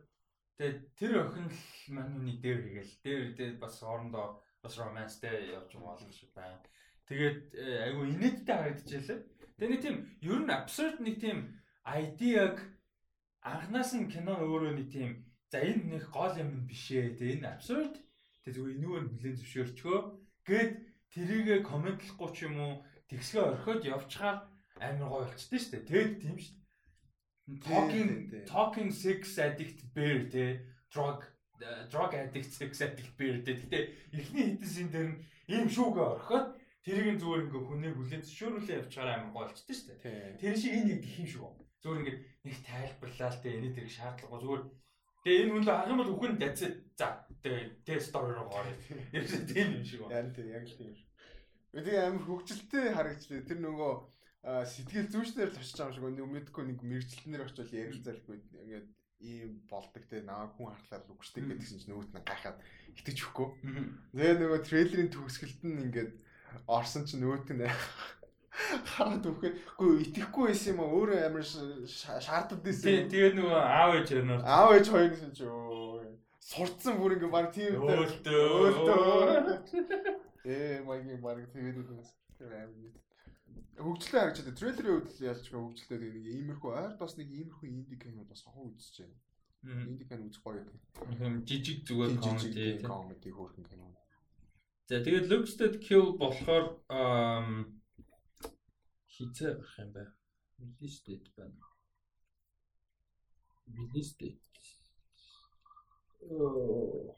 тэгээд 0.60 0.80
тэр 1.00 1.14
охин 1.24 1.48
л 1.48 1.64
манууны 1.96 2.36
дээр 2.44 2.60
хийгээл. 2.68 2.94
Дээр 3.08 3.24
дээр 3.40 3.54
бас 3.64 3.80
хоорондоо 3.80 4.44
бас 4.60 4.74
романстэй 4.76 5.56
явж 5.56 5.72
байгаа 5.80 6.12
шиг 6.12 6.36
байна. 6.36 6.60
Тэгээд 7.10 7.40
э, 7.58 7.90
айгүй 7.90 8.06
инээдтэй 8.14 8.54
харагдчихлаа. 8.54 9.20
Тэгээ 9.58 9.72
нэг 9.74 9.82
тийм 9.82 9.98
ер 10.22 10.40
нь 10.46 10.54
absurd 10.54 11.02
нэг 11.02 11.18
тийм 11.18 11.58
idea-г 11.82 12.58
анханаас 13.42 13.98
нь 13.98 14.06
кино 14.14 14.38
өөрөө 14.38 14.78
нэг 14.78 14.88
тийм 14.94 15.26
за 15.50 15.66
энэ 15.66 15.98
нэг 15.98 16.06
гол 16.14 16.38
юм 16.38 16.70
биш 16.70 16.94
ээ. 16.94 17.18
Тэгээ 17.18 17.42
энэ 17.42 17.50
absurd. 17.50 17.98
Тэгээ 18.46 18.56
зүгээр 18.56 18.76
энүүгээр 18.78 19.06
хүлэн 19.10 19.36
зөвшөөрчгөө. 19.42 20.00
Гэт 20.46 20.74
тэрийгэ 21.10 21.56
комментлахгүй 21.66 22.30
ч 22.30 22.38
юм 22.46 22.56
уу 22.62 22.74
тэгсгээ 23.10 23.42
орхиод 23.42 23.82
явчихаар 23.90 24.38
амар 24.78 25.10
гоё 25.10 25.26
болчихдээ 25.26 25.60
шүү 25.60 25.74
дээ. 25.74 25.90
Тэгээд 25.90 26.14
тийм 26.22 26.38
шүү. 26.38 26.56
Talking 27.66 28.10
talking 28.46 28.90
sex 28.94 29.42
addict 29.42 29.82
bear 29.98 30.30
те 30.30 30.62
drug 30.94 31.26
э, 31.58 31.90
drug 31.90 32.14
addict 32.14 32.54
sex 32.54 32.86
addict 32.86 33.18
bear 33.18 33.42
те. 33.42 33.58
Гэтэ 33.58 33.80
эхний 34.14 34.54
хэдэн 34.54 34.70
син 34.70 34.88
дээр 34.94 35.10
нь 35.10 35.20
ийм 35.50 35.66
шүүгээ 35.66 36.06
орхиод 36.14 36.59
Тэрийг 36.86 37.18
зүгээр 37.20 37.44
ингээ 37.46 37.64
хүнийг 37.68 37.96
хүлэн 38.00 38.24
зөвшөөрүүлээ 38.24 38.80
явчихаар 38.80 39.10
амар 39.12 39.32
гоолчтой 39.36 39.76
шүү 39.76 39.88
дээ. 40.00 40.40
Тэр 40.40 40.56
шиг 40.56 40.74
энэ 40.80 40.88
нэг 40.90 41.00
гэх 41.04 41.20
юм 41.20 41.28
шүү. 41.28 41.48
Зүгээр 41.84 42.02
ингээ 42.02 42.18
нэг 42.48 42.56
тайлбарлаа 42.64 43.30
л 43.30 43.42
дээ 43.44 43.58
энэ 43.60 43.76
тэрийг 43.76 43.94
шаардлагагүй 43.94 44.40
зүгээр 44.40 44.64
Тэгээ 45.20 45.42
энэ 45.44 45.52
хүн 45.52 45.64
л 45.68 45.72
ах 45.76 45.92
юм 45.92 46.00
бол 46.00 46.14
үхэн 46.16 46.36
дацээ. 46.40 46.72
За 46.96 47.08
тэгээ 47.44 47.84
тест 47.84 48.08
стори 48.16 48.32
руу 48.32 48.48
орё. 48.48 48.72
Яг 49.20 49.28
тийм 49.28 49.68
юм 49.76 49.84
шиг 49.84 50.08
байна. 50.08 50.32
Яг 50.32 50.36
тийм 50.36 50.48
яг 50.48 50.64
л 50.64 50.78
тийм. 50.80 50.96
Тэгээ 51.76 52.00
амар 52.08 52.24
хөвгчлөлтэй 52.24 52.86
харагчлаа. 52.96 53.44
Тэр 53.44 53.60
нөгөө 53.60 53.92
сэтгэл 54.40 55.12
зүйчнэр 55.12 55.52
л 55.52 55.60
очиж 55.60 55.76
байгаа 55.76 56.00
юм 56.00 56.16
шиг 56.16 56.16
нэг 56.16 56.28
мэдгүй 56.32 56.64
нэг 56.72 56.80
мэрэгчлэнээр 56.80 57.44
очивол 57.44 57.76
ярилцаалгүй 57.76 58.36
ингээд 58.40 58.88
ийм 59.20 59.52
болдог 59.68 60.04
те 60.08 60.24
наа 60.24 60.48
хүн 60.56 60.72
харахаар 60.72 61.04
үгшдэг 61.12 61.44
гэдгсэн 61.44 61.84
чинь 61.84 61.92
нөгөөт 61.92 62.16
нь 62.16 62.24
гайхаад 62.24 62.58
итгэж 62.96 63.18
өгөхгүй. 63.20 63.48
Тэгээ 64.16 64.36
нөгөө 64.40 64.60
трейлерын 64.64 65.12
төгсгөлд 65.12 65.62
нь 65.68 65.84
ингээд 65.92 66.12
орсон 66.68 67.04
чинь 67.06 67.22
нөгөөт 67.24 67.50
нь 67.56 67.66
хараад 69.00 69.24
үхэхэд 69.26 69.56
үгүй 69.80 69.92
итгэхгүй 70.04 70.46
байсан 70.52 70.72
юм 70.74 70.82
аа 70.84 70.92
өөрөө 70.98 71.20
амар 71.26 71.46
шаарддаг 71.46 72.60
байсан. 72.60 72.86
Тий, 72.86 73.08
тэгээд 73.08 73.36
нөгөө 73.40 73.56
аав 73.56 73.92
ээж 74.00 74.10
ярнаар. 74.20 74.42
Аав 74.44 74.70
ээж 74.76 74.88
хоёр 74.92 75.10
гэсэн 75.16 75.32
чи 75.34 75.46
өө 75.48 75.90
сурцсан 76.50 76.98
бүр 77.00 77.16
ингээ 77.16 77.32
баг 77.32 77.48
тийм 77.54 77.78
өлтөө. 77.80 78.44
Өлтөө. 78.66 79.00
Ээ 80.44 80.82
маягийн 80.84 81.22
баг 81.22 81.46
тэгээд 81.54 81.78
үгээс 81.82 82.10
тэр 82.40 82.52
амар 82.58 82.92
хөгжлөө 83.80 84.20
харагч 84.20 84.38
байгаа. 84.44 84.60
Трейлерийн 84.60 84.96
үед 84.98 85.10
ялч 85.24 85.46
хөгжлөө 85.54 85.98
нэг 86.04 86.26
иймэрхүү 86.36 86.72
ойр 86.74 86.94
бас 87.00 87.14
нэг 87.16 87.30
иймэрхүү 87.32 87.68
инди 87.70 87.96
кино 88.02 88.26
бас 88.28 88.44
хоо 88.44 88.68
үзэж 88.68 88.96
байна. 89.06 89.18
Инди 89.88 90.04
кино 90.10 90.28
үзэх 90.28 90.44
гоё 90.44 90.64
гэх. 90.68 90.80
Жижиг 91.48 91.88
зүгээр 91.88 92.18
комеди 92.20 92.66
комеди 92.84 93.30
хөөрхөн 93.32 93.66
кино. 93.70 93.94
За 94.90 94.98
тэгээд 95.06 95.30
Luxted 95.30 95.74
Kill 95.86 96.18
болохоор 96.18 96.82
хизээ 99.06 99.54
гарах 99.54 99.78
юм 99.86 99.94
байна. 99.94 101.62
Release 103.70 104.18
date. 104.18 104.42
Oh. 106.26 107.14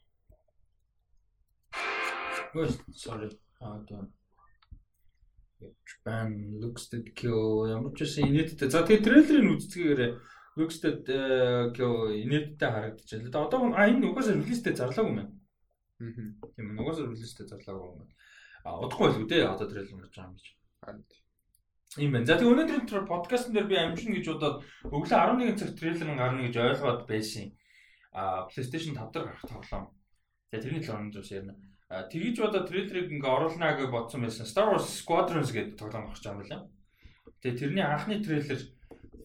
Ой, 2.60 2.68
sorry. 2.92 3.32
Аа 3.64 3.80
тийм. 3.88 4.12
Japan 5.88 6.60
Luxted 6.60 7.08
Kill 7.16 7.72
ямар 7.72 7.96
ч 7.96 8.04
байсан 8.04 8.28
инээдтэй. 8.28 8.68
За 8.68 8.84
тэгээд 8.84 9.08
трейлерыг 9.08 9.48
үзцгээгээр 9.56 10.02
Luxted 10.60 11.08
Kill 11.08 12.20
инээдтэй 12.20 12.68
харагдчихлаа. 12.68 13.48
Одоо 13.48 13.72
а 13.72 13.88
энэ 13.88 14.12
угаасаа 14.12 14.36
date 14.36 14.76
зарлаагүй 14.76 15.08
юм 15.08 15.20
байна. 15.24 15.41
Тийм 16.02 16.76
нугасаар 16.76 17.14
релизтэй 17.14 17.46
зарлаагүй 17.48 17.90
юм. 17.94 18.10
А 18.66 18.78
удахгүй 18.82 19.08
байлгүй 19.08 19.28
дээ 19.30 19.46
одоо 19.46 19.68
трейлер 19.70 20.02
гарч 20.02 20.16
байгаа 20.18 20.30
юм 20.30 20.36
гэж. 20.38 21.22
Ийм 22.02 22.12
байна. 22.16 22.26
За 22.26 22.38
тэгээ 22.38 22.54
өнөөдрийн 22.54 23.06
подкастн 23.06 23.54
дээр 23.54 23.68
би 23.70 23.78
амжин 23.78 24.16
гэж 24.18 24.26
бодоод 24.34 24.58
өглөө 24.90 25.18
11 25.18 25.60
цаг 25.60 25.70
трейлер 25.78 26.10
гарна 26.18 26.46
гэж 26.48 26.56
ойлгоод 26.58 27.02
байсан. 27.06 27.54
А 28.14 28.48
PlayStation 28.50 28.96
5 28.98 29.14
дээр 29.14 29.26
гарах 29.30 29.46
тоглоом. 29.46 29.86
Тэгээ 30.50 30.64
тэрний 30.64 30.82
талаар 30.82 31.04
өнөөдөр 31.06 31.26
ярина. 31.36 31.56
Тэгж 31.92 32.38
бодоод 32.40 32.68
трейлерыг 32.72 33.12
ингээ 33.12 33.36
оруулнаа 33.36 33.76
гэж 33.76 33.90
бодсон 33.92 34.24
байсан. 34.24 34.48
Star 34.48 34.72
Wars 34.72 34.88
Squadrons 34.88 35.52
гэдэг 35.52 35.76
тоглоом 35.76 36.08
гарч 36.08 36.24
байгаа 36.24 36.40
юм 36.40 36.48
байна. 36.48 36.60
Тэгээ 37.44 37.60
тэрний 37.60 37.86
анхны 37.86 38.24
трейлер 38.24 38.62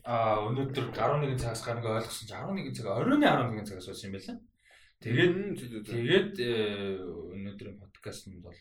а 0.07 0.39
өнөөдөр 0.47 0.94
11 0.94 1.39
цагаас 1.39 1.62
гарнаг 1.66 1.86
ойлгосон 1.86 2.27
чи 2.27 2.35
11 2.35 2.74
цаг 2.78 2.86
оройн 2.86 3.23
11 3.23 3.66
цагаас 3.66 3.86
болсон 3.90 4.11
юм 4.11 4.19
байна. 4.19 4.39
Тэгээд 5.02 5.60
тэгээд 5.86 6.32
э, 6.40 6.97
өнөөдрийн 7.36 7.77
подкастт 7.77 8.32
бол 8.40 8.56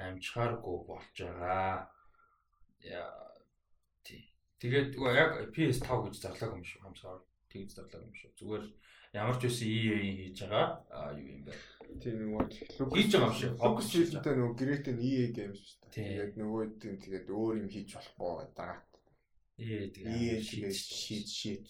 амжихааргүй 0.00 0.76
болж 0.88 1.16
байгаа. 1.18 1.92
Яа. 2.82 3.32
Тэгээд 4.62 4.94
яг 4.94 5.30
PS5 5.54 5.88
гэж 6.06 6.14
зарлаагүй 6.22 6.62
юм 6.62 6.66
шүү. 6.66 6.82
Хамсаар 6.86 7.20
тэгж 7.50 7.70
зарлаагүй 7.76 8.08
юм 8.08 8.16
шүү. 8.16 8.30
Зүгээр 8.38 8.64
ямар 9.18 9.36
ч 9.36 9.42
үсэн 9.50 9.68
EA-ийн 9.68 10.16
хийж 10.22 10.38
байгаа 10.46 10.66
а 10.88 11.12
юу 11.18 11.28
юм 11.34 11.42
бэ? 11.44 11.52
Тийм 12.00 12.16
нөгөө 12.22 12.46
хийж 12.94 13.10
байгаа 13.12 13.28
юм 13.28 13.38
шиг. 13.42 13.52
Focus 13.58 13.86
Shield-тэй 13.90 14.34
нөгөө 14.38 14.58
Great-ийн 14.62 15.00
EA 15.02 15.26
Games 15.36 15.60
шүү 15.60 15.78
дээ. 15.82 15.94
Тэгээд 15.98 16.32
нөгөө 16.40 16.62
тийм 16.80 16.94
тэгээд 17.02 17.26
өөр 17.28 17.54
юм 17.60 17.68
хийж 17.74 17.88
болохгүй 17.92 18.46
дагаад. 18.56 18.92
EA 19.60 19.84
тэгээд 19.92 20.16
EA 20.16 20.36
тэгээд 20.48 20.78
шийд 20.78 21.26
шийд 21.26 21.66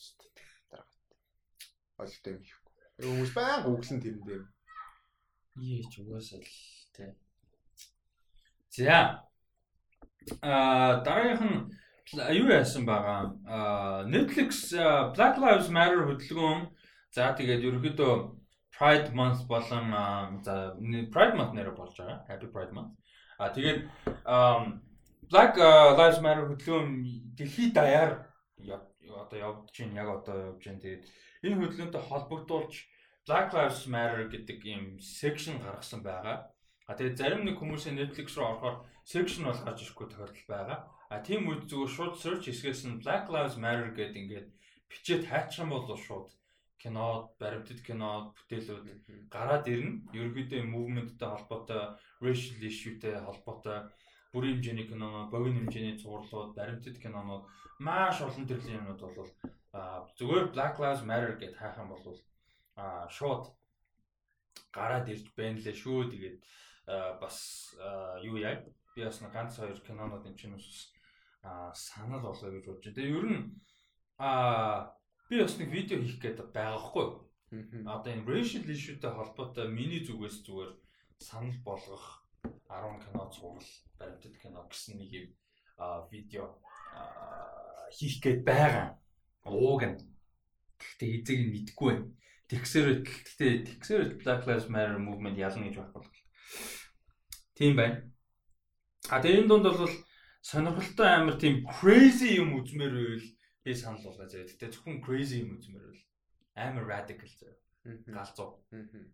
дагаад. 0.70 0.92
Олтой 1.98 2.32
юм 2.36 2.44
шүү. 2.44 2.61
Хүмүүс 3.02 3.34
баян 3.34 3.66
гуглан 3.66 3.98
тэрэн 3.98 4.22
дээр. 4.22 4.44
EA 5.58 5.82
ч 5.90 5.94
угаасаа 5.98 6.38
л 6.38 6.50
тий. 6.94 7.10
За. 8.70 9.26
А 10.38 11.02
дараагийнх 11.02 11.42
нь 11.42 12.38
юу 12.38 12.46
яасан 12.46 12.86
байгаа? 12.86 13.34
А 13.46 14.04
Netflix 14.06 14.70
Black 15.16 15.34
Lives 15.42 15.68
Matter 15.74 16.06
хөдөлгөөн 16.06 16.70
за 17.10 17.34
тэгээд 17.34 17.66
ерөөхдөө 17.66 18.14
Pride 18.70 19.10
Month 19.18 19.50
болон 19.50 19.90
за 20.46 20.78
Pride 21.10 21.34
Month 21.34 21.52
нэрээр 21.58 21.74
болж 21.74 21.98
байгаа. 21.98 22.22
Happy 22.30 22.46
Pride 22.54 22.70
Month. 22.70 22.94
А 23.34 23.50
тэгээд 23.50 23.80
Black 25.26 25.58
Lives 25.98 26.20
Matter 26.22 26.46
хөдөлгөөн 26.46 26.88
дэлхийд 27.34 27.74
даяар 27.74 28.30
одоо 29.22 29.38
явж 29.38 29.74
чинь 29.74 29.92
яг 29.98 30.08
одоо 30.08 30.54
явж 30.54 30.62
чинь 30.62 30.80
тэгээд 30.80 31.04
энэ 31.42 31.58
хөдөлгөөнтэй 31.58 32.02
холбогдуулж 32.08 32.91
Black 33.26 33.54
Lives 33.54 33.86
Matter 33.86 34.26
гэдэг 34.26 34.58
ийм 34.66 34.82
section 34.98 35.62
гаргасан 35.62 36.02
байгаа. 36.02 36.50
А 36.90 36.98
тэгээд 36.98 37.18
зарим 37.20 37.42
нэг 37.46 37.56
хүмүүсийн 37.58 37.98
Netflix 37.98 38.34
руу 38.34 38.50
орохоор 38.50 38.76
section 39.06 39.46
бол 39.46 39.62
гарч 39.62 39.78
ирэхгүй 39.82 40.06
тохиолдол 40.10 40.48
байгаа. 40.50 40.78
А 41.12 41.14
тийм 41.22 41.46
үед 41.46 41.70
зүгээр 41.70 41.94
шууд 41.94 42.14
search 42.18 42.44
хийсгээс 42.50 42.82
нь 42.88 43.00
Black 43.02 43.30
Lives 43.30 43.56
Matter 43.62 43.94
гэдэг 43.94 44.20
ингээд 44.22 44.48
бичээд 44.90 45.22
хайчих 45.30 45.62
юм 45.62 45.70
бол 45.70 45.86
шууд 45.94 46.34
кино, 46.82 47.30
баримтат 47.38 47.80
кино, 47.86 48.34
бүтээлүүд 48.34 49.30
гараад 49.30 49.70
ирнэ. 49.70 50.02
Ерөнхийдөө 50.18 50.62
movement-тэй 50.66 51.28
холбоотой, 51.30 51.94
racial 52.18 52.58
issue-тэй 52.58 53.22
холбоотой 53.22 53.86
бүрийн 54.34 54.58
хэмжээний 54.58 54.88
кино, 54.90 55.30
богино 55.30 55.62
хэмжээний 55.62 56.00
цувралууд, 56.02 56.56
баримтат 56.58 56.98
кинонууд 56.98 57.46
маш 57.78 58.18
олон 58.26 58.46
төрлийн 58.50 58.82
юмнууд 58.82 59.02
бол 59.14 59.30
зүгээр 60.18 60.46
Black 60.54 60.74
Lives 60.82 61.06
Matter 61.06 61.38
гэж 61.38 61.52
хайх 61.54 61.78
юм 61.78 61.94
бол 61.94 62.02
а 62.76 63.08
шууд 63.08 63.52
гараад 64.72 65.08
ирж 65.08 65.26
байна 65.36 65.60
лээ 65.60 65.76
шүү. 65.76 66.10
Тэгээд 66.10 66.36
бас 67.20 67.74
юу 68.24 68.36
яа 68.40 68.64
би 68.94 69.04
бас 69.04 69.20
ганц 69.20 69.56
хоёр 69.56 69.80
кинонууд 69.80 70.26
энэ 70.26 70.38
чинь 70.38 70.56
бас 70.56 70.92
санал 71.74 72.20
болоо 72.20 72.50
гэж 72.50 72.64
бодож 72.66 72.84
байна. 72.84 72.96
Тэгээ 72.96 73.16
ер 73.16 73.26
нь 73.28 73.40
а 74.18 74.96
би 75.28 75.42
бас 75.42 75.56
нэг 75.58 75.68
видео 75.70 75.98
хийх 76.00 76.20
гээд 76.20 76.52
байгаа 76.52 76.80
хгүй. 76.80 77.06
Одоо 77.84 78.10
энэ 78.12 78.26
racial 78.28 78.64
issue-тэй 78.64 79.12
холбоотой 79.12 79.68
миний 79.68 80.00
зүгээс 80.04 80.40
зүгээр 80.46 80.72
санал 81.20 81.58
болгох 81.64 82.24
10 82.68 83.04
кино 83.04 83.28
цуврал 83.28 83.70
баримтат 83.98 84.34
кино 84.40 84.64
гэсэн 84.68 84.96
нэг 84.98 85.10
юм 85.12 85.28
видео 86.10 86.56
хийх 87.92 88.16
гээд 88.24 88.40
байгаа. 88.44 88.98
Ууг 89.44 89.82
нь. 89.84 89.98
Гэхдээ 90.80 91.10
эзэг 91.16 91.38
нь 91.42 91.52
мэдгүй 91.52 91.90
байна. 91.92 92.06
Тэгсээр 92.52 93.00
гэхдээ 93.00 93.52
тэгсээр 93.64 94.20
Black 94.20 94.44
Lives 94.44 94.68
Matter 94.68 95.00
movement 95.00 95.40
ялна 95.40 95.72
гэж 95.72 95.80
байхгүй. 95.80 96.04
Тийм 97.56 97.80
байна. 97.80 98.04
А 99.08 99.24
тэгээ 99.24 99.40
энэ 99.40 99.48
дунд 99.48 99.72
бол 99.72 99.88
сонирхолтой 100.44 101.08
амар 101.08 101.40
тийм 101.40 101.64
crazy 101.64 102.36
юм 102.36 102.60
үзмээр 102.60 102.92
байвал 102.92 103.28
би 103.64 103.72
санал 103.72 104.04
болгоо 104.04 104.28
заяа. 104.28 104.44
Гэтэ 104.52 104.68
зөвхөн 104.68 105.00
crazy 105.00 105.40
юм 105.40 105.56
үзмээр 105.56 105.80
байвал 105.80 106.04
амар 106.60 106.84
radical 106.92 107.32
заяа. 107.32 107.56
Галзуу. 107.88 108.60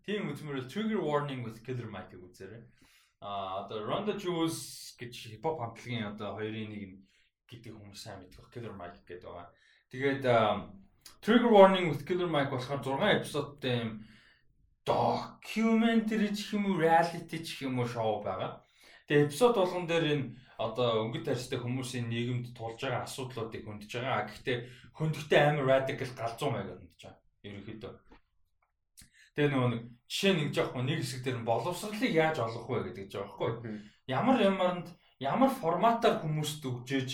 Тийм 0.03 0.35
үзмээр 0.35 0.59
бол 0.59 0.71
trigger 0.73 0.99
warning 0.99 1.41
with 1.47 1.63
killer 1.63 1.87
Mike 1.87 2.19
үзээрэй. 2.19 2.67
А 3.23 3.63
одоо 3.63 3.87
Ronda 3.87 4.19
Juice 4.19 4.99
гэж 4.99 5.31
хипхоп 5.31 5.63
хамтлагийн 5.63 6.11
одоо 6.11 6.35
хоёрын 6.35 6.75
нэг 6.75 7.07
гэдэг 7.47 7.71
хүмүүс 7.71 8.03
сайн 8.03 8.19
мэдэх 8.19 8.51
killer 8.51 8.75
Mike 8.75 8.99
гэдэг 9.07 9.23
байгаа. 9.23 9.47
Тэгээд 9.91 10.23
trigger 11.21 11.51
warning 11.51 11.89
with 11.89 12.05
killer 12.07 12.27
Mike 12.27 12.51
болохоор 12.51 12.81
6 12.83 13.19
эпизодтай 13.19 13.75
юм 13.83 13.91
documentary 14.85 16.29
ч 16.35 16.53
юм 16.55 16.65
уу 16.65 16.79
reality 16.79 17.37
ч 17.43 17.65
юм 17.67 17.79
уу 17.79 17.87
шоу 17.87 18.23
байгаа. 18.23 18.63
Тэгээ 19.07 19.25
эпизод 19.27 19.53
болгон 19.55 19.85
дээр 19.87 20.05
энэ 20.13 20.25
одоо 20.57 21.05
өнгөт 21.05 21.25
тарьстай 21.25 21.59
хүмүүсийн 21.59 22.09
нийгэмд 22.09 22.51
тулж 22.57 22.79
байгаа 22.81 23.05
асуудлуудыг 23.05 23.63
хөндөж 23.65 23.91
байгаа. 23.95 24.27
Гэхдээ 24.27 24.57
хөндөхдөө 24.97 25.39
амар 25.39 25.65
radical 25.71 26.11
галзуу 26.19 26.49
маягаар 26.51 26.79
хөндөж 26.81 27.01
байгаа. 27.03 27.21
Ерөнхийдөө. 27.47 27.93
Тэгээ 29.35 29.51
нөгөө 29.55 29.69
нэг 29.71 29.83
жишээ 30.09 30.33
нэг 30.35 30.49
жоохон 30.51 30.85
нэг 30.89 30.97
хэсэг 30.99 31.21
дээр 31.23 31.39
боловсролыг 31.47 32.11
яаж 32.11 32.37
олох 32.43 32.67
вэ 32.67 32.91
гэдэг 32.91 33.07
жаа 33.07 33.23
байхгүй. 33.23 33.71
Ямар 34.09 34.37
ямарнд 34.41 34.87
ямар 35.21 35.51
форматаар 35.53 36.19
хүмүүст 36.19 36.65
өгчээж 36.65 37.09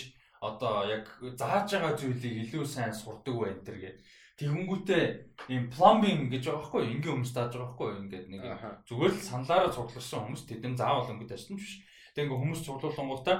одоо 0.50 0.86
яг 0.86 1.04
зааж 1.40 1.68
байгаа 1.72 1.94
зүйлийг 1.98 2.36
илүү 2.46 2.64
сайн 2.66 2.94
сурдаг 2.94 3.34
бай 3.34 3.50
энэ 3.54 3.66
төр 3.66 3.78
гэдэг. 3.82 4.04
Тэгэнгүүтээ 4.36 5.04
ийм 5.48 5.64
plumbing 5.72 6.28
гэж 6.28 6.42
байгаа 6.44 6.60
байхгүй 6.60 6.82
ингийн 6.92 7.14
хүмүүс 7.16 7.32
тааж 7.32 7.52
байгаа 7.56 7.68
байхгүй 7.72 7.90
ингээд 8.04 8.26
нэг 8.28 8.42
зүгээр 8.84 9.14
л 9.16 9.28
саналаараа 9.30 9.72
цугларсан 9.72 10.20
хүмүүс 10.28 10.44
тэдэм 10.44 10.74
заавал 10.76 11.08
өнгөд 11.08 11.32
ажсан 11.32 11.56
ч 11.56 11.62
биш. 11.64 11.74
Тэгээ 12.12 12.24
ингээ 12.28 12.40
хүмүүс 12.44 12.60
цуглуулангуудаа 12.68 13.38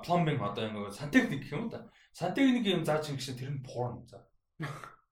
plumbing 0.00 0.40
одоо 0.40 0.64
ингээ 0.64 0.96
сантехник 0.96 1.40
гэх 1.44 1.52
юм 1.52 1.68
да. 1.68 1.84
Сантехник 2.16 2.64
юм 2.64 2.82
зааж 2.88 3.12
ингэсэн 3.12 3.36
тэр 3.36 3.52
нь 3.52 3.64
porn 3.66 4.08
за. 4.08 4.24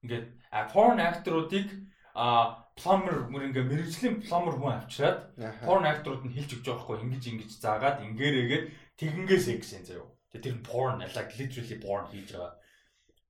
Ингээд 0.01 0.27
porn 0.73 0.97
акторуудыг 1.05 1.69
а 2.15 2.65
plumber 2.79 3.27
мөр 3.31 3.51
ингээ 3.51 3.69
мэрэгжлийн 3.71 4.23
plumber 4.23 4.55
хүн 4.57 4.79
авчираад 4.79 5.21
porn 5.67 5.85
акторууд 5.85 6.25
нь 6.27 6.35
хэлж 6.35 6.51
өгч 6.59 6.65
байгаа 6.65 6.79
байхгүй 6.81 7.03
ингэж 7.05 7.25
ингэж 7.31 7.51
заагаад 7.59 8.03
ингээрээгээд 8.07 8.65
тэгэнгээ 8.99 9.41
секс 9.43 9.75
юм 9.91 10.14
заяа. 10.35 10.43
Тэр 10.43 10.55
нь 10.59 10.67
porn 10.67 10.99
like 10.99 11.39
literally 11.39 11.79
porn 11.79 12.11
хийж 12.11 12.35
байгаа. 12.35 12.53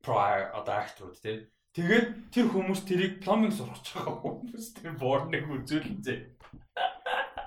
Pro 0.01 0.16
одоо 0.16 0.74
акторууд 0.81 1.20
тий 1.20 1.44
Тэгээд 1.74 2.31
тэр 2.31 2.47
хүмүүс 2.55 2.86
тэрийг 2.86 3.14
plumbing 3.18 3.51
сурч 3.51 3.98
байгаа 3.98 4.14
хүмүүс 4.22 4.78
тэр 4.78 4.94
борныг 4.94 5.43
үзүүлэнзээ. 5.43 6.18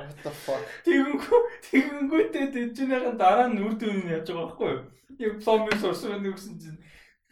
What 0.04 0.20
the 0.20 0.32
fuck? 0.36 0.60
Тэгэнгүү 0.84 1.40
тэгэнгүүтээ 1.72 2.46
тэжнийхэн 2.52 3.16
дараа 3.16 3.48
нь 3.48 3.64
үр 3.64 3.80
дүн 3.80 4.04
яаж 4.12 4.28
байгаа 4.28 4.52
байхгүй 4.52 4.68
юу? 4.68 4.84
Яг 5.16 5.34
plumbing 5.40 5.80
сурсан 5.80 6.20
нэг 6.20 6.36
гэсэн 6.36 6.60
чинь 6.60 6.80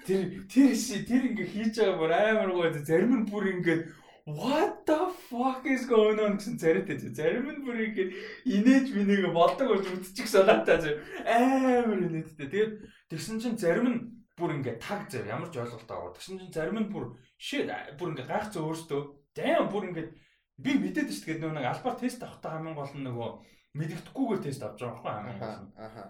тэр 0.08 0.24
тэр 0.48 0.72
ши 0.72 1.04
тэр 1.04 1.36
ингээ 1.36 1.52
хийж 1.52 1.84
байгаа 1.84 2.00
бүр 2.00 2.12
амар 2.16 2.52
гоо 2.56 2.72
зарим 2.80 3.12
нь 3.12 3.28
бүр 3.28 3.46
ингээ 3.60 3.80
What 4.26 4.88
the 4.88 5.14
fuck 5.30 5.68
is 5.70 5.86
going 5.86 6.18
on 6.18 6.38
гэсэн 6.42 6.58
царайтай 6.58 6.98
чи. 6.98 7.14
Зарим 7.14 7.46
нь 7.46 7.62
бүр 7.62 7.78
ингээ 7.78 8.10
инээж 8.58 8.90
бинийг 8.90 9.30
болдог 9.30 9.70
болж 9.70 9.86
үтчих 9.86 10.26
санаатай 10.26 10.98
амар 11.30 12.02
инээдтэй. 12.02 12.50
Тэгээд 12.50 12.74
тэгсэн 13.06 13.38
чинь 13.38 13.54
зарим 13.54 13.86
нь 13.86 14.00
бүр 14.34 14.58
ингээ 14.58 14.82
таг 14.82 15.06
зав 15.14 15.30
ямар 15.30 15.54
ч 15.54 15.62
ойлголтоо 15.62 16.10
аваад 16.10 16.18
тэгсэн 16.18 16.42
чинь 16.42 16.50
зарим 16.58 16.82
нь 16.82 16.90
бүр 16.90 17.14
shit 17.38 17.70
бүр 18.02 18.18
ингээ 18.18 18.26
гайхацсан 18.26 18.66
өөртөө 18.66 19.02
дайм 19.38 19.70
бүр 19.70 19.94
ингээ 19.94 20.08
би 20.58 20.72
мэдээд 20.74 21.14
шүү 21.14 21.26
дээ. 21.30 21.42
Нөгөө 21.46 21.58
нэг 21.62 21.70
альбаар 21.70 21.98
тест 22.02 22.26
авахтаа 22.26 22.58
хамгийн 22.58 22.78
гол 22.82 22.94
нь 22.98 23.06
нөгөө 23.06 23.30
мэддэхгүйгээр 23.78 24.42
тест 24.42 24.66
авч 24.66 24.82
байгаа 24.82 25.06
байхгүй 25.06 25.14
хамгийн 25.22 25.38
гол 25.38 25.58
нь. 25.62 25.70
Аха 25.78 26.04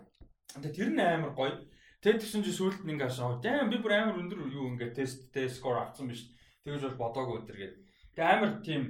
тэгээ 0.63 0.71
тэр 0.71 0.89
нь 0.95 1.03
амар 1.03 1.35
гоё. 1.35 1.51
Тэгээд 1.99 2.23
тэгсэн 2.23 2.47
чинь 2.47 2.59
сүүлд 2.63 2.87
нь 2.87 2.95
ингээ 2.95 3.11
шоо 3.11 3.43
дайм 3.43 3.67
би 3.67 3.75
бүр 3.83 3.91
амар 3.91 4.23
өндөр 4.23 4.47
юу 4.55 4.71
ингээ 4.71 4.95
тест 4.95 5.35
тест 5.35 5.59
скор 5.59 5.83
авсан 5.83 6.07
биш. 6.07 6.31
Тэгэж 6.63 6.95
бол 6.95 7.11
бодоогүй 7.11 7.43
өдр 7.43 7.59
гээд 7.59 7.84
тэгээ 8.15 8.31
амар 8.33 8.51
тийм 8.65 8.83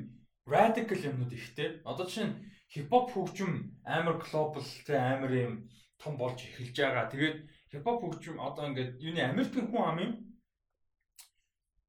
radical 0.46 1.02
юмнууд 1.10 1.34
ихтэй 1.34 1.82
одоо 1.90 2.06
чинь 2.06 2.32
хипхоп 2.72 3.12
хөгжим 3.12 3.52
амар 3.84 4.18
глобал 4.22 4.70
тэ 4.86 4.96
амар 4.96 5.34
юм 5.34 5.54
том 6.02 6.14
болж 6.22 6.40
эхэлж 6.46 6.76
байгаа 6.78 7.10
тэгээд 7.10 7.38
хипхоп 7.72 8.00
хөгжим 8.02 8.38
одоо 8.40 8.70
ингээд 8.70 9.02
юуны 9.02 9.22
Америкийн 9.26 9.68
хүн 9.70 9.84
ам 9.90 9.98
юм 10.06 10.14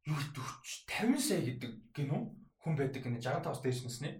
юу 0.06 0.16
40 0.16 1.18
50 1.18 1.20
сая 1.20 1.40
гэдэг 1.44 1.72
гинөө 1.96 2.22
хүн 2.62 2.74
байдаг 2.78 3.02
гинэ 3.02 3.18
65-аас 3.20 3.60
дээшнэсний 3.62 4.14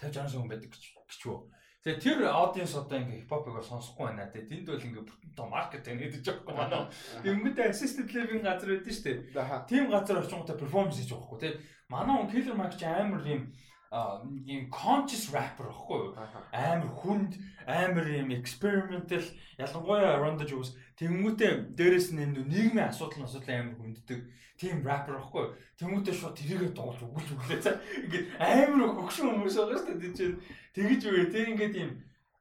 50 0.00 0.12
60 0.12 0.30
сая 0.30 0.40
хүн 0.40 0.52
байдаг 0.52 0.70
гэж 0.70 0.84
гिचвөө. 1.10 1.38
Тэгээ 1.84 2.00
тэр 2.00 2.18
аудиенс 2.32 2.74
одоо 2.80 2.96
ингээ 2.96 3.28
хипхопыг 3.28 3.60
сонсохгүй 3.60 4.04
байна 4.08 4.32
те. 4.32 4.48
Тэнд 4.48 4.68
бол 4.72 4.80
ингээ 4.88 5.04
бүтэн 5.04 5.32
тоо 5.36 5.48
маркет 5.52 5.84
байна 5.84 6.00
гэдэг 6.00 6.22
жоохгүй 6.24 6.54
манай. 6.56 6.88
Тэнгүүтээ 7.20 7.68
assisted 7.68 8.08
living 8.08 8.40
газар 8.40 8.72
байдаг 8.72 8.88
шүү 8.88 9.04
дээ. 9.04 9.68
Тийм 9.68 9.84
газар 9.92 10.24
очингуудаа 10.24 10.56
перформанс 10.56 10.96
хийж 10.96 11.12
байгаа 11.12 11.28
хгүй 11.28 11.40
те. 11.44 11.50
Манай 11.94 12.18
он 12.18 12.30
Killer 12.30 12.58
Mike 12.58 12.74
ч 12.74 12.82
амар 12.82 13.22
юм 13.22 13.54
ийм 13.94 14.70
conscious 14.70 15.30
rapper 15.30 15.70
байхгүй 15.70 15.98
юу? 16.02 16.14
Амар 16.50 16.90
хүнд, 16.98 17.38
амар 17.66 18.06
ийм 18.10 18.34
experimental 18.34 19.22
ялангуяа 19.58 20.18
Ronda 20.18 20.42
Jones 20.42 20.74
тэнгүүтээ 20.98 21.78
дээрэс 21.78 22.10
нь 22.10 22.22
энэ 22.26 22.42
нийгмийн 22.50 22.90
асуудал 22.90 23.22
асуудал 23.22 23.54
амар 23.54 23.78
хүнддэг 23.78 24.20
тийм 24.58 24.82
rapper 24.82 25.14
байхгүй 25.14 25.42
юу? 25.46 25.54
Тэнгүүтээ 25.78 26.14
шууд 26.18 26.34
тэрийгэ 26.34 26.74
дуулж 26.74 26.98
өгүүлж 27.06 27.28
өглөө 27.38 27.58
цаа. 27.62 27.78
Ингээд 28.02 28.26
амар 28.42 28.90
хөгшин 28.98 29.30
хүмүүс 29.30 29.54
байгаа 29.54 29.78
шүү 29.78 29.98
дээ 30.02 30.14
чинь. 30.18 30.38
Тэгэж 30.74 31.00
үгүй 31.06 31.26
тийм 31.30 31.46
ингээд 31.54 31.74
ийм 31.78 31.90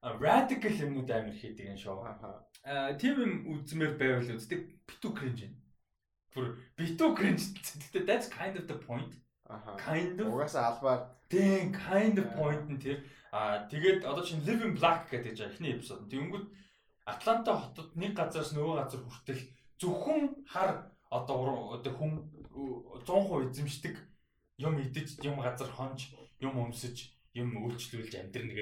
radical 0.02 0.74
юмнууд 0.74 1.10
амар 1.14 1.38
хийдэг 1.38 1.70
энэ 1.70 1.82
шоу. 1.86 2.02
Аа 2.66 2.98
тийм 2.98 3.22
юм 3.22 3.34
үзмээр 3.54 3.94
байвал 4.02 4.34
үздэг 4.34 4.90
битүү 4.90 5.12
cringe. 5.14 5.54
Бүр 6.34 6.58
битүү 6.82 7.10
cringe. 7.14 7.46
That's 7.94 8.26
kind 8.34 8.58
of 8.58 8.66
the 8.66 8.78
point. 8.82 9.14
Аха. 9.46 9.78
Kind 9.78 10.20
of. 10.20 10.28
Угаасаа 10.34 10.76
албаар 10.76 11.10
Тийм 11.34 11.72
kind 11.74 12.18
of 12.22 12.28
point 12.38 12.70
нь 12.70 12.78
тэр. 12.78 13.02
Аа 13.32 13.66
тэгээд 13.66 14.06
одоо 14.06 14.24
чинь 14.24 14.46
Living 14.46 14.78
Black 14.78 15.10
гэдэг 15.10 15.34
жаа 15.34 15.50
эхний 15.50 15.74
эпизод. 15.74 16.06
Тэнгүүд 16.10 16.46
Атланта 17.06 17.58
хотод 17.58 17.90
нэг 17.98 18.14
газараас 18.14 18.54
нөгөө 18.54 18.76
газар 18.80 19.02
хүртэл 19.02 19.42
зөвхөн 19.82 20.46
хар 20.46 20.94
одоо 21.10 21.76
одоо 21.76 21.92
хүн 21.98 22.12
100% 22.54 23.50
эзэмшдэг 23.50 23.96
юм 24.62 24.78
идэж, 24.78 25.20
юм 25.26 25.42
газар 25.42 25.68
хонж, 25.74 26.14
юм 26.40 26.54
өмсөж, 26.64 27.10
юм 27.34 27.58
үйлчлүүлж 27.66 28.14
амьдрна 28.22 28.54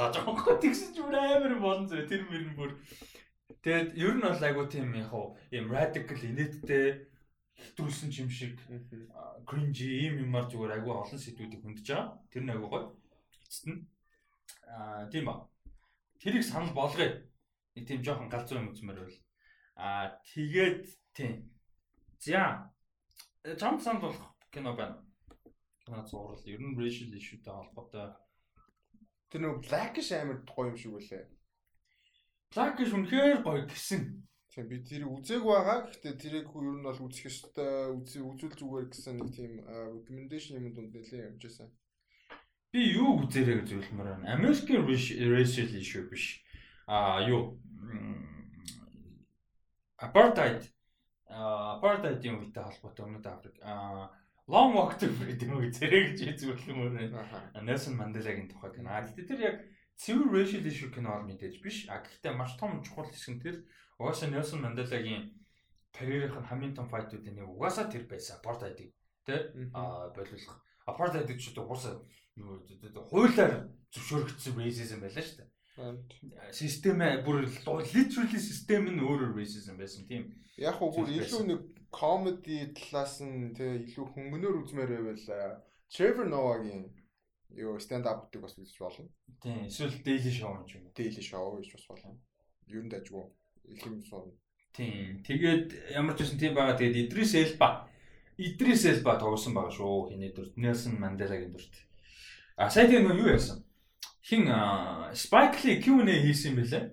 байгаа 0.00 0.24
хөө 0.24 0.56
тэгсэн 0.64 0.96
ч 0.96 1.04
бүр 1.04 1.20
амар 1.20 1.54
болон 1.60 1.84
зөө 1.84 2.08
тэр 2.08 2.24
мөрн 2.24 2.56
бүр 2.56 2.72
тэгээд 3.60 3.92
ер 3.92 4.14
нь 4.16 4.24
бол 4.24 4.46
айгу 4.48 4.64
тийм 4.72 4.96
яг 4.96 5.12
хуу 5.12 5.36
юм 5.52 5.68
radical 5.68 6.16
инээдтэй 6.16 7.04
хэтрүүлсэн 7.56 8.10
юм 8.20 8.30
шиг 8.30 8.60
cringy 9.48 9.88
ийм 10.04 10.14
юмар 10.28 10.46
зүгээр 10.50 10.76
айгүй 10.76 10.92
олон 10.92 11.20
сэдвүүдийг 11.20 11.62
хүндэж 11.64 11.86
байгаа. 11.88 12.20
Тэр 12.30 12.42
нь 12.44 12.52
айгүй 12.52 12.68
гоё. 12.68 12.84
Эцэст 13.44 13.64
нь 13.68 13.80
аа 14.68 15.08
тийм 15.08 15.24
ба. 15.28 15.48
Тэрийг 16.20 16.44
санал 16.44 16.72
болгоё. 16.76 17.24
Нэг 17.74 17.84
тийм 17.88 18.04
жоохон 18.04 18.28
галзуу 18.28 18.60
юм 18.60 18.70
үзмээр 18.72 19.00
байл. 19.00 19.20
Аа 19.76 20.16
тэгээд 20.34 20.84
тийм. 21.16 21.50
За. 22.20 22.72
Чамд 23.44 23.80
санд 23.82 24.00
болох 24.00 24.36
кино 24.52 24.76
байна. 24.76 25.00
Кино 25.84 26.04
зурвал 26.04 26.40
ер 26.44 26.60
нь 26.60 26.76
racial 26.76 27.12
issue-тэй 27.14 27.52
холбоотой. 27.52 28.16
тэр 29.30 29.40
нөгөө 29.42 29.62
Blackish 29.66 30.12
амар 30.14 30.38
гоё 30.46 30.70
юм 30.70 30.78
шиг 30.78 30.92
үлээ. 30.96 31.24
Black-иш 32.54 32.90
үнэхээр 32.94 33.42
гоё 33.42 33.66
гисэн. 33.66 34.02
Тийм 34.56 34.68
би 34.72 34.80
тэрийг 34.80 35.12
үзег 35.12 35.44
байгаа. 35.44 35.84
Гэхдээ 35.84 36.14
тэрийг 36.16 36.48
ер 36.48 36.80
нь 36.80 36.86
бол 36.88 36.96
үзэх 37.04 37.28
ёстой, 37.28 37.92
үзүүл 37.92 38.56
зүгээр 38.56 38.88
гэсэн 38.88 39.20
нэг 39.20 39.28
тийм 39.36 39.52
recommendation 39.68 40.56
юм 40.56 40.72
дунд 40.72 40.96
нэлээд 40.96 41.28
явж 41.36 41.42
байсан. 41.44 41.68
Би 42.72 42.80
юу 42.96 43.20
үзээрэй 43.20 43.60
гэж 43.60 43.68
зөвлөмөр 43.68 44.08
байна. 44.16 44.32
American 44.32 44.88
racial 44.88 45.68
issue 45.76 46.08
биш. 46.08 46.40
Аа 46.88 47.28
юу 47.28 47.60
apartheid 50.00 50.64
apartheid-ийн 51.28 52.40
үетэй 52.40 52.64
холбоотой 52.64 53.04
өмнөд 53.04 53.28
Африк 53.28 53.60
аа 53.60 54.08
Long 54.48 54.72
Walk 54.72 54.96
to 54.96 55.12
Freedom 55.20 55.60
үзээрэй 55.60 56.16
гэж 56.16 56.40
зөвлөмөр 56.40 56.96
байна. 56.96 57.28
Nelson 57.60 58.00
Mandela-гийн 58.00 58.48
тухай 58.48 58.72
кино. 58.72 58.88
А 58.88 59.04
гэхдээ 59.04 59.28
тэр 59.28 59.40
яг 59.52 59.56
цэвэр 60.00 60.32
racial 60.32 60.64
issue 60.64 60.88
кино 60.88 61.12
бол 61.12 61.28
мэдээж 61.28 61.60
биш. 61.60 61.84
А 61.92 62.00
гэхдээ 62.00 62.32
маш 62.32 62.56
том 62.56 62.80
чухал 62.80 63.04
хэсэг 63.04 63.36
нь 63.36 63.44
тэр 63.44 63.56
угаасаа 63.98 64.28
Nelson 64.30 64.60
Mandela-гийн 64.60 65.24
карьерийнх 65.96 66.36
нь 66.36 66.48
хамгийн 66.48 66.74
том 66.76 66.88
файтуудын 66.88 67.34
нэг 67.36 67.48
угаасаа 67.48 67.88
тэр 67.88 68.04
байсан. 68.04 68.36
Apartheid-ийг 68.38 68.92
тэ 69.24 69.56
а 69.72 70.12
болиулах. 70.12 70.60
Apartheid 70.84 71.26
гэж 71.28 71.56
одоо 71.56 71.64
угаасаа 71.64 71.94
хуулиар 73.10 73.72
зөвшөөрөгдсөн 73.92 74.54
racism 74.60 75.00
байлаа 75.00 75.24
шүү 75.24 75.38
дээ. 75.40 75.50
Систем 76.52 77.00
бүр 77.24 77.48
literally 77.48 78.40
систем 78.40 78.84
нь 78.92 79.00
өөрөөр 79.00 79.32
racism 79.32 79.80
байсан 79.80 80.04
тийм. 80.04 80.28
Яг 80.60 80.76
уу 80.80 80.92
бүр 80.92 81.08
илүү 81.16 81.42
нэг 81.48 81.60
comedy 81.88 82.68
талаас 82.76 83.24
нь 83.24 83.56
тэгээ 83.56 83.88
илүү 83.88 84.06
хөнгөнөр 84.12 84.60
үзмээр 84.60 84.92
байвал 84.92 85.64
Trevor 85.88 86.26
Noah-гийн 86.28 86.84
юу 87.56 87.80
stand 87.80 88.04
up 88.04 88.28
гэдэг 88.28 88.44
бас 88.44 88.58
үзэж 88.60 88.76
болно. 88.76 89.08
Тийм. 89.40 89.64
Эсвэл 89.64 89.96
Daily 90.04 90.32
Show 90.34 90.52
юм 90.52 90.66
ч 90.68 90.76
юм. 90.76 90.92
Daily 90.92 91.22
Show 91.24 91.56
гэж 91.56 91.72
бас 91.72 91.86
болно. 91.88 92.20
Ер 92.68 92.84
нь 92.84 92.92
дажгүй 92.92 93.24
юм 93.86 94.02
сон. 94.04 94.32
Тийм. 94.76 95.22
Тэгээд 95.26 95.96
ямар 95.96 96.14
ч 96.14 96.24
байсан 96.24 96.38
тийм 96.38 96.54
байгаа. 96.54 96.76
Тэгээд 96.76 97.10
Idris 97.10 97.32
Elba 97.34 97.88
Idris 98.36 98.84
Elba 98.84 99.16
тоглосон 99.16 99.56
байгаа 99.56 99.72
шүү. 99.72 100.12
Хиний 100.12 100.32
дүрт 100.36 100.54
Nelson 100.60 101.00
Mandela-гийн 101.00 101.56
дүрт. 101.56 101.74
А 102.56 102.68
сая 102.68 102.88
тийм 102.88 103.08
юу 103.08 103.32
яасан? 103.32 103.64
Хин 104.20 104.44
Spike 105.16 105.64
Lee 105.64 105.80
Q&A 105.80 106.20
хийсэн 106.20 106.52
юм 106.52 106.60
бэлээ. 106.60 106.84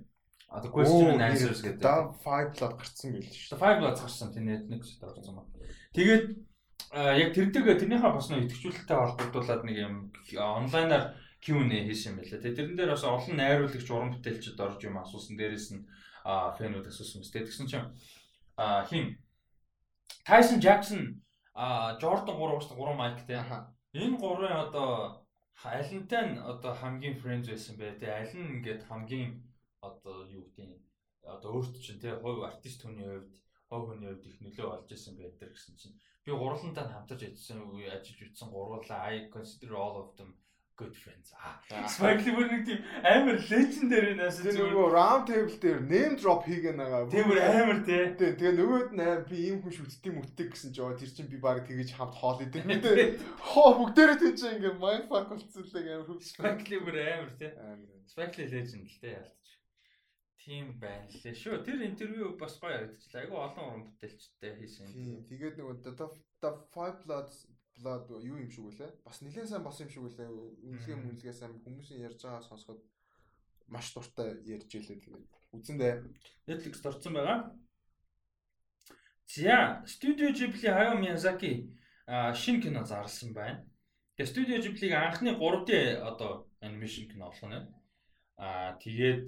Одоо 0.53 0.69
question 0.71 1.17
and 1.17 1.25
answers 1.25 1.65
гэдэг. 1.65 1.81
Да 1.81 2.13
5 2.23 2.55
плат 2.55 2.77
гарцсан 2.77 3.11
байл 3.11 3.25
шүү. 3.25 3.57
5 3.57 3.81
плат 3.81 3.97
гарсан 3.99 4.29
тийм 4.31 4.45
нэг 4.47 4.81
зүйл 4.85 5.01
гарсан 5.01 5.35
ба. 5.35 5.43
Тэгээд 5.97 6.25
яг 6.93 7.29
тэрдэг 7.33 7.65
тэрнийхээ 7.81 8.13
бас 8.13 8.29
нэг 8.29 8.45
идэвхжүүлэлттэй 8.45 8.97
холбогдуулаад 9.01 9.63
нэг 9.65 9.77
юм 9.81 9.95
онлайнаар 10.37 11.17
Q&A 11.41 11.89
хийсэн 11.89 12.13
юм 12.13 12.17
байлаа. 12.21 12.37
Тэгээд 12.37 12.57
тэрэн 12.61 12.77
дээр 12.77 12.93
бас 12.93 13.03
олон 13.03 13.33
найруулагч 13.33 13.87
уран 13.89 14.13
бүтээлчд 14.13 14.61
орж 14.61 14.79
юм 14.85 15.01
асуусан. 15.01 15.33
Дээрээс 15.35 15.67
нь 15.73 15.83
фэнүүд 16.23 16.87
асуусан 16.87 17.21
мэт. 17.21 17.33
Тэгсэн 17.33 17.67
чинь 17.67 17.89
хин 18.89 19.05
Tyson 20.27 20.59
Jackson 20.63 21.01
Jordan 22.01 22.35
3 22.35 22.53
ууш 22.55 22.65
3 22.71 22.95
майктэй. 22.95 23.39
Энэ 23.93 24.17
гурвын 24.17 24.55
одоо 24.65 25.23
алинтай 25.63 26.23
нь 26.31 26.39
одоо 26.39 26.73
хамгийн 26.73 27.19
фрэнд 27.21 27.45
байсан 27.47 27.77
бай. 27.77 27.93
Тэгээ 27.99 28.19
аль 28.19 28.35
нь 28.39 28.51
ингээд 28.57 28.87
хамгийн 28.89 29.31
одоо 29.81 30.25
юу 30.37 30.43
гэдэг 30.55 30.81
одоо 31.23 31.49
өөрт 31.55 31.75
чинь 31.85 31.99
тий 31.99 32.11
хувь 32.23 32.43
артист 32.49 32.81
хүний 32.83 33.07
хувьд 33.07 33.35
хувь 33.69 33.85
хүний 33.87 34.09
хувьд 34.09 34.25
их 34.27 34.37
нөлөө 34.41 34.67
олж 34.75 34.89
исэн 34.91 35.15
байдаг 35.19 35.49
гэсэн 35.53 35.75
чинь 35.79 35.99
би 36.25 36.31
гурлантаа 36.31 36.87
хамтарч 36.87 37.21
ажилласан 37.23 37.59
үе 37.71 37.87
ажиллаж 37.91 38.19
үтсэн 38.27 38.49
гурвуулаа 38.51 38.99
I 39.11 39.29
consider 39.35 39.71
all 39.75 39.95
of 40.03 40.09
them 40.17 40.31
good 40.75 40.95
friends. 40.97 41.33
Lee 42.01 42.33
бүр 42.35 42.47
нэг 42.49 42.63
тийм 42.67 42.81
амар 43.05 43.37
legendary 43.49 44.13
наас 44.17 44.39
тэр 44.41 44.57
нөгөө 44.57 44.87
round 44.93 45.27
table 45.29 45.57
дээр 45.63 45.81
name 45.85 46.17
drop 46.21 46.47
хийгэн 46.49 46.81
байгаа. 46.81 47.03
Тийм 47.13 47.29
бүр 47.29 47.41
амар 47.43 47.79
тий. 47.87 48.01
Тэгээ 48.17 48.53
нөгөөд 48.57 48.95
нь 48.97 49.05
би 49.29 49.37
ийм 49.49 49.61
хүн 49.61 49.75
шүтдэг 49.77 50.13
мүтдэг 50.17 50.49
гэсэн 50.53 50.73
ч 50.73 50.81
яваа 50.81 50.97
тэр 50.97 51.13
чинь 51.13 51.29
би 51.29 51.37
баг 51.37 51.61
тэгэж 51.69 51.93
хамт 51.93 52.17
хоол 52.17 52.41
идэв 52.41 52.65
мэдээ. 52.65 53.21
Хоо 53.53 53.69
бүгдээрээ 53.81 54.19
тийч 54.23 54.41
ингээ 54.49 54.81
mind 54.81 55.05
fuck 55.11 55.29
болцсон 55.29 55.61
л 55.61 55.77
амар 55.77 56.07
хөв. 56.09 56.19
Lee 56.19 56.81
бүр 56.81 56.97
амар 57.05 57.31
тий. 57.37 57.51
Lee 57.53 58.49
legend 58.49 58.89
л 58.89 58.97
тий 58.97 59.13
ялтч. 59.13 59.47
Тийм 60.43 60.73
байна 60.81 61.07
лээ 61.07 61.37
шүү. 61.39 61.63
Тэр 61.63 61.85
интервью 61.87 62.33
бас 62.35 62.57
гоё 62.59 62.75
харагдчихлаа. 62.75 63.21
Айгу 63.23 63.35
олон 63.39 63.63
уран 63.63 63.83
бүтээлчтэй 63.87 64.57
хийсэн. 64.59 64.91
Тийм. 64.91 65.21
Тэгээд 65.29 65.55
нөгөө 65.61 66.11
The 66.43 66.51
Five 66.75 67.05
Bloods 67.05 67.47
Blood 67.77 68.09
юу 68.21 68.37
юм 68.37 68.49
шиг 68.49 68.65
үлээ. 68.69 68.91
Бас 69.05 69.21
нэлээд 69.21 69.49
сайн 69.49 69.63
болсон 69.63 69.87
юм 69.87 69.93
шиг 69.93 70.03
үлээ. 70.03 70.29
Үнэлгээ 70.29 70.97
мүнэлгээ 70.97 71.33
сайн 71.33 71.57
хүмүүсийн 71.65 72.05
ярьж 72.05 72.21
байгаа 72.21 72.41
сонсоход 72.45 72.81
маш 73.67 73.93
дуртай 73.93 74.37
ярьж 74.45 74.69
илээ 74.75 74.99
тэгээд. 75.01 75.27
Үзэндээ 75.55 75.93
Netflix 76.47 76.85
орсон 76.85 77.13
байгаа. 77.13 77.39
За, 79.25 79.81
Studio 79.85 80.29
Ghibli 80.29 80.69
Hayao 80.69 80.99
Miyazaki 81.01 81.73
шинэ 82.07 82.61
кино 82.61 82.83
зарласан 82.85 83.33
байна. 83.33 83.65
Тэгээ 84.17 84.29
Studio 84.29 84.57
Ghibli-г 84.61 84.93
анхны 84.93 85.31
3D 85.33 85.97
одоо 85.97 86.45
анимашн 86.61 87.09
кино 87.09 87.31
болох 87.31 87.49
нь. 87.49 87.65
Аа 88.37 88.77
тэгээд 88.83 89.27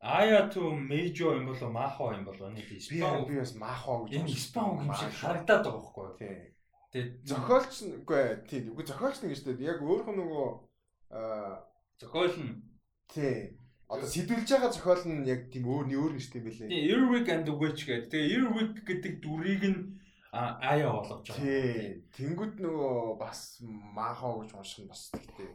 Aya 0.00 0.48
to 0.50 0.74
Meijo 0.74 1.34
юм 1.34 1.46
болоо 1.46 1.70
Maho 1.70 2.12
юм 2.12 2.24
болоо 2.24 2.50
нэг 2.50 2.70
Испан 2.72 3.26
би 3.26 3.36
бас 3.38 3.54
Maho 3.54 4.04
гэж 4.04 4.18
энэ 4.18 4.30
Испан 4.32 4.66
үг 4.70 4.80
юм 4.82 4.94
шиг 4.94 5.12
харагдаад 5.14 5.64
байгаа 5.64 5.82
байхгүй 5.82 6.26
юу? 6.26 6.55
Тэгээд 6.96 7.28
зохиолч 7.28 7.74
нь 7.84 7.92
үгүй 8.00 8.24
тийм 8.48 8.72
үгүй 8.72 8.84
зохиолч 8.88 9.20
нь 9.20 9.28
гэж 9.28 9.40
дээ 9.44 9.68
яг 9.68 9.84
өөрөх 9.84 10.08
нь 10.08 10.16
нөгөө 10.16 10.48
аа 11.12 11.60
зохиол 12.00 12.36
нь 12.40 12.64
тийм 13.12 13.60
одоо 13.84 14.08
сэтүүлж 14.08 14.48
байгаа 14.48 14.72
зохиол 14.72 15.04
нь 15.04 15.28
яг 15.28 15.52
тийм 15.52 15.68
өөр 15.68 15.92
өөр 15.92 16.12
нэртэй 16.16 16.40
юм 16.40 16.46
байлээ. 16.48 16.72
Тийм 16.72 16.88
Earwig 16.88 17.26
and 17.28 17.44
the 17.44 17.52
Witch 17.52 17.84
гэдэг. 17.84 18.08
Тэгээ 18.08 18.32
Earwig 18.32 18.72
гэдэг 18.88 19.12
дүрийг 19.20 19.62
нь 19.68 19.80
аяа 20.32 20.88
болгож 20.96 21.20
байгаа. 21.28 21.36
Тийм. 21.36 21.92
Тэнгүүд 22.16 22.54
нөгөө 22.64 23.20
бас 23.20 23.60
Maho 23.92 24.40
гэж 24.40 24.56
унших 24.56 24.80
нь 24.80 24.88
бас 24.88 25.12
тэгтээ 25.12 25.52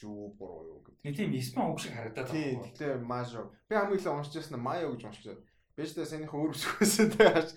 зүү 0.00 0.40
буруу 0.40 0.64
юу 0.72 0.80
гэдэг. 0.88 1.20
Тийм 1.20 1.36
испан 1.36 1.68
үг 1.68 1.84
шиг 1.84 1.92
харагдаад 1.92 2.32
байна. 2.32 2.40
Тийм, 2.40 2.56
тэгэхээр 2.64 3.04
Major. 3.04 3.44
Би 3.68 3.76
хамгийн 3.76 4.00
их 4.00 4.08
уншиж 4.08 4.40
байсан 4.40 4.56
нь 4.56 4.64
Mayo 4.64 4.88
гэж 4.96 5.02
уншиж. 5.04 5.36
Бэж 5.76 5.90
тэ 5.92 6.08
санийх 6.08 6.32
өөр 6.32 6.56
үсгүйсэн 6.56 7.12
тэгэж 7.14 7.48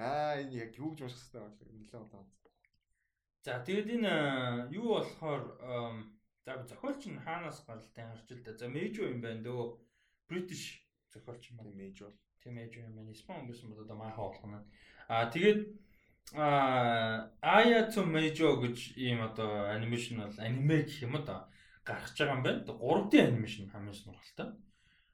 аа 0.00 0.40
энэ 0.40 0.64
яг 0.64 0.72
юу 0.80 0.96
гэж 0.96 1.06
унших 1.06 1.20
хэрэгтэй 1.20 1.44
байна 1.44 1.76
нэлээд 1.76 2.02
удаа. 2.08 2.24
За 3.44 3.60
тэгээд 3.60 3.88
энэ 4.00 4.14
юу 4.72 4.96
болохоор 4.96 5.42
За 6.44 6.62
зохиолч 6.68 7.02
нь 7.08 7.22
хаанаас 7.24 7.64
гаралтай 7.66 8.04
харж 8.04 8.28
л 8.36 8.44
да. 8.44 8.52
За 8.60 8.68
Мэйжо 8.68 9.08
юм 9.08 9.20
байна 9.24 9.40
дөө. 9.44 9.80
British 10.28 10.84
зохиолч 11.12 11.42
юм 11.50 11.56
байна. 11.56 11.72
Мэйжо. 11.72 12.12
Тийм 12.40 12.56
Мэйжо 12.56 12.84
юм 12.84 12.96
байна. 12.96 13.12
Испан 13.12 13.48
байсан 13.48 13.70
бол 13.70 13.80
одоо 13.80 13.96
мааха 13.96 14.20
болох 14.20 14.44
нь. 14.44 14.64
Аа 15.08 15.32
тэгээд 15.32 15.60
аа 16.36 17.32
Aya 17.40 17.88
to 17.88 18.04
Мэйжо 18.04 18.60
гэж 18.60 18.96
ийм 18.96 19.24
одоо 19.24 19.72
анимашн 19.72 20.20
бол 20.20 20.36
аниме 20.36 20.84
гэх 20.84 21.00
юм 21.08 21.16
да 21.24 21.48
гарч 21.88 22.16
байгаа 22.20 22.36
юм 22.36 22.42
байна. 22.44 22.60
3D 22.64 23.12
анимашн 23.24 23.72
хамгийн 23.72 23.96
сонирхолтой. 23.96 24.48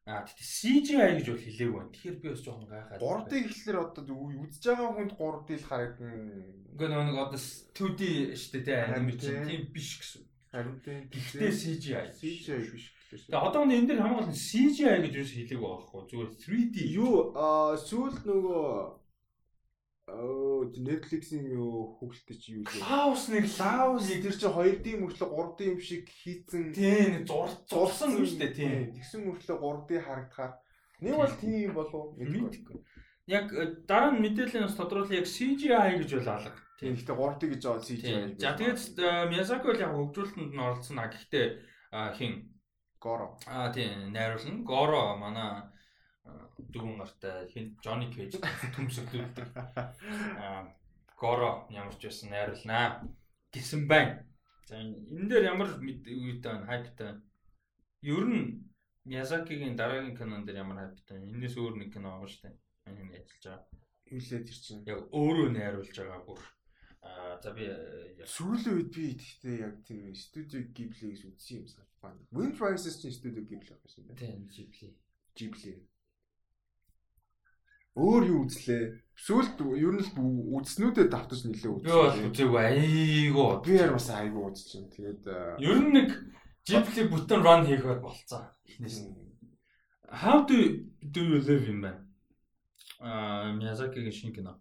Аа 0.09 0.25
тэгтээ 0.25 0.49
CGI 0.57 1.11
гэж 1.21 1.27
бол 1.29 1.45
хэлээгүй 1.45 1.77
байна. 1.77 1.93
Тэгэхээр 1.93 2.19
би 2.21 2.29
бас 2.33 2.41
жоохон 2.41 2.69
гайхаад. 2.73 3.01
3D 3.05 3.33
гэхэлэр 3.45 3.79
одоо 3.85 4.17
үзэж 4.41 4.65
байгаа 4.65 4.91
хүнд 4.97 5.13
3D 5.21 5.49
л 5.61 5.69
харагдана. 5.69 6.15
Үгүй 6.73 6.89
нэг 6.89 7.19
одоо 7.21 7.41
2D 7.77 8.01
шүү 8.41 8.53
дээ 8.57 8.65
тийм 8.65 8.95
анимашн 8.97 9.45
тийм 9.45 9.63
биш 9.71 9.91
гэсэн. 10.01 10.25
Харин 10.51 10.79
тийм. 10.81 11.05
Гэхдээ 11.13 11.53
CGI. 11.53 12.07
CGI 12.17 12.59
биш 12.73 12.87
гэхлээр. 12.91 13.29
Тэгээ 13.29 13.45
одоо 13.45 13.63
энэ 13.69 13.87
дээр 13.87 14.01
хамгийн 14.01 14.19
гол 14.19 14.33
нь 14.33 14.45
CGI 14.49 14.99
гэж 15.05 15.15
юу 15.15 15.29
хэлээг 15.31 15.61
байгаа 15.61 15.79
байхгүй 15.79 16.03
зүгээр 16.11 16.31
3D. 16.43 16.77
Юу 16.97 17.15
аа 17.37 17.77
сүүлд 17.79 18.25
нөгөө 18.25 18.67
оо 20.11 20.67
Netflix-ийн 20.75 21.47
юу 21.55 21.97
хүүхэлтэй 22.01 22.37
чи 22.37 22.49
юу 22.59 22.65
лээ. 22.67 22.83
Хаус 22.83 23.29
нэг 23.31 23.47
лаус 23.59 24.07
тэр 24.11 24.35
чинь 24.35 24.51
2D 24.51 24.87
мөртлөө 24.99 25.29
3D 25.31 25.61
юм 25.71 25.81
шиг 25.81 26.05
хийцэн. 26.11 26.75
Тийм 26.75 27.27
зурсан 27.27 28.19
юм 28.19 28.27
шүү 28.27 28.39
дээ 28.43 28.53
тийм. 28.57 28.73
Тэгсэн 28.97 29.21
мөртлөө 29.29 29.59
3D 29.59 29.91
харагдахаар 30.03 30.53
нэг 31.01 31.15
бол 31.17 31.35
тийм 31.39 31.71
болов 31.75 32.05
мэдгүй. 32.19 32.79
Яг 33.31 33.47
э, 33.55 33.87
дараа 33.87 34.11
нь 34.11 34.23
мэдээллийн 34.25 34.67
бас 34.67 34.75
тодруулах 34.75 35.15
яг 35.15 35.31
CGI 35.31 36.03
гэж 36.03 36.11
бол 36.19 36.31
алга. 36.35 36.59
Тийм 36.81 36.99
гэхдээ 36.99 37.17
3D 37.17 37.43
гэж 37.55 37.61
байгаа 37.63 37.87
CGI. 37.87 38.15
За 38.41 38.57
тэгээд 38.59 38.81
Miyazaki 39.31 39.67
бол 39.71 39.85
яг 39.85 39.93
хөгжүүлэлтэнд 39.95 40.53
нь 40.53 40.65
оролцсон 40.65 40.99
а 40.99 41.13
гэхдээ 41.13 41.47
хин 42.19 42.51
Горо. 43.01 43.39
Аа 43.47 43.73
тийм 43.73 44.13
найруулна. 44.13 44.65
Горо 44.65 45.17
манай 45.17 45.63
дүүн 46.73 46.99
гартай 47.01 47.49
хин 47.53 47.67
Johnny 47.85 48.09
Cage 48.15 48.41
төмсөглүүлдэг. 48.77 49.49
Аа 50.45 50.69
Горо 51.21 51.69
ямар 51.71 51.95
ч 52.01 52.09
байсан 52.09 52.31
найруулнаа 52.33 52.87
гэсэн 53.53 53.85
байна. 53.91 54.25
За 54.69 54.81
энэ 54.81 55.29
дээр 55.31 55.45
ямар 55.53 55.69
үед 55.81 56.41
байна 56.45 56.65
хайптай 56.71 57.07
байна. 57.13 57.23
Ер 58.03 58.25
нь 58.29 58.45
Miyazaki-гийн 59.09 59.77
дараагийн 59.77 60.17
кинон 60.17 60.45
дээр 60.45 60.63
ямар 60.65 60.79
хайптай 60.81 61.19
байна. 61.19 61.33
Энээс 61.35 61.57
өөр 61.61 61.75
нэг 61.77 61.93
кино 61.93 62.09
байгаа 62.13 62.31
шүү 62.33 62.43
дээ. 62.45 62.57
Энэ 62.89 63.17
ажиллаж 63.21 63.45
байгаа. 63.45 63.67
Юу 64.13 64.21
лээ 64.25 64.43
тэр 64.49 64.59
чинь. 64.65 64.87
Яг 64.93 65.01
өөрөө 65.13 65.49
найруулж 65.53 65.97
байгаа 65.97 66.23
бүр 66.25 66.41
Аа 67.03 67.41
за 67.43 67.51
би 67.57 67.65
э, 67.65 68.27
сүүлийн 68.29 68.77
үед 68.77 68.91
би 68.93 69.05
гэхдээ 69.17 69.57
яг 69.65 69.75
тийм 69.89 70.13
студио 70.13 70.61
Ghibli-г 70.77 71.33
үзсэн 71.33 71.57
юм 71.65 71.67
санагдана. 71.73 72.29
Wind 72.37 72.61
Rises 72.61 73.01
чинь 73.01 73.17
студио 73.17 73.41
Ghibli 73.49 73.73
байсан 73.73 74.05
юм 74.05 74.09
байна. 74.09 74.21
Тийм 74.21 74.41
Ghibli. 74.53 74.89
Ghibli. 75.37 75.73
Өөр 77.99 78.23
юу 78.31 78.41
үзлээ? 78.47 79.03
Сүүлд 79.21 79.59
ер 79.77 79.93
нь 79.99 80.01
л 80.01 80.11
үзснүүдэд 80.57 81.11
давтаж 81.11 81.45
нэлээ 81.45 81.71
үзсэн. 81.75 81.85
Би 81.85 81.93
бол 81.93 82.29
үзээгүй 82.31 82.61
айгуу. 82.63 83.61
Би 83.61 83.77
яар 83.77 83.93
бас 83.99 84.09
айгуу 84.15 84.49
үзчихээн. 84.49 84.89
Тэгээд 84.95 85.23
ер 85.61 85.79
нь 85.83 85.93
нэг 85.93 86.09
Ghibli 86.65 87.03
бүтэн 87.11 87.43
run 87.43 87.67
хийхээр 87.67 88.01
болцсон. 88.01 88.47
Эхнээс 88.65 88.97
нь. 89.03 89.13
How 90.09 90.47
do 90.47 90.57
do 91.03 91.21
you 91.21 91.39
live 91.43 91.67
in 91.69 91.79
man? 91.83 91.99
Аа 93.01 93.53
Miyazaki-гийн 93.59 94.15
шинэ 94.15 94.35
кино. 94.39 94.61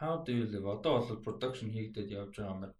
How 0.00 0.24
do 0.24 0.32
you 0.32 0.46
live? 0.48 0.66
Одоо 0.66 1.04
бол 1.04 1.22
production 1.22 1.68
хийгдээд 1.70 2.10
явж 2.10 2.40
байгаа 2.40 2.54
юм 2.56 2.60
байна. 2.64 2.74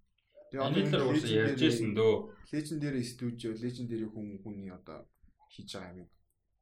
Л 0.97 1.07
уус 1.11 1.25
ярьж 1.29 1.61
ирсэн 1.61 1.95
дөө. 1.95 2.15
Legendary 2.55 3.05
Studio, 3.05 3.51
Legendary 3.55 4.07
хүн 4.09 4.41
хүний 4.43 4.71
одоо 4.71 5.07
хийж 5.53 5.75
байгаа 5.77 6.03
юм. 6.03 6.11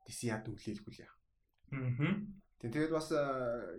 DC-яд 0.06 0.48
үлээлгүй 0.48 0.92
л 0.92 1.02
яа. 1.04 1.12
Аа. 1.12 1.21
Тэгээд 2.62 2.94
бас 2.94 3.10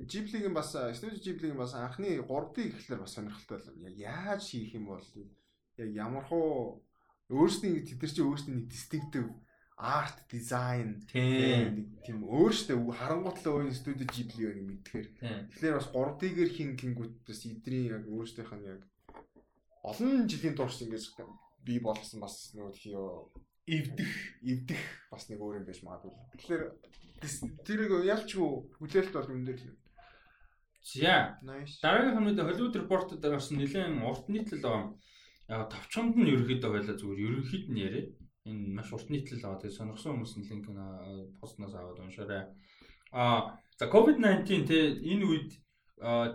Ghibli-гийн 0.09 0.53
бас 0.53 0.75
Studio 0.75 1.19
Ghibli-гийн 1.23 1.55
бас 1.55 1.71
анхны 1.77 2.19
3D 2.19 2.73
гэхлээр 2.73 3.03
бас 3.05 3.15
сонирхолтой 3.15 3.63
байна. 3.63 3.87
Яг 3.87 3.95
яаж 3.95 4.43
хийх 4.49 4.75
юм 4.75 4.91
бол 4.91 5.05
яг 5.77 5.89
ямар 5.95 6.27
хуу 6.27 6.83
өөрсдийн 7.31 7.79
тэд 7.87 8.03
нар 8.03 8.11
чинь 8.11 8.27
өөрсдийн 8.27 8.67
distinctive 8.67 9.31
арт 9.79 10.27
дизайн 10.29 11.01
тийм 11.09 12.19
өөрөөсөө 12.27 12.91
харангуйтлаа 12.93 13.53
өөр 13.63 13.73
студио 13.73 14.05
Ghibli 14.05 14.43
байгааг 14.45 14.67
мэдхээр. 14.67 15.07
Тэгэхээр 15.49 15.77
бас 15.79 15.87
3D-гээр 15.95 16.51
хин 16.53 16.69
гингүүт 16.77 17.15
бас 17.23 17.41
эдний 17.47 17.87
яг 17.89 18.03
өөрөөсийнх 18.05 18.53
нь 18.59 18.67
яг 18.67 18.81
олон 19.83 20.27
жилийн 20.29 20.55
турш 20.55 20.83
ингэж 20.83 21.03
би 21.65 21.79
болсон 21.79 22.19
бас 22.23 22.53
нөгөө 22.55 22.73
тийё 22.77 23.03
эвдэх 23.68 24.11
эвдэх 24.44 24.81
бас 25.11 25.30
нэг 25.30 25.40
өөр 25.40 25.64
юм 25.64 25.65
байж 25.68 25.80
магадгүй. 25.84 26.11
Тэгэхээр 26.35 26.64
тэрийг 27.64 27.91
ялчгүй 28.03 28.49
хүлээлт 28.80 29.14
бол 29.15 29.31
энэ 29.31 29.48
дээр 29.48 29.61
За. 30.84 31.40
Дараагийн 31.80 32.15
хамнууд 32.15 32.44
Hollywood 32.44 32.76
Report 32.76 33.07
дээр 33.15 33.40
гарсан 33.40 33.56
нэлээд 33.56 34.03
урт 34.03 34.27
нийтлэл 34.27 34.68
байгаа. 34.68 35.72
Товчхонд 35.72 36.19
нь 36.19 36.27
ерөөхдөө 36.27 36.72
байлаа 36.76 36.95
зүгээр 36.99 37.23
ерөөхдөө 37.23 37.72
нь 37.72 37.80
яриа 37.80 38.03
энэ 38.52 38.76
маш 38.76 38.91
урт 38.91 39.07
нийтлэл 39.07 39.44
байгаа. 39.48 39.64
Тэгээ 39.64 39.80
сонирхсан 39.80 40.11
хүмүүс 40.11 40.34
нь 40.35 40.48
линк 40.52 40.68
постноос 41.40 41.73
аваад 41.80 42.03
уншаарай. 42.03 42.52
А 43.15 43.56
за 43.80 43.85
COVID-19 43.88 44.68
те 44.68 44.80
энэ 44.99 45.23
үед 45.23 45.52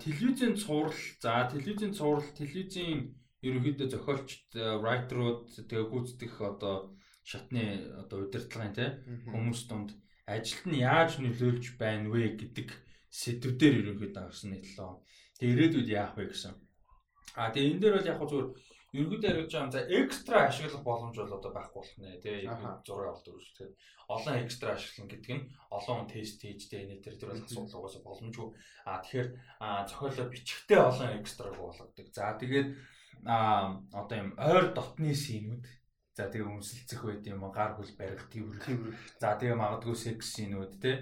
телевизийн 0.01 0.57
цуврал 0.57 0.97
за 1.21 1.53
телевизийн 1.53 1.93
цуврал 1.93 2.25
телевизийн 2.33 3.13
ерөнхийдөө 3.45 3.89
зохиолчд 3.93 4.49
райтерууд 4.57 5.53
тэгээ 5.69 5.93
гүйцэтгэх 5.93 6.41
одоо 6.41 6.97
шатны 7.31 7.65
одоо 8.01 8.25
удирдлагын 8.25 8.75
те 8.79 8.87
хүмүүс 9.29 9.61
донд 9.69 9.91
ажилт 10.25 10.65
нь 10.65 10.81
яаж 10.81 11.21
нөлөөлж 11.21 11.77
байна 11.77 12.09
вэ 12.09 12.41
гэдэг 12.41 12.69
сэдвээр 13.13 13.75
ерөнхийдөө 13.81 14.25
гарсан 14.25 14.51
нийтлээ. 14.53 14.93
Тэгээ 15.37 15.55
ирээдүйд 15.55 15.89
яах 15.93 16.13
вэ 16.17 16.25
гэсэн. 16.33 16.55
А 17.37 17.53
тэгээ 17.53 17.71
энэ 17.73 17.81
дээр 17.85 17.95
бол 17.97 18.11
яг 18.13 18.21
зүгээр 18.21 18.49
ерөнхийдөө 18.97 19.31
яриж 19.33 19.53
байгаа 19.53 19.73
за 19.77 19.81
экстра 19.99 20.37
ашиглах 20.49 20.85
боломж 20.85 21.17
бол 21.21 21.37
одоо 21.37 21.53
байхгүй 21.53 21.77
болох 21.81 21.97
нэ 22.01 22.21
тий 22.25 22.37
зураг 22.89 23.09
авалт 23.13 23.25
тэгэхээр 23.29 23.73
олон 24.09 24.37
экстра 24.41 24.69
ашиглана 24.73 25.13
гэдэг 25.13 25.33
нь 25.37 25.47
олон 25.77 26.01
тест 26.09 26.41
хийж 26.41 26.63
дээ 26.73 26.85
энэ 26.89 27.03
төр 27.05 27.15
төр 27.21 27.31
бол 27.33 27.45
асуудал 27.45 27.79
угаасаа 27.85 28.03
боломжгүй. 28.09 28.49
А 28.89 29.05
тэгэхээр 29.05 29.29
зохиолоо 29.89 30.27
бичгтээ 30.33 30.81
олон 30.81 31.11
экстраг 31.21 31.55
болгодог. 31.61 32.07
За 32.17 32.33
тэгээд 32.41 32.69
а 33.29 33.77
одоо 33.93 34.17
юм 34.17 34.31
ойр 34.41 34.73
дотны 34.73 35.13
синүүд 35.13 35.63
за 36.19 36.27
тэгээ 36.27 36.51
өмсөлцөх 36.51 37.01
байд 37.07 37.25
юм 37.31 37.47
гар 37.55 37.79
хөл 37.79 37.93
барих 37.95 38.27
тэрвэр 38.35 38.93
за 39.23 39.39
тэгээ 39.39 39.63
магадгүй 39.63 39.95
секс 39.95 40.35
синүүд 40.35 40.75
тий 40.83 40.97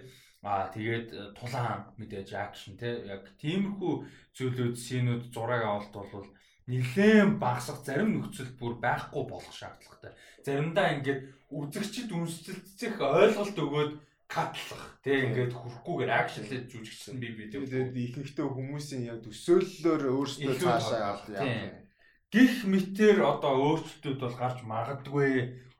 Аа 0.46 0.70
тэгээд 0.70 1.34
тулаан 1.34 1.90
мэдээж 1.98 2.30
акшн 2.38 2.78
тий 2.78 2.94
яг 3.10 3.26
тиймэрхүү 3.42 3.94
зүйлүүд 4.36 4.76
синүүд 4.78 5.22
зураг 5.34 5.62
авалт 5.66 5.90
бол 5.90 6.28
нэлээд 6.70 7.34
багасах 7.42 7.82
зарим 7.82 8.14
нөхцөл 8.14 8.54
бүр 8.54 8.78
байхгүй 8.78 9.22
болох 9.26 9.50
шаардлагатай. 9.50 10.14
Заримдаа 10.46 10.86
ингээд 10.94 11.20
үзэгчд 11.50 12.10
үнсэлцэх 12.14 12.94
ойлголт 12.94 13.58
өгөөд 13.58 13.92
катлах 14.30 14.84
тий 15.02 15.18
ингээд 15.26 15.50
хүрхгүйгээр 15.50 16.14
акшнлээд 16.14 16.70
жүжигчсэн 16.70 17.18
би 17.18 17.28
би 17.34 17.50
тэгээд 17.50 17.94
ихэнхдээ 18.06 18.46
хүмүүсийн 18.46 19.02
яг 19.10 19.18
төсөөллөөр 19.26 20.02
өөрсдөө 20.14 20.54
цаашаа 20.62 21.02
аваад 21.10 21.26
яа. 21.34 21.85
Гэх 22.34 22.66
мэтэр 22.66 23.22
одоо 23.22 23.54
өөрчлөлтүүд 23.54 24.18
бол 24.18 24.36
гарч 24.36 24.58
магадгүй 24.66 25.30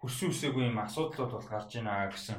үсээгүй 0.07 0.71
юм 0.71 0.79
асуудлууд 0.79 1.33
бол 1.35 1.49
гарч 1.51 1.75
ийна 1.75 2.07
гэсэн. 2.07 2.39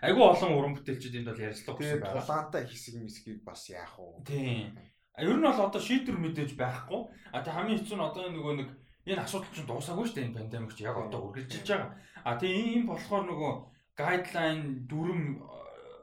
Айгүй 0.00 0.24
олон 0.24 0.52
уран 0.56 0.74
бүтээлчид 0.76 1.20
энд 1.20 1.28
бол 1.28 1.44
ярьцлага 1.44 1.76
өгсөн 1.76 2.00
байна. 2.00 2.16
Тулаантай 2.16 2.62
хэсэг 2.64 2.94
мэсгийг 3.00 3.40
бас 3.44 3.68
яах 3.68 3.96
вэ? 4.00 4.24
Тийм. 4.24 4.72
Ер 5.16 5.36
нь 5.36 5.44
бол 5.44 5.60
одоо 5.68 5.80
шийдвэр 5.80 6.16
мэдээж 6.20 6.56
байхгүй. 6.56 7.00
А 7.32 7.40
тэг 7.44 7.52
хамгийн 7.52 7.80
хэцүү 7.80 7.96
нь 7.96 8.06
одоо 8.08 8.24
нөгөө 8.32 8.54
нэг 8.60 8.68
энэ 9.08 9.24
асуудал 9.24 9.52
чинь 9.52 9.68
дуусаагүй 9.68 10.04
шүү 10.08 10.16
дээ 10.16 10.26
энэ 10.28 10.36
пандемик 10.36 10.72
чи 10.76 10.84
яг 10.84 10.96
одоо 10.96 11.20
үргэлжилж 11.28 11.68
байгаа. 11.68 11.92
А 12.24 12.36
тэг 12.40 12.50
ийм 12.52 12.84
болохоор 12.88 13.24
нөгөө 13.28 13.52
гайдлайн 13.96 14.60
дүрм 14.88 15.22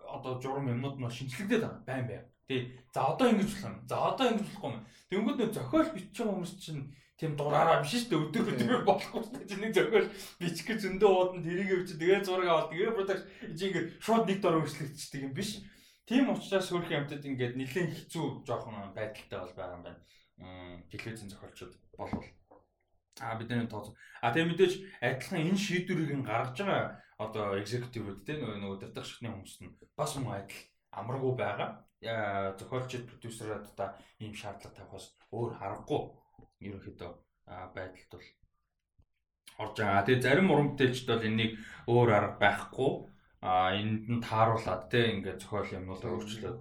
одоо 0.09 0.33
журам 0.41 0.69
юмнууд 0.73 0.97
нь 0.97 1.09
шинжлэгдээд 1.09 1.61
байгаа 1.61 1.85
байн 1.85 2.05
бай. 2.09 2.21
Тэг 2.47 2.61
за 2.93 3.01
одоо 3.11 3.27
ингэж 3.31 3.49
болох 3.49 3.63
юм. 3.63 3.75
За 3.87 3.95
одоо 4.09 4.25
ингэж 4.31 4.47
болохгүй 4.51 4.71
юм. 4.71 4.83
Тэнгүүд 5.09 5.37
нөө 5.39 5.51
зохиол 5.55 5.89
байгаа 5.93 6.33
хүмүүс 6.33 6.53
чинь 6.59 6.83
тийм 7.17 7.31
дураараа 7.39 7.79
биш 7.81 7.93
шүү 7.95 8.09
дээ 8.11 8.23
өдөр 8.27 8.45
өдөр 8.51 8.83
болохгүй 8.83 9.21
шүү 9.23 9.33
дээ. 9.37 9.49
Чиний 9.51 9.71
зохиол 9.71 10.07
бичих 10.41 10.65
гэж 10.67 10.79
зөндөө 10.83 11.11
уудан 11.13 11.41
тэрийг 11.45 11.71
өвч 11.71 11.89
тэгээ 11.95 12.19
зураг 12.27 12.49
аваад 12.51 12.69
тэгээ 12.73 12.97
продакт 12.97 13.25
ингэж 13.47 13.85
шууд 14.03 14.23
нэг 14.27 14.39
дор 14.43 14.59
өөрчлөгдчихдэг 14.59 15.21
юм 15.23 15.33
биш. 15.33 15.51
Тийм 16.03 16.27
учраас 16.35 16.67
хөрх 16.67 16.91
юмтад 16.91 17.23
ингээд 17.23 17.55
нэлээд 17.55 18.11
хэцүү 18.11 18.25
жоохон 18.43 18.91
байдалтай 18.91 19.39
бол 19.39 19.55
байгаа 19.55 19.77
юм 19.79 19.83
байна. 19.87 20.01
Телевизийн 20.91 21.31
зохиолчид 21.31 21.71
болвол 21.95 22.27
а 23.21 23.35
бидний 23.39 23.67
тооц. 23.71 23.93
А 24.19 24.33
тэгээ 24.33 24.49
мэдээж 24.51 24.73
адилхан 24.99 25.47
энэ 25.47 25.63
шийдвэрийг 25.63 26.11
нь 26.17 26.27
гаргаж 26.27 26.57
байгаа 26.59 26.99
одоо 27.21 27.55
executive-үүд 27.61 28.25
те 28.25 28.41
нөгөө 28.41 28.73
удирдах 28.73 29.05
шатны 29.05 29.29
хүмүүс 29.29 29.61
нь 29.61 29.71
бас 29.95 30.17
мөн 30.17 30.43
адил 30.43 30.59
амаргүй 30.99 31.33
байгаа. 31.37 31.69
Зохиолчид 32.59 33.07
продюсераад 33.09 33.65
та 33.77 33.95
ийм 34.19 34.33
шаардлага 34.35 34.75
тавихаас 34.75 35.05
өөр 35.31 35.51
харахгүй 35.59 36.01
ерөнхийдөө 36.67 37.11
байдалд 37.75 38.11
бол 38.11 38.27
орж 39.63 39.75
байгаа. 39.79 40.05
Тэгээ 40.07 40.25
зарим 40.25 40.51
уран 40.51 40.69
бүтээлчд 40.73 41.07
бол 41.09 41.27
энийг 41.29 41.51
өөр 41.87 42.09
арга 42.17 42.37
байхгүй 42.43 42.91
а 43.43 43.75
энд 43.75 44.03
нь 44.11 44.23
тааруулаад 44.23 44.83
те 44.91 44.99
ингээд 45.13 45.41
зохиол 45.43 45.75
юмнуудаа 45.79 46.11
өөрчлөөд 46.11 46.59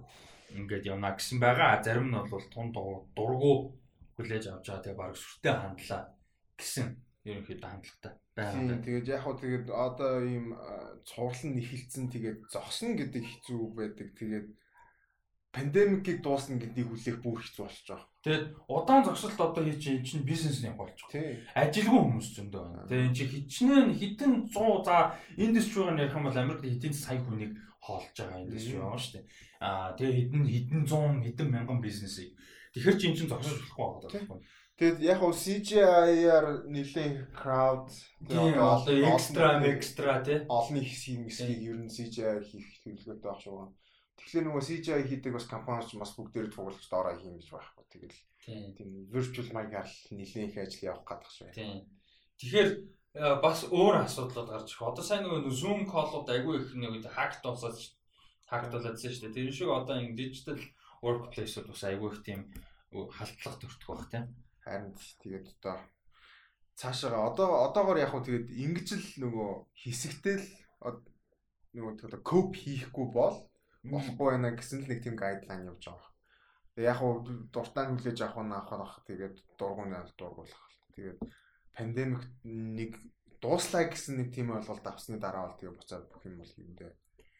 ингээд 0.59 0.87
явна 0.91 1.15
гэсэн 1.15 1.37
байгаа. 1.39 1.83
Зарим 1.83 2.07
нь 2.11 2.17
бол 2.31 2.45
тун 2.53 2.67
дургу 2.71 3.53
хүлээж 4.15 4.45
авч 4.47 4.65
байгаа 4.67 4.83
тэгээ 4.83 5.01
баг 5.01 5.13
сүртэй 5.17 5.53
хандлаа 5.57 6.01
гэсэн 6.59 6.87
ерөнхийдөө 7.23 7.69
хандлагатай 7.69 8.13
байгаа. 8.35 8.83
Тэгээд 8.83 9.07
яг 9.07 9.21
хөө 9.23 9.35
тэгээд 9.39 9.67
одоо 9.71 10.13
ийм 10.27 10.45
цуврал 11.07 11.41
нь 11.47 11.55
нэхэлцэн 11.55 12.05
тэгээд 12.11 12.39
зогсно 12.51 12.91
гэдэг 12.99 13.23
хэцүү 13.23 13.61
байдаг. 13.77 14.09
Тэгээд 14.19 14.47
пандемикийг 15.53 16.19
дуусна 16.25 16.57
гэдгийг 16.57 16.89
хүлээх 16.89 17.17
бүр 17.21 17.39
хэцүү 17.39 17.63
болчих 17.63 17.85
жоох. 17.85 18.03
Тэгээд 18.25 18.45
удаан 18.67 19.05
зогсолт 19.05 19.37
одоо 19.37 19.63
хийж 19.63 19.79
чинь 19.85 20.03
чинь 20.03 20.25
бизнесний 20.25 20.73
болж 20.73 20.97
байгаа. 20.97 21.45
Ажилгүй 21.53 22.01
хүмүүс 22.01 22.27
зөндөө 22.33 22.61
байна. 22.65 22.87
Тэгээд 22.89 23.07
энэ 23.07 23.15
чи 23.15 23.25
хичнээн 23.29 23.89
хитэн 23.93 24.31
100 24.49 24.83
за 24.83 24.95
индустрийн 25.37 26.01
ярих 26.01 26.17
юм 26.17 26.25
бол 26.25 26.41
Америкт 26.41 26.65
хитэн 26.65 26.93
сая 26.97 27.21
хүнийг 27.21 27.53
хоолж 27.85 28.15
байгаа 28.17 28.41
индустри 28.41 28.81
байгаа 28.81 28.97
шүү 28.97 29.13
дээ. 29.13 29.25
Аа 29.61 29.93
тэгээд 29.93 30.17
хитэн 30.17 30.43
хитэн 30.49 30.81
100 30.89 31.23
хитэн 31.27 31.47
мянган 31.53 31.79
бизнесийг. 31.85 32.33
Тэгэхээр 32.73 32.97
чи 32.97 33.05
эн 33.07 33.15
чинь 33.15 33.29
зогсож 33.29 33.61
болохгүй 33.61 34.09
байгаа. 34.09 34.41
Тэгэд 34.83 34.99
яг 34.99 35.19
хөө 35.23 35.31
CGI-аар 35.31 36.67
нэлийн 36.67 37.31
crowd 37.31 37.87
тийм 38.27 38.59
олон 38.59 39.15
экстра 39.15 39.63
экстра 39.63 40.19
тий 40.27 40.43
олны 40.51 40.83
хэсгийг 40.83 41.31
хэсгийг 41.31 41.61
ер 41.71 41.79
нь 41.79 41.87
CGI 41.87 42.43
хийх 42.43 42.67
төлөвлөгөөтэй 42.83 43.23
байх 43.23 43.39
шүү. 43.39 43.71
Тэгэхээр 44.19 44.43
нөгөө 44.43 44.63
CGI 44.67 45.07
хийдэг 45.07 45.31
бас 45.39 45.47
компаниуд 45.47 45.87
ч 45.87 45.95
бас 45.95 46.11
бүгдээр 46.19 46.51
туулж 46.51 46.83
доороо 46.91 47.15
хийм 47.15 47.39
гэж 47.39 47.47
байхгүй. 47.47 47.85
Тэгэл 47.95 48.19
тийм 48.43 48.91
virtual 49.07 49.49
mic-аар 49.55 49.87
нэлийн 50.11 50.51
их 50.51 50.59
ажил 50.59 50.91
явах 50.91 51.07
гэдэг 51.07 51.31
шүү. 51.31 51.55
Тийм. 51.55 51.87
Тэгэхээр 52.43 52.69
э, 53.23 53.39
бас 53.39 53.63
өөр 53.71 54.03
асуудлууд 54.03 54.51
гарч 54.51 54.67
ирэх. 54.67 54.83
Одоо 54.83 55.03
сайн 55.07 55.23
нөгөө 55.23 55.47
Zoom 55.47 55.87
call-ууд 55.87 56.27
айгүй 56.27 56.59
их 56.59 56.75
нэг 56.75 57.07
хакт 57.07 57.39
болсоо 57.39 57.71
хакт 58.51 58.67
болоодсэн 58.67 59.15
шүү 59.15 59.31
дээ. 59.31 59.47
Тэр 59.47 59.55
шиг 59.55 59.71
одоо 59.71 59.95
ингэ 59.95 60.19
digital 60.27 60.59
workplace-ууд 60.99 61.71
бас 61.71 61.83
айгүй 61.87 62.11
их 62.11 62.19
тийм 62.27 62.51
халдлага 62.91 63.63
төртгөх 63.63 63.95
байх 63.95 64.11
тийм. 64.11 64.27
Харин 64.63 64.95
тэгээд 65.21 65.47
одоо 65.59 65.77
цаашаа 66.79 67.29
одоо 67.29 67.49
одоогоор 67.67 67.99
яг 68.01 68.11
хөө 68.11 68.23
тэгээд 68.25 68.47
ингэж 68.65 68.87
л 68.97 69.07
нөгөө 69.23 69.51
хэсэгтэл 69.81 70.45
нөгөө 71.75 71.93
тэгээд 71.99 72.23
коп 72.23 72.49
хийхгүй 72.57 73.07
бол 73.13 73.35
болохгүй 73.83 74.27
байна 74.31 74.55
гэсэн 74.55 74.83
л 74.83 74.89
нэг 74.89 74.99
тийм 75.03 75.15
гайдлайн 75.19 75.69
явж 75.69 75.83
байгаа. 75.91 76.11
Тэгээ 76.73 76.89
яг 76.89 76.99
уу 77.03 77.13
дуртай 77.53 77.85
хүлээж 77.91 78.19
авах 78.23 78.45
нь 78.47 78.55
авах 78.55 78.93
тэгээд 79.09 79.35
дургуун 79.59 79.93
аль 79.93 80.13
дургуулах. 80.17 80.63
Тэгээд 80.95 81.19
пандемик 81.75 82.23
нэг 82.43 82.91
дууслаа 83.43 83.83
гэсэн 83.91 84.13
нэг 84.17 84.29
тийм 84.33 84.55
ойлголт 84.55 84.85
авсны 84.87 85.19
дараа 85.19 85.45
бол 85.45 85.57
тэгээ 85.59 85.77
буцаад 85.77 86.05
бүх 86.09 86.23
юм 86.25 86.39
бол 86.39 86.53
юмдээ 86.63 86.91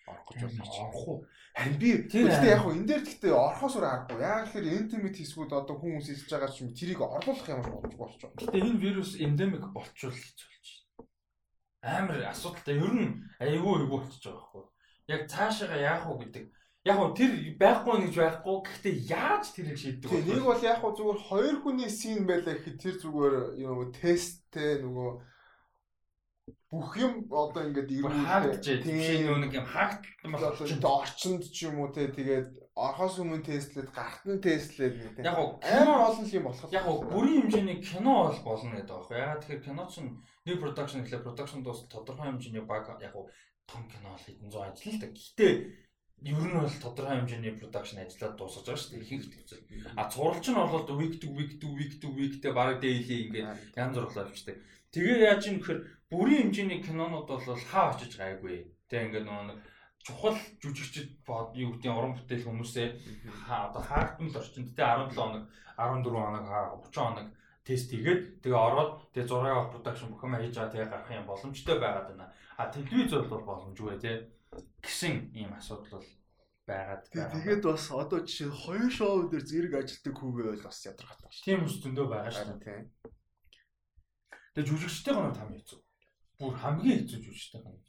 орох 0.07 0.27
гэж 0.34 0.39
чи. 0.57 0.81
Орох 0.84 1.07
уу? 1.07 1.17
Харин 1.53 1.77
би 1.80 1.89
гэхдээ 2.09 2.53
яг 2.55 2.63
уу 2.65 2.75
энэ 2.75 2.88
дээр 2.89 3.03
гэхдээ 3.05 3.34
орохоос 3.34 3.75
өөр 3.77 3.88
аргагүй. 3.88 4.21
Яг 4.23 4.51
л 4.53 4.73
интимит 4.73 5.15
хэсгүүд 5.17 5.51
одоо 5.53 5.75
хүмүүс 5.77 6.07
хэлж 6.09 6.30
байгаа 6.31 6.51
чинь 6.51 6.73
тэрийг 6.73 7.01
орлуулах 7.01 7.47
юм 7.49 7.61
болж 7.61 7.95
болчих 7.95 8.21
жоо. 8.21 8.31
Гэхдээ 8.38 8.61
энэ 8.67 8.81
вирус 8.81 9.11
эндемик 9.21 9.65
болчихвол 9.71 10.17
хийж 10.17 10.39
болж 10.43 10.67
байна. 10.67 11.07
Амар 11.84 12.19
асуудалтай. 12.34 12.75
Ер 12.80 12.93
нь 12.95 13.07
айгүй 13.43 13.73
айгүй 13.85 13.91
болчихж 13.91 14.25
байгаа 14.27 14.41
байхгүй 14.41 14.73
яг 15.07 15.27
цаашаага 15.27 15.77
яах 15.80 16.07
уу 16.07 16.19
гэдэг. 16.19 16.47
Яг 16.84 16.99
уу 16.99 17.15
тэр 17.15 17.31
байхгүй 17.59 18.07
гэж 18.07 18.15
байхгүй. 18.15 18.55
Гэхдээ 18.63 18.95
яаж 19.07 19.45
тэрийг 19.51 19.77
шийддэг 19.80 20.11
вэ? 20.11 20.23
Нэг 20.23 20.43
бол 20.43 20.63
яг 20.63 20.84
уу 20.84 20.95
зүгээр 20.95 21.19
хоёр 21.27 21.55
хүний 21.63 21.91
син 21.91 22.27
байлаа 22.27 22.55
гэхэд 22.55 22.80
тэр 22.80 22.95
зүгээр 23.03 23.35
юу 23.63 23.91
тесттэй 23.91 24.84
нөгөө 24.84 25.09
бүх 26.73 26.97
юм 26.97 27.29
одоо 27.29 27.69
ингээд 27.69 27.89
ирүүлж 28.01 28.65
тийм 28.81 29.45
нэг 29.45 29.53
юм 29.53 29.67
хаагт 29.69 30.09
орчинд 30.81 31.45
ч 31.53 31.69
юм 31.69 31.85
уу 31.85 31.93
те 31.93 32.09
тэгээд 32.09 32.49
орхоос 32.73 33.21
өмнө 33.21 33.45
тестлээд 33.45 33.93
гарт 33.93 34.25
нь 34.25 34.41
тестлээд. 34.41 35.21
Яг 35.21 35.37
амар 35.61 36.09
олон 36.09 36.25
юм 36.25 36.49
болох. 36.49 36.73
Яг 36.73 36.89
бүрийн 37.13 37.45
хэмжээний 37.45 37.77
кино 37.77 38.33
бол 38.33 38.57
болно 38.57 38.73
гэдэг 38.73 38.89
байгаа. 38.89 39.21
Ягаад 39.21 39.41
тэгэхээр 39.45 39.65
кино 39.69 39.83
ч 39.85 40.01
нэг 40.01 40.57
production 40.57 41.05
гэхлээр 41.05 41.25
production 41.29 41.61
дуус 41.61 41.85
тодорхой 41.93 42.33
хэмжээний 42.33 42.65
баг 42.65 42.89
яг 42.97 43.13
том 43.69 43.85
кино 43.85 44.17
бол 44.17 44.25
хэдэн 44.25 44.49
зуун 44.49 44.73
ажил 44.73 44.97
л 44.97 45.01
да. 45.05 45.13
Гэхдээ 45.13 45.53
ер 46.25 46.41
нь 46.49 46.57
бол 46.57 46.77
тодорхой 46.81 47.15
хэмжээний 47.21 47.53
production 47.61 48.01
ажиллаад 48.01 48.33
дуусгаж 48.41 48.65
байгаа 48.65 48.81
шүү 48.81 48.91
дээ. 48.97 49.03
Ихэнх 49.05 49.29
төвцөл. 49.29 49.61
А 49.93 50.09
цуралч 50.09 50.45
нь 50.49 50.57
бол 50.57 50.89
week 50.97 51.21
to 51.21 51.29
week 51.37 51.53
to 51.61 51.69
week 51.77 51.93
to 52.01 52.09
week-тэй 52.09 52.49
баг 52.57 52.81
daily 52.81 53.29
ингээд 53.29 53.77
янз 53.77 53.93
бурлаа 53.93 54.25
авчдаг. 54.25 54.57
Тэгээ 54.94 55.18
яаж 55.26 55.44
юм 55.49 55.57
гэхээр 55.57 55.80
бүрийн 56.14 56.53
хэмжээний 56.53 56.80
кинонууд 56.86 57.28
бол 57.28 57.41
хаа 57.41 57.98
очиж 57.98 58.14
гайгүй. 58.22 58.70
Тэ 58.90 59.10
ингээд 59.10 59.26
нөгөө 59.26 59.57
чухал 60.03 60.38
жүжигчд 60.61 61.26
бод 61.26 61.56
юу 61.56 61.74
гэдэг 61.74 61.91
уран 61.95 62.14
бүтээл 62.14 62.45
хүмүүсээ 62.45 62.88
одоо 63.48 63.82
хаагдмал 63.82 64.36
орчинд 64.36 64.76
тэ 64.76 64.84
17 64.84 65.15
хоног 65.15 65.44
14 65.80 66.11
хоног 66.11 66.45
30 66.91 66.94
хоног 66.94 67.28
тест 67.64 67.88
хийгээд 67.90 68.44
тэгээ 68.44 68.60
ороод 68.68 69.07
тэгээ 69.15 69.32
зураг 69.32 69.56
авах 69.56 69.72
production 69.72 70.11
бүх 70.11 70.24
юм 70.28 70.36
хийж 70.36 70.56
байгаа 70.60 70.74
тэгээ 70.76 70.91
гарах 70.91 71.11
юм 71.15 71.26
боломжтой 71.32 71.78
байгаад 71.80 72.07
байна. 72.11 72.28
А 72.60 72.68
телевизор 72.68 73.24
бол 73.32 73.48
боломжгүй 73.48 73.95
тий 74.03 74.15
гэсэн 74.84 75.32
ийм 75.32 75.56
асуудал 75.56 76.03
бол 76.03 76.10
байгаад 76.68 77.03
байна. 77.07 77.32
Тэгээд 77.32 77.64
бас 77.64 77.88
одоо 77.95 78.20
жишээ 78.28 78.52
хоёр 78.52 78.91
шоу 78.91 79.32
дээр 79.32 79.45
зэрэг 79.48 79.74
ажилтдаг 79.80 80.15
хүүгээ 80.20 80.48
бол 80.52 80.68
бас 80.68 80.78
ядаргатай. 80.84 81.32
Тийм 81.48 81.64
ус 81.64 81.80
зөндөө 81.80 82.06
байгаа 82.11 82.34
шүү 82.36 82.60
тий. 82.60 82.80
Тэгээ 84.53 84.69
жүжигчтэй 84.69 85.13
гоноо 85.13 85.34
там 85.34 85.49
хэцүү. 85.53 85.80
Бүр 86.39 86.53
хамгийн 86.61 86.99
хэцүү 87.03 87.19
жүжигчтэй 87.25 87.61
гоноо 87.61 87.84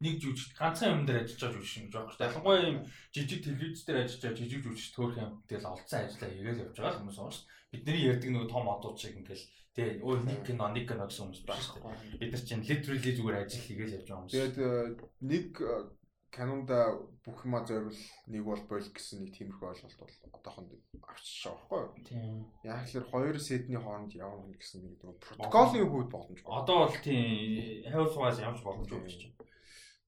нэг 0.00 0.16
жүжиг 0.16 0.56
ганцхан 0.56 0.92
юм 0.96 1.04
дээр 1.04 1.28
ажиллаж 1.28 1.40
байгаа 1.44 1.60
жүжиг 1.60 1.84
гэж 1.84 1.92
байгаа 1.92 2.16
дээ. 2.16 2.28
Ялангуяа 2.32 2.68
юм 2.72 2.78
жижиг 3.12 3.40
телевиз 3.44 3.84
дээр 3.84 3.98
ажиллаж 4.00 4.22
байгаа 4.24 4.40
жижиг 4.40 4.62
жүжигч 4.64 4.90
төөрх 4.96 5.16
юм 5.20 5.32
тэгэл 5.44 5.70
олцсон 5.70 6.00
ажиллаа 6.00 6.30
хийгээл 6.32 6.62
явж 6.64 6.76
байгаа 6.80 7.00
хүмүүс 7.04 7.18
дээ. 7.20 7.40
Бидний 7.70 8.00
ярьдаг 8.08 8.30
нөгөө 8.32 8.48
том 8.48 8.66
одууд 8.72 8.96
шиг 8.96 9.14
ингээл 9.20 9.44
тэгээ 9.76 10.00
өө 10.00 10.14
нэг 10.24 10.40
кино 10.48 10.64
нэг 10.72 10.84
кино 10.88 11.04
гэсэн 11.04 11.24
хүмүүс 11.28 11.42
байна 11.44 11.64
шүү 11.68 11.76
дээ. 11.84 12.16
Бид 12.16 12.32
нар 12.32 12.44
чинь 12.48 12.64
literally 12.64 13.12
зүгээр 13.12 13.40
ажил 13.44 13.66
хийгээл 13.68 13.96
явж 14.00 14.06
байгаа 14.08 14.20
хүмүүс. 14.24 14.32
Тэгээд 14.32 14.56
э, 14.56 14.68
нэг 15.20 15.46
э, 15.60 15.68
канонда 16.30 16.94
бүх 17.26 17.44
юма 17.44 17.60
зориул 17.66 17.98
нэг 18.30 18.42
бол 18.46 18.62
бойл 18.70 18.86
гэсэн 18.86 19.24
нэг 19.26 19.34
тиймэрхүү 19.34 19.66
ойлголт 19.70 19.98
бол 19.98 20.14
одоохонд 20.38 20.70
авчиж 21.02 21.50
байгаа 21.50 21.66
байхгүй 21.68 22.00
юу? 22.00 22.06
Тийм. 22.06 22.34
Яг 22.64 22.86
л 22.86 23.10
хоёр 23.10 23.36
сетний 23.42 23.80
хооронд 23.82 24.14
явна 24.14 24.54
гэсэн 24.54 24.86
нэг 24.86 24.94
протоколын 25.18 25.90
хувьд 25.90 26.10
боломжгүй. 26.14 26.50
Одоо 26.54 26.76
бол 26.86 26.96
тийм 27.02 27.90
wise 27.90 28.40
явж 28.46 28.62
боломжгүй 28.62 29.00
гэж 29.04 29.14
байна. 29.26 29.50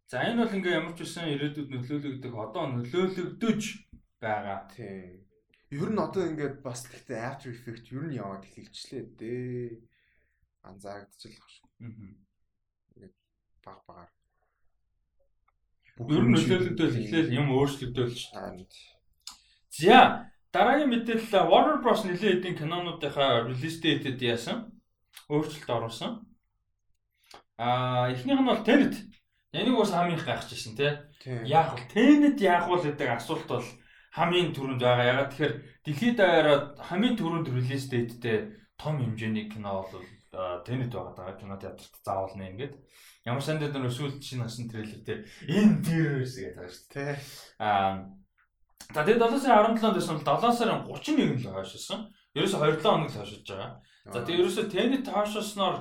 За 0.07 0.23
энэ 0.23 0.44
бол 0.44 0.57
ингээ 0.57 0.78
ямар 0.78 0.94
ч 0.94 1.01
үсэн 1.03 1.27
ирээдүйд 1.35 1.69
нөлөөлөгдөх 1.73 2.35
одоо 2.36 2.65
нөлөөлөгдөж 2.70 3.62
байгаа. 4.23 4.69
Тийм. 4.70 5.27
Ер 5.74 5.90
нь 5.90 6.05
одоо 6.07 6.23
ингээд 6.28 6.62
бас 6.62 6.86
гэхдээ 6.86 7.19
after 7.19 7.51
effect 7.51 7.90
ер 7.90 8.05
нь 8.07 8.20
яваад 8.20 8.44
эхэлчлээ 8.44 9.05
дээ. 9.19 9.81
Анзаарэгдчихлаа 10.69 11.51
шүү. 11.51 11.69
Аа. 11.82 12.12
Ингээд 12.93 13.15
баг 13.65 13.81
багаар. 13.89 14.12
Ер 16.09 16.24
нь 16.27 16.33
нөлөөлөгдөөл 16.35 16.99
эхлээл 17.03 17.37
юм 17.37 17.47
өөрчлөгдөөл 17.55 18.15
шүү. 18.16 18.66
За 19.79 20.31
дараагийн 20.53 20.91
мэдээлэл 20.91 21.49
Warner 21.51 21.79
Bros 21.83 22.03
нэлээд 22.05 22.43
эдийн 22.43 22.57
кинонуудынхаа 22.59 23.47
release 23.47 23.79
date-д 23.85 24.20
яасан. 24.20 24.73
Өөрчлөлт 25.29 25.70
оруулсан. 25.70 26.27
Аа 27.59 28.11
эхнийх 28.11 28.41
нь 28.41 28.49
бол 28.49 28.65
Tenet 28.66 28.95
Энийг 29.53 29.77
бас 29.77 29.93
хамгийн 29.93 30.16
их 30.16 30.24
гайхажсэн 30.24 30.77
тий. 30.77 30.97
Яг 31.45 31.77
бол 31.77 31.85
тэнэд 31.93 32.41
яг 32.41 32.69
бол 32.73 32.81
гэдэг 32.81 33.09
асуулт 33.20 33.45
бол 33.45 33.69
хамгийн 34.16 34.57
түрүүнд 34.57 34.81
байгаа. 34.81 35.11
Ягаад 35.12 35.31
тэгэхээр 35.37 35.55
дэлхийд 35.85 36.16
даяараа 36.16 36.59
хамгийн 36.81 37.16
түрүүнд 37.20 37.53
релиз 37.53 37.85
дэйттэй 37.93 38.39
том 38.81 38.97
хэмжээний 38.97 39.53
кино 39.53 39.85
бол 39.85 40.01
тэнэд 40.32 40.92
байгаа 40.92 41.14
даа. 41.14 41.38
Кино 41.38 41.56
театрт 41.60 41.94
заавал 42.04 42.34
нэ 42.36 42.50
ингээд. 42.56 42.74
Ямар 43.28 43.42
санд 43.44 43.60
дээр 43.60 43.86
өсвөл 43.86 44.16
чинь 44.18 44.42
насан 44.42 44.66
трейлер 44.66 45.04
дээр 45.04 45.20
энэ 45.46 45.84
дээрс 45.84 46.34
гэдэг 46.40 46.56
байгаа 46.56 46.72
шүү 46.72 46.88
дээ. 46.92 47.16
Аа 47.60 47.92
За 48.90 49.04
тэгээд 49.06 49.22
7 49.22 49.40
сарын 49.40 49.76
17-нд 49.78 49.94
байсан 49.94 50.16
бол 50.18 50.26
7 50.26 50.59
сарын 50.59 50.80
31-нд 50.84 51.40
л 51.46 51.54
хойшилсан. 51.54 52.00
Ерөөсө 52.34 52.59
27 52.59 52.82
хоног 52.82 53.09
л 53.09 53.16
хойшилж 53.16 53.46
байгаа. 53.48 53.70
За 54.10 54.20
тэгээд 54.20 54.42
ерөөсө 54.42 54.62
тэнэт 54.68 55.06
хойшилсноор 55.06 55.76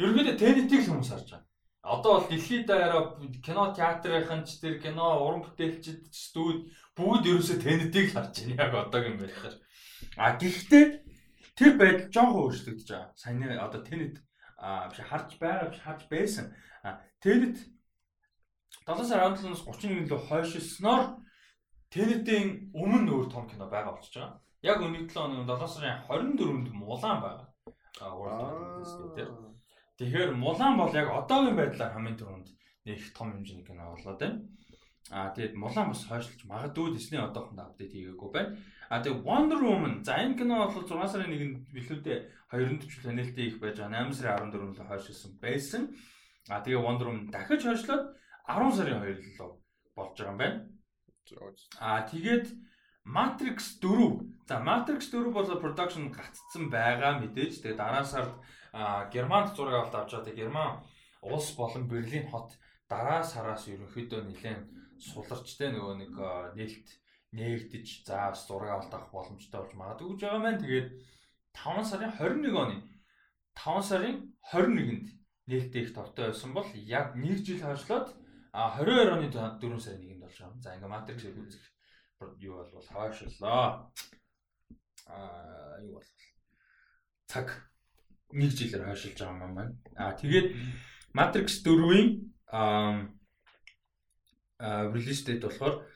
ерөөдөө 0.00 0.34
тэнэтийг 0.40 0.80
л 0.82 0.88
хүмүүс 0.90 1.10
харж 1.12 1.28
байгаа. 1.30 1.46
Одоо 1.80 2.12
бол 2.16 2.28
дэлхийд 2.28 2.66
даяараа 2.66 3.02
кино 3.44 3.62
театрынхан 3.76 4.42
ч 4.44 4.60
тэр 4.60 4.80
кино 4.80 5.06
уран 5.20 5.44
бүтээлчд 5.44 6.10
студ 6.10 6.68
бүгд 6.96 7.24
ерөөсөө 7.28 7.58
тэнэтийг 7.60 8.08
харж 8.12 8.34
байна 8.40 8.58
яг 8.64 8.72
одоогийн 8.74 9.20
байдлаар. 9.20 9.56
А 10.16 10.34
гэхдээ 10.40 10.84
тэр 11.60 11.76
байдал 11.76 12.08
жоохон 12.08 12.40
өөрчлөгдөж 12.48 12.88
байгаа. 12.88 13.12
Сайн 13.20 13.44
одоо 13.60 13.80
тэнэт 13.84 14.16
биш 14.16 15.00
харж 15.04 15.30
байгаа 15.36 15.68
биш 15.68 15.80
харж 15.84 16.02
байсан. 16.08 16.46
Тэнэт 17.20 17.56
7 18.88 19.04
сарын 19.04 19.36
17-наас 19.36 19.62
31-нд 19.68 20.08
л 20.08 20.24
хойшилсноор 20.24 21.04
тэнэтийн 21.92 22.72
өмнө 22.72 23.12
өөр 23.12 23.28
том 23.28 23.44
кино 23.44 23.68
байгаа 23.68 23.92
болчихж 23.92 24.16
байгаа. 24.16 24.40
Яг 24.64 24.78
өнөө 24.80 25.04
7 25.04 25.20
хоног 25.20 25.44
7 25.44 25.68
сарын 25.68 26.00
24-нд 26.08 26.68
Мулан 26.72 27.18
байгаа. 27.20 27.48
Тэгэхээр 30.00 30.30
Мулан 30.32 30.74
бол 30.80 30.94
яг 30.96 31.08
одоогийн 31.12 31.56
байдлаар 31.60 31.92
хамгийн 31.92 32.16
түрүүнд 32.16 32.48
нэг 32.88 32.98
том 33.12 33.36
хэмжээний 33.36 33.66
кино 33.68 33.92
болоод 33.92 34.16
байна. 34.16 34.40
Аа 35.12 35.28
тэгээд 35.34 35.54
Мулан 35.60 35.92
бас 35.92 36.08
хойшлж 36.08 36.40
магадгүй 36.48 36.96
Disney 36.96 37.20
одоохондоо 37.20 37.68
апдейт 37.68 37.92
хийгээгүй 37.92 38.30
байна. 38.32 38.56
Аа 38.90 38.98
тэгээд 39.06 39.22
Wonder 39.22 39.60
Woman 39.62 40.02
за 40.02 40.18
энэ 40.18 40.34
кино 40.34 40.66
бол 40.66 40.82
6 40.82 40.90
сарын 41.14 41.30
1-нд 41.30 41.70
билүүдэд 41.70 42.26
240 42.50 43.14
нээлттэй 43.14 43.46
их 43.46 43.62
байж 43.62 43.78
байгаа. 43.78 44.10
8 44.10 44.18
сарын 44.18 44.50
14-нд 44.50 44.82
хойшлсон 44.90 45.32
байсан. 45.38 45.82
Аа 46.50 46.58
тэгээд 46.66 46.82
Wonder 46.82 47.06
Woman 47.06 47.30
дахиж 47.30 47.62
хойшлоод 47.62 48.04
10 48.50 48.74
сарын 48.74 48.98
2-нд 48.98 49.38
болж 49.94 50.14
байгаа 50.18 50.34
юм 50.34 50.38
байна. 50.42 50.58
Аа 51.78 52.02
тэгээд 52.10 52.46
Matrix 53.06 53.78
4. 53.78 54.26
За 54.50 54.58
Matrix 54.58 55.00
4 55.14 55.30
бол 55.30 55.46
production 55.62 56.10
гаццсан 56.10 56.66
байгаа 56.66 57.22
мэдээж. 57.22 57.62
Тэгээд 57.62 57.78
дараа 57.78 58.02
сард 58.02 58.34
Германд 59.14 59.54
зураг 59.54 59.86
авалт 59.86 59.94
авч 59.94 60.18
байгаа. 60.18 60.34
Герман 60.34 60.82
улс 61.22 61.54
болон 61.54 61.86
Берлин 61.86 62.26
хот 62.26 62.58
дараа 62.90 63.22
сараас 63.22 63.70
ерөнхийдөө 63.70 64.26
нэлээд 64.26 64.66
суларчтай 64.98 65.70
нөгөө 65.70 65.94
нэг 66.02 66.12
нээлт 66.58 66.88
нээгдэж 67.32 67.86
за 68.06 68.34
зураг 68.34 68.70
авалт 68.70 68.94
авах 68.94 69.10
боломжтой 69.14 69.60
болж 69.60 69.74
магадгүй 69.74 70.08
гэж 70.10 70.20
байгаа 70.22 70.42
маань. 70.42 70.62
Тэгээд 70.62 70.88
5 71.54 71.90
сарын 71.90 72.12
21 72.18 72.56
оны 72.62 72.76
5 73.54 73.88
сарын 73.90 74.16
21-нд 74.52 75.06
нээлттэй 75.46 75.82
их 75.82 75.94
товтой 75.94 76.30
байсан 76.30 76.50
бол 76.54 76.68
яг 76.74 77.14
1 77.14 77.46
жил 77.46 77.60
хойшлоод 77.62 78.08
22 78.52 79.14
оны 79.14 79.30
4 79.30 79.78
сарын 79.78 80.02
1-нд 80.02 80.22
болж 80.22 80.36
байгаа. 80.38 80.60
За 80.62 80.74
ингээ 80.74 80.94
Matrix-ийг 80.94 81.36
үзэх 81.38 81.64
юу 82.38 82.66
бол 82.66 82.86
хаваашлаа. 82.90 83.90
Аа 85.06 85.78
юу 85.86 85.94
бол 85.98 86.08
цаг 87.30 87.48
нэг 88.34 88.50
жилээр 88.58 88.90
хойшилж 88.90 89.18
байгаа 89.18 89.46
юм 89.46 89.54
байна. 89.54 89.74
Аа 89.96 90.18
тэгээд 90.18 90.46
Matrix 91.14 91.62
4-ийн 91.62 92.08
аа 92.50 93.06
релиз 94.94 95.24
дэйт 95.24 95.42
болохоор 95.42 95.86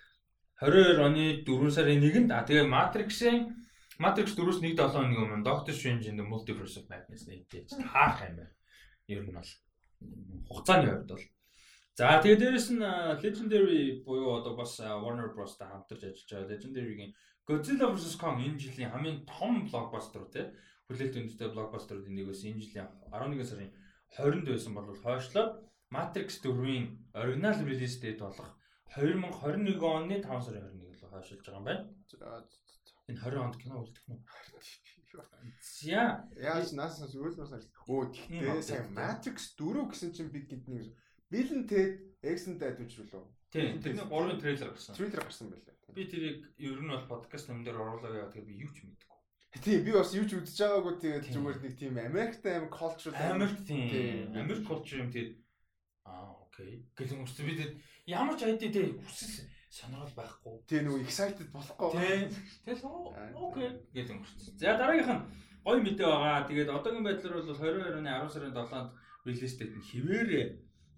22 0.65 1.05
оны 1.05 1.25
4 1.45 1.77
сарын 1.77 2.01
1-нд 2.01 2.31
а 2.33 2.41
тэгээ 2.49 2.73
Matrix-ийн 2.73 3.41
Matrix 4.01 4.33
4-өөс 4.33 4.59
1-7 4.65 4.81
хоног 4.97 5.21
өмнө 5.21 5.45
Doctor 5.45 5.77
Strange 5.77 6.09
in 6.09 6.17
the 6.17 6.25
Multiverse 6.25 6.81
of 6.81 6.89
Madness 6.89 7.29
нэртэй 7.29 7.69
хаах 7.93 8.25
юм 8.25 8.41
байна. 8.41 8.53
Ер 9.07 9.23
нь 9.23 9.37
бол 9.37 9.51
хугацааны 10.49 10.89
хувьд 10.89 11.13
бол 11.13 11.25
За 11.95 12.19
тэгээ 12.19 12.41
дээрэс 12.43 12.69
нь 12.75 12.83
Legendary 13.23 14.03
буюу 14.03 14.41
одоо 14.41 14.57
бас 14.59 14.81
Warner 14.81 15.31
Bros-тай 15.31 15.69
хамтарч 15.69 16.03
ажиллаж 16.03 16.27
байгаа 16.27 16.51
Legendary-гийн 16.51 17.13
Godzilla 17.47 17.87
vs 17.93 18.17
Kong 18.19 18.43
энэ 18.43 18.59
жилийн 18.59 18.91
хамгийн 18.91 19.23
том 19.31 19.69
блокбастер 19.69 20.27
тий 20.35 20.49
хүлээлт 20.91 21.19
өндөртэй 21.21 21.49
блокбастеруудын 21.55 22.17
нэг 22.19 22.27
байсан 22.27 22.51
энэ 22.51 22.65
жилийн 22.67 22.89
11 23.15 23.47
сарын 23.47 23.71
20-нд 24.17 24.49
байсан 24.51 24.73
бол 24.75 24.91
хойшлоод 24.91 25.53
Matrix 25.95 26.43
4-ийн 26.43 26.85
оригинал 27.15 27.63
релиз 27.63 27.95
дэйт 28.03 28.19
болох 28.19 28.51
2021 28.93 29.81
оны 29.81 30.21
5 30.21 30.45
сарын 30.45 30.69
21-нд 30.69 31.01
л 31.01 31.09
хойшилж 31.09 31.45
байгаа 31.47 31.59
юм 31.59 31.65
байна. 31.65 31.85
Энэ 33.09 33.21
20 33.21 33.45
онд 33.45 33.57
кино 33.57 33.81
үлдэх 33.81 34.05
нь. 34.09 34.21
За 35.61 36.27
яаж 36.37 36.73
наасаас 36.75 37.15
үйлнээс 37.15 37.71
өө 37.89 38.03
тэгтээ 38.13 38.63
сайн 38.63 38.93
Matrix 38.93 39.55
4 39.57 39.89
гэсэн 39.91 40.11
чинь 40.13 40.33
би 40.35 40.45
гинтний 40.45 40.95
Bill 41.31 41.51
and 41.55 41.67
Ted 41.69 41.99
X-ын 42.23 42.59
дайд 42.59 42.79
үжрүүлээ. 42.79 43.25
Тийм, 43.51 43.83
тэрний 43.83 44.07
3-ын 44.07 44.39
трейлер 44.39 44.71
гарсан. 44.71 44.95
Трейлер 44.95 45.23
гарсан 45.23 45.51
байлаа. 45.51 45.75
Би 45.95 46.05
тэрийг 46.11 46.47
ер 46.59 46.79
нь 46.83 46.91
бол 46.91 47.07
подкаст 47.11 47.51
юм 47.51 47.63
дээр 47.63 47.79
оруулаа 47.79 48.15
яа 48.15 48.31
тэгэхээр 48.31 48.49
би 48.51 48.55
юу 48.63 48.71
ч 48.71 48.87
мэдгүй. 48.87 49.19
Тийм, 49.63 49.85
би 49.87 49.93
бас 49.95 50.15
юу 50.15 50.27
ч 50.27 50.35
үзэж 50.39 50.59
байгаагүй 50.59 50.95
тэгээд 50.99 51.31
зүгээр 51.31 51.59
нэг 51.63 51.75
тийм 51.79 51.95
Америктай 51.99 52.59
аим 52.59 52.67
cultural 52.71 53.15
Америк 53.15 53.59
тийм. 53.67 54.35
Америк 54.35 54.67
culture 54.67 55.03
юм 55.03 55.11
тэгээд 55.15 55.39
Аа 56.05 56.37
окей. 56.45 56.85
Гэлэн 56.99 57.25
үрсэн 57.25 57.47
бид 57.49 57.61
ямар 58.07 58.37
ч 58.37 58.45
айдэ 58.45 58.69
тэ 58.69 59.01
хүсэл 59.01 59.49
сонирхол 59.75 60.15
байхгүй. 60.15 60.55
Тэ 60.69 60.85
нөгөө 60.85 61.03
excited 61.03 61.49
болохгүй. 61.51 61.91
Тэ. 61.99 62.31
Тэгэл 62.69 62.85
окей 63.35 63.69
гэлэн 63.91 64.21
үрсэн. 64.23 64.55
За 64.61 64.79
дараагийнх 64.79 65.11
нь 65.11 65.25
гой 65.65 65.79
мэдээ 65.83 66.07
байгаа. 66.07 66.47
Тэгээд 66.47 66.71
одоогийн 66.71 67.05
байдлаар 67.05 67.43
бол 67.43 67.57
22 67.59 67.99
оны 67.99 68.11
10 68.13 68.31
сарын 68.31 68.55
7-нд 68.55 68.91
релиз 69.27 69.55
дэйт 69.59 69.73
нь 69.75 69.89
хിവэрэ 69.89 70.43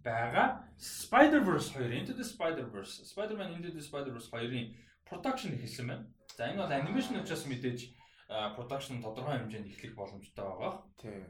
байгаа. 0.04 0.66
Spider-Verse 0.76 1.68
2 1.78 1.94
Into 1.94 2.12
the 2.12 2.26
Spider-Verse, 2.26 3.06
Spider-Man 3.06 3.56
Into 3.56 3.70
the 3.72 3.80
Spider-Verse 3.80 4.28
2-ын 4.28 4.74
production 5.08 5.56
эхэлсэн 5.56 5.86
байна. 5.86 6.04
За 6.36 6.50
энэ 6.50 6.60
бол 6.60 6.74
анимашн 6.74 7.16
учраас 7.22 7.46
мэдээж 7.46 7.80
production 8.58 9.00
тодорхой 9.00 9.38
хэмжээнд 9.40 9.70
эхлэх 9.72 9.94
боломжтой 9.94 10.44
байгаа. 10.44 10.84
Тийм. 11.00 11.24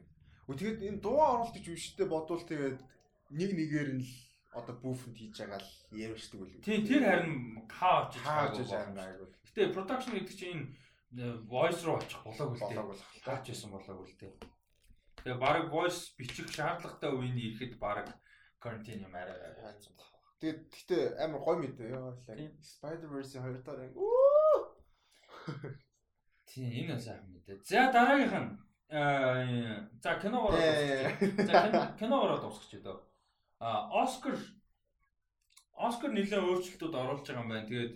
Үгүй 0.48 0.56
тэгээд 0.56 0.80
энэ 0.88 1.02
дуу 1.04 1.20
оруулалт 1.20 1.54
гэж 1.54 1.66
үштэй 1.70 2.06
бодвол 2.08 2.42
тэгээд 2.42 2.78
нэг 3.36 3.50
нэгээр 3.54 3.90
нь 3.94 4.02
л 4.02 4.10
одоо 4.56 4.74
буфэнд 4.80 5.16
хийж 5.20 5.36
байгаа 5.44 5.60
л 5.60 5.70
ярьждаг 5.92 6.40
үл. 6.40 6.64
Тийм 6.64 6.80
тэр 6.88 7.02
харин 7.04 7.68
хаа 7.68 8.08
очиж 8.08 8.24
байгаа. 8.24 9.28
Гэтэ 9.52 9.72
production 9.76 10.12
гэдэг 10.16 10.36
чинь 10.36 10.72
энэ 11.12 11.44
voice 11.44 11.84
руу 11.84 12.00
очих 12.00 12.20
болоогүй 12.24 12.56
л 12.56 12.64
дээ. 12.64 13.24
Хаач 13.24 13.44
байсан 13.52 13.70
болоогүй 13.70 14.08
л 14.08 14.16
дээ. 14.16 14.32
Тэгээ 15.20 15.38
баг 15.38 15.68
voice 15.68 16.16
бичих 16.16 16.48
шаардлагатай 16.50 17.10
үеийн 17.12 17.36
ирэхэд 17.36 17.76
баг 17.76 18.08
quarantine 18.60 19.04
юм 19.04 19.14
арай 19.14 19.36
хайцсан 19.60 19.92
баг. 19.96 20.08
Тэгээд 20.40 20.60
гэтээ 20.72 21.02
амар 21.24 21.40
гой 21.44 21.56
мэдээ 21.60 21.88
ёо. 21.96 22.16
Spider-Verse-ийн 22.24 23.44
хоёр 23.44 23.60
дахь 23.60 23.80
анги. 23.80 24.00
Тийм 26.48 26.90
энэ 26.90 27.00
сайн 27.00 27.24
мэдээ. 27.32 27.60
За 27.64 27.92
дараагийнх 27.92 28.36
нь 28.36 28.52
за 28.88 30.10
киногоор 30.22 30.54
за 30.54 31.96
киногоор 31.98 32.40
дуусчих 32.40 32.70
чидөө. 32.70 32.96
А 33.58 33.88
Оскар 34.02 34.36
Оскар 35.76 36.10
нэлээд 36.12 36.44
өөрчлөлтүүд 36.44 36.94
оруулж 36.96 37.24
байгаа 37.28 37.42
юм 37.44 37.52
байна. 37.52 37.68
Тэгээд 37.68 37.94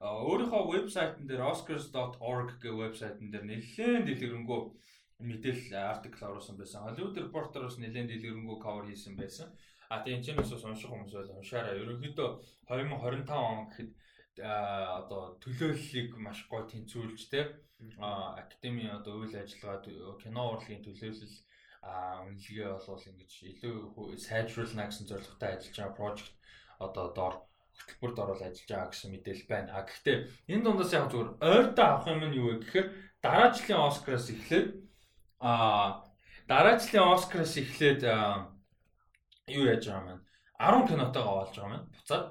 өөрийнхөө 0.00 0.62
вебсайтн 0.70 1.26
дээр 1.26 1.42
oscars.org 1.50 2.48
гэх 2.62 2.74
вебсайтн 2.74 3.30
дээр 3.30 3.44
нэлээд 3.46 4.06
дэлгэрэнгүй 4.06 4.60
мэдээлэл 5.28 5.76
артикл 5.76 6.26
оруулсан 6.30 6.56
байсан. 6.58 6.82
Hollywood 6.86 7.16
Reporter-оос 7.20 7.76
нэлээд 7.78 8.10
дэлгэрэнгүй 8.10 8.58
cover 8.64 8.86
хийсэн 8.88 9.14
байсан. 9.14 9.48
А 9.90 10.02
тийм 10.02 10.22
ч 10.22 10.30
юмс 10.30 10.50
унших 10.50 10.90
хүмүүс 10.90 11.14
бол 11.14 11.36
уншаарай. 11.38 11.82
Ерөнхийдөө 11.82 12.28
2025 12.70 13.30
он 13.34 13.68
гэхэд 13.68 13.90
одоо 14.40 15.36
төлөөллийг 15.42 16.16
маш 16.16 16.46
гой 16.48 16.62
тэнцвүүлж 16.70 17.20
те 17.30 17.40
академи 17.98 18.86
одоо 18.88 19.20
үйл 19.20 19.34
ажиллагаа 19.34 20.16
кино 20.22 20.42
урлагийн 20.54 20.84
төлөөлөл 20.86 21.34
а 21.80 22.20
үнэлгээ 22.28 22.68
болвол 22.76 23.08
ингэж 23.08 23.32
илүү 23.56 23.74
сайжруулна 24.20 24.84
гэсэн 24.88 25.08
зорилготой 25.08 25.50
ажиллаж 25.56 25.76
байгаа 25.80 25.96
project 25.96 26.34
одоо 26.76 27.06
доор 27.16 27.34
хөтөлбөрт 27.76 28.18
орол 28.20 28.42
ажиллаж 28.44 28.68
байгаа 28.68 28.90
гэсэн 28.92 29.10
мэдээлэл 29.12 29.48
байна. 29.48 29.70
А 29.72 29.88
гэхдээ 29.88 30.16
энэ 30.52 30.64
дундаас 30.64 30.92
яг 30.92 31.08
зүгээр 31.08 31.30
ойртоо 31.40 31.86
авах 31.88 32.06
юм 32.12 32.22
нь 32.28 32.36
юу 32.36 32.46
вэ 32.52 32.56
гэхээр 32.60 32.86
дараа 33.24 33.48
жилийн 33.56 33.80
Оскараас 33.80 34.28
эхлээд 34.28 34.68
а 35.40 35.50
дараа 36.50 36.76
жилийн 36.76 37.08
Оскараас 37.16 37.54
эхлээд 37.56 38.00
юу 39.56 39.64
яаж 39.72 39.84
байгаа 39.88 40.04
маань 40.04 40.24
10 40.60 40.88
кинотойгоо 40.88 41.36
олж 41.42 41.54
байгаа 41.56 41.72
маань 41.72 41.88
буцаад. 41.96 42.26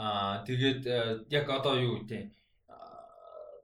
Аа 0.00 0.44
тэгээд 0.48 0.82
яг 1.28 1.46
одоо 1.52 1.74
юу 1.76 2.00
гэдэг 2.00 2.32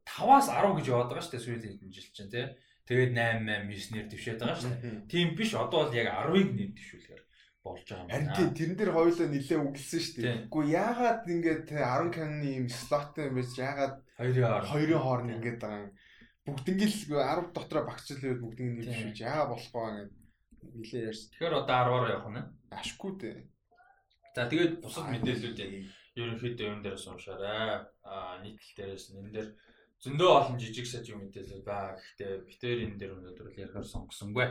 5-аас 0.05 0.49
10 0.53 0.77
гэж 0.77 0.87
яваад 0.93 1.09
байгаа 1.09 1.25
шүү 1.25 1.33
дээ 1.33 1.45
сүүлийн 1.45 1.73
хэдэн 1.81 1.93
жил 1.97 2.09
чинь 2.13 2.33
тий 2.33 2.47
Тэгээд 2.83 3.13
8 3.15 3.47
8 3.47 3.71
9 3.71 3.95
нэр 3.95 4.07
дэвшээд 4.11 4.39
байгаа 4.43 4.59
шүү 4.59 4.75
дээ. 4.83 5.07
Тийм 5.07 5.29
биш 5.39 5.55
одоо 5.55 5.87
бол 5.87 5.95
яг 5.95 6.09
10-ыг 6.11 6.49
нэр 6.51 6.71
дэвшүүлэхээр 6.75 7.23
болж 7.63 7.87
байгаа 7.87 8.03
юм 8.03 8.09
байна. 8.11 8.35
Харин 8.35 8.55
тэрэн 8.59 8.77
дээр 8.77 8.93
хоёулаа 8.93 9.29
нилээ 9.31 9.59
үгэлсэн 9.63 10.01
шүү 10.03 10.15
дээ. 10.19 10.37
Гэхдээ 10.51 10.75
яагаад 10.83 11.23
ингээд 11.31 11.63
10 11.71 12.17
канны 12.17 12.49
юм 12.59 12.67
слоттой 12.67 13.25
юм 13.31 13.37
бэ? 13.39 13.43
Яагаад 13.55 13.95
2-ын 14.19 14.43
хооронд 14.43 14.71
2-ын 14.75 15.03
хооронд 15.03 15.35
ингээд 15.39 15.59
байгаа 15.63 15.83
юм. 15.87 15.93
Бүгднийг 16.43 16.81
л 16.83 16.99
10 17.23 17.55
дотроо 17.55 17.83
багчлал 17.87 18.27
яваад 18.27 18.43
бүгднийг 18.43 18.71
нэр 18.75 18.87
дэвшүүлж 18.91 19.19
яагаад 19.23 19.51
болохгүй 19.55 19.83
ингээд 19.87 20.13
нилээ 20.75 21.03
ярьсан. 21.07 21.29
Тэгэхээр 21.31 21.59
одоо 21.63 21.75
10-аар 21.87 22.15
явах 22.19 22.31
нь. 22.35 22.51
Ашгүй 22.75 23.13
дээ. 23.23 23.37
За 24.35 24.49
тэгээд 24.51 24.75
бусад 24.83 25.07
мэдээллүүд 25.07 25.59
яг 25.63 25.73
ерөнхийдөө 26.19 26.67
юм 26.67 26.81
дээрээс 26.83 27.07
уншаарай. 27.09 27.87
Аа 28.03 28.43
нийтлэл 28.43 28.75
дээрээс 28.75 29.07
энэ 29.15 29.33
дээр 29.33 29.49
зөндөө 30.03 30.31
олон 30.35 30.59
жижиг 30.59 30.87
сажиг 30.91 31.15
мэдээлэл 31.15 31.63
байгаа. 31.63 31.95
Гэхдээ 31.95 32.33
битээр 32.51 32.79
энэ 32.91 32.99
дээр 32.99 33.13
өнөөдөр 33.23 33.55
ярихаар 33.55 33.87
сонгосонгүй. 33.87 34.47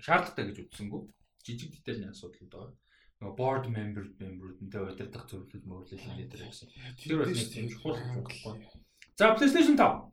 Шаардлагатай 0.00 0.44
гэж 0.48 0.58
үзсэнгүү. 0.64 1.00
Жижиг 1.44 1.70
детальны 1.76 2.08
асуудал 2.08 2.48
байгаа. 2.48 2.72
Нөгөө 3.20 3.36
board 3.36 3.64
member 3.68 4.04
member-үүдэнтэй 4.16 4.80
удирдах 4.80 5.28
зөвлөл 5.28 5.68
мөрлөл 5.68 6.08
энэ 6.08 6.32
дээр 6.32 6.48
гэсэн. 6.48 6.68
Тэр 6.96 7.20
бол 7.20 7.28
нэг 7.28 7.48
тийм 7.52 7.68
чухал 7.68 8.00
хэрэггүй. 8.00 8.54
За 9.20 9.36
PlayStation 9.36 9.76
5. 9.76 10.10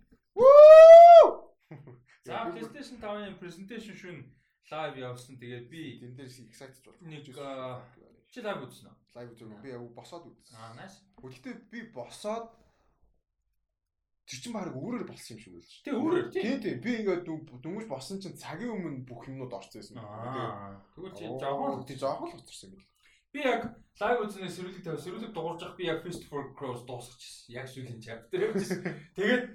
За 2.27 2.51
PlayStation 2.51 2.97
5-ын 2.99 3.39
presentation 3.39 3.95
шүн 3.95 4.17
лайв 4.69 4.99
явуулсан. 4.99 5.39
Тэгээд 5.39 5.65
би 5.71 5.97
тэн 6.03 6.13
дээр 6.19 6.27
excited 6.27 6.83
болж 6.85 6.99
нэг 7.01 7.23
чи 8.31 8.39
лайв 8.39 8.63
үзсэн 8.63 8.87
үү? 8.87 8.95
Лайв 9.15 9.27
үзсэн. 9.33 9.59
Би 9.63 9.75
босоод 9.95 10.27
үзсэн. 10.29 10.55
Аа 10.55 10.75
nice. 10.77 11.03
Гэхдээ 11.19 11.55
би 11.71 11.79
босоод 11.91 12.51
Тэр 14.31 14.39
чинь 14.39 14.55
баг 14.55 14.71
өөрөөр 14.71 15.03
болсон 15.11 15.35
юм 15.35 15.43
шиг 15.43 15.53
байлж. 15.59 15.71
Тэг 15.83 15.95
өөрөөр 15.99 16.27
тийм 16.31 16.55
тийм 16.63 16.77
би 16.79 16.91
ингээд 17.03 17.27
дүнгийн 17.27 17.91
босон 17.91 18.23
чинь 18.23 18.39
цагийн 18.39 18.71
өмнө 18.71 19.03
бүх 19.03 19.27
юмнууд 19.27 19.51
орсон 19.51 19.83
байсан. 19.83 19.99
Тэгвэл 20.95 21.17
чи 21.19 21.27
жоохон 21.35 21.83
тий 21.83 21.99
жоохон 21.99 22.31
л 22.31 22.39
очирсан 22.39 22.71
юм. 22.71 22.79
Би 23.35 23.43
яг 23.43 23.75
лайв 23.99 24.23
үзнээс 24.23 24.55
сэрүүлэг 24.55 24.87
тавь 24.87 25.03
сэрүүлэг 25.03 25.35
дуурж 25.35 25.59
авах 25.67 25.75
би 25.75 25.91
яг 25.91 25.99
for 26.31 26.55
Cross 26.55 26.87
дуусгачихсан. 26.87 27.51
Яг 27.51 27.67
сүүлийн 27.67 27.99
chapter 27.99 28.39
явчихсан. 28.47 28.79
Тэгээд 29.19 29.45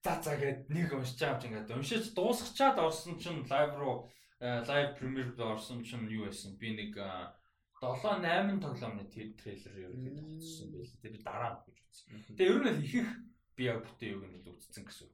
за 0.00 0.12
за 0.24 0.32
гэд 0.40 0.72
нэг 0.72 0.88
уншиж 0.96 1.20
юм 1.20 1.36
чинь 1.36 1.52
ингээд 1.52 1.76
уншиж 1.76 2.04
дуусгачаад 2.16 2.80
орсон 2.80 3.20
чинь 3.20 3.44
лайв 3.44 3.76
руу 3.76 4.08
лайв 4.40 4.96
премьер 4.96 5.28
орсон 5.36 5.84
чинь 5.84 6.08
юу 6.08 6.24
байсан? 6.24 6.56
Би 6.56 6.72
нэг 6.72 6.96
7 6.96 8.24
8 8.24 8.64
тоглоомны 8.64 9.04
трейлер 9.12 9.92
ерөнхийдөө 9.92 10.40
үзсэн 10.40 10.72
байл. 10.72 10.96
Тэгээ 11.04 11.16
би 11.16 11.20
дараа 11.20 11.60
гэж 11.68 11.76
үзсэн. 11.84 12.36
Тэгээ 12.40 12.52
ер 12.56 12.64
нь 12.64 12.72
л 12.72 12.80
ихэнх 12.80 13.12
би 13.56 13.64
яг 13.72 13.82
бүтэн 13.82 14.12
юуг 14.14 14.24
нь 14.28 14.44
үзсэн 14.44 14.84
гэсэн. 14.84 15.08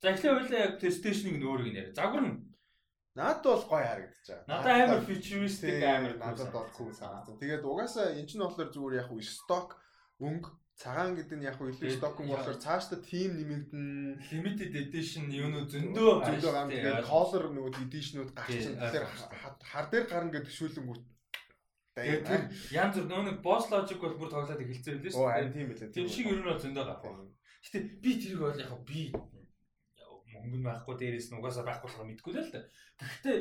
За 0.00 0.14
эхлээ 0.14 0.32
хоёлаа 0.34 0.60
яг 0.64 0.72
PlayStation-ыг 0.80 1.36
нөөрийг 1.42 1.74
нэр. 1.74 1.88
Загвар 1.94 2.22
нь 2.24 2.54
Надад 3.14 3.44
бол 3.46 3.62
гоё 3.70 3.86
харагдаж 3.86 4.26
байгаа. 4.26 4.46
Надад 4.50 4.74
амар 4.82 5.02
futuristic 5.06 5.78
амар 5.86 6.14
надад 6.18 6.50
бол 6.50 6.66
cool 6.74 6.90
санагдсан. 6.90 7.38
Тэгээд 7.38 7.62
угаасаа 7.62 8.18
эн 8.18 8.26
чинь 8.26 8.42
болохоор 8.42 8.74
зүгээр 8.74 8.98
яг 8.98 9.08
уу 9.14 9.22
stock 9.22 9.78
өнгө 10.18 10.50
цагаан 10.74 11.14
гэдэг 11.14 11.38
нь 11.38 11.46
яг 11.46 11.54
илүү 11.62 11.94
stock 11.94 12.18
өнгө 12.18 12.34
болохоор 12.34 12.58
цаашдаа 12.58 12.98
team 13.06 13.38
нэмэгдэн 13.38 13.86
limited 14.34 14.72
edition 14.74 15.30
юунууд 15.30 15.70
зөндөө 15.70 16.10
зөндөө 16.26 16.52
гам 16.58 16.68
тэгээд 16.74 17.06
color 17.06 17.44
нөгөө 17.54 17.72
edition-ууд 17.86 18.30
гарчин. 18.34 18.74
Тэгэхээр 18.82 19.06
хар 19.62 19.86
дээр 19.94 20.06
гарна 20.10 20.34
гэдэг 20.34 20.50
төшөөлөнгүүт 20.50 21.02
Тэгээд 21.94 22.26
тэр 22.26 22.42
янз 22.74 22.98
бүр 22.98 23.22
нэг 23.30 23.38
boss 23.46 23.70
logic 23.70 24.02
бол 24.02 24.18
бүр 24.18 24.30
тоглоод 24.34 24.58
эхэлсэн 24.58 24.98
байлээ 24.98 25.14
шүү. 25.14 25.22
Оо 25.22 25.30
харин 25.30 25.54
тийм 25.54 25.70
байлээ. 25.70 25.94
Тэр 25.94 26.10
шиг 26.10 26.26
ер 26.26 26.42
нь 26.42 26.48
бол 26.50 26.58
зөндөө 26.58 26.84
гарах. 26.90 27.30
Гэтэ 27.64 27.78
би 28.02 28.10
тэрийг 28.20 28.40
бол 28.44 28.60
яг 28.60 28.72
би 28.84 29.12
мөнгө 30.34 30.58
нь 30.60 30.66
байхгүй 30.68 30.94
дээрээс 31.00 31.28
нь 31.32 31.38
угаасаа 31.40 31.64
байхгүй 31.64 31.88
болохоо 31.88 32.06
мэдгүй 32.08 32.32
л 32.36 32.52
да. 32.52 32.60
Гэхдээ 33.00 33.38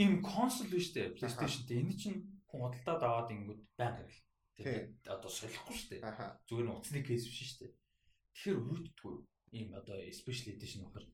ийм 0.00 0.24
консол 0.24 0.68
биш 0.72 0.96
үү 0.96 1.12
PlayStation 1.16 1.62
тэ 1.68 1.80
энэ 1.84 1.94
чинь 2.00 2.18
хүн 2.48 2.60
худалдаад 2.64 3.02
аваад 3.04 3.34
ингэвэл 3.34 3.62
байнга 3.76 4.04
гэл. 4.08 4.24
Тэгээд 4.56 4.86
одоо 5.10 5.30
солихгүй 5.30 5.74
шүү 5.76 5.88
дээ. 5.98 6.02
Зүгээр 6.48 6.66
нь 6.66 6.72
утасны 6.72 7.00
кейс 7.04 7.26
биш 7.26 7.40
шүү 7.44 7.58
дээ. 7.68 7.72
Тэгэхээр 8.32 8.58
өөддгүй 8.64 9.14
ийм 9.58 9.68
одоо 9.74 9.96
special 10.14 10.48
edition 10.54 10.86
ухаар 10.86 11.06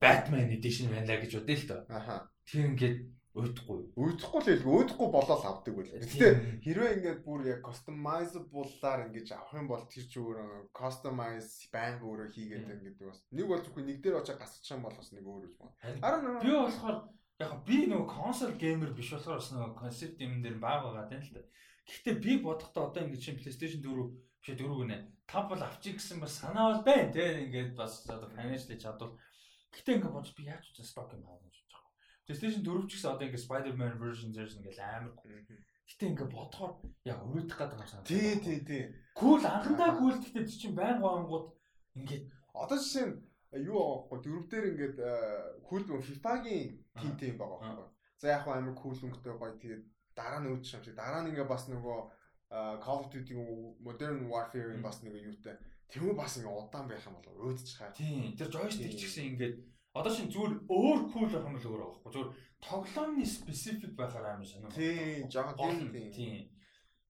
Batman 0.00 0.50
edition 0.52 0.92
байна 0.92 1.16
л 1.16 1.22
гэж 1.24 1.32
бодъё 1.40 1.56
л 1.56 1.68
доо. 1.68 1.80
Тэр 2.46 2.62
ингээд 2.70 2.98
өөдөхгүй. 3.36 3.80
Өөдөхгүй 4.00 4.40
л 4.40 4.48
хэлгүй, 4.48 4.72
өөдөхгүй 4.80 5.08
болоод 5.12 5.44
авдаг 5.44 5.74
байл. 5.76 5.92
Гэтэ 5.92 6.28
хэрвээ 6.64 6.94
ингээд 6.96 7.20
бүр 7.20 7.40
яг 7.44 7.60
customizable-аар 7.68 9.00
ингэж 9.12 9.28
авах 9.36 9.52
юм 9.60 9.68
бол 9.68 9.84
тэр 9.84 10.04
ч 10.08 10.14
өөр 10.16 10.72
customize 10.72 11.68
байнг 11.68 12.00
өөрөө 12.00 12.28
хийгээд 12.32 12.72
ингээд 12.80 12.96
бас 13.04 13.20
нэг 13.36 13.46
бол 13.46 13.60
зөвхөн 13.60 13.86
нэг 13.92 13.98
дээр 14.00 14.20
очиж 14.24 14.36
гасчих 14.40 14.72
юм 14.72 14.88
бол 14.88 14.96
бас 14.96 15.12
нэг 15.12 15.24
өөр 15.28 15.44
үж 15.52 15.54
байна. 15.60 15.76
Харин 16.00 16.40
би 16.40 16.50
болохоор 16.56 16.96
яг 17.44 17.52
би 17.68 17.76
нөгөө 17.84 18.08
консол 18.08 18.52
геймер 18.56 18.90
биш 18.96 19.12
болохоор 19.12 19.36
бас 19.36 19.52
нөгөө 19.52 19.72
концепт 19.76 20.18
юм 20.24 20.40
дээр 20.40 20.56
баг 20.56 20.80
байгаа 20.88 21.04
тань 21.12 21.20
л 21.20 21.34
та. 21.36 21.44
Гэхдээ 21.84 22.16
би 22.24 22.32
бодохдоо 22.40 22.88
одоо 22.88 23.04
ингэж 23.04 23.20
чинь 23.20 23.36
PlayStation 23.36 23.84
4 23.84 24.16
биш 24.40 24.48
4 24.56 24.64
гэнэ. 24.64 24.96
Тав 25.28 25.44
бол 25.52 25.60
авчих 25.60 26.00
гэсэн 26.00 26.24
бас 26.24 26.40
санаа 26.40 26.72
бол 26.72 26.88
байна 26.88 27.12
те. 27.12 27.44
Ингээд 27.44 27.76
бас 27.76 28.00
одоо 28.08 28.32
financially 28.32 28.80
чадвал. 28.80 29.14
Гэхдээ 29.76 30.00
ингээд 30.00 30.16
бодож 30.16 30.32
би 30.32 30.48
яаж 30.48 30.64
ч 30.72 30.80
сток 30.80 31.12
юм 31.12 31.28
аа 31.28 31.36
PlayStation 32.26 32.62
4 32.66 32.90
ч 32.90 32.98
гэсэн 32.98 33.10
одоо 33.14 33.26
ингээ 33.30 33.46
Spider-Man 33.46 33.94
version 34.02 34.30
зэрэг 34.34 34.58
ингээл 34.58 34.82
амар 34.82 35.14
Гэтэ 35.86 36.04
ингээ 36.10 36.28
бодохоор 36.34 36.72
яг 37.06 37.22
өрөөдөх 37.22 37.54
гэдэг 37.54 37.78
юм 37.78 37.86
санагдав. 37.86 38.10
Тий, 38.10 38.34
тий, 38.42 38.58
тий. 38.66 38.82
Кул 39.14 39.38
анхандаа 39.38 39.94
кул 39.94 40.18
гэхдээ 40.18 40.44
чи 40.50 40.74
байн 40.74 40.98
гоongууд 40.98 41.46
ингээд 41.94 42.24
одоо 42.50 42.76
жишээ 42.82 43.06
нь 43.06 43.22
юу 43.70 43.78
аахгүй 43.78 44.18
дөрөв 44.18 44.44
дээр 44.50 44.66
ингээд 44.74 44.96
кул 45.62 45.86
FIFA-гийн 45.86 46.74
тим 46.98 47.12
тим 47.14 47.34
байгаа 47.38 47.58
байхгүй. 47.62 47.88
За 48.18 48.26
яг 48.34 48.44
амар 48.50 48.74
кул 48.74 48.98
өнгөтэй 48.98 49.34
гоё 49.38 49.54
тэгээд 49.62 49.82
дараа 50.18 50.40
нь 50.42 50.50
өөдч 50.50 50.66
юм 50.74 50.82
шиг 50.82 50.98
дараа 50.98 51.22
нь 51.22 51.30
ингээ 51.30 51.46
бас 51.46 51.70
нөгөө 51.70 51.98
Call 52.82 53.02
of 53.02 53.10
Duty 53.10 53.34
Modern 53.82 54.26
Warfare-ийн 54.26 54.82
бас 54.82 55.02
нэг 55.06 55.14
юутай. 55.14 55.54
Тэм 55.86 56.18
бас 56.18 56.34
ингээ 56.34 56.50
удаан 56.50 56.90
байх 56.90 57.06
юм 57.06 57.14
бол 57.14 57.54
өөдч 57.54 57.78
хаа. 57.78 57.94
Тийм. 57.94 58.34
Тэр 58.34 58.50
joystick 58.50 58.98
ч 58.98 59.06
гэсэн 59.06 59.38
ингээд 59.38 59.56
Одоо 59.96 60.12
шин 60.12 60.28
зүгээр 60.28 60.52
өөр 60.68 61.00
кул 61.08 61.24
байх 61.24 61.46
юм 61.48 61.56
л 61.56 61.68
өөр 61.72 61.80
байхгүй. 61.80 62.10
Зүгээр 62.12 62.30
тоглоомны 62.60 63.24
специфик 63.24 63.92
байхаар 63.96 64.36
амар 64.36 64.44
санаа. 64.44 64.70
Тийм, 64.76 65.24
жоохон 65.32 65.88
тийм. 65.92 66.12
Тийм. 66.12 66.44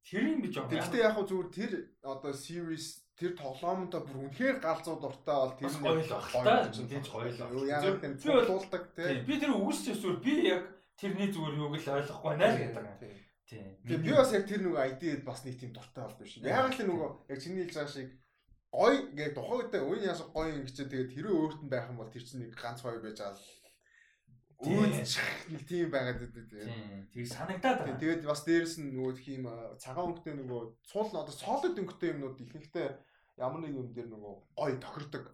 Тэр 0.07 0.23
юм 0.31 0.41
би 0.43 0.49
жоохон. 0.55 0.71
Гэхдээ 0.71 1.03
яг 1.03 1.15
хөө 1.19 1.27
зүгээр 1.27 1.51
тэр 1.51 1.73
одоо 2.07 2.33
series 2.33 2.87
тэр 3.19 3.33
тоглоомдоо 3.35 4.01
бүр 4.07 4.17
үнэхээр 4.29 4.57
галзуу 4.61 5.01
дуртай 5.01 5.35
бол 5.35 5.55
тэр 5.57 5.73
нь 5.73 5.83
гоё 5.83 6.03
л 6.05 6.13
баг 6.15 6.27
та. 6.31 6.55
Тэгж 6.69 7.07
гоё 7.11 7.31
л. 7.33 7.41
Юу 7.57 7.65
яг 7.67 7.83
тийм 7.99 8.15
цуглуулдаг 8.21 8.83
тийм. 8.93 9.25
Би 9.25 9.35
тэр 9.41 9.53
үгүйсч 9.57 9.85
зүгээр 9.97 10.19
би 10.21 10.35
яг 10.53 10.63
тэрний 11.01 11.29
зүгээр 11.33 11.59
юуг 11.59 11.75
л 11.81 11.95
ойлгохгүй 11.97 12.31
байна 12.37 12.55
л 12.55 12.61
гэдэг. 12.61 13.13
Тийм. 13.47 13.67
Тэгээ 13.89 14.05
би 14.05 14.13
бас 14.13 14.31
яг 14.37 14.45
тэр 14.45 14.61
нөгөө 14.63 14.85
ID-д 14.95 15.23
бас 15.25 15.41
нэг 15.43 15.57
тийм 15.57 15.73
дуртай 15.73 16.03
бол 16.05 16.19
биш. 16.21 16.39
Яг 16.45 16.71
л 16.71 16.87
нөгөө 16.87 17.11
яг 17.33 17.39
чиний 17.41 17.65
хэлж 17.65 17.75
байгаа 17.75 17.95
шиг 17.95 18.09
гой 18.77 18.95
ингээд 19.09 19.37
тухайдаа 19.37 19.83
үн 19.89 20.05
яас 20.05 20.21
гой 20.37 20.49
ингэчээ 20.53 20.87
тэгээд 20.93 21.13
тэрөө 21.17 21.35
өөрт 21.41 21.61
нь 21.65 21.73
байх 21.73 21.89
юм 21.89 21.99
бол 22.01 22.13
тэр 22.13 22.25
чинь 22.29 22.41
нэг 22.45 22.53
ганц 22.61 22.85
хоёр 22.85 23.01
байж 23.01 23.17
байгаа 23.17 23.41
л 23.41 23.57
үүдчих 24.57 25.29
нэг 25.53 25.63
тийм 25.69 25.91
байгаад 25.93 26.21
байдаг 26.21 26.45
тийм. 26.49 26.69
Тийг 27.13 27.27
санагдаад 27.29 27.79
байна. 27.85 28.01
Тэгээд 28.01 28.25
бас 28.25 28.41
дээрэс 28.49 28.81
нь 28.81 28.93
нөгөө 28.97 29.15
тийм 29.21 29.43
цагаан 29.77 30.17
өнгөтэй 30.17 30.35
нөгөө 30.41 30.61
цуул 30.89 31.13
одоо 31.13 31.35
солид 31.35 31.77
өнгөтэй 31.77 32.17
юмнууд 32.17 32.41
ихэнхдээ 32.41 32.89
ямар 33.37 33.61
нэг 33.61 33.77
юм 33.77 33.93
дээр 33.93 34.09
нөгөө 34.09 34.35
гой 34.57 34.73
тохирдог. 34.81 35.25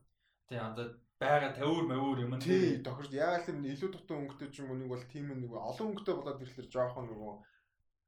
Тийм 0.51 0.75
одоо 0.75 0.87
байга 1.23 1.55
тавиур 1.55 1.87
мавиур 1.87 2.19
юм 2.27 2.35
нь 2.35 2.43
тийм 2.43 2.83
тохирч 2.83 3.15
яг 3.15 3.47
л 3.47 3.63
илүү 3.63 3.91
дутуу 3.95 4.19
өнгөтэй 4.27 4.51
ч 4.51 4.67
юм 4.67 4.75
уу 4.75 4.79
нэг 4.83 4.91
бол 4.91 5.05
тийм 5.07 5.31
нэг 5.31 5.55
олон 5.55 5.95
өнгөтэй 5.95 6.15
болоод 6.19 6.43
ирэхлээр 6.43 6.69
жоохон 6.75 7.07
нөгөө 7.07 7.33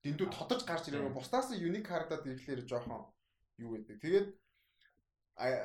дэндүү 0.02 0.28
тодож 0.35 0.61
гарч 0.66 0.90
ирэх 0.90 1.15
бусдаас 1.15 1.55
юник 1.55 1.86
харагдаад 1.86 2.27
ирэхлээр 2.27 2.66
жоохон 2.66 3.06
юу 3.62 3.78
гэдэг. 3.78 4.02
Тэгээд 4.02 4.27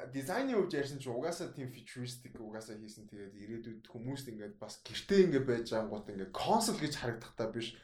дизайны 0.10 0.58
хувьд 0.58 0.74
ярьсан 0.74 0.98
чинь 0.98 1.14
угаасаа 1.14 1.54
тийм 1.54 1.70
futuristic 1.70 2.34
угаасаа 2.34 2.78
хийсэн 2.82 3.06
тэгээд 3.06 3.34
ирээдүйд 3.38 3.86
хүмүүс 3.86 4.26
ингээд 4.26 4.56
бас 4.58 4.82
гэртээ 4.82 5.30
ингээд 5.30 5.46
байж 5.46 5.68
ангууд 5.78 6.10
ингээд 6.10 6.34
консол 6.34 6.78
гэж 6.82 6.94
харагдахтаа 6.98 7.54
биш 7.54 7.78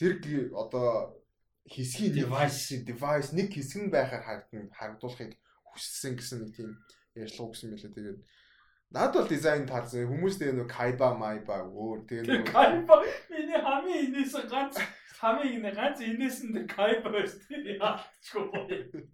тэр 0.00 0.16
одоо 0.56 1.12
хэсгийн 1.68 2.16
device 2.16 2.80
device 2.88 3.36
нэг 3.36 3.52
хэсэг 3.52 3.84
нь 3.84 3.92
байхаар 3.92 4.24
харагдан 4.24 4.72
харагдуулахыг 4.72 5.36
хүссэн 5.76 6.16
гэсэн 6.16 6.38
нэг 6.40 6.50
тийм 6.56 6.70
ярьцлага 7.12 7.52
өгсөн 7.52 7.76
байлээ 7.76 7.92
тэгээд 7.92 8.20
Наад 8.94 9.12
бол 9.14 9.26
дизайн 9.26 9.66
таарсан. 9.66 10.06
Хүмүүстэй 10.06 10.54
нэг 10.54 10.70
Kaiba 10.70 11.10
Maiba 11.18 11.58
өөр 11.66 12.06
тэгээд 12.06 12.46
Kaiba 12.54 13.02
миний 13.26 13.58
хамгийн 13.58 14.14
инээс 14.14 14.46
ганц 14.46 14.78
хамгийн 15.18 15.58
инээ 15.58 15.74
ганц 15.74 15.98
инээс 16.06 16.38
нь 16.46 16.70
Kaiba 16.70 17.10
шүү 17.10 17.66
дээ. 17.66 17.82
Яачгүй. 17.82 19.10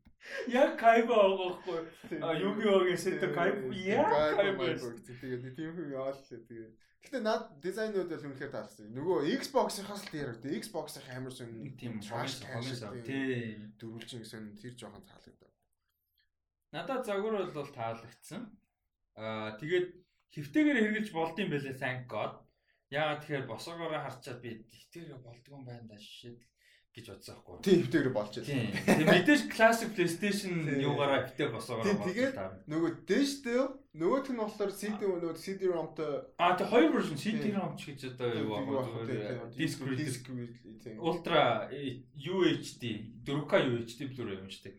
Яг 0.49 0.79
кайба 0.79 1.17
байгаагүй. 1.19 1.81
А 2.23 2.35
Югиогийн 2.39 2.99
сэтэ 2.99 3.35
кайба 3.35 3.75
яа 3.75 4.35
кайба. 4.39 4.71
Тэгээд 5.07 5.57
тийм 5.59 5.75
хүн 5.75 5.91
яалаа 5.91 6.23
тэгээд. 6.23 6.73
Гэтэ 7.03 7.19
над 7.19 7.59
дизайнууд 7.59 8.07
бол 8.07 8.27
үнэхээр 8.31 8.55
таалсан. 8.55 8.95
Нөгөө 8.95 9.27
Xbox-ийнхаас 9.43 10.07
л 10.07 10.15
яригдээ. 10.23 10.63
Xbox-ийн 10.63 11.11
амар 11.11 11.35
сон 11.35 11.51
тийм 11.75 11.99
trash 11.99 12.39
cash 12.39 12.79
тий 13.03 13.59
дөрвөлжин 13.83 14.23
гэсэн 14.23 14.55
тэр 14.63 14.79
жоохон 14.79 15.03
таалагдав. 15.03 15.51
Надад 16.71 17.03
загвар 17.03 17.51
бол 17.51 17.71
таалагдсан. 17.75 18.47
Аа 19.19 19.59
тэгээд 19.59 19.91
хэвтэйгээр 20.31 20.79
хэрглэж 20.79 21.09
болдсон 21.11 21.51
байлээ 21.51 21.75
thank 21.83 22.07
god. 22.07 22.39
Яагаад 22.95 23.27
тэгэхээр 23.27 23.51
босоогоороо 23.51 24.01
харчаад 24.07 24.39
би 24.39 24.63
хэвтэйгээр 24.71 25.21
болдгоо 25.27 25.59
юм 25.59 25.65
байна 25.67 25.91
да 25.91 25.99
шишээд 25.99 26.39
гэж 26.93 27.07
бодсон 27.09 27.37
байхгүй. 27.41 27.57
Тийм 27.65 27.79
хөвтэйгээр 27.83 28.13
болж 28.13 28.33
байна. 28.37 28.49
Тийм. 28.53 28.69
Тэгээ 28.85 29.09
мэдээж 29.17 29.43
classic 29.49 29.91
PlayStation 29.97 30.53
юугаараа 30.77 31.25
хөвтэй 31.25 31.49
босоогоо 31.49 31.85
байна. 31.89 32.05
Тэгээд 32.05 32.35
нөгөө 32.69 32.91
дэж 33.09 33.31
нөгөөх 33.93 34.29
нь 34.33 34.41
болохоор 34.41 34.73
CD 34.73 35.01
нөгөө 35.05 35.37
CD-ROM-той 35.37 36.13
А 36.41 36.57
тэг 36.57 36.69
хоёр 36.69 36.93
version 36.97 37.17
CD-ROM 37.17 37.77
ч 37.77 37.93
гэж 37.93 38.17
одоо 38.17 38.29
юу 38.41 38.57
аа 38.57 39.49
disc 39.53 39.85
ultra 40.97 41.69
UHD 42.17 42.83
4K 43.25 43.53
UHD 43.69 44.01
Blu-ray 44.13 44.41
юм 44.41 44.49
шүү 44.49 44.65
дээ. 44.69 44.77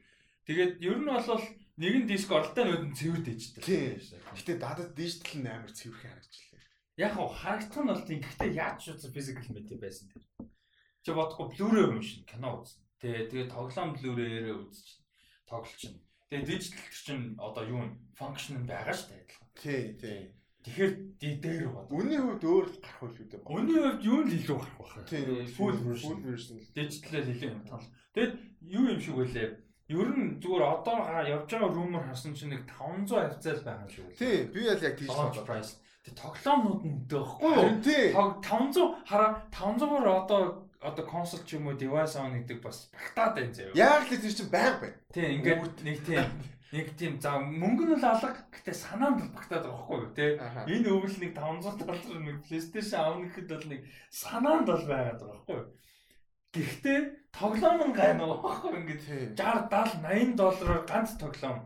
Тэгээд 0.50 0.74
ер 0.82 0.98
нь 0.98 1.10
бол 1.10 1.46
нэг 1.78 1.94
нь 1.98 2.10
диск 2.10 2.30
оролтой 2.30 2.66
нүүд 2.66 2.84
нь 2.90 2.98
цэвэр 2.98 3.22
дэжтэй. 3.26 3.64
Тийм. 3.66 4.02
Гэтэ 4.34 4.62
дадад 4.62 4.94
дижитал 4.98 5.42
нь 5.42 5.50
амар 5.50 5.74
цэвэрхэн 5.74 6.10
харагдлаа. 6.14 6.62
Яг 6.98 7.12
хаа 7.18 7.30
харагдах 7.34 7.82
нь 7.82 7.90
бол 7.90 8.06
тийм. 8.06 8.20
Гэхдээ 8.22 8.52
яаж 8.54 8.78
ч 8.82 8.86
үзсэн 8.94 9.14
physical 9.14 9.50
media 9.54 9.78
байсан 9.82 10.10
тэр. 10.14 10.26
Чи 11.04 11.12
бодохгүй 11.12 11.52
Blu-ray 11.52 11.84
юм 11.92 12.00
шин 12.00 12.24
кино 12.24 12.64
үзнэ. 12.64 12.80
Тэ 13.04 13.28
тэгээ 13.28 13.52
тоглоом 13.52 13.92
Blu-ray-ээрээ 14.00 14.56
үзчих. 14.56 15.04
Тоглолчин. 15.44 16.00
Тэгээ 16.32 16.48
дижитал 16.48 16.96
чинь 16.96 17.36
одоо 17.36 17.64
юу 17.68 17.84
н 17.84 18.00
функшн 18.16 18.64
байгаа 18.64 18.96
шүү 18.96 19.12
дээ 19.12 19.22
адилхан. 19.28 19.48
Тий, 19.60 19.84
тий. 20.00 20.20
Тэгэхээр 20.64 20.94
дээр 21.44 21.66
бод. 21.76 21.92
Үнийн 21.92 22.24
хувьд 22.24 22.44
өөр 22.48 22.68
гарах 22.80 23.04
үл 23.04 23.20
үү? 23.20 23.44
Үнийн 23.44 23.84
хувьд 23.84 24.08
юу 24.08 24.20
л 24.24 24.32
илүү 24.32 24.58
гарах 24.64 24.78
баха. 24.80 25.04
Тий, 25.12 25.24
full 25.52 25.76
version. 25.84 26.08
Full 26.08 26.24
version. 26.24 26.58
Дижитал 26.72 27.20
илүү 27.20 27.52
юм 27.52 27.62
тал. 27.68 27.84
Тэгэд 28.16 28.34
юу 28.72 28.86
юм 28.88 29.00
шиг 29.04 29.16
байлээ. 29.20 29.50
Ер 29.92 30.10
нь 30.16 30.40
зүгээр 30.40 30.64
одоо 30.64 30.96
явж 31.28 31.52
байгаа 31.52 31.68
rumor 31.68 32.04
харсан 32.08 32.32
чинь 32.32 32.56
нэг 32.56 32.64
500 32.72 33.12
хавцаал 33.36 33.60
байгаа 33.68 33.90
шүү. 33.92 34.16
Тий, 34.16 34.48
би 34.48 34.64
яг 34.64 34.80
яг 34.80 34.96
тийж 34.96 35.12
бодлоо. 35.12 35.60
Тэг 36.08 36.16
тоглоомнууд 36.16 36.82
нь 36.88 36.96
өдөө 37.04 37.20
байхгүй 37.20 37.52
юу? 37.60 37.76
Тий. 37.84 38.08
500 38.16 39.04
хараа 39.04 39.44
500-аар 39.52 40.08
одоо 40.08 40.63
одоо 40.84 41.06
консол 41.08 41.42
ч 41.48 41.56
юм 41.56 41.68
уу 41.72 41.80
device 41.80 42.20
аав 42.20 42.36
гэдэг 42.36 42.60
бас 42.60 42.92
багтаад 42.92 43.34
байна 43.40 43.54
заяа. 43.56 43.76
Яг 43.76 44.12
л 44.12 44.20
тэр 44.20 44.34
чинь 44.36 44.52
байг 44.52 44.76
бай. 44.84 44.92
Тий, 45.16 45.28
ингээд 45.40 45.84
нэг 45.84 45.98
тийм 46.04 46.28
нэг 46.74 46.88
тийм 46.98 47.22
за 47.22 47.38
мөнгө 47.38 47.86
нь 47.86 47.94
бол 47.94 48.10
алга 48.12 48.34
гэхдээ 48.50 48.74
санаанд 48.74 49.22
бол 49.22 49.32
багтаад 49.38 49.64
байгаа 49.64 49.78
байхгүй 49.78 50.00
юу 50.02 50.12
те 50.18 50.26
энэ 50.74 50.90
өвөл 50.90 51.18
нэг 51.22 51.32
500 51.38 51.86
доллар 51.86 52.22
нэг 52.26 52.38
PlayStation 52.50 52.98
аавна 52.98 53.26
гэхэд 53.30 53.48
бол 53.54 53.68
нэг 53.70 53.82
санаанд 54.10 54.66
бол 54.66 54.86
байгаад 54.90 55.20
байгаа 55.22 55.38
байхгүй 55.38 55.58
юу. 55.62 55.68
Гэхдээ 56.54 57.00
тоглоом 57.30 57.82
нь 57.90 57.94
гайна 57.94 58.26
байхгүй 58.26 58.72
ингээд 58.74 59.04
60 59.38 59.70
70 59.70 60.02
80 60.02 60.34
доллараар 60.42 60.84
ганц 60.90 61.12
тоглоом 61.22 61.60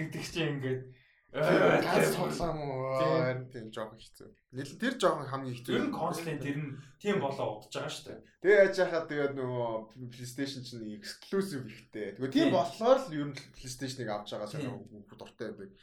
гэдэг 0.00 0.24
чинь 0.32 0.52
ингээд 0.56 0.80
ганц 1.34 2.14
тоглоом 2.14 2.58
харин 2.94 3.50
тийм 3.50 3.66
жоохон 3.74 3.98
хэцүү. 3.98 4.28
Нийл 4.54 4.74
тэр 4.78 4.94
жоохон 5.02 5.26
хамгийн 5.26 5.56
хэцүү. 5.58 5.74
Ер 5.74 5.86
нь 5.90 5.94
консолын 5.94 6.38
тэр 6.38 6.58
нь 6.62 6.78
тийм 7.02 7.18
болоо 7.18 7.58
удаж 7.58 7.74
байгаа 7.74 7.90
шүү 7.90 8.06
дээ. 8.06 8.20
Тэгээ 8.38 8.60
яаж 8.62 8.76
яхаад 8.78 9.06
тэгээд 9.10 9.34
нөгөө 9.34 9.70
PlayStation 10.14 10.62
чинь 10.62 10.94
exclusive 10.94 11.66
ихтэй. 11.66 12.14
Тэгээ 12.14 12.34
тийм 12.38 12.48
болохоор 12.54 12.98
л 13.02 13.16
ер 13.18 13.26
нь 13.34 13.38
PlayStation-ыг 13.58 14.08
авч 14.14 14.28
байгаа 14.30 14.46
сайн 14.46 14.78
дуртай 15.10 15.50
байдаг. 15.50 15.74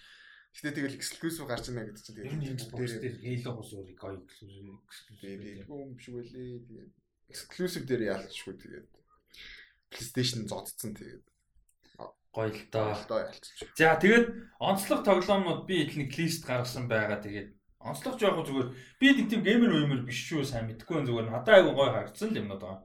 Гэтэ 0.56 0.72
тэгэл 0.72 1.00
exclusive 1.00 1.48
гарч 1.48 1.68
ирнэ 1.68 1.84
гэдэг 1.92 2.04
чинь 2.04 2.16
тэгээд 2.16 3.04
дээр 3.04 3.18
Halo 3.20 3.52
өөрийг 3.60 4.00
гоё 4.00 4.20
exclusive. 4.24 5.20
Тэгээд 5.20 5.68
юм 5.68 5.96
биш 6.00 6.08
үлээ. 6.08 6.64
Тэгээд 6.64 6.92
exclusive 7.28 7.84
дээр 7.88 8.04
яалтчгүй 8.08 8.56
тэгээд 8.56 8.88
PlayStation 9.92 10.48
зодцсон 10.48 10.96
тэгээд 10.96 11.31
гоё 12.32 12.52
л 12.52 12.64
доо. 12.72 12.96
ялцчих. 13.28 13.70
За 13.76 13.96
тэгээд 14.00 14.28
онцлог 14.60 15.04
тоглоомнууд 15.04 15.68
би 15.68 15.84
нэг 15.84 16.10
лист 16.16 16.48
гаргасан 16.48 16.88
байгаа 16.88 17.20
тэгээд 17.20 17.50
онцлог 17.84 18.16
жоох 18.20 18.48
зүгээр 18.48 18.70
би 19.00 19.08
нэг 19.12 19.28
тийм 19.30 19.42
геймер 19.44 19.72
үемэр 19.76 20.02
биш 20.08 20.20
шүү 20.32 20.48
сайн 20.48 20.72
мэдгүй 20.72 21.04
зүгээр 21.04 21.28
надад 21.28 21.56
айгу 21.60 21.76
гоё 21.76 21.92
харагдсан 21.92 22.32
л 22.32 22.40
юм 22.40 22.48
надаа. 22.48 22.84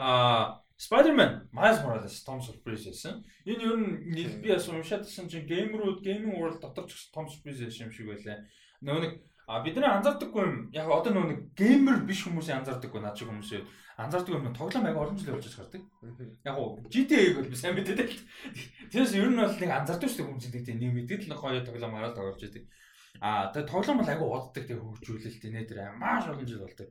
Аа 0.00 0.64
Spider-Man 0.80 1.52
Miles 1.52 1.84
Morales 1.84 2.24
том 2.24 2.40
сюрприз 2.40 2.88
байсан. 2.88 3.20
Энэ 3.44 3.64
ер 3.68 3.76
нь 3.76 4.40
би 4.40 4.48
бас 4.48 4.64
уншаадсан 4.64 5.28
чинь 5.28 5.44
геймерүүд 5.44 6.00
gaming 6.00 6.40
world 6.40 6.64
дотор 6.64 6.88
ч 6.88 7.12
том 7.12 7.28
сюрприз 7.28 7.60
юм 7.84 7.92
шиг 7.92 8.08
байлаа. 8.08 8.48
Нөгөө 8.80 9.02
нэг 9.04 9.12
А 9.50 9.58
бидний 9.66 9.82
анзаардаггүй 9.82 10.44
юм. 10.46 10.58
Яг 10.70 10.86
одоо 10.94 11.10
нөгөө 11.10 11.30
нэг 11.30 11.40
геймер 11.58 12.04
биш 12.06 12.22
хүмүүсийн 12.22 12.60
анзаардаггүй 12.62 13.02
наад 13.02 13.18
шиг 13.18 13.32
хүмүүсээ 13.32 13.64
анзаардаг 14.00 14.34
юм 14.34 14.54
тоглоом 14.54 14.86
аяга 14.86 15.02
олон 15.04 15.18
жил 15.18 15.34
явж 15.34 15.46
гардаг. 15.56 15.82
Яг 16.44 16.56
уу 16.56 16.80
GTA-г 16.88 17.36
бол 17.36 17.50
би 17.52 17.56
сайн 17.56 17.74
мэддэг. 17.76 18.10
Тэрс 18.92 19.12
ер 19.14 19.28
нь 19.28 19.36
бол 19.36 19.56
нэг 19.60 19.70
анзаардаг 19.70 20.08
шүү 20.08 20.18
дээ 20.24 20.28
хүмүүс 20.28 20.48
гэдэг 20.50 20.76
нэг 20.80 20.92
мэддэг 20.96 21.20
л 21.28 21.36
гоё 21.36 21.60
тоглоом 21.60 21.94
хараад 21.94 22.16
тоглож 22.16 22.40
байдаг. 22.40 22.64
А 23.20 23.52
тэгээ 23.52 23.68
тоглоом 23.68 23.98
бол 24.00 24.10
аяга 24.10 24.24
уддаг 24.24 24.64
тэгээ 24.64 24.80
хөгжүүлэлт 24.80 25.44
нэ 25.52 25.68
тэр 25.68 25.78
маш 26.00 26.24
олон 26.26 26.48
жил 26.48 26.64
болдог. 26.64 26.88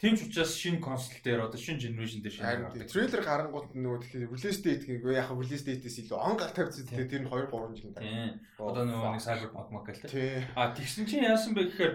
Тийм 0.00 0.16
ч 0.16 0.24
учраас 0.24 0.56
шинэ 0.56 0.80
консол 0.80 1.12
дээр 1.20 1.44
одоо 1.44 1.60
шинэ 1.60 1.76
generation 1.76 2.24
дээр 2.24 2.32
шинэ 2.32 2.72
гардаг. 2.72 2.88
Трейлер 2.88 3.20
гарангууд 3.20 3.76
нөгөө 3.76 4.00
тэгэхээр 4.00 4.32
release 4.32 4.60
date 4.64 4.88
гэнгөө 4.88 5.12
яг 5.12 5.28
release 5.36 5.60
date-ээс 5.60 6.08
илүү 6.08 6.16
он 6.16 6.40
гал 6.40 6.56
тавьчихсан 6.56 6.88
тэгээ 6.88 7.10
тэр 7.12 7.20
нь 7.20 7.28
2 7.28 7.52
3 7.52 7.76
жил 7.76 7.92
байна. 7.92 8.40
Одоо 8.56 8.88
нөгөө 8.88 9.12
нэг 9.12 9.20
Cyberpunk 9.20 9.68
мак 9.68 9.84
гэл 9.84 10.08
тээ. 10.08 10.40
А 10.56 10.72
тэгсэн 10.72 11.04
чинь 11.04 11.28
яасан 11.28 11.52
бэ 11.52 11.68
гэхээр 11.68 11.92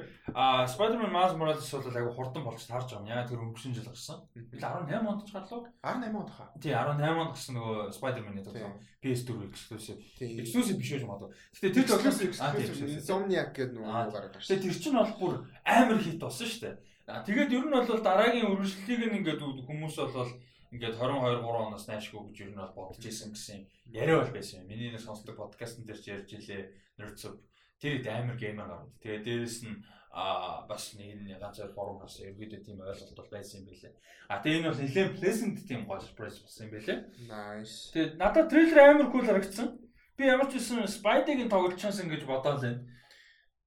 Spider-Man 0.70 1.10
Miles 1.10 1.34
Morales 1.34 1.66
бол 1.66 1.98
айгу 1.98 2.14
хурдан 2.14 2.46
болж 2.46 2.62
таарж 2.62 2.94
байгаа 2.94 3.02
юм. 3.02 3.10
Яа 3.10 3.26
тэр 3.26 3.42
өнгөрсөн 3.42 3.74
жил 3.74 3.90
гарсан. 3.90 4.22
Би 4.38 4.62
18 4.62 5.02
онд 5.02 5.26
ч 5.26 5.34
гарлаа. 5.34 5.66
18 5.82 6.14
онд 6.14 6.30
хаа. 6.30 6.54
Тий 6.62 6.78
18 6.78 7.10
онд 7.10 7.34
гарсан 7.34 7.58
нөгөө 7.58 7.90
Spider-Man-ийн 7.90 8.46
тоглоом. 8.46 8.78
PS4 9.02 9.50
exclusive. 9.50 9.98
Exclusive 10.22 10.78
биш 10.78 10.94
үү 10.94 11.10
магадгүй. 11.10 11.34
Гэтэ 11.58 11.74
тэр 11.74 11.86
тоглоом 11.90 12.86
Insomniac 12.86 13.50
гэдэг 13.58 13.74
нөгөө 13.82 14.14
гараад 14.14 14.34
гарсан. 14.38 14.62
Тэр 14.62 14.78
чинь 14.78 14.94
бол 14.94 15.14
бүр 15.18 15.34
амар 15.66 15.98
хит 15.98 16.22
болсон 16.22 16.46
шүү 16.46 16.62
дээ. 16.70 16.78
Тэгээд 17.06 17.54
ер 17.54 17.66
нь 17.70 17.76
бол 17.76 18.02
дараагийн 18.02 18.50
үргэлжлэлийг 18.50 19.12
нь 19.14 19.18
ингээд 19.22 19.42
хүмүүс 19.42 19.96
бол 20.02 20.32
ингээд 20.74 20.98
22 20.98 21.46
3 21.46 21.70
оноос 21.70 21.86
наашгүй 21.86 22.22
гэж 22.34 22.38
ер 22.42 22.52
нь 22.52 22.58
бол 22.58 22.74
бодож 22.74 23.06
исэн 23.06 23.30
гэсэн 23.30 23.62
яриа 23.94 24.26
бол 24.26 24.34
байсан 24.34 24.66
юм. 24.66 24.70
Миний 24.74 24.90
нэг 24.90 25.06
сонсдог 25.06 25.38
подкастн 25.38 25.86
дээр 25.86 26.02
ч 26.02 26.06
ярьж 26.10 26.30
илээ 26.34 26.64
Nerdsup. 26.98 27.38
Тэр 27.78 28.02
хэд 28.02 28.08
амар 28.10 28.38
геймер 28.42 28.66
гарууд. 28.66 28.98
Тэгээд 29.06 29.22
дээрэс 29.22 29.58
нь 29.70 29.78
а 30.16 30.66
бас 30.66 30.96
нэг 30.96 31.14
нь 31.14 31.36
ганцаар 31.36 31.76
форум 31.76 32.00
гарсан 32.00 32.32
ерөөдөө 32.32 32.64
тийм 32.64 32.80
ойлголт 32.80 33.20
бол 33.20 33.30
байсан 33.36 33.60
юм 33.62 33.68
билээ. 33.68 33.94
А 34.32 34.40
тэгээ 34.40 34.58
энэ 34.64 34.70
бол 34.72 34.82
нэлээд 34.82 35.16
pleasant 35.20 35.58
тийм 35.68 35.82
гол 35.84 36.00
surprise 36.00 36.40
болсон 36.40 36.66
юм 36.66 36.72
билээ. 36.72 37.00
Nice. 37.28 37.92
Тэгээд 37.92 38.14
надад 38.16 38.48
трейлер 38.48 38.80
амар 38.80 39.12
cool 39.12 39.28
харагдсан. 39.28 39.68
Би 40.16 40.24
ямар 40.24 40.48
ч 40.48 40.56
үсэн 40.56 40.88
Spidey-гийн 40.88 41.52
тоглож 41.52 41.76
чансан 41.76 42.08
гэж 42.08 42.24
бодоод 42.24 42.64
байна. 42.64 42.88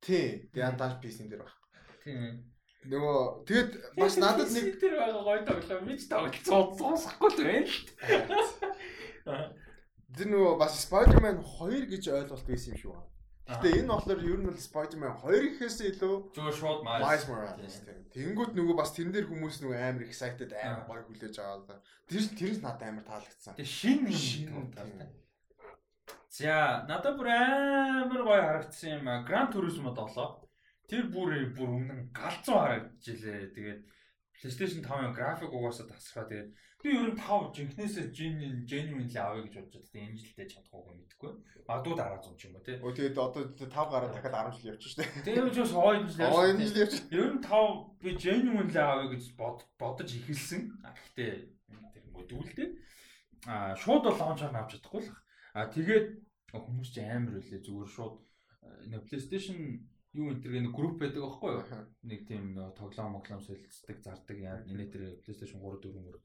Тий, 0.00 0.48
тэгээ 0.48 0.72
антаж 0.72 0.96
PC-н 1.04 1.28
дээр 1.28 1.44
баг. 1.44 1.52
Тийм. 2.00 2.47
Нөгөө 2.86 3.42
тэгэд 3.42 3.70
бас 3.98 4.14
надад 4.22 4.54
нэг 4.54 4.78
тэр 4.78 4.94
байгаа 5.02 5.22
гоё 5.26 5.42
тоглоо 5.42 5.80
мич 5.82 6.06
тоглолцоо 6.06 6.62
сонсохгүй 6.78 7.30
л 7.34 7.42
байна 7.42 7.66
шүү 7.66 7.86
дээ. 9.26 9.50
Тэр 10.14 10.28
нөгөө 10.30 10.54
бас 10.62 10.78
Spider-Man 10.86 11.42
2 11.42 11.90
гэж 11.90 12.02
ойлголт 12.06 12.46
байсан 12.46 12.72
юм 12.72 12.78
шиг 12.78 12.90
байна. 12.94 13.10
Гэтэ 13.48 13.68
энэ 13.82 13.90
болохоор 13.90 14.20
ер 14.22 14.38
нь 14.38 14.46
бол 14.46 14.60
Spider-Man 14.62 15.14
2 15.26 15.58
гэхээс 15.58 15.78
илүү 15.90 16.14
зүгээр 16.38 16.56
шууд 16.56 16.80
Miles 16.86 17.24
Morales 17.26 17.76
тийм. 17.82 18.00
Тэнгүүд 18.14 18.52
нөгөө 18.54 18.76
бас 18.78 18.94
тэрэн 18.94 19.12
дээр 19.12 19.26
хүмүүс 19.26 19.56
нөгөө 19.58 19.78
амар 19.82 20.04
excited 20.06 20.50
амар 20.54 20.84
гоё 20.86 21.02
хүлээж 21.02 21.36
аваад. 21.42 21.82
Тэр 22.06 22.24
тэр 22.30 22.52
нь 22.56 22.62
надад 22.62 22.88
амар 22.88 23.04
таалагдсан. 23.04 23.58
Тэг 23.58 23.68
шин 23.68 24.06
шин 24.12 24.70
таалагдсан. 24.70 25.10
За 26.30 26.86
надад 26.86 27.18
бүр 27.18 27.28
амар 27.34 28.22
гоё 28.22 28.42
харагдсан 28.48 29.02
юм. 29.02 29.08
Grand 29.26 29.50
Turismo 29.50 29.90
7 29.96 30.47
Тэр 30.88 31.04
бүр 31.12 31.52
бүр 31.52 31.68
өмнө 31.76 32.08
галзуу 32.16 32.56
харагджилээ. 32.56 33.52
Тэгээд 33.52 33.80
PlayStation 34.38 34.80
5-ын 34.80 35.12
график 35.12 35.52
угаасаа 35.52 35.86
тасраа. 35.90 36.24
Тэгээд 36.30 36.48
би 36.80 36.88
ер 36.94 37.10
нь 37.12 37.18
5 37.18 37.52
жинхнээсээ 37.58 38.06
genuine 38.14 38.64
genuine 38.64 39.04
л 39.04 39.18
авъя 39.20 39.44
гэж 39.44 39.54
бодож 39.60 39.84
байгаа. 39.92 40.08
Энэ 40.08 40.20
жилдээ 40.22 40.48
чадахгүй 40.48 40.94
мэдгүй. 40.96 41.32
Магадгүй 41.68 41.94
дараа 41.98 42.20
зам 42.22 42.36
ч 42.38 42.48
юм 42.48 42.56
уу 42.56 42.64
тий. 42.64 42.78
Өө 42.80 42.92
тэгээд 42.96 43.18
одоо 43.18 43.42
5 43.52 43.92
гараад 43.92 44.12
дахиад 44.14 44.36
10 44.48 44.56
жил 44.56 44.70
явчих 44.72 44.90
шүү 44.94 45.00
дээ. 45.02 45.26
Тэгээд 45.28 45.52
ч 45.52 45.58
бас 45.60 45.72
хойд 45.74 46.04
жил 46.08 46.22
явчих. 46.22 46.38
Хойд 46.38 46.58
жил 46.62 46.82
явчих. 46.82 47.02
Ер 47.12 47.30
нь 47.34 47.42
5 47.44 48.00
би 48.00 48.10
genuine 48.16 48.70
л 48.72 48.78
авъя 48.78 49.06
гэж 49.12 49.22
бодож 49.76 50.08
эхэлсэн. 50.08 50.62
Гэхдээ 50.86 51.32
тэр 51.92 52.04
мөдүүлдээ 52.14 52.68
а 53.46 53.76
шууд 53.76 54.02
бол 54.04 54.18
лаунчаар 54.18 54.56
авч 54.56 54.78
чадахгүй 54.78 55.02
л. 55.06 55.12
А 55.54 55.66
тэгээд 55.70 56.06
хүмүүс 56.52 56.90
ч 56.90 56.96
амар 57.04 57.38
үлээ 57.38 57.62
зүгээр 57.62 57.90
шууд 57.90 58.16
нэг 58.90 59.02
PlayStation 59.06 59.86
юу 60.16 60.32
энэ 60.32 60.40
тэр 60.40 60.52
нэг 60.62 60.72
групп 60.72 61.00
байдаг 61.00 61.22
аахгүй 61.24 61.50
юу? 61.58 61.64
Нэг 62.02 62.20
тийм 62.28 62.56
тоглоом 62.76 63.20
моглоом 63.20 63.42
солилцдаг, 63.42 63.96
зардаг 64.00 64.38
яа 64.38 64.64
энэ 64.64 64.88
тэр 64.88 65.02
PlayStation 65.24 65.60
3 65.60 65.84
4 65.84 66.00
мөр. 66.00 66.16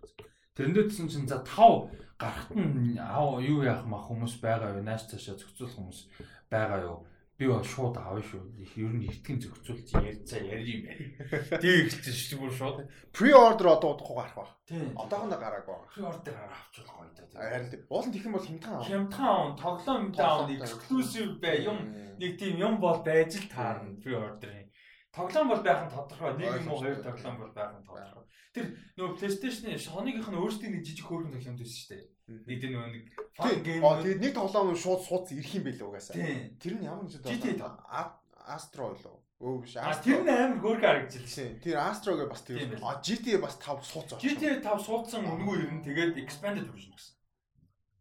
Тэрэндээ 0.54 0.86
тсэн 0.88 1.10
чинь 1.10 1.28
за 1.28 1.42
5 1.42 1.90
гарахт 2.22 2.54
нь 2.54 2.96
аа 3.02 3.42
юу 3.42 3.66
яах 3.66 3.84
мах 3.90 4.08
хүмүүс 4.08 4.38
байгаа 4.40 4.78
юу? 4.78 4.86
Нааш 4.86 5.10
цаашаа 5.10 5.36
зохицуулах 5.36 5.76
хүмүүс 5.76 6.00
байгаа 6.48 6.80
юу? 6.86 6.98
Би 7.44 7.52
бол 7.52 7.64
шууд 7.68 7.98
аав 8.00 8.24
шүү. 8.24 8.40
Ер 8.80 8.94
нь 8.96 9.04
эртгэн 9.04 9.44
зохицуулж 9.44 9.92
ярьцаа 10.00 10.40
ярь 10.40 10.64
юм 10.64 10.82
яа. 10.88 11.60
Тэг 11.60 11.92
ихэлсэн 11.92 12.16
шүү 12.16 12.40
дээ 12.40 12.56
шууд. 12.56 12.78
Pre-order 13.12 13.68
одоо 13.68 13.90
удахгүй 14.00 14.16
гарах 14.16 14.36
ба. 14.40 14.48
Тийм. 14.64 14.96
Одоохондоо 14.96 15.40
гараагүй. 15.44 15.76
Pre-order 15.92 16.34
гараа 16.40 16.56
авчулах 16.64 16.96
гоё 16.96 17.12
даа. 17.12 17.28
Харин 17.36 17.84
уулын 17.92 18.14
тэгэх 18.16 18.28
юм 18.32 18.36
бол 18.40 18.48
хямдхан 18.48 18.74
аав. 18.80 18.88
Хямдхан 18.88 19.28
аав, 19.28 19.52
тоглоом 19.60 20.02
юм 20.08 20.14
аав, 20.16 20.48
exclusive 20.64 21.32
бай 21.44 21.56
юм 21.68 21.80
нэг 22.16 22.32
тийм 22.40 22.56
юм 22.64 22.80
бол 22.80 23.04
байж 23.04 23.36
л 23.36 23.52
таарна 23.52 24.00
pre-order-ийн. 24.00 24.72
Тоглоом 25.12 25.48
бол 25.52 25.62
байх 25.62 25.82
нь 25.84 25.92
тодорхой. 25.92 26.32
Нэг 26.40 26.64
юм 26.64 26.72
уу 26.72 26.80
хоёр 26.80 26.98
тоглоом 27.04 27.36
бол 27.44 27.52
байх 27.52 27.76
нь 27.76 27.84
тодорхой. 27.84 28.26
Тэр 28.54 28.66
нөгөө 28.96 29.18
PlayStation-ы 29.20 29.82
Sony-гийнх 29.82 30.30
нь 30.32 30.40
өөрсдийн 30.40 30.74
нэг 30.78 30.86
жижиг 30.86 31.10
хөөрхөн 31.10 31.34
тоглоом 31.34 31.58
байсан 31.58 31.74
шүү 31.74 31.90
дээ. 31.92 32.04
Нэг 32.48 32.58
тийм 32.62 32.74
нэг 32.78 33.06
фан 33.38 33.64
гейм. 33.64 33.82
Аа 33.86 34.02
тэгээд 34.02 34.22
нэг 34.24 34.34
тоглоом 34.34 34.76
шууд 34.76 35.02
сууц 35.06 35.32
ирэх 35.32 35.54
юм 35.58 35.66
байлаа 35.70 35.88
угаасаа. 35.90 36.18
Тэр 36.60 36.74
нь 36.78 36.86
ямар 36.86 37.06
нэгэн 37.06 37.62
тоглоом. 37.62 38.18
Astro 38.44 38.92
лөө. 38.92 39.18
Өө 39.44 39.56
биш. 39.64 39.76
А 39.80 39.96
тэр 39.96 40.24
нь 40.24 40.32
амар 40.32 40.60
хөөрхөн 40.60 40.84
харагдчихлээ. 40.84 41.64
Тэр 41.64 41.78
Astro-гээ 41.80 42.28
бас 42.32 42.44
тэр. 42.44 42.60
А 42.80 43.00
GTA 43.04 43.40
бас 43.40 43.56
5 43.60 43.84
сууц 43.84 44.10
очсон. 44.16 44.20
GTA 44.20 44.60
5 44.64 44.88
суудсан 44.88 45.24
өнгөө 45.28 45.58
ирнэ. 45.64 45.84
Тэгээд 45.84 46.20
expanded 46.24 46.68
version 46.72 46.96
гэсэн. 46.96 47.16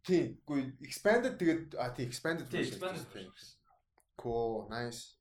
Тийм. 0.07 0.27
Үгүй 0.47 0.61
expanded 0.83 1.35
тэгээд 1.39 1.79
а 1.79 1.91
тийм 1.95 2.07
expanded 2.11 2.47
version. 2.51 2.79
Cool, 4.19 4.71
nice. 4.71 5.19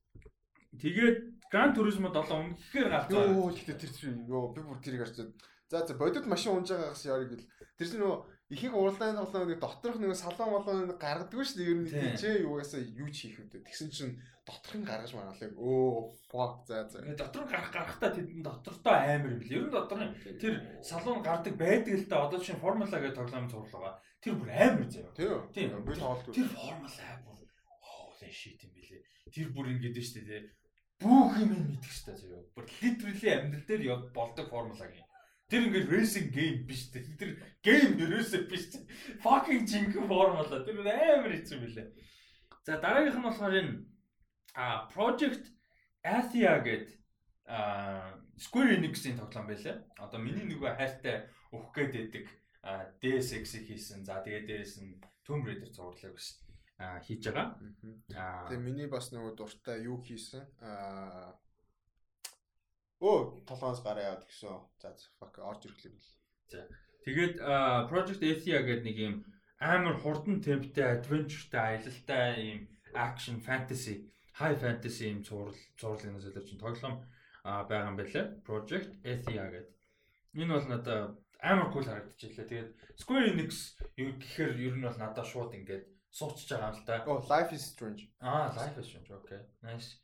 Тэгээд 0.78 1.42
Gran 1.50 1.74
Turismo 1.74 2.10
7 2.10 2.30
үнэхээр 2.32 2.88
галзуу. 2.90 3.22
Йоо, 3.26 3.50
гэхдээ 3.50 3.78
тэр 3.78 3.92
тэр 3.92 4.06
ёо 4.26 4.54
би 4.54 4.62
бүр 4.62 4.78
тэрийг 4.78 5.02
харж 5.06 5.34
За 5.72 5.86
за 5.86 5.94
бодит 5.96 6.26
машин 6.26 6.52
унж 6.52 6.68
байгаагаас 6.68 7.04
яриг 7.08 7.28
гэл. 7.32 7.48
Тэр 7.80 7.86
чинь 7.88 8.00
нөгөө 8.04 8.18
ихийг 8.52 8.74
уралдааны 8.76 9.24
тоглоом 9.24 9.48
нэг 9.48 9.60
доторх 9.64 9.96
нэг 9.96 10.12
салон 10.12 10.50
болон 10.52 10.92
гаргадаг 11.00 11.40
шүү 11.40 11.56
дээ. 11.56 11.70
Ер 11.72 11.78
нь 11.80 11.88
тийчээ 11.88 12.44
юугаасаа 12.44 12.80
юу 12.84 13.08
ч 13.08 13.32
хийх 13.32 13.40
үү. 13.40 13.64
Тэгсэн 13.64 13.88
чинь 13.88 14.20
доторх 14.44 14.76
нь 14.76 14.84
гаргаж 14.84 15.12
мараалаа. 15.16 15.50
Өө 15.56 16.12
fuck 16.28 16.68
за 16.68 16.84
за. 16.92 17.00
Дотор 17.16 17.48
нь 17.48 17.52
гарах 17.52 17.72
гарахтаа 17.72 18.12
тэдэн 18.12 18.44
дотортой 18.44 18.96
амар 19.16 19.32
юм 19.32 19.40
бил. 19.40 19.56
Ер 19.56 19.64
нь 19.66 19.72
дотор 19.72 20.00
нь 20.04 20.12
тэр 20.36 20.54
салон 20.84 21.24
гардаг 21.24 21.54
байдаг 21.56 21.96
л 21.96 22.08
да. 22.12 22.28
Одоо 22.28 22.40
чинь 22.44 22.60
формула 22.60 22.92
гэдэг 22.92 23.16
тоглоом 23.16 23.48
зурлага. 23.48 23.96
Тэр 24.20 24.36
бүр 24.36 24.50
амар 24.52 24.88
заяа. 24.92 25.16
Тийм. 25.16 25.72
Би 25.80 25.92
тоглолт. 25.96 26.28
Тэр 26.28 26.48
формула 26.52 27.08
бүр 27.24 27.40
holy 27.80 28.28
shit 28.28 28.60
юм 28.60 28.72
билээ. 28.76 29.00
Тэр 29.32 29.48
бүр 29.56 29.72
ингэдэж 29.72 30.04
штэ 30.04 30.22
тий. 30.28 30.42
Бүх 31.00 31.40
юм 31.40 31.56
мэдэх 31.56 31.88
штэ 31.88 32.20
заяа. 32.20 32.44
Бүр 32.52 32.68
literally 32.84 33.28
амьдрал 33.32 33.64
дээр 33.64 34.12
болдог 34.12 34.46
формула 34.52 34.86
гэх 34.86 35.01
Тэр 35.52 35.68
ингээд 35.68 35.92
racing 35.92 36.32
game 36.32 36.64
биш 36.64 36.88
үү? 36.88 37.12
Тэр 37.20 37.36
game 37.60 38.00
ерөөсөө 38.00 38.48
биш 38.48 38.72
үү? 38.72 38.88
Fucking 39.20 39.68
жинхэнэ 39.68 40.08
формула. 40.08 40.64
Тэр 40.64 40.80
амар 40.80 41.36
хэцүү 41.36 41.58
билээ. 41.60 41.88
За 42.64 42.80
дараагийнх 42.80 43.20
нь 43.20 43.26
болохоор 43.28 43.54
энэ 43.60 43.74
а 44.56 44.88
Project 44.88 45.52
Athia 46.00 46.56
гэдэг 46.64 46.96
а 47.52 48.16
Square 48.40 48.80
Enix-ийн 48.80 49.20
тоглоом 49.20 49.52
байлаа. 49.52 49.84
Одоо 50.00 50.24
миний 50.24 50.48
нөгөө 50.48 50.72
хайртай 50.72 51.28
өгөх 51.52 51.76
гээд 51.76 51.92
байдаг 52.00 52.24
Deus 53.04 53.36
Ex-ийг 53.36 53.68
хийсэн. 53.68 54.08
За 54.08 54.24
тэгээ 54.24 54.48
дээрээс 54.48 54.80
нь 54.80 54.96
Tomb 55.20 55.44
Raider 55.44 55.68
зурлаг 55.68 56.16
биш 56.16 56.40
хийж 57.04 57.28
байгаа. 57.28 57.60
Аа 58.16 58.48
тэгээ 58.48 58.64
миний 58.64 58.88
бас 58.88 59.12
нөгөө 59.12 59.36
дуртай 59.36 59.84
юу 59.84 60.00
хийсэн? 60.00 60.48
Аа 60.64 61.36
Өө 63.02 63.42
толгоос 63.50 63.82
гараа 63.82 64.14
яваад 64.14 64.26
гисэн. 64.30 64.62
За 64.78 64.94
fuck 65.18 65.34
орж 65.42 65.66
ирэхлээ. 65.66 65.98
За. 66.54 66.70
Тэгээд 67.02 67.34
Project 67.90 68.22
Athia 68.22 68.62
гэдэг 68.62 68.86
нэг 68.86 68.96
юм 69.02 69.14
амар 69.58 69.98
хурдан 69.98 70.38
темптэй, 70.38 71.02
adventure-тай, 71.02 71.82
аялалтай 71.82 72.30
юм 72.54 72.60
action 72.94 73.42
fantasy, 73.42 74.06
high 74.38 74.54
fantasy 74.54 75.10
юм 75.10 75.26
зурл 75.26 75.54
зурлын 75.74 76.22
зөвлөж 76.22 76.54
тоглоом 76.62 77.02
байгаа 77.42 77.90
юм 77.90 77.98
байлаа. 77.98 78.24
Project 78.46 79.02
Athia 79.02 79.50
гэдэг. 79.50 79.74
Энэ 80.38 80.54
бол 80.54 80.68
надад 80.70 81.18
амар 81.42 81.74
cool 81.74 81.82
харагдчихлаа. 81.82 82.46
Тэгээд 82.46 82.70
Square 83.02 83.26
Enix 83.34 83.74
юу 83.98 84.14
гэхээр 84.14 84.52
ер 84.62 84.74
нь 84.78 84.86
бол 84.86 84.94
надад 84.94 85.26
шууд 85.26 85.58
ингээд 85.58 85.90
суучж 86.14 86.46
байгаа 86.54 86.70
юм 86.70 86.78
л 86.78 86.86
та. 86.86 87.02
Oh, 87.10 87.18
Life 87.26 87.50
is 87.50 87.66
Strange. 87.66 88.06
Аа, 88.22 88.54
Life 88.54 88.78
is 88.78 88.86
Strange. 88.86 89.10
Okay. 89.10 89.42
Nice. 89.66 89.98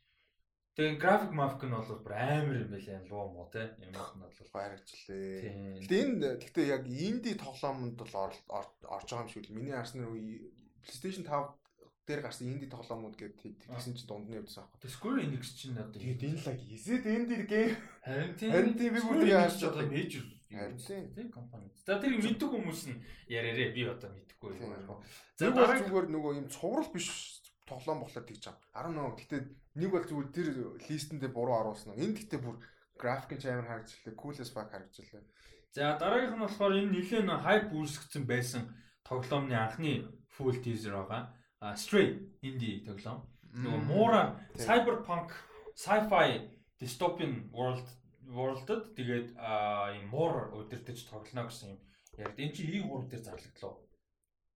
Тэгээ 0.79 0.95
график 0.95 1.35
мафик 1.35 1.67
нь 1.67 1.75
бол 1.75 1.91
бүр 1.99 2.15
амар 2.15 2.63
юм 2.63 2.71
байлаа 2.71 3.03
луу 3.11 3.27
мó 3.35 3.43
те. 3.51 3.75
Ямар 3.83 4.15
нь 4.15 4.23
бол 4.23 4.55
баярагчлээ. 4.55 5.83
Гэтэ 5.83 5.95
энэ 6.07 6.39
гэхдээ 6.39 6.67
яг 6.71 6.87
инди 6.87 7.35
тоглоомонд 7.35 7.99
бол 7.99 8.15
орж 8.15 8.39
байгаа 8.47 9.27
юм 9.27 9.27
шиг 9.27 9.43
л 9.51 9.59
миний 9.59 9.75
харсан 9.75 10.07
PlayStation 10.07 11.27
5 11.27 11.51
дээр 12.07 12.23
гарсан 12.23 12.47
инди 12.47 12.71
тоглоомууд 12.71 13.19
гэдэг 13.19 13.59
тэгсэн 13.59 13.91
чинь 13.91 14.07
дунд 14.07 14.31
нь 14.31 14.39
явдсан 14.39 14.63
аахгүй. 14.63 14.87
Square 14.87 15.19
Enix 15.27 15.51
чинь 15.59 15.75
одоо 15.75 15.99
тэгээд 15.99 16.23
энэ 16.31 16.43
лаг 16.47 16.59
эсэд 16.63 17.03
инди 17.11 17.35
гейм 17.43 17.75
харин 17.99 18.33
тийм 18.39 18.51
харин 18.55 18.75
тийм 18.79 18.91
би 18.95 19.01
бүр 19.03 19.27
яаж 19.27 19.59
одоо 19.59 19.83
мейжер 19.83 20.23
харин 20.47 20.79
тийм 20.79 21.27
компани. 21.27 21.67
За 21.83 21.99
тэр 21.99 22.15
мэддэг 22.23 22.49
хүмүүс 22.55 22.81
нь 22.87 23.03
яриараа 23.27 23.75
би 23.75 23.83
одоо 23.83 24.09
мэдэхгүй 24.15 24.63
юм. 24.63 25.03
За 25.35 25.51
дараа 25.51 25.83
зүгээр 25.83 26.07
нөгөө 26.07 26.31
юм 26.39 26.47
цуврал 26.47 26.87
биш 26.87 27.38
тоглоом 27.69 28.01
болохоор 28.01 28.25
тэгж 28.25 28.43
байгаа. 28.49 28.89
11 28.89 29.21
гэтээ 29.21 29.41
нэг 29.77 29.89
бол 29.93 30.05
зүгээр 30.09 30.29
тэр 30.33 30.47
листэндээ 30.89 31.31
буруу 31.31 31.55
оруулсан. 31.61 31.93
Энд 31.93 32.17
гэтээ 32.17 32.41
бүр 32.41 32.57
график 32.97 33.37
нь 33.37 33.45
амар 33.47 33.69
харагдчихлаа. 33.69 34.19
Cool 34.19 34.35
as 34.41 34.49
fuck 34.49 34.69
харагдчихлаа. 34.73 35.23
За 35.71 35.95
дараагийнх 36.01 36.35
нь 36.35 36.43
болохоор 36.43 36.73
энэ 36.81 36.93
нэлээд 36.97 37.29
хайп 37.29 37.65
үүсгэсэн 37.77 38.25
байсан 38.25 38.63
тоглоомны 39.05 39.55
анхны 39.55 40.09
full 40.33 40.57
teaser 40.59 40.97
байгаа. 40.97 41.33
А 41.61 41.75
Stray 41.77 42.17
indie 42.41 42.81
тоглоом. 42.83 43.29
Нөгөө 43.53 43.81
муура 43.85 44.21
cyberpunk 44.57 45.33
sci-fi 45.75 46.49
dystopian 46.79 47.49
world 47.53 47.87
world-д 48.29 48.93
тэгээд 48.97 49.27
ийм 49.35 50.05
муур 50.13 50.53
өдөртөж 50.59 51.09
тоглоно 51.09 51.49
гэсэн 51.49 51.73
юм. 51.73 51.79
Яг 52.17 52.33
энэ 52.37 52.53
чи 52.53 52.63
E3 52.67 53.09
дээр 53.09 53.23
зарлагдлаа. 53.25 53.73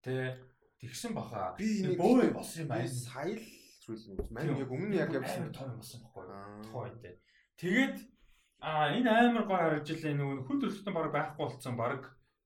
Тэ 0.04 0.38
Тэгсэн 0.84 1.14
баха. 1.16 1.54
Би 1.58 1.80
нэг 1.84 1.96
бөө 1.98 2.32
болсон 2.36 2.64
юм 2.64 2.72
аа. 2.76 2.86
Сая 2.86 3.32
л 3.32 3.46
зүйл 3.84 4.04
юм. 4.12 4.18
Мань 4.30 4.52
яг 4.52 4.70
өмнө 4.70 4.96
яг 4.96 5.12
явсан 5.16 5.52
том 5.52 5.72
юм 5.72 5.78
болсон 5.80 6.00
байхгүй. 6.04 6.24
Тухайн 6.68 6.96
үед. 7.00 7.18
Тэгээд 7.56 7.96
аа 8.60 8.92
энэ 8.96 9.08
амар 9.08 9.44
гой 9.48 9.58
харагджилаа 9.60 10.14
нөгөө 10.16 10.44
хүн 10.44 10.60
төрөлхтөн 10.60 10.94
баг 10.94 11.08
байхгүй 11.12 11.44
болсон 11.44 11.76
баг 11.76 12.02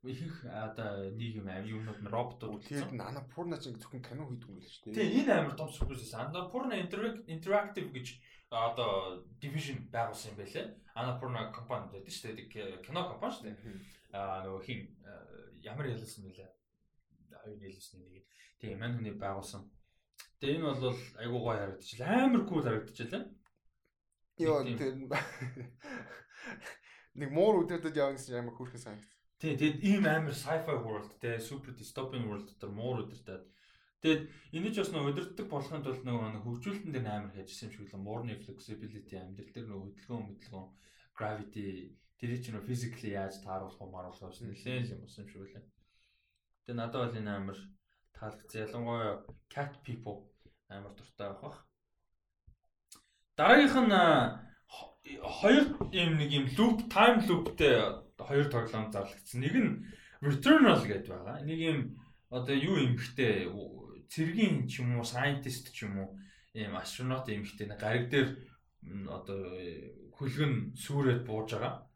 ихэнх 0.06 0.38
одоо 0.46 1.10
нийгэм 1.18 1.46
аим 1.50 1.66
юмнууд 1.66 2.00
нь 2.02 2.12
роботууд 2.14 2.62
тэгээд 2.62 2.94
нана 2.94 3.26
пурна 3.34 3.58
чинь 3.58 3.78
зөвхөн 3.78 4.02
кино 4.02 4.30
хийдэг 4.30 4.48
юм 4.50 4.58
л 4.62 4.66
шүү 4.66 4.94
дээ. 4.94 4.98
Тийм 4.98 5.18
энэ 5.26 5.32
амар 5.34 5.54
том 5.58 5.70
сүрприз. 5.70 6.14
Анда 6.14 6.46
пурна 6.50 6.78
interactive 6.78 7.90
гэж 7.90 8.06
одоо 8.50 9.22
division 9.42 9.90
байгуулсан 9.90 10.32
юм 10.32 10.38
байлээ. 10.38 10.66
Annapurna 10.94 11.50
компани 11.52 11.90
гэдэг 11.92 12.12
шүү 12.14 12.34
дээ. 12.34 12.82
Кино 12.86 13.10
компани 13.10 13.34
шүү 13.34 13.44
дээ. 13.46 13.56
Аа 14.14 14.46
нөгөө 14.46 14.62
хин 14.64 14.80
ямар 15.62 15.86
ялсан 15.92 16.24
бэлээ 16.24 16.57
хоёр 17.42 17.56
нийлүүлсний 17.58 18.08
нэг. 18.08 18.24
Тийм 18.60 18.78
мань 18.78 18.96
хүний 18.96 19.14
байгуулсан. 19.14 19.62
Тэгээ 20.40 20.56
энэ 20.58 20.66
бол 20.68 20.98
айгуу 21.22 21.40
гоё 21.42 21.58
харагдчихлаа. 21.58 22.10
Амар 22.26 22.42
кул 22.46 22.62
харагдчихлаа. 22.62 23.22
Йоо 24.38 24.60
тэр 24.64 24.94
нэг 27.18 27.30
муур 27.34 27.66
өдөртөд 27.66 27.96
явсан 27.98 28.38
амар 28.38 28.54
хөөрхөн 28.54 28.82
санагд. 28.82 29.10
Тийм 29.42 29.54
тэгэд 29.58 29.78
ийм 29.82 30.04
амар 30.06 30.34
sci-fi 30.34 30.74
world 30.86 31.10
те 31.22 31.38
super 31.38 31.74
dystopian 31.74 32.26
world 32.30 32.46
дотор 32.46 32.70
муур 32.70 33.02
өдөртөд 33.06 33.46
Тэгэд 33.98 34.30
энэ 34.54 34.70
ч 34.70 34.76
бас 34.78 34.90
нэг 34.94 35.10
өдөртөг 35.10 35.46
болохын 35.50 35.82
тулд 35.82 36.06
нөгөө 36.06 36.46
хөгжүүлэлтэн 36.46 36.94
дээр 36.94 37.06
амар 37.10 37.34
хайжсан 37.34 37.66
юм 37.66 37.74
шиг 37.74 37.90
л 37.90 37.98
муурны 37.98 38.38
flexibility 38.38 39.18
амьдрал 39.18 39.50
дээр 39.50 39.66
нөгөө 39.66 39.86
хөдөлгөөн 39.90 40.26
хөдөлгөөн 40.38 40.68
gravity 41.18 41.66
тэр 42.14 42.30
чинь 42.38 42.54
нөгөө 42.54 42.68
physically 42.70 43.10
яаж 43.18 43.42
тааруулах 43.42 43.82
юм 43.82 43.90
маруулах 43.90 44.38
юм 44.38 44.54
нэлээд 44.54 44.94
юм 44.94 45.02
болсон 45.02 45.22
юм 45.26 45.30
шиг 45.34 45.42
үлээ. 45.42 45.66
Тэгээ 46.68 46.84
надад 46.84 47.00
бол 47.00 47.16
энэ 47.16 47.32
амар 47.32 47.58
таалагдсан. 48.12 48.60
Ялангуяа 48.68 49.24
cat 49.48 49.72
people 49.80 50.28
амар 50.68 50.92
дуртай 50.92 51.32
байх 51.32 51.40
бах. 51.40 51.58
Дараагийнх 53.40 53.88
нь 53.88 53.96
хоёр 55.40 55.64
юм 55.96 56.10
нэг 56.20 56.28
юм 56.28 56.44
loop 56.60 56.92
time 56.92 57.24
loopтэй 57.24 58.04
хоёр 58.20 58.52
тоглоом 58.52 58.92
зарлагдсан. 58.92 59.40
Нэг 59.40 59.56
нь 59.56 59.72
Returnal 60.20 60.84
гэдэг 60.84 61.08
байгаа. 61.08 61.40
Нэг 61.48 61.56
юм 61.56 61.78
одоо 62.28 62.52
юу 62.52 62.76
юмхтэй 62.76 63.48
цэргийн 64.12 64.68
ч 64.68 64.84
юм 64.84 65.00
уу 65.00 65.08
scientist 65.08 65.72
ч 65.72 65.88
юм 65.88 66.04
уу 66.04 66.20
ийм 66.52 66.76
астронавт 66.76 67.32
юмхтэй 67.32 67.64
гариг 67.64 68.12
дээр 68.12 68.28
одоо 69.08 69.40
хөлгөн 70.20 70.76
сүрээд 70.76 71.24
бууж 71.24 71.56
байгаа. 71.56 71.87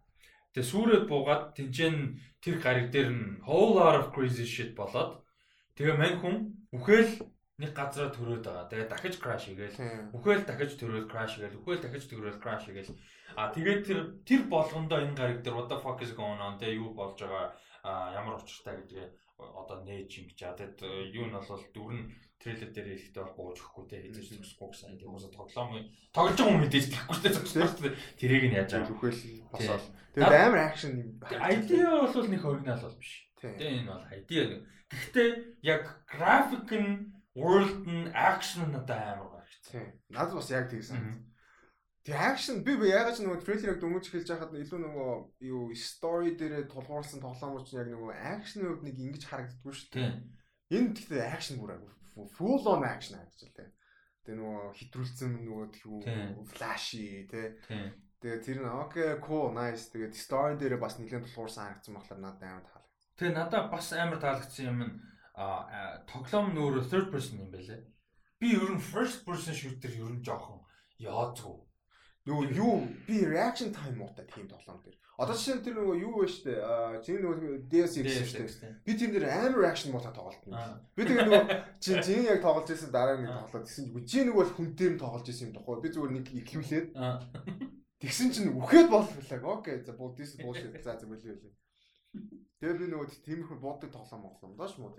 Тэгээ 0.53 0.71
сүрээд 0.71 1.05
буугаад 1.09 1.57
тэнцэн 1.57 2.21
тэр 2.45 2.57
гариг 2.61 2.89
дээр 2.93 3.11
нь 3.13 3.41
whole 3.49 3.73
lot 3.77 3.97
of 3.97 4.13
crazy 4.13 4.45
shit 4.45 4.77
болоод 4.77 5.25
тэгээ 5.77 5.97
мань 5.97 6.17
хүн 6.21 6.37
үхэл 6.77 7.25
нэг 7.63 7.73
газараа 7.77 8.11
төрөөд 8.13 8.43
байгаа. 8.45 8.69
Тэгээ 8.69 8.89
дахиж 8.91 9.15
crash 9.23 9.47
хийгээл. 9.49 10.13
Үхэл 10.17 10.45
дахиж 10.45 10.73
төрөөд 10.77 11.07
crash 11.07 11.39
хийгээл. 11.39 11.61
Үхэл 11.63 11.83
дахиж 11.85 12.05
төрөөд 12.11 12.39
crash 12.43 12.65
хийгээл. 12.67 12.97
А 13.39 13.53
тэгээд 13.55 13.81
тэр 13.87 13.99
тэр 14.27 14.43
болгондоо 14.51 14.99
энэ 15.05 15.17
гариг 15.17 15.39
дээр 15.41 15.57
what 15.57 15.69
the 15.71 15.79
fuck 15.79 16.01
is 16.03 16.13
going 16.13 16.41
on 16.41 16.59
тэгээ 16.59 16.81
юу 16.81 16.91
болж 16.93 17.17
байгаа 17.17 17.57
ямар 18.19 18.41
учиртай 18.41 18.77
гэдгээ 18.83 19.07
одоо 19.39 19.77
нээж 19.85 20.11
ингэж 20.11 20.37
чаа. 20.37 20.57
Тэгээд 20.59 21.17
юу 21.17 21.27
нь 21.29 21.37
бол 21.37 21.65
дүр 21.73 21.93
нь 21.97 22.05
трейлер 22.43 22.71
дээр 22.75 22.89
хэлэхдээ 22.91 23.23
бол 23.23 23.39
бууж 23.39 23.59
өгөхгүй 23.63 23.85
те 23.87 24.03
хийж 24.03 24.19
зүсэхгүй 24.35 24.69
гэсэн. 24.75 24.91
Тэгээд 24.99 25.07
хүмүүс 25.07 25.27
тоглоом 25.31 25.71
тоглож 26.11 26.35
байгаа 26.35 26.51
хүн 26.51 26.63
мэдээж 26.67 26.87
тэгэхгүй 26.91 27.19
те 27.23 27.31
зөвхөн 27.31 27.95
тэрийг 28.19 28.45
нь 28.51 28.57
яаж 28.59 28.71
байгаа. 28.75 28.95
Үхэл 28.99 29.23
босоод. 29.55 29.85
Тэгээд 30.19 30.43
амар 30.43 30.61
акшн 30.67 30.93
юм. 30.99 31.11
Idea 31.23 31.87
бол 32.03 32.27
нэг 32.27 32.43
оригинал 32.43 32.83
бол 32.83 32.99
биш. 32.99 33.13
Тэгээ 33.39 33.71
энэ 33.79 33.91
бол 33.95 34.07
idea. 34.11 34.43
Гэхдээ 34.91 35.31
яг 35.63 35.83
график 36.11 36.69
нь 36.75 36.91
world 37.39 37.87
нь 37.87 38.11
action 38.11 38.67
нь 38.67 38.75
надад 38.75 38.91
амар 39.23 39.39
гарч. 39.39 39.55
Надад 40.11 40.35
бас 40.35 40.51
яг 40.51 40.67
тэгсэн. 40.67 40.99
Тэгээ 42.03 42.27
акшн 42.27 42.67
би 42.67 42.75
би 42.75 42.91
ягаад 42.91 43.15
ч 43.15 43.23
нөгөө 43.23 43.47
трейлерыг 43.47 43.79
дөнгөж 43.79 44.07
хэлж 44.11 44.29
байхад 44.35 44.59
илүү 44.59 44.81
нөгөө 44.83 45.11
юу 45.47 45.71
story 45.79 46.35
дээр 46.35 46.67
тулгуурласан 46.67 47.23
тоглоомч 47.23 47.71
яг 47.79 47.87
нөгөө 47.87 48.11
акшны 48.11 48.67
хувьд 48.67 48.83
нэг 48.83 48.97
ингэж 48.99 49.23
харагддаггүй 49.31 49.71
шүү 49.71 49.91
дээ. 49.95 50.11
Энэ 50.75 50.93
гэхдээ 50.99 51.31
акшн 51.31 51.63
бүр 51.63 51.79
full 52.37 52.63
on 52.69 52.85
action 52.85 53.19
гэж 53.19 53.41
л 53.49 53.57
дээ. 53.57 53.71
Тэгээ 54.23 54.39
нөгөө 54.39 54.75
хитрүүлсэн 54.79 55.31
нөгөө 55.43 55.67
тхүү 55.77 55.99
флаши 56.53 57.27
тий. 57.27 57.49
Тэгээ 58.23 58.39
тэр 58.47 58.59
нь 58.63 58.71
окей 58.71 59.19
cool 59.19 59.51
nice 59.51 59.91
тэгээд 59.91 60.15
story 60.15 60.55
дээр 60.55 60.79
бас 60.79 61.01
нэлээд 61.01 61.27
тулгуурсан 61.27 61.67
харагдсан 61.67 61.95
болохоор 61.99 62.21
надад 62.23 62.47
амар 62.47 62.67
таалагдсан. 62.71 63.11
Тэгээ 63.19 63.35
надад 63.35 63.67
бас 63.75 63.87
амар 63.93 64.21
таалагдсан 64.23 64.65
юм 64.71 64.79
нь 64.87 64.95
тоглоом 66.07 66.55
нөр 66.55 66.87
third 66.87 67.11
person 67.11 67.43
юм 67.43 67.51
байлээ. 67.51 67.83
Би 68.39 68.55
ер 68.55 68.71
нь 68.71 68.79
first 68.79 69.27
person 69.27 69.57
shooter 69.59 69.91
ер 69.91 70.13
нь 70.15 70.23
жоохон 70.23 70.63
яоцгүй. 71.03 71.59
нөгөө 72.23 72.55
юу 72.55 72.87
би 73.07 73.27
reaction 73.27 73.75
time 73.75 73.99
муутай 73.99 74.27
тийм 74.31 74.47
тоглоом 74.47 74.79
дээр. 74.87 75.02
Одоо 75.21 75.37
жишээ 75.37 75.61
нь 75.61 75.65
тэр 75.65 75.77
нөгөө 75.77 75.97
юу 76.03 76.25
вэ 76.25 76.27
штэ 76.27 76.53
чиний 77.05 77.21
нөгөө 77.21 77.69
DS 77.69 78.01
штэ. 78.01 78.81
Би 78.81 78.97
тийм 78.97 79.13
дээр 79.13 79.29
амар 79.29 79.69
reaction 79.69 79.93
муутай 79.93 80.09
тоглолтно. 80.17 80.81
Би 80.97 81.05
тэгээ 81.05 81.27
нөгөө 81.29 81.45
чи 81.85 81.91
чиний 82.01 82.33
яг 82.33 82.41
тоглож 82.41 82.67
байсан 82.73 82.89
дараа 82.89 83.21
нэг 83.21 83.29
тоглоод 83.45 83.69
гэсэн 83.69 83.93
чинь 83.93 84.09
чи 84.09 84.19
нөгөө 84.25 84.41
бол 84.41 84.57
хүн 84.57 84.69
дээр 84.73 84.93
нь 84.97 85.03
тоглож 85.05 85.25
байсан 85.29 85.47
юм 85.53 85.55
тохоо. 85.55 85.85
Би 85.85 85.89
зүгээр 85.93 86.13
нэг 86.17 86.27
ихлүүлээд 86.33 86.89
тэгсэн 88.01 88.29
чинь 88.33 88.57
үхээд 88.57 88.89
боллоо. 88.89 89.61
Окей 89.61 89.85
за 89.85 89.93
this 90.17 90.33
bullshit. 90.41 90.73
За 90.81 90.97
болио 91.05 91.37
болио. 91.37 91.53
Тэгээ 92.63 92.79
би 92.81 92.87
нөгөө 92.89 93.09
тиймэрхүү 93.27 93.59
буудаг 93.61 93.91
тоглоом 93.93 94.23
моглоом 94.27 94.57
доош 94.57 94.79
муу. 94.81 94.97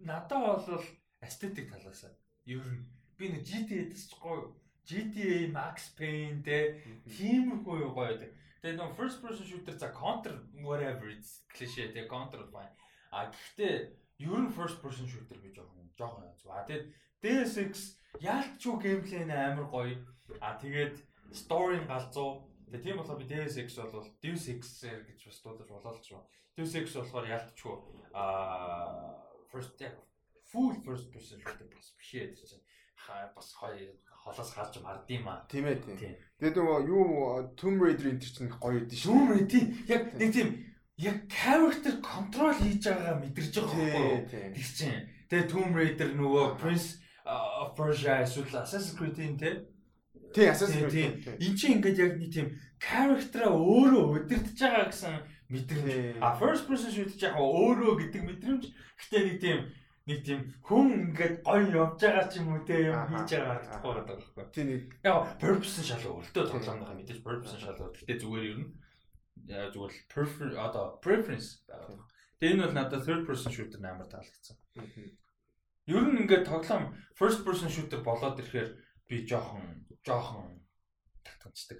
Надад 0.00 0.66
бол 0.66 0.84
эстетик 1.20 1.68
талаас 1.68 2.08
ер 2.48 2.64
нь 2.64 2.88
би 3.18 3.28
нэг 3.28 3.44
GTA 3.44 3.92
дэсчихгүй 3.92 4.56
GTA 4.90 5.52
Max 5.54 5.94
Payne 5.94 6.42
те 6.42 6.82
тиймэрхүү 7.06 7.76
юу 7.78 7.94
гоё 7.94 8.18
байдаг. 8.18 8.34
Тэгээ 8.58 8.74
нэг 8.74 8.96
first 8.98 9.22
person 9.22 9.46
shooter 9.46 9.78
за 9.78 9.94
counter 9.94 10.34
whatever 10.66 11.06
it's 11.06 11.46
cliché 11.54 11.94
те 11.94 12.10
counter 12.10 12.42
байна. 12.50 12.74
А 13.14 13.30
гэхдээ 13.30 13.94
ер 14.26 14.40
нь 14.42 14.50
first 14.50 14.82
person 14.82 15.06
shooter 15.06 15.38
би 15.38 15.54
жоохон 15.54 15.86
жоохон 15.94 16.26
зүа. 16.42 16.66
Тэгээд 16.66 16.90
DSX 17.22 17.72
яалтчгүй 18.18 18.76
геймплей 18.82 19.24
нь 19.24 19.30
амар 19.30 19.70
гоё. 19.70 19.94
А 20.42 20.58
тэгээд 20.58 20.98
story-н 21.30 21.86
галзуу. 21.86 22.50
Тэгээ 22.66 22.82
тийм 22.82 22.98
болохоор 22.98 23.22
би 23.22 23.30
DSX 23.30 23.78
бол 23.94 24.10
Deus 24.18 24.50
Ex 24.50 24.82
гэж 24.82 25.20
бас 25.30 25.38
дуудаж 25.38 25.70
болоо 25.70 25.94
л 25.94 26.02
ч. 26.02 26.18
Deus 26.58 26.74
Ex 26.74 26.98
болохоор 26.98 27.30
яалтчгүй 27.30 27.78
а 28.10 29.14
first 29.54 29.78
full 30.50 30.74
first 30.82 31.06
person 31.14 31.38
shooter 31.38 31.70
бас 31.70 31.94
биш 31.94 32.10
ээ 32.18 32.34
тийм 32.34 32.58
бас 33.38 33.54
хоёр 33.54 33.94
холоос 34.24 34.50
гарч 34.54 34.74
мардсан 34.84 35.16
юм 35.16 35.28
аа. 35.28 35.44
Тийм 35.48 35.64
ээ 35.66 35.80
тийм. 35.80 36.14
Тэгээд 36.40 36.56
нөгөө 36.56 36.78
юу 36.88 37.04
Tomb 37.56 37.78
Raider 37.80 38.06
энэ 38.12 38.20
чинь 38.20 38.52
гоё 38.52 38.84
идэв 38.84 38.98
шүү. 39.00 39.12
Tomb 39.12 39.28
Raider 39.32 39.64
яг 39.88 40.02
нэг 40.16 40.30
тийм 40.32 40.48
яг 41.00 41.16
character 41.28 41.94
control 42.04 42.52
хийж 42.54 42.84
байгаагаа 42.84 43.18
мэдэрч 43.20 43.54
байгаа 43.56 43.76
байхгүй? 43.80 44.54
Тэр 44.54 44.68
чинь. 44.76 45.04
Тэгээд 45.32 45.50
Tomb 45.52 45.72
Raider 45.76 46.08
нөгөө 46.16 46.60
Prince 46.60 47.00
of 47.24 47.76
Persia 47.76 48.22
эсвэл 48.24 48.60
Assassin's 48.60 48.96
Creed-ийн 48.96 49.36
тийм 49.40 49.64
Тий, 50.32 50.46
Assassin's 50.46 50.90
Creed. 50.90 51.26
Энд 51.26 51.58
чинь 51.58 51.82
ингээд 51.82 51.98
яг 51.98 52.12
нэг 52.20 52.30
тийм 52.30 52.48
character-а 52.78 53.50
өөрөө 53.50 54.04
удирдах 54.14 54.54
байгаа 54.54 54.86
гэсэн 54.94 55.14
мэдрэмж. 55.50 56.22
А 56.22 56.38
first 56.38 56.70
person 56.70 56.90
shoot 56.94 57.10
яг 57.18 57.34
өөрөө 57.34 57.98
гэдэг 57.98 58.22
мэдрэмж. 58.22 58.64
Гэтэ 58.70 59.18
нэг 59.26 59.36
тийм 59.42 59.58
нэг 60.10 60.20
тийм 60.26 60.40
хүн 60.66 61.14
ингээд 61.14 61.34
гоё 61.46 61.70
явж 61.70 62.02
байгаа 62.02 62.26
ч 62.26 62.42
юм 62.42 62.50
уу 62.50 62.66
те 62.66 62.90
юм 62.90 63.06
хийж 63.06 63.30
байгаа 63.30 63.62
гэдэгхгүй 63.62 63.92
байгаа 63.94 64.16
байхгүй. 64.18 64.44
Тийм 64.50 64.66
нэг 64.66 64.82
яг 65.06 65.18
purpose 65.38 65.82
шал 65.86 66.04
өөртөө 66.10 66.44
тоглоомынхаа 66.50 66.96
мэдээж 66.98 67.20
purpose 67.22 67.58
шал 67.62 67.78
өөр. 67.78 67.94
Гэтэ 67.94 68.22
зүгээр 68.26 68.48
ер 68.50 68.58
нь 68.58 68.68
зүгээр 69.46 69.94
preference 70.10 70.56
одоо 70.58 70.84
preference 70.98 71.48
байгаа. 71.70 72.02
Тэгээ 72.42 72.52
энэ 72.58 72.64
бол 72.66 72.74
надад 72.74 73.06
third 73.06 73.22
person 73.22 73.50
shooter 73.54 73.78
амар 73.78 74.10
таалагдсан. 74.10 74.56
Ер 75.86 76.04
нь 76.10 76.20
ингээд 76.26 76.48
тоглоом 76.50 76.84
first 77.14 77.46
person 77.46 77.70
shooter 77.70 78.02
болоод 78.02 78.42
ирэхээр 78.42 78.70
би 79.06 79.16
жоохон 79.30 79.86
жоохон 80.02 80.58
татгалцдаг. 81.22 81.78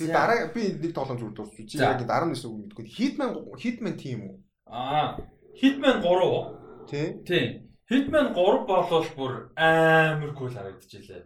Тэгээ 0.00 0.16
дараа 0.16 0.48
би 0.56 0.62
нэг 0.80 0.96
тоглоом 0.96 1.20
зүгээр 1.20 1.36
дуусчих. 1.36 1.68
Чи 1.68 1.76
яг 1.76 2.00
19 2.00 2.40
үг 2.48 2.56
мэдгүй. 2.72 2.86
Hitman 2.88 3.36
Hitman 3.60 3.96
team 4.00 4.20
үү? 4.24 4.36
Аа 4.68 5.18
Hitman 5.60 6.02
3. 6.02 6.86
Тий. 6.90 7.06
Тий. 7.26 7.46
Hitman 7.90 8.34
3 8.34 8.66
болвол 8.68 9.08
бүр 9.16 9.32
амар 9.56 10.34
кул 10.38 10.52
харагдчихлээ. 10.54 11.22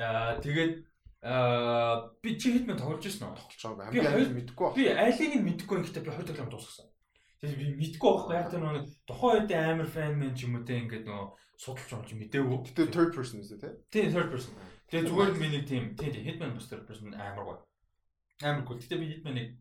Аа 0.00 0.40
тэгээд 0.40 0.72
аа 1.22 2.08
би 2.22 2.38
чи 2.40 2.54
Hitman 2.56 2.80
тоглож 2.80 3.04
ирсэн 3.04 3.28
үү? 3.28 3.36
Тоглож 3.36 3.60
байгаа. 3.76 3.92
Хамгийн 3.92 4.32
мэдгүй 4.38 4.64
байна. 4.64 4.78
Би 4.78 4.84
алийг 4.88 5.34
нь 5.36 5.46
мэдгүй 5.48 5.76
юм 5.76 5.84
гэхдээ 5.84 6.06
би 6.06 6.14
хоёр 6.14 6.28
тоглоом 6.30 6.52
дуусгасан. 6.54 6.88
Тэгээд 7.44 7.60
би 7.60 7.66
мэдгүй 7.84 8.10
байхгүй 8.16 8.36
яг 8.40 8.48
тэр 8.48 8.62
нэг 8.64 8.86
тухайн 9.04 9.36
үед 9.44 9.52
амар 9.52 9.88
фэн 9.92 10.14
мэн 10.16 10.32
ч 10.32 10.48
юм 10.48 10.56
уу 10.56 10.64
те 10.64 10.80
ингээд 10.80 11.04
нөгөө 11.04 11.28
судалж 11.60 11.90
болж 11.92 12.10
мэдээгүй. 12.16 12.58
Гэтэ 12.64 12.92
third 12.96 13.12
person 13.12 13.44
үсэ 13.44 13.60
те? 13.60 13.68
Тий, 13.92 14.08
third 14.08 14.32
person. 14.32 14.56
Тэгээд 14.88 15.08
зүгээр 15.12 15.30
л 15.36 15.42
миний 15.42 15.64
тийм 15.68 15.92
тий 16.00 16.08
Hitman 16.08 16.56
бас 16.56 16.64
third 16.72 16.88
person 16.88 17.12
амар 17.12 17.44
гоё. 17.44 17.60
Амар 18.40 18.64
кул. 18.64 18.80
Гэтэ 18.80 18.96
би 18.96 19.12
Hitman-ыг 19.12 19.60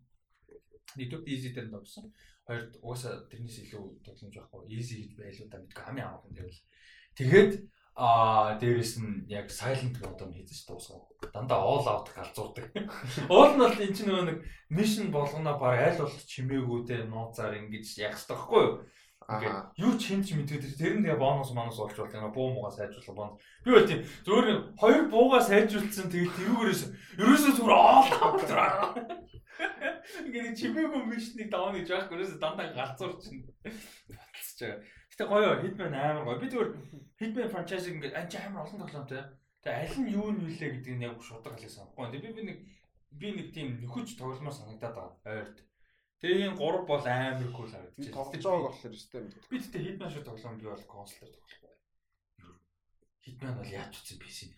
нэгдүгээр 0.95 1.27
easy 1.27 1.51
дээр 1.51 1.67
тоглосон. 1.67 2.07
Хоёрд 2.49 2.81
угаасаа 2.81 3.29
тэрнээс 3.29 3.61
илүү 3.69 4.01
тогломж 4.01 4.33
байхгүй. 4.33 4.61
Easy 4.73 5.05
гэж 5.05 5.21
байлуу 5.21 5.47
да 5.53 5.61
мэдгүй 5.61 5.83
хамгийн 5.85 6.09
анх 6.09 6.25
нь 6.25 6.33
тэрвэл. 6.33 6.65
Тэгээд 7.13 7.51
аа 7.93 8.57
дээрэс 8.57 8.93
нь 9.03 9.29
яг 9.29 9.53
silent 9.53 10.01
mode-ыг 10.01 10.33
хийжэж 10.33 10.65
дуусгав. 10.65 11.05
Дандаа 11.29 11.61
all 11.61 11.85
out 11.85 12.09
галзуурдаг. 12.09 12.73
Уул 13.29 13.53
нь 13.53 13.61
бол 13.61 13.77
энэ 13.77 13.93
чинь 13.93 14.09
нөгөө 14.09 14.25
нэг 14.25 14.39
mission 14.73 15.13
болгоно 15.13 15.61
баг 15.61 15.77
аль 15.77 16.01
болох 16.01 16.25
чимээгүй 16.25 16.79
те 16.89 17.05
нууцаар 17.05 17.53
ингэж 17.61 17.85
хэрэгтэй 17.85 18.33
байхгүй 18.33 18.61
юу? 18.65 18.73
Ингээд 19.29 19.57
юу 19.77 19.93
ч 19.93 20.01
хинч 20.09 20.33
мэддэг 20.33 20.65
тэр 20.73 20.97
нь 20.97 21.05
тэгээ 21.05 21.21
бонус 21.21 21.53
манус 21.53 21.77
олж 21.77 21.93
болох 21.93 22.17
юм 22.17 22.33
буу 22.33 22.49
муугаа 22.49 22.73
сайжруулах 22.73 23.13
бонус. 23.13 23.37
Би 23.61 23.69
бол 23.77 23.85
тийм 23.85 24.01
зөвөр 24.25 24.73
хоёр 24.81 25.03
буугаа 25.13 25.41
сайжруулсан 25.45 26.09
тэгээд 26.09 26.33
тэрүүгээрээс 26.33 26.81
ерөөсөө 27.21 27.51
зүгээр 27.53 27.77
out 27.77 28.09
Ингээд 30.25 30.57
чимээгүй 30.57 31.03
мишнийг 31.05 31.49
давна 31.51 31.77
гэж 31.77 31.89
байхгүй 31.91 32.17
нөөс 32.17 32.39
дандаа 32.39 32.73
галзуур 32.73 33.13
чинь 33.19 33.43
баталж 33.43 34.57
байгаа. 34.57 34.81
Гэтэ 35.11 35.25
гоё 35.27 35.49
Hitman 35.61 35.93
амар 35.93 36.23
гоё. 36.25 36.39
Би 36.39 36.47
зүгээр 36.47 36.69
Hitman 37.19 37.51
franchise 37.53 37.87
ингээд 37.91 38.15
анч 38.15 38.33
амар 38.39 38.63
олон 38.65 38.81
тоглоомтой. 38.81 39.23
Тэгээ 39.61 39.79
аль 39.83 39.97
нь 39.99 40.13
юу 40.15 40.31
нь 40.31 40.41
вүлээ 40.41 40.69
гэдэг 40.79 40.95
нь 40.95 41.05
яг 41.05 41.19
шударга 41.19 41.59
хэлээ 41.59 41.75
санахгүй. 41.75 42.07
Тэгээ 42.07 42.23
би 42.23 42.31
би 42.33 42.43
нэг 42.47 42.57
би 43.19 43.27
нэг 43.35 43.47
тийм 43.51 43.67
нөхөж 43.83 44.15
тогломоор 44.15 44.55
санагдаад 44.55 44.95
байгаа. 44.95 45.19
Ойрд. 45.27 45.57
Тэгээ 46.19 46.51
энэ 46.51 46.59
гурав 46.59 46.83
бол 46.87 47.05
амар 47.07 47.51
кул 47.55 47.71
харагдчих. 47.71 48.11
Тоглож 48.11 48.43
байгааг 48.43 48.65
болохоор 48.67 48.95
өстэй 48.95 49.21
мэддэг. 49.23 49.47
Би 49.47 49.57
тэгтээ 49.59 49.85
Hitman 49.87 50.11
шүү 50.11 50.23
тоглоом 50.27 50.59
би 50.59 50.67
бол 50.67 50.85
консолоор 50.87 51.31
тоглохгүй. 51.31 51.73
Hitman 53.23 53.55
бол 53.55 53.71
яаж 53.71 53.93
утсан 53.95 54.19
PC-ийн 54.19 54.53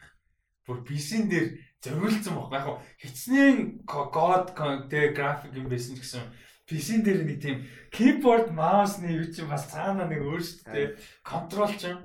бүр 0.65 0.81
PC-н 0.85 1.25
дээр 1.29 1.47
зориулсан 1.81 2.37
байхгүй 2.37 2.57
яг 2.57 2.67
хичнээн 3.01 3.57
код 3.85 4.53
тэгээ 4.53 5.17
график 5.17 5.57
юм 5.57 5.67
байсан 5.67 5.97
ч 5.97 6.05
гэсэн 6.05 6.25
PC-н 6.69 7.01
дээр 7.01 7.21
нэг 7.25 7.39
тийм 7.41 7.57
keyboard 7.89 8.53
mouse-ны 8.53 9.09
юу 9.09 9.25
чинь 9.33 9.49
бас 9.49 9.65
цаана 9.73 10.05
нэг 10.05 10.21
өөрсдөө 10.21 10.97
контрол 11.25 11.73
ч 11.73 11.89
юм 11.91 11.99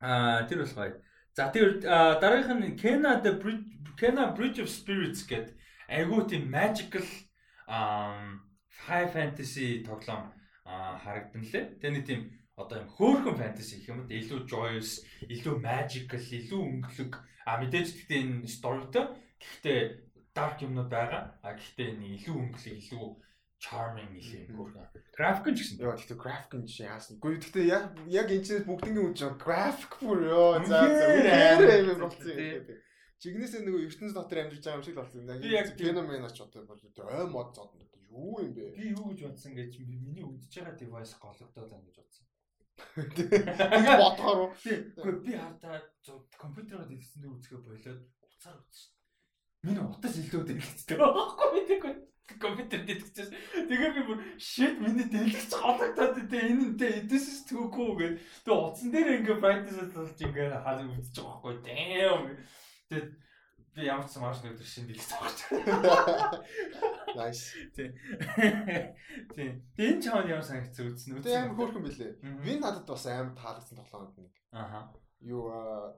аа 0.00 0.48
тэр 0.48 0.64
бол 0.64 0.72
гоё. 0.72 0.96
За 1.36 1.52
тэр 1.52 1.84
дараагийнх 1.84 2.64
нь 2.64 2.78
Kena 2.80 3.20
the 3.20 3.36
Bridge 3.36 3.68
Kena 4.00 4.32
Bridge 4.32 4.64
of 4.64 4.72
Spirits 4.72 5.28
гэдэг 5.28 5.52
айгуу 5.92 6.24
тийм 6.24 6.48
magical 6.48 7.04
high 7.66 9.08
fantasy 9.12 9.82
тоглоом 9.82 10.32
харагдан 10.64 11.42
лээ. 11.42 11.64
Тэгээ 11.80 11.94
нэг 11.94 12.04
тийм 12.06 12.20
одоо 12.56 12.82
юм 12.82 12.88
хөөхөн 12.88 13.36
фэнтези 13.36 13.84
гэх 13.84 13.90
юм 13.92 13.98
уу 14.02 14.10
илүү 14.10 14.40
joyous, 14.48 15.04
илүү 15.28 15.54
magical, 15.60 16.22
илүү 16.22 16.60
өнгөлөг. 16.62 17.12
А 17.46 17.60
мэдээж 17.60 17.88
гэхдээ 17.94 18.20
энэ 18.24 18.48
storyтой 18.48 19.04
гэхдээ 19.38 19.78
dark 20.34 20.64
юмнууд 20.64 20.90
байгаа. 20.90 21.36
А 21.44 21.54
гэхдээ 21.54 21.92
энэ 21.94 22.06
илүү 22.16 22.34
өнгөлөг, 22.34 22.76
илүү 22.80 23.04
charming 23.60 24.12
илүү 24.16 24.52
хөөхөн. 24.52 24.88
График 25.16 25.46
нь 25.52 25.56
ч 25.56 25.58
гэсэн. 25.64 25.80
Йоо 25.80 25.94
гэхдээ 25.96 26.18
график 26.20 26.52
нь 26.56 26.68
яасан. 26.80 27.20
Гэхдээ 27.20 27.40
гэхдээ 27.44 27.66
яг 27.68 27.84
яг 28.08 28.28
энэ 28.32 28.44
чинь 28.44 28.66
бүгднийг 28.68 29.16
жоо 29.16 29.32
график 29.36 29.92
бүр 30.00 30.20
ёо 30.28 30.60
за 30.64 30.80
за 30.86 31.76
юм 31.80 32.00
болчихсон 32.00 32.36
юм. 32.36 32.64
Чигнээсээ 33.16 33.64
нөгөө 33.64 33.82
ертөнц 33.88 34.12
дотор 34.12 34.38
амьдарч 34.44 34.64
байгаа 34.64 34.78
юм 34.78 34.84
шиг 34.84 34.96
болсон 35.00 35.24
юм. 35.24 35.40
Би 35.40 35.56
яг 35.56 35.68
феномен 35.72 36.28
ач 36.28 36.36
одоо 36.36 36.62
бол 36.68 36.80
ой 36.84 37.26
мод 37.32 37.50
зодно. 37.56 37.80
Юу 38.12 38.40
юм 38.44 38.52
бэ? 38.52 38.76
Би 38.76 38.92
юу 38.92 39.08
гэж 39.12 39.20
бодсон 39.24 39.52
гэж 39.56 39.72
миний 39.88 40.24
үдчихэж 40.24 40.64
байгаа 40.64 40.76
device 40.76 41.16
гологдоод 41.16 41.70
байна 41.72 41.86
гэж 41.88 41.96
бодсон. 41.96 42.24
Тэгээ 43.16 43.96
бодохоор 44.04 44.38
уу. 44.44 44.52
Гэхдээ 44.52 45.24
би 45.24 45.32
хавтаа 45.32 45.80
компьютероор 46.36 46.88
дэлгэсэн 46.88 47.20
дээр 47.24 47.32
үзэхэ 47.36 47.56
болоод 47.64 48.00
уцаар 48.20 48.56
үзсэн. 48.60 48.92
Миний 49.64 49.84
утас 49.84 50.14
илүү 50.20 50.42
дэлгэцтэй 50.44 50.96
байхгүй 51.00 51.48
мэдээгүй. 51.56 51.94
Компьютер 52.36 52.80
дэлгэчихсэн. 52.84 53.32
Тэгээ 53.68 53.90
би 53.96 54.02
бүр 54.12 54.18
shit 54.36 54.76
миний 54.76 55.08
дэлгэц 55.08 55.52
гологдоод 55.56 56.20
тэ 56.28 56.52
энэ 56.52 56.76
тэ 56.76 56.86
эдэс 57.00 57.48
төгөө 57.48 57.92
гэд. 57.96 58.14
Тэгээ 58.44 58.60
утсан 58.60 58.88
дээр 58.92 59.08
ингээ 59.24 59.40
brightness 59.40 59.92
болж 59.96 60.20
ингээ 60.20 60.52
хаа 60.52 60.84
үзэж 60.84 61.16
байгаа 61.16 61.40
байхгүй. 61.40 61.54
Damn. 61.64 62.36
Тэгээ 62.90 63.26
би 63.76 63.82
ямар 63.84 64.06
ч 64.06 64.16
самарч 64.16 64.40
нэг 64.40 64.56
төр 64.56 64.68
шин 64.68 64.86
дэлгэц 64.86 65.12
авах. 65.18 66.42
Nice. 67.16 67.52
Тий. 67.76 67.90
Тий. 69.36 69.50
Энэ 69.76 70.00
чаавд 70.00 70.30
ямар 70.30 70.44
санагцсан 70.46 70.92
үзсэн 70.92 71.16
үү? 71.18 71.24
Тэг 71.24 71.34
амар 71.34 71.56
хөөрхөн 71.56 71.84
билээ. 71.84 72.12
Би 72.44 72.56
надад 72.56 72.86
бас 72.88 73.04
амар 73.10 73.34
таалагдсан 73.36 73.76
тоглоомд 73.80 74.16
нэг. 74.16 74.32
Аха. 74.52 74.92
Юу 75.24 75.48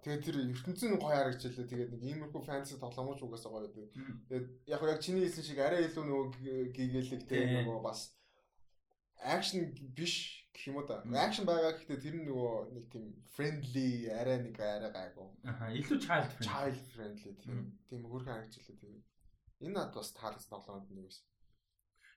тэгээд 0.02 0.24
тэр 0.24 0.36
ертөнцийн 0.46 0.98
гоё 0.98 1.14
харагчлаа. 1.18 1.66
Тэгээд 1.66 1.90
нэг 1.94 2.02
иймэрхүү 2.02 2.42
фэнтези 2.46 2.78
тоглоомч 2.78 3.20
угаасаа 3.22 3.50
гоё 3.50 3.66
байдаг. 3.66 3.90
Тэгээд 4.30 4.46
яг 4.70 4.82
яг 4.82 5.00
чиний 5.02 5.22
хэлсэн 5.26 5.44
шиг 5.44 5.58
арай 5.58 5.86
илүү 5.90 6.04
нөгөө 6.06 6.26
гэгээлэг 6.74 7.22
тэг 7.26 7.66
нөгөө 7.66 7.82
бас 7.82 8.14
акшн 9.18 9.74
биш 9.94 10.37
гэх 10.58 10.66
юм 10.66 10.76
уу 10.82 10.86
да. 10.90 10.98
Акшн 11.06 11.46
байгаа 11.46 11.78
гэхдээ 11.78 12.02
тэр 12.02 12.14
нөгөө 12.18 12.54
нэг 12.74 12.84
тийм 12.90 13.06
friendly 13.30 14.10
арай 14.10 14.42
нэг 14.42 14.58
арай 14.58 14.90
гайгүй. 14.90 15.28
Аха, 15.46 15.70
илүү 15.70 15.98
child 16.02 16.30
friendly. 16.34 16.50
Child 16.50 16.78
friendly 16.90 17.32
тийм. 17.38 17.58
Тийм 17.86 18.02
хөрхөн 18.10 18.34
харагчлаа 18.34 18.76
тийм. 18.82 18.98
Энэ 19.62 19.74
над 19.78 19.94
бас 19.94 20.10
таалагдсан 20.18 20.50
тоглоомд 20.50 20.90
нэг 20.90 21.06
байсан. 21.06 21.26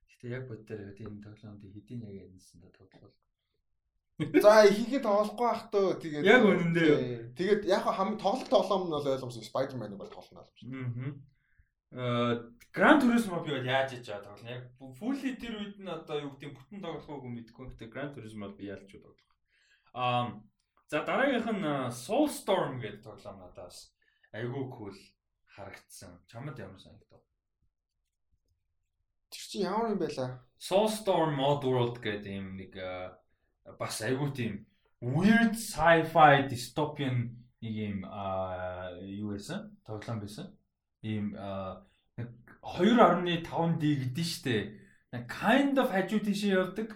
Гэтэ 0.10 0.26
яг 0.34 0.44
боддоор 0.50 0.82
энэ 0.90 1.22
тоглоомд 1.22 1.62
хэдийн 1.70 2.02
яг 2.10 2.16
ярьсан 2.26 2.66
да 2.66 2.70
тоглол. 2.74 3.14
За 4.42 4.66
ихэнх 4.66 5.06
тоглохгүй 5.06 5.46
байх 5.46 5.64
төө 5.74 5.88
тэгээд 6.02 6.26
яг 6.26 6.42
үнэндээ. 6.46 6.98
Тэгээд 7.38 7.62
яг 7.70 7.86
хам 7.86 8.18
тоглолт 8.18 8.50
тоглоом 8.50 8.90
нь 8.90 8.94
бол 8.94 9.06
ойлгомжтой 9.06 9.46
Spider-Man-ыг 9.46 9.98
бол 10.02 10.10
тоглоно 10.10 10.46
ойлгомжтой. 10.46 10.82
Аа. 10.82 11.14
Гран 11.92 13.02
Туризмо 13.02 13.44
би 13.44 13.52
бол 13.52 13.68
яаж 13.68 13.94
иж 13.94 14.08
байгаа 14.08 14.24
тоглоно. 14.24 14.50
Яг 14.50 14.64
fully 14.96 15.36
тэр 15.36 15.60
үед 15.60 15.76
нь 15.76 15.92
одоо 15.92 16.24
юу 16.24 16.32
гэдэг 16.40 16.56
бүтэн 16.56 16.80
тоглохыг 16.80 17.28
мэдгүй. 17.28 17.68
Гэтэ 17.76 17.92
Гран 17.92 18.16
Туризмо 18.16 18.48
би 18.56 18.72
ялч 18.72 18.88
тоглох. 18.88 19.20
Аа 19.92 20.40
за 20.88 21.04
дараагийнх 21.04 21.52
нь 21.52 21.68
Soulstorm 21.92 22.80
гэдэг 22.80 23.04
тоглоом 23.04 23.44
надаас 23.44 23.92
айгүй 24.32 24.72
cool 24.72 24.96
харагдсан. 25.52 26.24
Чамд 26.32 26.56
ямар 26.60 26.80
санагдав? 26.80 27.20
Тэр 29.32 29.44
чинь 29.52 29.68
ямар 29.68 29.92
юм 29.92 30.00
байла? 30.00 30.40
Soulstorm 30.56 31.44
Oddworld 31.44 32.00
гэдэг 32.00 32.32
юм 32.32 32.56
нэг 32.56 32.72
бас 33.76 34.00
айгүй 34.00 34.32
тийм 34.32 34.54
weird 35.04 35.60
sci-fi 35.60 36.48
dystopian 36.48 37.36
нэг 37.60 37.76
юм 37.76 37.98
юу 39.04 39.36
байсан? 39.36 39.76
Тоглоом 39.84 40.24
байсан. 40.24 40.56
Ийм 41.02 41.34
2.5D 42.62 43.82
гэдэг 43.82 44.22
нь 44.22 44.32
штэ. 44.32 44.58
Kind 45.28 45.76
of 45.82 45.90
хажуу 45.92 46.22
тийшээ 46.22 46.56
явдаг. 46.56 46.96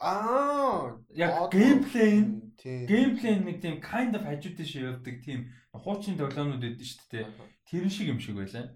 Аа, 0.00 0.96
яг 1.12 1.52
геймплей 1.52 2.24
геймплей 2.56 3.36
нэг 3.42 3.60
тийм 3.60 3.82
kind 3.82 4.14
of 4.14 4.24
хажуу 4.24 4.54
тийшээ 4.54 4.96
явдаг 4.96 5.16
тийм 5.20 5.50
хуучин 5.74 6.16
тоглоомнууд 6.16 6.62
байдаг 6.62 6.86
штэ. 6.86 7.26
Тэр 7.66 7.90
шиг 7.90 8.08
юм 8.08 8.20
шиг 8.22 8.38
байлаа. 8.38 8.70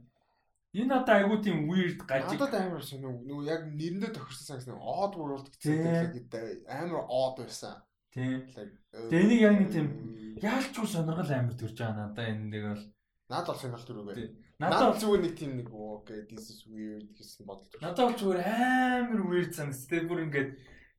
Энэ 0.77 0.93
одоо 0.93 1.15
айгуу 1.17 1.41
тийм 1.41 1.65
weird 1.71 2.05
гажиг. 2.05 2.37
Надад 2.37 2.61
амар 2.61 2.85
шин 2.85 3.01
нөгөө 3.01 3.49
яг 3.49 3.63
нэрэндээ 3.73 4.13
тохирсон 4.13 4.61
санагсан 4.61 4.77
odd 4.77 5.17
world 5.17 5.49
гэдэг 5.49 6.69
амар 6.69 7.09
odd 7.09 7.41
байсан. 7.41 7.81
Тийм. 8.13 8.45
Тэгээ 8.93 9.25
энийг 9.25 9.41
яг 9.41 9.55
нэг 9.57 9.71
тийм 9.73 9.89
яалч 10.37 10.77
уу 10.77 10.85
сонирхол 10.85 11.33
амар 11.33 11.57
төрж 11.57 11.81
байгаа 11.81 12.13
надаа 12.13 12.29
энэ 12.29 12.45
нэг 12.53 12.63
бол 12.69 12.85
надад 13.31 13.51
бол 13.51 13.61
сонирхол 13.61 13.87
төрөөгөө. 13.89 14.29
Надад 14.63 14.99
зүгээр 15.03 15.23
нэг 15.27 15.35
тийм 15.37 15.53
нэг 15.59 15.69
окей 15.71 16.21
this 16.31 16.49
is 16.53 16.61
weird 16.71 17.11
гэсэн 17.19 17.47
бодол. 17.47 17.67
Надад 17.83 18.05
бол 18.07 18.21
зүгээр 18.21 18.41
амар 18.47 19.23
weird 19.27 19.53
санагц. 19.53 19.87
Тэгээ 19.91 20.09
бүр 20.09 20.25
ингээд 20.27 20.51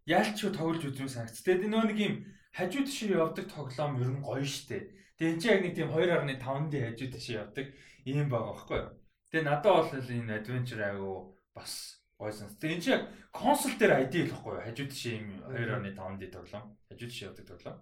яалч 0.05 0.37
уу 0.43 0.51
тоглож 0.51 0.83
үзмээр 0.83 1.13
санагц. 1.13 1.41
Тэгээ 1.41 1.71
нөгөө 1.71 1.89
нэг 1.91 1.99
юм 2.03 2.15
хажуу 2.53 2.83
тишээ 2.83 3.17
явдаг 3.17 3.45
тоглоом 3.47 3.99
ер 4.03 4.09
нь 4.11 4.23
гоё 4.23 4.45
штэ. 4.45 4.91
Тэгээ 5.17 5.31
энэ 5.33 5.41
чинь 5.41 5.53
яг 5.55 5.61
нэг 5.63 5.73
тийм 5.75 5.89
2.5D 5.89 6.73
хажуу 6.83 7.09
тишээ 7.15 7.39
явдаг 7.41 7.67
ийм 8.05 8.27
байгаа 8.27 8.53
байхгүй 8.53 8.77
юу? 8.77 8.91
Тэгээ 9.31 9.47
надад 9.47 9.73
бол 9.73 9.91
энэ 9.91 10.35
adventure 10.39 10.83
айгу 10.83 11.11
бас 11.55 11.73
гойсон. 12.17 12.49
Тэгээ 12.57 12.75
энэ 12.75 12.85
чинь 12.85 13.05
консол 13.31 13.73
дээр 13.77 14.07
ID 14.07 14.13
л 14.25 14.31
байхгүй 14.33 14.53
юу? 14.57 14.65
Хажууд 14.65 14.91
тийш 14.91 15.03
юм 15.13 15.27
2.5D 15.53 16.23
тоглоом. 16.33 16.65
Хажууд 16.89 17.11
тийш 17.11 17.21
явдаг 17.29 17.45
тоглоом. 17.45 17.77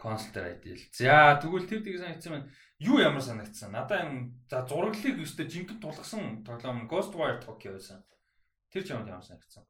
Консол 0.00 0.32
дээр 0.32 0.56
ID 0.56 0.64
л. 0.72 0.84
За 0.96 1.36
тэгвэл 1.36 1.68
тэр 1.68 1.84
тийг 1.84 2.00
санагдсан 2.00 2.32
байна. 2.32 2.48
Юу 2.80 2.96
ямар 3.04 3.20
санагдсан? 3.20 3.76
Надаа 3.76 4.08
энэ 4.08 4.32
за 4.48 4.64
зураглалыг 4.64 5.20
өстой 5.20 5.44
жинхэнэ 5.44 5.84
тулгсан 5.84 6.40
тоглоом 6.40 6.88
Ghostwire 6.88 7.44
Tokyo 7.44 7.76
байсан. 7.76 8.00
Тэр 8.72 8.82
ч 8.82 8.96
ямар 8.96 9.20
санагдсан? 9.20 9.68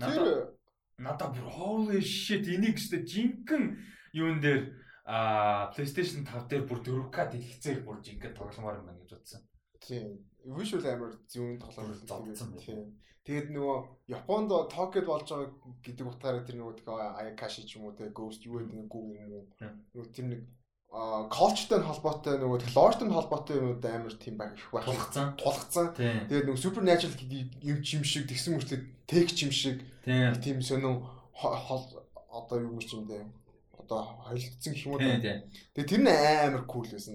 Надаа 0.00 0.56
надаа 1.00 1.28
бүр 1.32 1.48
holy 1.48 2.00
shit 2.00 2.48
энийг 2.48 2.80
өстой 2.80 3.04
жинхэнэ 3.04 3.76
юун 4.16 4.40
дээр 4.40 4.72
а 5.04 5.72
PlayStation 5.74 6.24
5 6.24 6.48
дээр 6.48 6.64
бүр 6.68 6.80
4K 6.80 7.16
дэлгэцээр 7.32 7.80
бүр 7.84 8.00
жинхэнэ 8.04 8.36
тогломоор 8.36 8.80
юм 8.80 8.86
байна 8.88 9.00
гэж 9.04 9.10
бодсон. 9.16 9.42
Тийм. 9.80 10.29
Visual 10.44 10.84
амар 10.86 11.12
зүүн 11.28 11.58
тоглоом 11.60 11.94
зодсон. 11.94 12.56
Тийм. 12.60 12.96
Тэгээд 13.24 13.52
нөгөө 13.52 13.76
Японд 14.08 14.50
Токиод 14.72 15.06
болж 15.06 15.28
байгаа 15.28 15.52
гэдэг 15.84 16.06
утгаараа 16.08 16.42
тэр 16.46 16.56
нөгөө 16.56 16.88
Ayakashi 17.20 17.68
ч 17.68 17.76
юм 17.76 17.86
уу 17.86 17.94
те 17.94 18.08
Ghost 18.08 18.42
юу 18.48 18.64
гэдэг 18.64 18.76
нэг 18.80 18.88
гүү 18.88 19.04
юм 19.20 19.32
уу. 19.36 19.44
Нөгөө 19.92 20.08
тэр 20.16 20.26
нэг 20.32 20.40
а 20.90 21.28
колчтой 21.30 21.78
холбоотой 21.86 22.34
нөгөө 22.42 22.66
технологитой 22.66 23.14
холбоотой 23.14 23.56
юмуд 23.62 23.84
амар 23.86 24.14
тийм 24.18 24.34
байх 24.34 24.58
их 24.58 24.74
байх 24.74 24.90
тулгцсан 24.90 25.38
тулгцсан 25.38 25.94
тэгээд 25.94 26.50
нөгөө 26.50 26.58
supernatural 26.58 27.14
юм 27.62 27.78
чим 27.86 28.02
шиг 28.02 28.26
тэгсэн 28.26 28.58
мөртлөө 28.58 29.06
тех 29.06 29.30
чим 29.30 29.54
шиг 29.54 29.86
тийм 30.42 30.58
сонин 30.58 31.06
одоо 31.38 32.58
юу 32.58 32.82
юм 32.82 33.06
бэ 33.06 33.22
одоо 33.78 34.18
холилдсон 34.26 34.74
юм 34.74 34.92
уу. 34.92 34.98
Тэгээ 34.98 35.86
тэр 35.86 36.00
нь 36.02 36.10
амар 36.10 36.66
кул 36.66 36.86
байсан. 36.90 37.14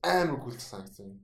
Амар 0.00 0.40
кул 0.40 0.56
санагдсан. 0.56 1.20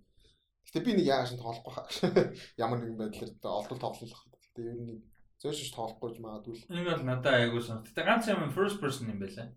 Гэтэ 0.72 0.84
би 0.88 0.92
нэг 0.96 1.06
яагаад 1.06 1.28
шин 1.28 1.40
тоглохгүй 1.44 1.72
хаа. 1.76 1.86
Ямар 2.64 2.80
нэгэн 2.80 2.96
байдлаар 2.96 3.60
олдол 3.60 3.76
тоглох. 3.76 4.24
Гэтэ 4.32 4.60
ер 4.72 4.78
нь 4.80 5.04
зөөш 5.36 5.68
тоглохгүй 5.76 6.16
ч 6.16 6.24
магадгүй. 6.24 6.56
Энэ 6.72 6.88
бол 6.88 7.04
надад 7.04 7.36
айгуу 7.36 7.60
санагдав. 7.60 7.92
Тэ 7.92 8.08
ганц 8.08 8.24
юм 8.32 8.48
first 8.56 8.80
person 8.80 9.12
юм 9.12 9.20
байлаа. 9.20 9.52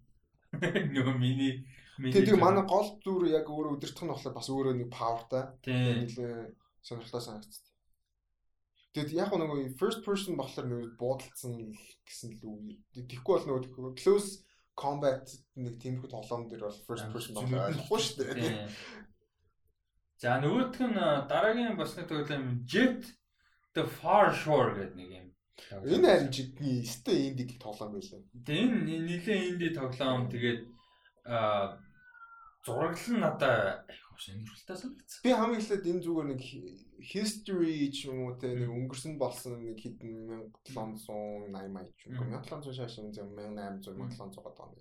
Нөгөө 0.95 1.15
миний 1.15 1.63
Тэгээ 1.95 2.35
манай 2.35 2.67
гол 2.67 2.99
зүр 2.99 3.23
яг 3.31 3.47
өөрөө 3.47 3.79
өдөртөх 3.79 4.03
нь 4.03 4.11
болохоор 4.11 4.35
бас 4.35 4.51
өөрөө 4.51 4.75
нэг 4.75 4.89
powerтай. 4.91 5.43
Нэлээ 5.63 6.51
сонирхолтой 6.83 7.23
санагдсан. 7.23 7.63
Тэгэд 8.91 9.15
яг 9.15 9.31
нөгөө 9.31 9.79
first 9.79 10.03
person 10.03 10.35
болохоор 10.35 10.67
нэг 10.67 10.99
буудалцсан 10.99 11.71
гэсэн 12.03 12.35
л 12.35 12.51
үг. 12.51 12.83
Тэгэхгүй 12.99 13.33
бол 13.39 13.47
нөгөө 13.47 13.95
close 13.95 14.43
combat 14.75 15.23
нэг 15.55 15.79
тиймэрхүү 15.79 16.11
тоглоом 16.11 16.51
дэр 16.51 16.67
бол 16.67 16.79
first 16.83 17.07
person 17.15 17.39
тоглоом 17.39 17.63
ойлгохгүй 17.71 17.99
шүү 18.03 18.15
дээ. 18.27 18.67
За 20.21 20.39
нөгөөх 20.39 20.79
нь 20.79 20.95
дараагийн 21.27 21.75
бас 21.75 21.95
нэг 21.95 22.07
тоглоом 22.07 22.63
Jet 22.63 23.03
the 23.75 23.83
Far 23.83 24.31
Shore 24.31 24.71
гэдэг 24.75 24.95
нэг 24.95 25.09
юм. 25.11 25.27
Энэ 25.83 26.07
харин 26.07 26.31
жигний 26.31 26.83
сте 26.87 27.11
инди 27.27 27.59
тоглоом 27.59 27.91
байлаа. 27.99 28.23
Тэгээ 28.47 28.63
энэ 28.63 28.95
нэлээ 29.07 29.39
инди 29.51 29.69
тоглоом 29.75 30.31
тэгээд 30.31 30.61
а 31.27 31.75
зураглал 32.63 33.11
нь 33.11 33.19
надаа 33.19 33.83
айхуу 33.91 34.17
сонирхолтой 34.17 34.77
санагдсан. 34.79 35.19
Би 35.23 35.31
хамгийн 35.35 35.59
эхлээд 35.59 35.89
энэ 35.91 36.03
зүгээр 36.07 36.27
нэг 36.31 36.41
history 37.11 37.91
ч 37.91 38.07
юм 38.07 38.17
уу 38.23 38.39
те 38.39 38.55
нэг 38.55 38.71
өнгөрсөн 38.71 39.19
болсон 39.19 39.59
нэг 39.67 39.83
хэдэн 39.83 40.47
1780 40.63 41.51
мая 41.75 41.91
ч 41.99 42.07
юм 42.07 42.23
уу 42.23 42.39
1700 42.39 42.71
шааш 42.71 42.93
юм 43.03 43.11
1800 43.11 43.83
1700 43.83 44.63
оны 44.63 44.79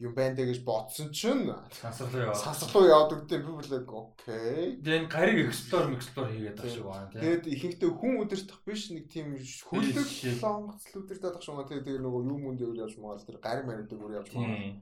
юм 0.00 0.12
байна 0.16 0.32
дэ 0.32 0.48
гэж 0.48 0.64
бодсон 0.64 1.12
чинь 1.12 1.52
сансарлуу 1.76 2.32
яваад 2.32 2.40
сансарлуу 2.40 2.88
яваад 2.88 3.14
өгдөө 3.20 3.38
би 3.44 3.52
бүлэг 3.52 3.88
окей. 3.92 4.80
Тэгээд 4.80 5.12
гариг 5.12 5.38
эксплор 5.52 5.92
эксплор 5.92 6.28
хийгээд 6.32 6.56
байгаа 6.56 6.72
шүү 6.72 6.86
байна 6.88 7.08
тийм. 7.12 7.20
Тэгээд 7.20 7.44
ихэнхдээ 7.52 7.90
хүн 8.00 8.14
өдөртөх 8.24 8.60
биш 8.64 8.82
нэг 8.96 9.04
тийм 9.12 9.36
хөлөг 9.36 10.08
лонгцл 10.40 11.00
өдөртөх 11.04 11.32
байх 11.36 11.44
шүү. 11.44 11.68
Тэгээд 11.68 12.00
нөгөө 12.00 12.22
юм 12.32 12.56
дээр 12.56 12.80
явж 12.80 12.94
магаал 12.96 13.28
тэр 13.28 13.38
гариг 13.44 13.64
мариг 13.68 13.86
дээр 13.92 14.24
явж 14.24 14.28
магаал. 14.32 14.80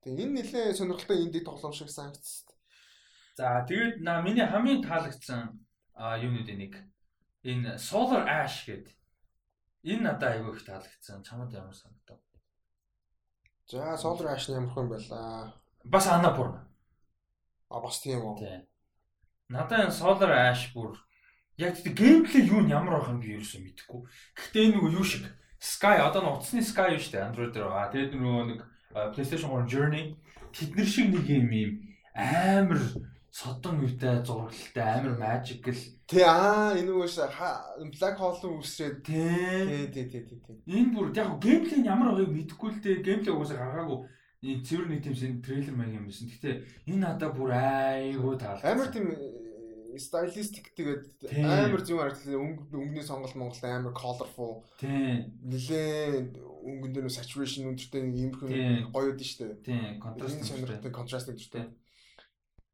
Тэгээд 0.00 0.22
энэ 0.24 0.34
нэлээ 0.40 0.78
сонирхолтой 0.80 1.18
инди 1.20 1.40
тоглоом 1.44 1.76
шиг 1.76 1.92
санагдсан. 1.92 2.48
За 3.36 3.68
тэгээд 3.68 4.00
на 4.00 4.24
миний 4.24 4.48
хамгийн 4.48 4.80
таалагдсан 4.80 5.60
а 5.92 6.16
юунууд 6.16 6.48
нэг 6.48 6.72
энэ 7.44 7.76
Solar 7.76 8.24
Ash 8.24 8.64
гэдэг 8.64 8.96
энэ 9.92 10.02
надад 10.08 10.40
айгүй 10.40 10.56
их 10.56 10.64
таалагдсан. 10.64 11.20
Чамд 11.20 11.52
ямар 11.52 11.76
санагдав? 11.76 12.16
За 13.68 13.98
Solar 14.00 14.32
Ash 14.32 14.48
ямар 14.48 14.72
хүн 14.72 14.88
байлаа? 14.88 15.52
Бас 15.84 16.06
Annapurna. 16.08 16.64
А 17.68 17.80
бас 17.84 18.00
тийм 18.00 18.24
үү? 18.24 18.38
Тийм. 18.40 18.64
Надад 19.52 19.92
энэ 19.92 19.92
Solar 19.92 20.32
Ash 20.32 20.72
бүр 20.72 20.96
яг 21.60 21.76
тийм 21.76 21.92
геймплей 21.92 22.48
юу 22.48 22.64
нь 22.64 22.72
ямар 22.72 22.96
байх 22.96 23.12
юм 23.12 23.20
би 23.20 23.36
ерөөсөө 23.36 23.60
мэдэхгүй. 23.60 24.00
Гэхдээ 24.40 24.64
энэ 24.64 24.74
нөгөө 24.80 24.92
юу 24.96 25.04
шиг 25.04 25.28
Sky 25.60 26.00
одоо 26.00 26.24
нь 26.24 26.32
утасны 26.32 26.64
Sky 26.64 26.96
юу 26.96 27.02
штэ 27.04 27.20
Android 27.28 27.52
дээр 27.52 27.68
байгаа. 27.68 27.92
Тэгээд 27.92 28.16
нөгөө 28.16 28.44
нэг 28.48 28.60
PlayStation 29.12 29.52
3 29.52 29.68
Journey 29.68 30.16
тэднэр 30.56 30.88
шиг 30.88 31.12
нэг 31.12 31.28
юм 31.28 31.52
юм 31.52 31.72
амар 32.16 32.80
содон 33.38 33.76
үедээ 33.86 34.26
зургалтай 34.26 34.88
амар 34.98 35.14
magical 35.22 35.78
тий 36.10 36.24
аа 36.26 36.74
энэ 36.74 36.90
үгээс 36.90 37.18
black 37.94 38.16
hole 38.18 38.58
үсрээд 38.58 38.96
тий 39.06 39.86
тий 39.94 40.04
тий 40.10 40.22
тий 40.26 40.38
тий 40.42 40.56
энэ 40.78 40.92
бүр 40.94 41.14
яг 41.14 41.38
геймплей 41.38 41.78
нь 41.80 41.90
ямар 41.94 42.14
байгааг 42.18 42.34
мэдэхгүй 42.34 42.70
л 42.74 42.82
дээ 42.82 43.04
геймплей 43.06 43.34
угаасаа 43.34 43.62
гаргаагүй 43.62 44.00
энэ 44.42 44.62
цэвэр 44.62 44.86
нэг 44.86 45.02
тийм 45.02 45.42
трейлер 45.42 45.74
маяг 45.74 45.98
юм 45.98 46.06
байсан. 46.06 46.30
Гэтэ 46.30 46.62
энэ 46.86 47.02
надад 47.02 47.34
бүр 47.34 47.50
айгүй 47.58 48.38
таалагдсан. 48.38 48.70
Амар 48.70 48.88
тийм 48.94 49.06
stylistic 49.98 50.70
тэгээд 50.78 51.02
амар 51.42 51.82
зөв 51.82 51.98
харагдсан. 51.98 52.38
Өнгөний 52.70 53.02
сонголт 53.02 53.34
Монголд 53.34 53.64
амар 53.66 53.94
colorful. 53.98 54.62
Тийм. 54.78 55.34
Нилээ 55.42 56.30
өнгөн 56.70 56.92
дээр 56.94 57.10
saturation 57.10 57.66
өндөртэй 57.74 58.02
нэг 58.06 58.14
юм 58.14 58.94
гоё 58.94 59.18
штэ. 59.18 59.58
Тийм, 59.66 59.98
contrast 59.98 60.38
сонирхолтой 60.46 60.94
contrast 60.94 61.34
өндөртэй 61.34 61.66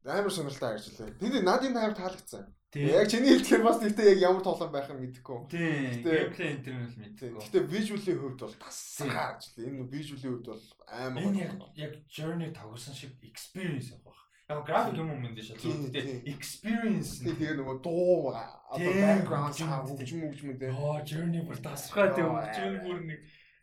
амар 0.05 0.33
сонирхолтой. 0.33 1.17
Тэнд 1.17 1.45
надад 1.45 1.69
энэ 1.73 1.81
хайр 1.81 1.97
таалагдсан. 1.97 2.45
Яг 2.75 3.07
чиний 3.07 3.39
хэлдгээр 3.39 3.63
бас 3.63 3.79
гэхдээ 3.79 4.19
яг 4.19 4.21
ямар 4.35 4.43
тоглоом 4.43 4.73
байх 4.75 4.91
нь 4.91 4.99
мэдэхгүй. 4.99 5.47
Тийм. 5.47 6.03
Геймплей 6.03 6.51
интернет 6.59 6.95
мэдэхгүй. 6.99 7.39
Гэхдээ 7.39 7.71
visual-ийн 7.71 8.19
хувьд 8.19 8.41
бол 8.43 8.57
тасгаар 8.59 9.39
ажил. 9.39 9.63
Энэ 9.63 9.87
visual-ийн 9.95 10.33
хувьд 10.35 10.49
бол 10.51 10.65
амар. 10.91 11.23
Энэ 11.23 11.39
яг 11.39 11.55
яг 11.79 11.93
journey 12.11 12.51
тоглосон 12.51 12.95
шиг 12.99 13.15
experience 13.23 13.95
авах. 13.95 14.19
Яг 14.51 14.67
график 14.67 14.99
юм 14.99 15.09
юм 15.23 15.35
дээ 15.39 15.47
шал. 15.47 15.63
Гэхдээ 15.63 16.27
experience. 16.35 17.23
Тэгээ 17.23 17.63
нөгөө 17.63 17.77
дуу 17.79 18.35
одоо 18.35 18.91
background 18.91 19.55
цаа 19.55 19.87
хөгжим 19.87 20.21
хөгжим 20.27 20.59
дээ. 20.59 20.75
Оо 20.75 20.99
journey 21.07 21.47
бүр 21.47 21.59
тасгаа 21.63 22.11
тийм 22.11 22.35
хөгжим 22.35 22.75
бүр 22.83 22.99
нэг 23.07 23.21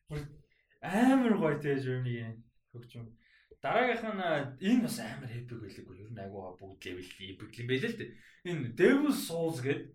бүр 0.08 0.20
амар 0.82 1.36
гоё 1.36 1.60
тэгээ 1.60 1.84
journey 1.84 2.18
хөгжим. 2.72 3.12
Дараагийнх 3.62 4.06
нь 4.10 4.26
энэ 4.70 4.84
бас 4.86 4.98
амар 5.00 5.30
epic 5.30 5.62
байлгүй. 5.62 5.96
Ер 6.02 6.12
нь 6.12 6.24
агуу 6.26 6.58
бүгд 6.58 6.82
level 6.82 7.08
epic 7.30 7.52
юм 7.62 7.68
байлээ 7.70 7.92
л 7.94 8.00
дээ 8.02 8.12
энэ 8.50 8.74
Devil 8.74 9.14
Souls 9.14 9.62
гэдэг 9.62 9.94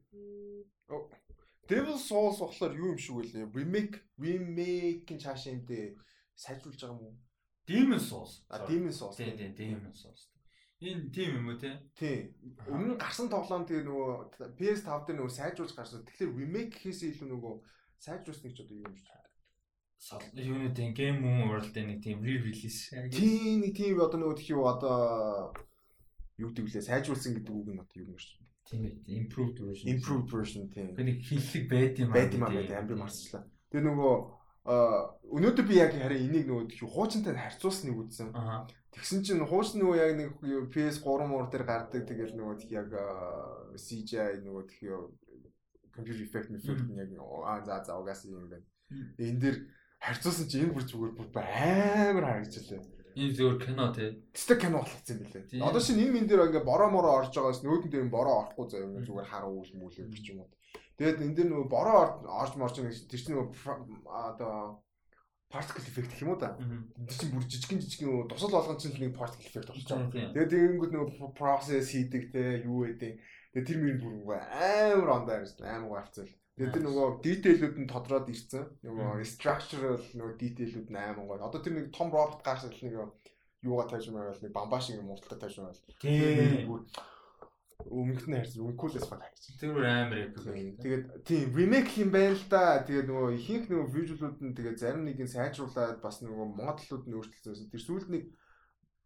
Devil 1.66 1.98
Souls 1.98 2.38
болохоор 2.38 2.78
юу 2.78 2.94
юм 2.94 2.98
шиг 2.98 3.18
үлээ? 3.18 3.50
Remake, 3.50 3.98
remake-ийн 4.22 5.18
цааш 5.18 5.50
юм 5.50 5.66
дээ 5.66 5.98
сайжруулж 6.38 6.78
байгаа 6.78 6.94
юм 6.94 7.10
уу? 7.10 7.18
Demon 7.66 7.98
Souls. 7.98 8.46
А 8.48 8.62
Demon 8.70 8.94
Souls. 8.94 9.18
Тийм 9.18 9.34
тийм 9.34 9.54
Demon 9.58 9.94
Souls. 9.98 10.30
Энэ 10.78 11.10
тийм 11.10 11.30
юм 11.42 11.50
уу 11.50 11.58
те? 11.58 11.82
Тийм. 11.98 12.38
Өмнө 12.70 12.94
гарсан 13.02 13.26
тоглоом 13.26 13.66
тэгээ 13.66 13.82
нөгөө 13.82 14.54
PS5 14.54 15.10
дээр 15.10 15.18
нөгөө 15.18 15.34
сайжруулж 15.34 15.74
гарсан. 15.74 16.06
Тэгэхээр 16.06 16.38
remake 16.38 16.78
хийсэн 16.78 17.10
илүү 17.10 17.28
нөгөө 17.34 17.54
сайжруулсныг 17.98 18.54
ч 18.54 18.62
одоо 18.62 18.78
юу 18.78 18.86
юм 18.86 18.94
сал 19.02 19.25
юуны 20.34 20.74
тийм 20.74 20.94
game 20.94 21.20
moon 21.20 21.48
world-ийн 21.50 21.88
нэг 21.90 22.02
тийм 22.02 22.22
re-release. 22.22 22.94
Тийм 23.10 23.64
нэг 23.64 23.74
тийм 23.74 23.98
одоо 24.00 24.20
нөгөө 24.20 24.36
тхий 24.38 24.54
одоо 24.54 25.52
юу 26.38 26.52
гэдэг 26.52 26.68
лээ 26.68 26.84
сайжруулсан 26.84 27.34
гэдэг 27.34 27.54
үг 27.54 27.68
нь 27.72 27.80
одоо 27.80 27.96
юу 27.98 28.14
юм 28.14 28.18
шиг. 28.18 28.38
Тийм 28.68 28.86
ээ 28.86 28.94
improved 29.08 29.58
version. 29.58 29.86
Improved 29.88 30.28
version 30.30 30.62
тийм. 30.70 30.94
Тэнийг 30.94 31.22
хийлэг 31.24 31.64
байд 31.70 31.94
юм 31.98 32.10
аа. 32.10 32.16
Байд 32.18 32.34
юм 32.34 32.44
аа 32.44 32.52
байд 32.54 32.70
амир 32.70 32.96
марцлаа. 33.00 33.42
Тэгээ 33.72 33.86
нөгөө 33.88 34.14
өнөөдөр 34.66 35.66
би 35.66 35.78
яг 35.78 35.94
харин 35.94 36.26
энийг 36.26 36.50
нөгөө 36.50 36.90
хуучинтай 36.90 37.34
харьцуулсныг 37.38 37.94
үзсэн. 38.02 38.34
Тэгсэн 38.90 39.22
чинь 39.22 39.46
хуучин 39.46 39.82
нөгөө 39.82 39.96
яг 39.96 40.12
нэг 40.18 40.30
PS3 40.74 41.06
муур 41.26 41.46
дээр 41.46 41.64
гардаг 41.66 42.02
тэгэл 42.02 42.34
нөгөө 42.34 42.66
яг 42.74 42.90
CGI 43.78 44.42
нөгөө 44.42 44.64
тхий 44.66 44.90
computer 45.94 46.22
effect 46.26 46.50
effect 46.50 46.90
яг 46.98 47.10
аа 47.46 47.62
за 47.62 47.84
за 47.86 47.94
угаас 47.94 48.26
юм 48.26 48.50
байна. 48.50 48.66
Энэ 49.18 49.38
дээр 49.38 49.56
харьцуулсан 50.00 50.46
чинь 50.48 50.68
энэ 50.68 50.74
бүр 50.76 50.84
зүгээр 50.84 51.12
бүр 51.16 51.28
амар 51.36 52.24
харагдчихлаа. 52.26 52.82
Энэ 53.16 53.32
зөвөр 53.32 53.56
кино 53.64 53.88
тий. 53.96 54.12
Тэстэй 54.36 54.60
кино 54.60 54.84
болгоцсон 54.84 55.16
юм 55.16 55.24
билээ. 55.24 55.64
Одоо 55.64 55.80
шинэ 55.80 56.04
энэ 56.04 56.14
мэн 56.20 56.26
дээр 56.28 56.52
ингээ 56.52 56.68
бороо 56.68 56.92
мороо 56.92 57.24
орж 57.24 57.32
байгаас 57.32 57.64
нүүдэн 57.64 57.88
дээр 57.88 58.12
бороо 58.12 58.44
орохгүй 58.44 58.66
заяа 58.68 59.00
зүгээр 59.00 59.30
хараа 59.32 59.48
үйл 59.48 59.72
мүлээ 59.72 60.04
гэх 60.12 60.28
юм 60.36 60.44
уу. 60.44 60.52
Тэгээд 61.00 61.24
энэ 61.24 61.32
дээр 61.32 61.48
нөгөө 61.48 61.68
бороо 61.72 61.96
орж 62.28 62.52
морж 62.60 62.76
нэг 62.76 62.92
тэр 62.92 63.20
чинь 63.24 63.32
нөгөө 63.32 63.56
одоо 64.04 64.84
particle 65.48 65.80
effect 65.88 66.12
гэх 66.12 66.22
юм 66.28 66.36
уу 66.36 66.40
да. 66.44 66.52
Тэр 67.08 67.16
чинь 67.16 67.32
бүр 67.32 67.48
жижигэн 67.48 67.80
жижигэн 67.80 68.28
тусал 68.28 68.52
болгон 68.52 68.76
чинь 68.76 69.00
нэг 69.00 69.16
particle 69.16 69.48
effect 69.48 69.68
болж 69.72 69.88
байгаа. 69.88 70.36
Тэгээд 70.36 70.52
тэгэнгүүт 70.52 70.92
нөгөө 70.92 71.32
process 71.40 71.88
хийдэг 71.96 72.36
те 72.36 72.60
юу 72.68 72.84
гэдэг. 72.84 73.16
Тэгээд 73.56 73.68
тэр 73.68 73.78
мөрөнд 73.80 74.02
бүр 74.28 74.44
амар 74.44 75.08
ондоо 75.24 75.40
харсан 75.40 75.64
амар 75.64 76.04
гарцал. 76.04 76.28
Тэгээд 76.56 76.72
тэр 76.72 76.84
нөгөө 76.88 77.08
detail-үүд 77.20 77.76
нь 77.84 77.90
тодроод 77.92 78.32
ирсэн. 78.32 78.64
Нөгөө 78.80 79.20
structural 79.28 80.00
нөгөө 80.00 80.40
detail-үүд 80.40 80.88
нь 80.88 80.96
аймаг 80.96 81.28
гоё. 81.28 81.44
Одоо 81.44 81.60
тэр 81.60 81.76
нэг 81.76 81.92
том 81.92 82.08
робот 82.08 82.40
гарсан 82.40 82.72
нэг 82.72 82.96
юугаа 83.60 83.86
тааж 83.92 84.08
байвал 84.08 84.40
нэг 84.40 84.52
бамбаа 84.56 84.80
шиг 84.80 84.96
юм 84.96 85.12
уултаа 85.12 85.36
тааж 85.36 85.52
байвал. 85.52 85.84
Тийм. 86.00 86.88
Өмнөх 87.86 88.24
нь 88.24 88.40
харсан 88.40 88.64
үнкүүлээс 88.72 89.04
баг 89.04 89.28
гэж. 89.36 89.44
Тэр 89.60 89.84
амар 89.84 90.32
epic. 90.32 90.80
Тэгээд 90.80 91.04
тийм 91.28 91.44
remake 91.52 91.92
юм 92.00 92.10
байна 92.16 92.32
л 92.32 92.46
да. 92.48 92.80
Тэгээд 92.88 93.04
нөгөө 93.04 93.28
ихэнх 93.36 93.66
нөгөө 93.68 93.92
visual-ууд 93.92 94.38
нь 94.40 94.56
тэгээд 94.56 94.80
зарим 94.80 95.04
нэг 95.04 95.20
нь 95.20 95.28
сайжруулад 95.28 96.00
бас 96.00 96.24
нөгөө 96.24 96.56
моделлууд 96.56 97.04
нь 97.04 97.16
өөрчлөлтсөн. 97.20 97.68
Тэр 97.68 97.82
сүүлд 97.84 98.08
нэг 98.08 98.24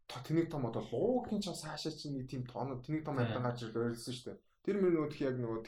тэнийг 0.07 0.55
том 0.55 0.71
одоо 0.71 0.87
луугийн 0.87 1.43
ч 1.43 1.51
цаашаа 1.51 1.91
чинь 1.91 2.15
нэг 2.15 2.31
тийм 2.31 2.47
тоонод 2.47 2.87
тэнийг 2.87 3.03
том 3.03 3.19
амтан 3.19 3.43
гарч 3.43 3.67
ирэл 3.67 3.91
ойрлсон 3.91 4.15
шүү 4.15 4.27
дээ. 4.31 4.39
Тэр 4.65 4.77
мөр 4.79 4.93
нөгөө 4.95 5.11
тх 5.11 5.23
яг 5.27 5.37
нөгөө 5.39 5.59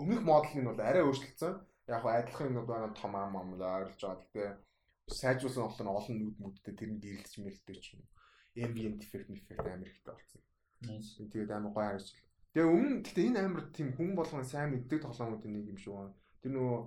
өмнөх 0.00 0.20
модель 0.26 0.58
нь 0.58 0.68
бол 0.68 0.80
арай 0.80 1.02
өөрчлөгдсөн. 1.06 1.54
Яг 1.90 2.00
хоо 2.02 2.12
адилхан 2.12 2.48
юмнууд 2.50 2.68
байгаа 2.68 2.92
том 2.98 3.12
ам 3.14 3.36
ам 3.36 3.54
ойрлож 3.54 4.00
байгаа. 4.00 4.22
Гэтэ 4.24 4.44
сайжруулсан 5.20 5.64
болохоор 5.64 5.98
олон 6.00 6.16
нүд 6.18 6.36
мүдтэй 6.40 6.74
тэр 6.74 6.90
нь 6.96 7.02
гэрэлтж 7.02 7.34
мэлдэг 7.44 7.78
ч 7.84 7.86
юм. 7.94 8.02
Ambient 8.56 9.04
effect 9.04 9.28
effect 9.30 9.66
амар 9.68 9.88
ихтэй 9.90 10.14
болсон. 10.14 10.42
Тэгээд 11.30 11.50
амар 11.52 11.72
гоё 11.76 11.88
харж 11.92 12.08
байна. 12.10 12.24
Тэгээ 12.54 12.72
өмнө 12.72 13.02
гэтээ 13.04 13.28
энэ 13.28 13.40
амар 13.44 13.62
тийм 13.76 13.88
хүн 13.92 14.10
болгон 14.16 14.46
сайн 14.48 14.70
мэддэг 14.72 15.00
тоглоомуудын 15.04 15.52
нэг 15.52 15.66
юм 15.74 15.78
шиг 15.78 15.92
байна. 15.92 16.14
Тэр 16.40 16.52
нөгөө 16.54 16.80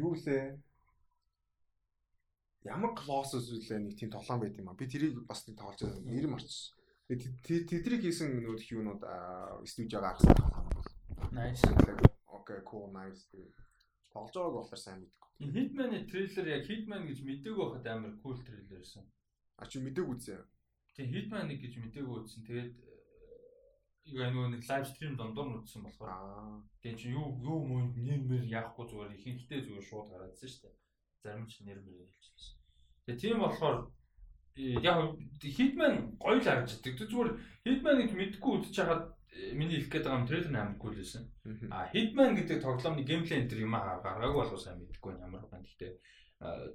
юу 0.00 0.12
лээ 0.16 0.44
ямар 2.64 2.92
клосс 2.94 3.34
үлээ 3.34 3.80
нэг 3.80 3.94
тийм 3.96 4.10
тоглоом 4.12 4.40
байт 4.40 4.56
юм 4.60 4.68
а. 4.68 4.78
Би 4.78 4.86
тэрийг 4.86 5.26
бас 5.26 5.44
нэг 5.48 5.56
тоглож 5.58 5.80
байгаа. 5.80 6.04
Нэр 6.06 6.28
марчсан. 6.28 6.76
Тэдрийг 7.10 8.06
хийсэн 8.06 8.38
нөгөө 8.38 8.62
юунууд 8.70 9.02
студио 9.66 9.98
гаргасан 10.00 10.30
бол 10.38 10.59
Nice. 11.32 11.62
Окей, 12.26 12.56
cool, 12.64 12.90
nice. 12.92 13.26
Тоглож 14.12 14.34
байгааг 14.34 14.54
болохоор 14.54 14.80
сайн 14.82 14.98
мэдгүй. 14.98 15.28
Hitman-ы 15.54 15.98
трейлер 16.10 16.46
яг 16.58 16.64
Hitman 16.66 17.06
гэж 17.06 17.22
мэдээгүй 17.22 17.66
байхад 17.70 17.86
амар 17.86 18.14
cool 18.18 18.34
трейлер 18.42 18.82
байсан. 18.82 19.06
А 19.54 19.66
чи 19.70 19.78
мэдээг 19.78 20.10
үзсэн. 20.10 20.42
Тийм 20.98 21.14
Hitman-ыг 21.14 21.62
гэж 21.62 21.78
мэдээгүй 21.78 22.16
үзсэн. 22.18 22.42
Тэгээд 22.50 22.70
юу 24.10 24.26
нөгөө 24.26 24.50
нэг 24.58 24.62
лайв 24.66 24.86
стрим 24.90 25.14
дондор 25.14 25.46
нь 25.46 25.58
үзсэн 25.62 25.86
болохоор 25.86 26.10
аа 26.10 26.58
тэгээд 26.82 26.98
чи 26.98 27.14
юу 27.14 27.38
юу 27.38 27.62
мөн 27.62 27.94
нэрмэр 27.94 28.50
яахгүй 28.50 28.90
зүгээр 28.90 29.14
ихэнхдээ 29.14 29.60
зүгээр 29.70 29.86
шууд 29.86 30.10
гараадсан 30.10 30.50
шүү 30.50 30.62
дээ. 30.66 30.74
Зарим 31.22 31.46
ч 31.46 31.62
нэрмэр 31.62 32.10
хэлчихсэн. 32.10 32.58
Тэгээд 33.06 33.22
тийм 33.22 33.38
болохоор 33.38 33.76
яг 34.58 34.98
Hitman 35.38 36.18
гоё 36.18 36.42
л 36.42 36.42
харагддаг. 36.42 36.98
Зүгээр 36.98 37.30
Hitman 37.70 37.96
гэж 38.02 38.10
мэдгүй 38.18 38.52
үзэж 38.58 38.74
хагаад 38.82 39.19
миний 39.54 39.78
хэлэх 39.78 39.90
гээд 39.90 40.04
байгаа 40.04 40.20
юм 40.20 40.26
трейлер 40.26 40.56
амар 40.58 40.78
кул 40.78 40.94
байсан. 40.94 41.24
А 41.70 41.88
Hitman 41.92 42.34
гэдэг 42.34 42.58
тоглоомны 42.62 43.02
геймплей 43.06 43.38
энэ 43.40 43.50
төр 43.50 43.64
юм 43.64 43.74
гаргаагүй 43.78 44.34
болов 44.34 44.60
сайн 44.60 44.82
мэдэхгүй 44.82 45.18
ямар 45.18 45.46
байна. 45.46 45.64
Гэхдээ 45.64 45.92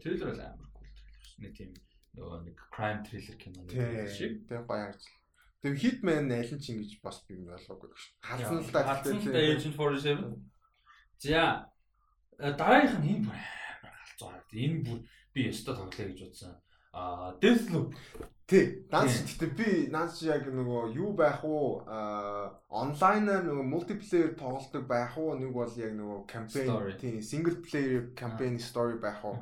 трейлер 0.01 0.29
бол 0.31 0.41
амар 0.41 0.69
кул 0.71 0.87
трейлер. 0.87 1.29
Нэг 1.43 1.51
тийм 1.55 1.71
нөгөө 2.15 2.39
нэг 2.47 2.57
crime 2.71 3.01
thriller 3.03 3.37
кино 3.37 3.59
шиг. 4.07 4.47
Тэг 4.47 4.63
гоё 4.65 4.87
харж. 4.87 5.03
Тэг 5.61 5.73
Hitman 5.81 6.31
аль 6.31 6.53
нь 6.55 6.61
ч 6.63 6.65
ингэж 6.71 7.01
бас 7.03 7.21
би 7.27 7.35
ойлгоогүй 7.35 7.89
гэж. 7.91 8.03
Хадсан 8.23 8.59
л 8.63 8.71
да. 8.71 8.81
Хадсан 8.87 9.17
л 9.19 9.31
да 9.33 9.39
Agent 9.41 9.75
47. 9.75 10.39
За 11.19 11.41
дараагийнх 12.39 12.99
нь 13.03 13.09
энэ 13.19 13.25
бүр 13.27 13.35
амар 13.35 13.93
галзуу 13.99 14.27
харагд. 14.31 14.51
Энэ 14.55 14.79
бүр 14.85 14.99
би 15.35 15.41
өстө 15.51 15.75
тоглоё 15.75 16.07
гэж 16.11 16.19
бодсон. 16.23 16.55
А 16.95 17.35
Deathloop 17.43 17.91
Тий. 18.45 18.85
Данс 18.93 19.25
гэхдээ 19.25 19.51
би 19.57 19.69
наанч 19.89 20.21
яг 20.21 20.45
нөгөө 20.45 20.93
юу 20.93 21.17
байх 21.17 21.41
уу 21.41 21.81
онлайнаар 22.69 23.41
нөгөө 23.41 23.65
мультиплеер 23.65 24.37
тоглолдог 24.37 24.85
байх 24.85 25.17
уу 25.17 25.33
нэг 25.33 25.49
бол 25.49 25.73
яг 25.73 25.97
нөгөө 25.97 26.29
кампайн 26.29 26.93
тий 27.01 27.25
single 27.25 27.57
player 27.65 28.13
campaign 28.13 28.61
story 28.61 29.01
байх 29.01 29.25
уу? 29.25 29.41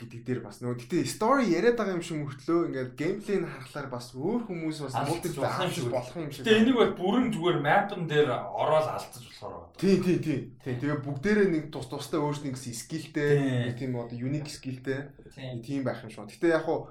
Гэдэг 0.00 0.24
дээр 0.24 0.40
бас 0.40 0.64
нөгөө 0.64 0.88
гэтээ 0.88 1.04
story 1.04 1.52
яриад 1.52 1.76
байгаа 1.76 2.00
юм 2.00 2.00
шиг 2.00 2.16
мөртлөө 2.24 2.60
ингээд 2.72 2.96
геймплей 2.96 3.38
нь 3.44 3.46
харахаар 3.46 3.88
бас 3.92 4.08
өөр 4.16 4.40
хүмүүс 4.48 4.78
бас 4.88 4.96
мультиплеер 5.04 5.44
болох 5.44 5.60
юм 5.60 5.74
шиг 5.76 5.88
болох 5.92 6.16
юм 6.16 6.32
шиг. 6.32 6.44
Тэгээ 6.48 6.60
энийг 6.64 6.76
бол 6.80 6.96
бүрэн 6.96 7.28
зүгээр 7.28 7.58
map-н 7.60 8.08
дээр 8.08 8.28
ороод 8.32 8.88
алдчих 8.88 9.28
болохоор 9.36 9.68
байна. 9.68 9.76
Тий, 9.76 9.96
тий, 10.00 10.18
тий. 10.18 10.40
Тэгээ 10.64 10.98
бүгдээрээ 11.04 11.48
нэг 11.52 11.64
тус 11.70 11.86
тустай 11.92 12.18
өөрснийх 12.24 12.56
скиллтэй, 12.56 13.76
тийм 13.76 14.00
одоо 14.00 14.16
unique 14.16 14.48
skillтэй 14.50 15.12
тийм 15.60 15.84
байх 15.84 16.02
юм 16.02 16.10
шиг. 16.10 16.26
Гэтээ 16.26 16.56
яг 16.58 16.66
хуу 16.66 16.90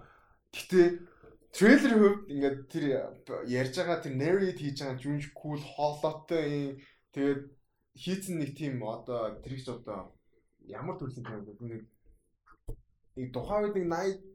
гэтээ 0.56 1.12
трейлер 1.54 1.94
хувьд 2.02 2.22
ингээд 2.34 2.60
тэр 2.68 2.84
ярьж 3.46 3.74
байгаа 3.78 4.02
тэр 4.02 4.14
narrate 4.18 4.60
хийж 4.60 4.78
байгаа 4.82 4.98
жүнж 4.98 5.24
cool 5.38 5.62
хоолойтой 5.62 6.46
юм. 6.50 6.72
Тэгээд 7.14 7.42
хийцэн 7.94 8.36
нэг 8.42 8.52
тийм 8.58 8.82
одоо 8.82 9.38
тэр 9.42 9.54
их 9.54 9.70
одоо 9.70 10.18
ямар 10.66 10.98
төрлийн 10.98 11.26
кино 11.26 11.46
вэ? 11.46 11.54
Нэг 11.62 11.82
нэг 13.16 13.28
тухайн 13.30 13.70
үед 13.70 13.78
нэг 13.78 13.88
80 13.88 14.34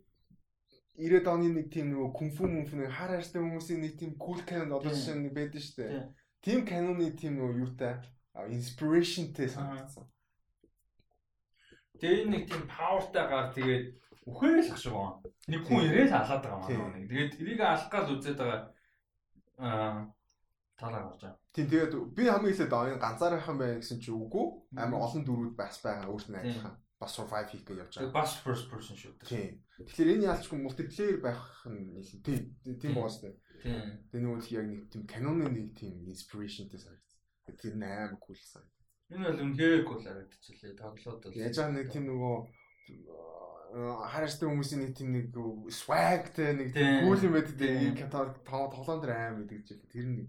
90-ад 0.98 1.30
оны 1.30 1.48
нэг 1.54 1.70
тийм 1.70 1.94
нөгөө 1.94 2.10
кунфу 2.10 2.50
мунфу 2.50 2.74
нэг 2.74 2.90
хар 2.90 3.14
харстай 3.14 3.38
хүмүүсийн 3.38 3.82
нэг 3.86 3.94
тийм 3.98 4.18
cool 4.18 4.42
canon 4.42 4.74
одоо 4.78 4.90
жишээ 4.90 5.14
нэг 5.14 5.34
байдаг 5.34 5.62
шүү 5.62 5.76
дээ. 5.78 6.10
Тийм. 6.42 6.66
Canon-ы 6.66 7.14
тийм 7.14 7.38
нөгөө 7.38 7.58
юутай? 7.62 7.94
Inspiration-тэй 8.34 9.46
санагдсан. 9.46 10.06
Тэгээ 12.02 12.30
нэг 12.30 12.42
тийм 12.50 12.66
power-тайгаар 12.66 13.54
тэгээд 13.54 13.84
үхэл 14.28 14.70
ах 14.72 14.78
шиг 14.78 14.92
байна. 14.92 15.18
Нэг 15.48 15.60
хүн 15.64 15.84
ирээл 15.88 16.12
алаад 16.12 16.42
байгаа 16.44 16.76
маа 16.76 16.92
нэг. 16.92 17.08
Тэгээд 17.08 17.32
тэрийг 17.36 17.60
алах 17.64 17.88
гал 17.88 18.12
үзээд 18.12 18.38
байгаа 18.38 18.60
аа 19.58 20.12
талаа 20.78 21.02
гарч 21.08 21.20
байгаа. 21.24 21.40
Тийм 21.54 21.66
тэгээд 21.72 21.92
би 22.14 22.22
хамгийн 22.28 22.54
ихэд 22.54 22.72
энэ 22.72 23.02
ганцаархан 23.02 23.56
байх 23.58 23.80
гэсэн 23.82 23.98
чи 23.98 24.10
үгүй. 24.12 24.46
Амар 24.78 25.02
олон 25.06 25.22
дөрүүд 25.26 25.54
бас 25.58 25.76
байгаа 25.82 26.12
өөрснөө 26.12 26.38
адилхан. 26.38 26.74
Бас 27.00 27.12
survive 27.14 27.48
хийх 27.50 27.64
гэж 27.66 27.78
явж 27.82 27.94
байгаа. 27.98 28.14
Бас 28.14 28.30
first 28.44 28.66
person 28.70 28.94
shooter. 28.94 29.26
Тийм. 29.26 29.62
Тэгэхээр 29.82 30.12
энэ 30.14 30.26
яалчгүй 30.30 30.58
multiplayer 30.62 31.18
байх 31.22 31.42
нь 31.66 31.98
тийм 32.22 32.40
тийм 32.78 32.92
байгаа 32.94 33.12
шүү 33.14 33.24
дээ. 33.26 33.36
Тэгээ 34.10 34.22
нөгөө 34.22 34.54
яг 34.54 34.66
нэг 34.70 34.82
тийм 34.92 35.02
каноны 35.06 35.46
нэг 35.50 35.68
тийм 35.74 35.94
инспирашнтэй 36.06 36.78
санагдсан. 36.78 37.18
Тэр 37.58 37.74
амар 37.74 38.14
кул 38.22 38.38
санагдсан. 38.38 38.86
Энэ 39.08 39.24
бол 39.24 39.42
үнхээр 39.46 39.82
кул 39.88 40.02
харагдчихлээ. 40.04 40.78
Тоглоод 40.78 41.22
бол. 41.26 41.38
Яаж 41.42 41.56
аа 41.58 41.70
нэг 41.74 41.90
тийм 41.90 42.04
нөгөө 42.06 42.36
хараарстай 43.72 44.48
хүмүүсийн 44.48 44.80
нэг 44.84 44.92
тийм 44.96 45.10
нэг 45.12 45.26
swagтэй 45.68 46.56
нэг 46.56 46.68
кул 47.04 47.20
юм 47.20 47.34
байдаг. 47.36 47.60
Энэ 47.60 48.00
катар 48.00 48.32
тоглоом 48.44 49.00
дээр 49.04 49.12
аим 49.12 49.44
гэдэг 49.44 49.60
чинь 49.68 49.84
тэр 49.92 50.06
нэг 50.08 50.28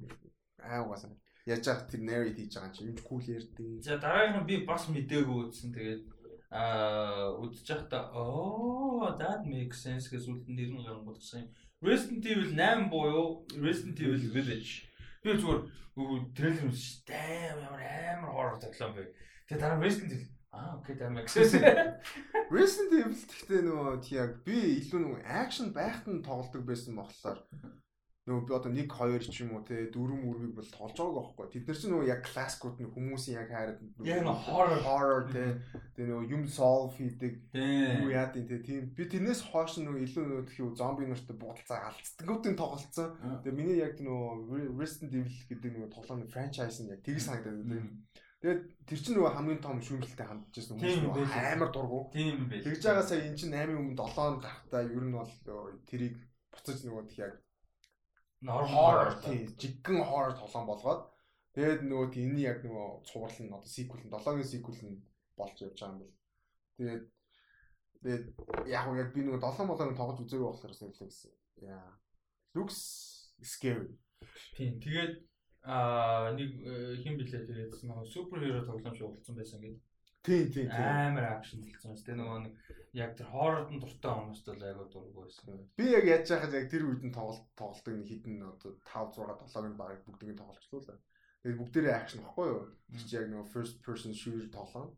аим 0.59 0.91
угаасаа 0.91 1.15
яаж 1.47 1.65
яах 1.65 1.87
тэр 1.89 2.01
narrate 2.03 2.35
хийж 2.35 2.53
байгаа 2.53 2.69
юм 2.69 2.75
чи 2.75 2.83
юм 2.85 2.97
кул 2.99 3.23
ярьдیں۔ 3.23 3.81
За 3.81 3.97
дараагийнх 3.97 4.43
нь 4.43 4.49
би 4.49 4.55
бас 4.69 4.83
мдээгүй 4.91 5.37
үзсэн. 5.49 5.71
Тэгээд 5.73 6.03
аа 6.51 7.33
үдчих 7.41 7.87
та 7.89 8.11
оо 8.13 9.15
that 9.17 9.41
makes 9.47 9.81
sense 9.85 10.11
гэж 10.11 10.23
үлдэн 10.27 10.55
нэр 10.55 10.69
нь 10.75 11.07
гэсэн 11.07 11.47
юм. 11.47 11.49
Resident 11.81 12.25
Evil 12.27 12.51
8 12.53 12.91
буюу 12.91 13.47
Resident 13.55 13.97
Evil 14.03 14.25
Village. 14.35 14.83
Би 15.23 15.31
зүгээр 15.39 15.63
трейлер 16.35 16.67
үзсэн. 16.67 17.07
Дэм 17.07 17.57
ямар 17.63 17.81
амар 17.87 18.31
хоррор 18.35 18.59
тоглоом 18.59 18.93
бэ. 18.99 19.15
Тэгээд 19.47 19.63
дараа 19.63 19.79
Resident 19.79 20.11
Evil 20.11 20.27
Аа 20.51 20.77
окей 20.77 20.95
makes 21.09 21.33
sense. 21.37 21.61
Resident 22.49 22.93
Evil 22.97 23.13
гэхдээ 23.13 23.61
нөгөө 23.69 24.13
яг 24.17 24.31
би 24.45 24.57
илүү 24.79 24.99
нөгөө 25.03 25.21
акшн 25.41 25.69
байхад 25.75 26.09
нь 26.09 26.25
тоглодог 26.25 26.63
байсан 26.65 26.97
болохоор 26.97 27.45
нөгөө 28.29 28.45
би 28.45 28.53
одоо 28.53 28.71
1 28.73 28.89
2 28.89 29.29
ч 29.33 29.41
юм 29.41 29.53
уу 29.57 29.63
те 29.65 29.89
дөрөв 29.93 30.21
мөрвийг 30.21 30.53
бол 30.57 30.69
толж 30.73 30.93
байгаагүй 30.97 31.17
байхгүй. 31.17 31.47
Тэд 31.53 31.65
нар 31.69 31.77
чинь 31.77 31.91
нөгөө 31.93 32.09
яг 32.09 32.21
классикууд 32.25 32.77
нь 32.81 32.93
хүмүүсийн 32.93 33.37
яг 33.41 33.49
хайрад 33.49 33.79
яг 34.05 34.21
нөгөө 34.25 34.41
horror 34.45 34.81
horror 34.85 35.23
те 35.33 35.45
тэгээ 35.97 36.09
нөгөө 36.09 36.29
юм 36.33 36.43
solve 36.45 36.93
хийдэг 36.97 37.33
юу 37.53 38.09
яадын 38.13 38.45
те 38.49 38.57
тийм 38.65 38.89
би 38.93 39.03
тэрнээс 39.09 39.41
хойш 39.49 39.81
нөгөө 39.81 40.01
илүү 40.05 40.25
нөгөө 40.29 40.45
тхиүү 40.49 40.69
зомби 40.77 41.09
нартай 41.09 41.37
буудалцаа 41.41 41.89
алдцдаггүйдэн 41.89 42.57
тоглолцсон. 42.57 43.09
Тэгээ 43.45 43.57
миний 43.57 43.77
яг 43.81 43.97
нөгөө 43.97 44.77
Resident 44.77 45.13
Evil 45.13 45.37
гэдэг 45.49 45.71
нөгөө 45.73 45.93
тоглоомын 45.93 46.33
franchise 46.33 46.81
нь 46.85 46.93
яг 46.93 47.01
тгий 47.01 47.21
санагдаад 47.21 47.65
байна. 47.65 47.93
Тэгээд 48.39 48.61
тэр 48.87 48.99
чинь 49.03 49.15
нөгөө 49.19 49.35
хамгийн 49.35 49.59
том 49.59 49.83
шүүмжлэлтэй 49.83 50.27
хандж 50.27 50.55
байсан 50.55 50.79
хүмүүс 50.79 51.35
амар 51.35 51.71
дургу. 51.75 52.07
Тийм 52.15 52.47
байх. 52.47 52.63
Тэгж 52.63 52.83
байгаа 52.87 53.03
сая 53.03 53.27
эн 53.27 53.35
чинь 53.35 53.51
8-ын 53.51 53.75
өмнө 53.75 53.99
7 53.99 54.39
гарахтаа 54.39 54.81
ер 54.87 55.03
нь 55.03 55.11
бол 55.11 55.33
тэрийг 55.91 56.15
буцаж 56.55 56.79
нөгөө 56.87 57.03
яг 57.19 57.35
horror 58.47 59.11
тийм 59.19 59.43
жиггэн 59.59 59.99
horror 60.07 60.33
тоглоом 60.39 60.71
болгоод 60.71 61.01
тэгээд 61.51 61.81
нөгөө 61.83 62.15
энэ 62.15 62.39
яг 62.39 62.57
нөгөө 62.63 63.03
цуврал 63.03 63.39
нь 63.43 63.51
одоо 63.51 63.67
sequel 63.67 63.99
нь 64.07 64.13
7-гийн 64.15 64.47
sequel 64.47 64.79
нь 64.87 65.03
болж 65.35 65.55
явж 65.59 65.75
байгаа 65.75 65.91
юм 65.91 65.99
бол 65.99 66.15
тэгээд 66.79 67.03
тэгээд 67.99 68.23
яг 68.71 68.85
яг 69.03 69.09
би 69.11 69.21
нөгөө 69.27 69.43
7 69.43 69.67
молоор 69.67 69.99
тоглож 69.99 70.23
үзээгүй 70.23 70.47
болохоор 70.47 70.73
сэрлээ 70.79 71.11
гэсэн. 71.11 71.33
Яа. 71.67 71.91
Looks 72.55 72.79
scary. 73.43 73.99
Тийм 74.55 74.79
тэгээд 74.79 75.28
аа 75.63 76.31
нэг 76.37 76.51
хин 77.03 77.15
блээ 77.19 77.43
тэгээд 77.47 77.73
нөгөө 77.83 78.07
супер 78.07 78.39
хиро 78.39 78.63
тоглоом 78.63 78.95
шиг 78.95 79.11
болсон 79.11 79.35
байсан 79.35 79.59
гэдэг. 79.61 79.81
Тийм 80.23 80.51
тийм 80.51 80.67
тийм. 80.67 80.83
Амар 80.83 81.25
акшн 81.39 81.63
болсон. 81.63 81.95
Тэгээ 81.95 82.19
нөгөө 82.19 82.39
нэг 82.43 82.53
яг 82.93 83.11
тэр 83.15 83.27
хоороод 83.31 83.69
нь 83.71 83.79
дуртай 83.79 84.11
хүмүүст 84.11 84.47
бол 84.51 84.67
айгуу 84.67 84.87
дурггүй 84.91 85.23
байсан. 85.27 85.63
Би 85.79 85.85
яг 85.91 86.05
яаж 86.07 86.27
яхад 86.31 86.53
яг 86.59 86.67
тэр 86.71 86.83
үед 86.87 87.03
нь 87.07 87.15
тоглолт 87.15 87.45
тоглолтыг 87.55 88.03
хитэн 88.03 88.43
одоо 88.43 88.75
5 88.83 89.15
6 89.15 89.47
7-ыг 89.55 89.75
баг 89.79 90.03
бүгдийг 90.03 90.31
нь 90.35 90.39
тоглолцлоо 90.39 90.81
л. 90.83 91.03
Тэгээд 91.43 91.59
бүгдээрээ 91.59 91.95
акшн 91.95 92.19
баггүй 92.23 92.47
юу? 92.51 92.63
Тэр 92.91 93.03
чи 93.07 93.15
яг 93.15 93.27
нөгөө 93.31 93.47
first 93.53 93.75
person 93.85 94.11
shooter 94.11 94.49
тоглоом. 94.51 94.91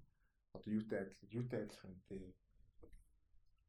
Одоо 0.58 0.72
юутай 0.74 1.00
адил 1.06 1.38
юутай 1.38 1.60
адилхан 1.70 1.94
тий. 2.10 2.22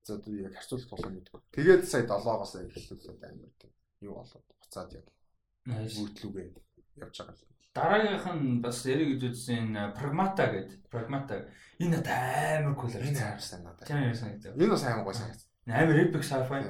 За 0.09 0.17
одоо 0.17 0.33
яг 0.33 0.55
харьцуулах 0.57 0.89
тоглоом 0.89 1.15
гэдэг. 1.21 1.37
Тэгээд 1.53 1.83
сая 1.85 2.05
7-оос 2.09 2.53
эхэлсэн 2.65 3.21
амар 3.21 3.53
тий. 3.61 3.73
Юу 4.01 4.17
болоод 4.17 4.47
буцаад 4.57 4.91
яг. 4.97 5.07
Бүртлүүгээ 5.69 6.49
явж 6.97 7.19
байгаа 7.19 7.37
юм. 7.41 7.53
Дараагийнх 7.73 8.27
нь 8.37 8.61
бас 8.61 8.85
яриг 8.85 9.17
үзсэн 9.17 9.97
Pragmata 9.97 10.45
гэдэг. 10.53 10.93
Pragmata. 10.93 11.49
Энэ 11.81 12.05
амар 12.05 12.77
кул 12.77 12.91
сайн 12.93 13.65
надад. 13.65 13.89
Тийм 13.89 14.13
юм 14.13 14.15
санагдав. 14.15 14.57
Энэ 14.61 14.71
бас 14.71 14.85
амар 14.85 15.05
гой 15.05 15.15
санагдав. 15.15 15.49
Амар 15.67 15.97
epic 16.05 16.21
sci-fi. 16.21 16.61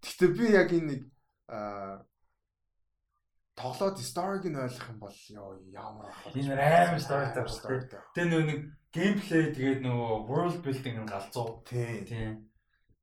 Гэхдээ 0.00 0.30
би 0.32 0.44
яг 0.48 0.72
энэ 0.72 0.88
нэг 0.88 1.00
аа 1.48 2.00
тоглоод 3.52 4.00
story-г 4.00 4.48
нь 4.48 4.56
ойлгох 4.56 4.88
юм 4.88 4.98
бол 4.98 5.18
ёо 5.28 5.60
ямар 5.68 6.08
ах. 6.08 6.32
Энэ 6.32 6.56
амар 6.56 7.00
storyтай 7.04 7.44
байна. 7.44 8.00
Тэгээ 8.16 8.30
нөө 8.32 8.44
нэг 8.48 8.60
геймплей 8.96 9.46
тэгээд 9.52 9.80
нөгөө 9.84 10.12
world 10.24 10.56
building 10.64 11.04
нь 11.04 11.10
галзуу. 11.12 11.60
Тийм. 11.68 12.00
Тийм. 12.08 12.32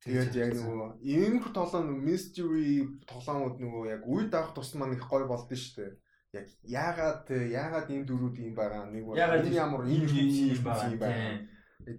Тэгээд 0.01 0.33
яг 0.33 0.51
нөгөө 0.57 0.89
ийм 1.05 1.37
тоглоом 1.53 2.01
mystery 2.01 2.97
тоглоомуд 3.05 3.61
нөгөө 3.61 3.83
яг 3.93 4.01
үе 4.09 4.25
даах 4.25 4.57
тусмаа 4.57 4.89
их 4.89 5.05
гой 5.05 5.29
болдсон 5.29 5.53
шүү 5.53 5.77
дээ 5.77 5.91
яг 6.33 6.47
яагаад 6.63 7.27
яагаад 7.29 7.87
ийм 7.91 8.03
дөрүүд 8.07 8.35
юм 8.39 8.55
байгаа 8.55 8.87
нэг 8.87 9.03
бол 9.03 9.19
энэ 9.19 9.51
ямар 9.51 9.83
ийм 9.83 10.07
юм 10.07 10.63
байна. 10.99 11.43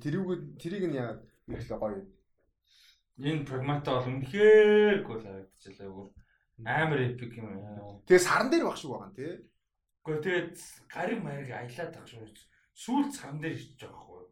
Тэрийг 0.03 0.57
тэрийг 0.57 0.85
нь 0.89 0.97
яагаад 0.97 1.21
ирэхлэ 1.53 1.77
гоё. 1.77 2.01
Энэ 3.21 3.45
прагмата 3.45 3.91
бол 3.93 4.09
үнэхээр 4.09 5.05
гол 5.05 5.21
харагдчихлаа 5.21 5.89
өөр 5.93 6.09
амар 6.65 7.01
эпик 7.13 7.33
юм. 7.37 7.53
Тэгээ 8.09 8.25
саран 8.25 8.49
дээр 8.49 8.65
баг 8.65 8.77
шиг 8.81 8.91
байгаа 8.91 9.13
тий. 9.13 9.33
Гэхдээ 10.01 10.25
тэгээд 10.25 10.57
гариг 10.89 11.21
мариг 11.21 11.51
аялаад 11.53 11.93
тах 11.93 12.09
шүү. 12.09 12.25
Сүүл 12.73 13.13
саран 13.13 13.39
дээр 13.45 13.61
ирж 13.61 13.81
байгаа 13.85 14.01
хгүй. 14.01 14.25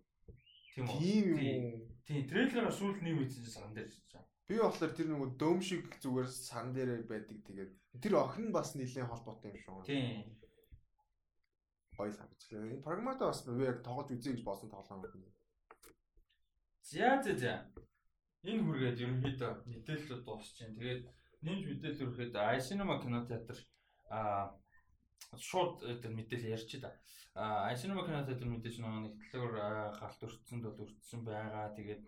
Тийм 0.73 0.85
үү? 0.89 0.97
Тийм. 0.97 1.65
Тийм 2.09 2.21
трейлераа 2.25 2.73
сүүл 2.73 2.97
нэг 3.05 3.21
үйсэн 3.21 3.45
саран 3.53 3.77
дээр 3.77 3.93
ирж 3.93 4.09
байгаа. 4.17 4.30
Би 4.51 4.59
болохоор 4.59 4.93
тэр 4.99 5.07
нөгөө 5.15 5.31
дөм 5.39 5.61
шиг 5.63 5.87
зүгээр 6.03 6.27
сан 6.27 6.75
дээр 6.75 7.07
байдаг 7.07 7.39
тэгээд 7.47 7.71
тэр 8.03 8.15
охин 8.19 8.51
бас 8.51 8.75
нэлээд 8.75 9.07
холбоотой 9.07 9.55
юм 9.55 9.59
шүү. 9.63 9.87
Тийм. 9.87 10.27
Гоё 11.95 12.11
санагчлаа. 12.11 12.67
Энэ 12.67 12.83
прагмата 12.83 13.31
бас 13.31 13.47
би 13.47 13.63
яг 13.63 13.79
тоглож 13.87 14.11
үзье 14.11 14.35
гэж 14.35 14.43
болсон 14.43 14.75
тоглоом 14.75 15.07
юм. 15.07 15.31
За 16.83 17.23
за 17.23 17.39
за. 17.39 17.55
Энэ 18.43 18.65
хүргээд 18.67 19.03
ерөнхийдөө 19.05 19.53
мэдээлэл 19.71 20.27
дуусч 20.27 20.51
чинь. 20.59 20.75
Тэгээд 20.75 21.07
нэмж 21.47 21.63
мэдээлэл 21.71 22.05
өрөхөд 22.11 22.35
iCinema 22.35 22.97
кинотеатр 22.99 23.59
аа 24.11 24.51
шууд 25.39 25.87
мэдээлэл 26.03 26.59
ярьчих 26.59 26.83
да. 26.83 26.91
А 27.39 27.71
iCinema 27.71 28.03
кинотеатр 28.03 28.51
мэдээж 28.51 28.83
нэг 28.83 29.15
төлөөр 29.31 29.55
гаралт 29.95 30.27
өртсөнд 30.27 30.65
бол 30.67 30.83
өртсөн 30.83 31.23
байгаа. 31.23 31.71
Тэгээд 31.79 32.03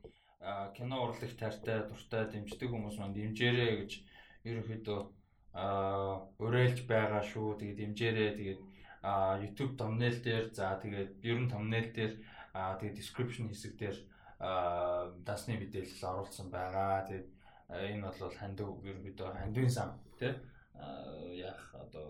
кино 0.76 0.96
урлагт 1.06 1.38
таартай 1.38 1.86
дуртай 1.86 2.26
дэмждэг 2.26 2.70
хүмүүс 2.70 2.96
манд 2.98 3.14
дэмжээрэй 3.14 3.72
гэж 3.82 3.92
ерөнхийдөө 4.48 5.00
уриалж 6.42 6.78
байгаа 6.90 7.22
шүү. 7.22 7.58
Тэгээд 7.62 7.78
дэмжээрэй. 7.78 8.30
Тэгээд 8.38 8.60
YouTube 9.42 9.72
thumbnail 9.78 10.16
дээр 10.22 10.44
за 10.50 10.74
тэгээд 10.82 11.10
ер 11.22 11.38
нь 11.38 11.50
thumbnail 11.50 11.88
дээр 11.94 12.12
тэгээд 12.52 12.98
description 12.98 13.46
хэсэг 13.50 13.72
дээр 13.78 13.96
дасны 15.22 15.54
мэдээлэл 15.62 16.10
оруулсан 16.10 16.50
байгаа. 16.50 17.06
Тэгээд 17.06 17.28
энэ 17.70 18.02
бол 18.02 18.34
хандив 18.34 18.68
ерөнхийдөө 18.82 19.28
хандивын 19.38 19.70
сан 19.70 19.94
тий 20.18 20.34
яах 21.38 21.62
одоо 21.74 22.08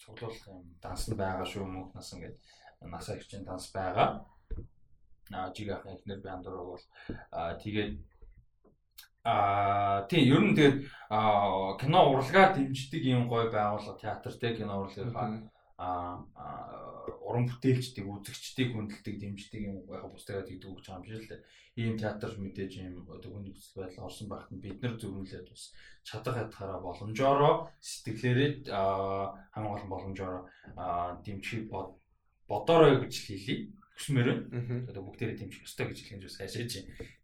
цуглуулах 0.00 0.46
юм 0.48 0.64
данс 0.80 1.04
нь 1.08 1.20
байгаа 1.20 1.44
шүү 1.44 1.64
мөнх 1.68 1.92
насан 1.94 2.24
гэдэг 2.24 2.40
насаа 2.80 3.16
хичээн 3.20 3.44
данс 3.44 3.68
байгаа 3.76 4.24
жиг 5.56 5.68
ахын 5.70 5.94
эхнэр 5.94 6.20
андуураг 6.26 6.66
бол 6.70 6.84
тэгээд 7.62 7.92
Аа 9.24 10.08
тийм 10.08 10.32
ер 10.32 10.40
нь 10.40 10.56
тэгээд 10.56 10.78
кино 11.80 12.00
урлагаа 12.08 12.56
дэмждэг 12.56 13.02
юм 13.04 13.28
гой 13.28 13.52
байгууллага 13.52 14.00
театр 14.00 14.32
те 14.40 14.56
кино 14.56 14.88
урлагаа. 14.88 15.44
Аа 15.76 16.24
уран 17.28 17.44
бүтээлчдийг 17.48 18.06
үзэгчдийг 18.08 18.72
хүндэлдэг 18.72 19.16
дэмждэг 19.20 19.60
юм 19.68 19.76
яг 19.92 20.08
бусдаа 20.08 20.40
тэгдэг 20.40 20.72
гэж 20.72 20.86
байгаа 20.88 21.00
юм 21.00 21.04
шиг 21.04 21.20
л 21.20 21.28
дээ. 21.30 21.44
Ийм 21.80 21.94
театр 22.00 22.30
мэдээж 22.40 22.72
ийм 22.80 23.04
хүн 23.04 23.44
нөхцөл 23.44 23.76
байдал 23.76 24.08
орсон 24.08 24.28
байхад 24.28 24.56
бид 24.56 24.78
нар 24.80 24.94
зөвлөлээд 24.96 25.46
бас 25.52 25.64
чадах 26.08 26.36
хатгаараа 26.36 26.80
боломжоор 26.80 27.40
сэтгэлээрээ 27.76 28.52
хамгийн 29.52 29.72
гол 29.72 29.86
боломжоор 29.92 30.36
дэмжих 31.24 31.68
бодорой 32.48 32.94
гэж 33.04 33.14
хэлье 33.20 33.56
хүсмээр 34.00 34.28
байна. 34.48 34.88
Одоо 34.88 35.02
бүгдээрээ 35.04 35.36
дэмжих 35.36 35.68
ёстой 35.68 35.92
гэж 35.92 35.98
хэлэх 36.00 36.14
юм 36.16 36.24
бас 36.24 36.36
хайшаач. 36.40 36.72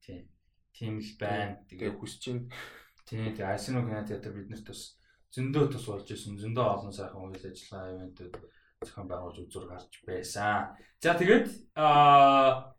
Тийм. 0.05 0.29
Тийм 0.77 0.95
л 1.01 1.13
байна. 1.17 1.65
Тэгээ 1.65 1.97
хүсэж 1.97 2.23
байна. 2.29 2.45
Тийм. 3.09 3.33
Тэгээ 3.33 3.49
Айсино 3.49 3.81
кинотеатр 3.81 4.37
биднэрт 4.37 4.69
бас 4.69 5.01
зөндөө 5.33 5.65
тус 5.73 5.89
болж 5.89 6.09
исэн. 6.13 6.37
Зөндөө 6.37 6.67
олон 6.69 6.93
сайхан 6.93 7.33
үйл 7.33 7.41
ажиллагаа 7.41 7.93
ивэнтүүд 7.97 8.35
зохион 8.85 9.09
байгуулж 9.09 9.39
үзүр 9.49 9.65
гарч 9.73 9.93
байсан. 10.05 10.77
За 11.01 11.17
тэгээд 11.17 11.49
аа 11.81 12.77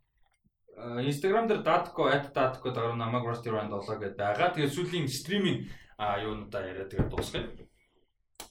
Instagram 0.77 1.49
дээр 1.49 1.65
datco 1.65 2.05
@datco 2.05 2.69
дараа 2.69 2.93
намайг 2.93 3.25
Rusty 3.25 3.49
Rand 3.49 3.73
7 3.73 3.97
гэдээ 3.97 4.13
байгаа. 4.13 4.53
Тэгээд 4.53 4.75
сүүлийн 4.77 5.09
стриминг 5.09 5.73
а 5.97 6.21
юунуудаа 6.21 6.61
яриа 6.69 6.85
тэгээд 6.85 7.09
дуусгая. 7.09 7.49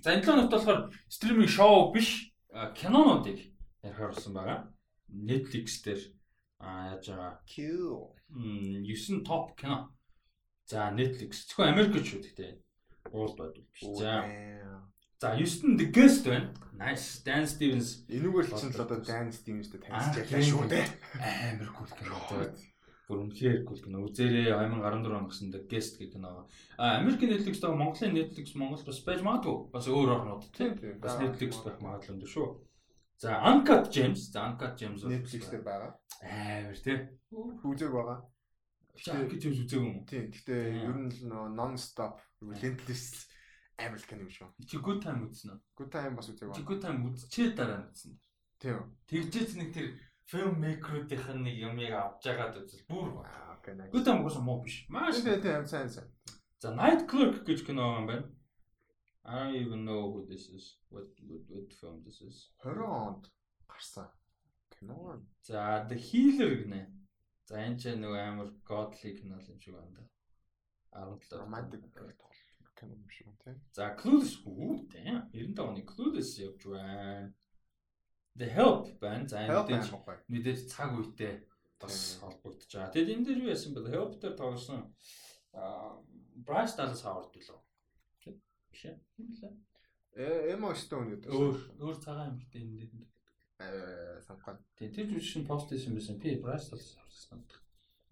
За 0.02 0.10
энэ 0.10 0.26
7 0.26 0.34
нот 0.34 0.50
болохоор 0.50 0.90
стриминг 1.06 1.48
шоу 1.48 1.94
биш 1.94 2.34
кинонуудыг 2.74 3.38
ярихаар 3.82 4.10
болсон 4.10 4.34
байгаа. 4.34 4.58
Netflix 5.08 5.82
дээр 5.84 6.02
яаж 6.60 7.06
байгаа. 7.08 7.40
Q. 7.46 7.54
9 8.30 9.24
топ 9.24 9.56
кино. 9.58 9.90
За 10.66 10.90
Netflix. 10.90 11.46
Зөвхөн 11.46 11.72
Америк 11.72 11.94
шүү 12.02 12.22
дээ. 12.34 12.58
Old 13.12 13.36
Boy 13.38 13.52
биш. 13.54 13.86
За. 13.98 14.26
За 15.20 15.32
9-нд 15.38 15.78
The 15.78 15.86
Guest 15.94 16.26
байна. 16.26 16.52
Nice. 16.74 17.22
Dan 17.24 17.46
Stevens. 17.46 18.04
Энүүгээр 18.10 18.46
л 18.50 18.58
чинь 18.58 18.74
л 18.74 18.82
одоо 18.82 18.98
Dan 19.00 19.30
Stevens-тэй 19.32 19.80
танилцуулж 19.80 20.44
шүү 20.50 20.66
дээ. 20.68 20.86
Амар 21.22 21.70
кул 21.72 21.88
кино. 21.88 22.18
Бүр 23.06 23.22
үнэхээр 23.22 23.62
кул 23.62 23.78
кино. 23.78 24.02
Үзээрээ 24.10 24.50
2014 24.50 25.14
онд 25.14 25.30
гэсэн 25.30 25.54
The 25.54 25.62
Guest 25.70 26.02
гэх 26.02 26.18
кино. 26.18 26.50
А 26.76 26.98
Америкийн 26.98 27.30
Netflix 27.30 27.62
даа 27.62 27.72
Монголын 27.78 28.12
Netflix 28.18 28.58
Монгол 28.58 28.82
бас 28.82 28.98
байж 29.06 29.22
магадгүй. 29.22 29.70
Бас 29.70 29.86
өөр 29.86 30.10
орнууд 30.18 30.50
тийм. 30.50 30.74
Бас 30.98 31.14
Netflix 31.22 31.62
байх 31.62 31.78
магадлал 31.78 32.18
өндөр 32.18 32.28
шүү. 32.34 32.65
За 33.18 33.40
Uncut 33.48 33.90
Gems, 33.90 34.30
за 34.32 34.40
Uncut 34.48 34.76
Gems 34.76 35.04
Netflix 35.04 35.48
дээр 35.50 35.62
байгаа. 35.64 35.96
Амар 36.20 36.76
тий. 36.76 36.98
Үзег 37.64 37.90
байгаа. 37.92 38.18
Uncut 38.92 39.40
Gems 39.40 39.60
үзег 39.64 39.80
юм 39.80 39.86
уу? 39.96 40.04
Тийм. 40.04 40.28
Гэтэ 40.28 40.54
ер 40.84 40.96
нь 41.00 41.10
non 41.56 41.76
stop 41.80 42.20
relentless 42.44 43.24
амар 43.80 44.00
кино 44.04 44.28
юм 44.28 44.32
шүү. 44.32 44.52
Чи 44.68 44.76
good 44.80 45.00
time 45.00 45.24
үзсэн 45.24 45.52
үү? 45.52 45.60
Good 45.80 45.90
time 45.96 46.14
бас 46.16 46.28
үзег 46.28 46.48
байгаа. 46.48 46.56
Чи 46.60 46.68
good 46.68 46.80
time 46.84 47.00
үзчээ 47.08 47.48
дараа 47.56 47.88
үзсэн. 47.88 48.20
Тийм. 48.60 48.84
Тэгжээч 49.08 49.50
нэг 49.56 49.70
тэр 49.72 49.86
film 50.28 50.60
maker-уудынх 50.60 51.28
нь 51.36 51.44
нэг 51.44 51.56
юмыг 51.56 51.92
авч 51.96 52.24
яагаад 52.28 52.60
үзэл 52.60 52.84
бүр. 52.88 53.24
Good 53.64 54.04
time 54.04 54.24
уусаа 54.24 54.44
муу 54.44 54.60
биш. 54.60 54.84
Маш 54.92 55.24
тийм 55.24 55.40
тийм 55.40 55.64
сайн 55.64 55.88
сайн. 55.88 56.08
За 56.60 56.72
Night 56.72 57.08
Clerk 57.08 57.44
гэж 57.44 57.64
кино 57.64 58.00
юм 58.00 58.06
байна. 58.08 58.28
I 59.28 59.34
don't 59.38 59.56
even 59.56 59.84
know 59.84 60.12
who 60.12 60.24
this 60.24 60.48
is. 60.48 60.76
What 60.88 61.06
what, 61.28 61.40
what 61.48 61.72
film 61.74 62.02
this 62.04 62.20
is? 62.20 62.50
20 62.62 62.84
онд 62.86 63.30
гарсан 63.66 64.08
кино. 64.70 65.20
За 65.42 65.86
The 65.88 65.96
Healer 65.96 66.62
гинэ. 66.62 66.86
За 67.46 67.58
энэ 67.58 67.78
ч 67.78 67.94
нэг 67.96 68.14
амар 68.14 68.54
godly 68.64 69.10
кино 69.18 69.42
юм 69.42 69.60
шиг 69.60 69.74
байна 69.74 69.98
да. 69.98 70.06
17 70.94 71.42
romantic 71.42 71.82
кино 71.90 72.94
юм 72.94 73.10
шиг 73.10 73.26
тийм. 73.42 73.58
За 73.72 73.96
Clueless 73.98 74.38
үү 74.46 74.86
тийм. 74.94 75.26
95 75.34 75.58
оны 75.58 75.82
Clueless 75.82 76.38
явж 76.38 76.62
байна. 76.70 77.34
The 78.38 78.46
Help 78.46 78.98
байна. 79.00 79.26
За 79.26 79.42
энэ 79.42 79.58
мэдээж 79.66 79.90
мэдээж 80.30 80.60
цаг 80.70 80.94
үетэй 80.94 81.42
бас 81.82 82.22
холбогдож 82.22 82.70
байгаа. 82.70 82.94
Тэгэд 82.94 83.10
энэ 83.10 83.24
дээр 83.26 83.42
юу 83.42 83.50
яасан 83.50 83.74
бэ? 83.74 83.90
Help 83.90 84.22
дээр 84.22 84.38
тоглосон 84.38 84.94
Bryce 86.46 86.78
Dallas 86.78 87.02
Howard 87.02 87.34
билүү? 87.34 87.65
Биш 88.76 88.84
ээ. 88.84 88.98
Э 90.16 90.52
Emma 90.52 90.74
Stone 90.76 91.16
гэдэг. 91.16 91.32
Өөр 91.32 91.56
өөр 91.80 91.96
цагаан 92.04 92.36
эмэгтэй 92.36 92.60
энэ 92.60 92.76
дээр 92.84 92.92
э 93.64 94.20
санхад. 94.26 94.60
Тийм 94.76 94.92
тэр 94.92 95.06
жүжиг 95.08 95.24
шин 95.24 95.44
пост 95.48 95.72
хийсэн 95.72 95.96
байсан. 95.96 96.20
Би 96.20 96.36
Bryce 96.36 96.68
Dallas 96.68 96.92
Howard 97.00 97.16
санагдав. 97.24 97.62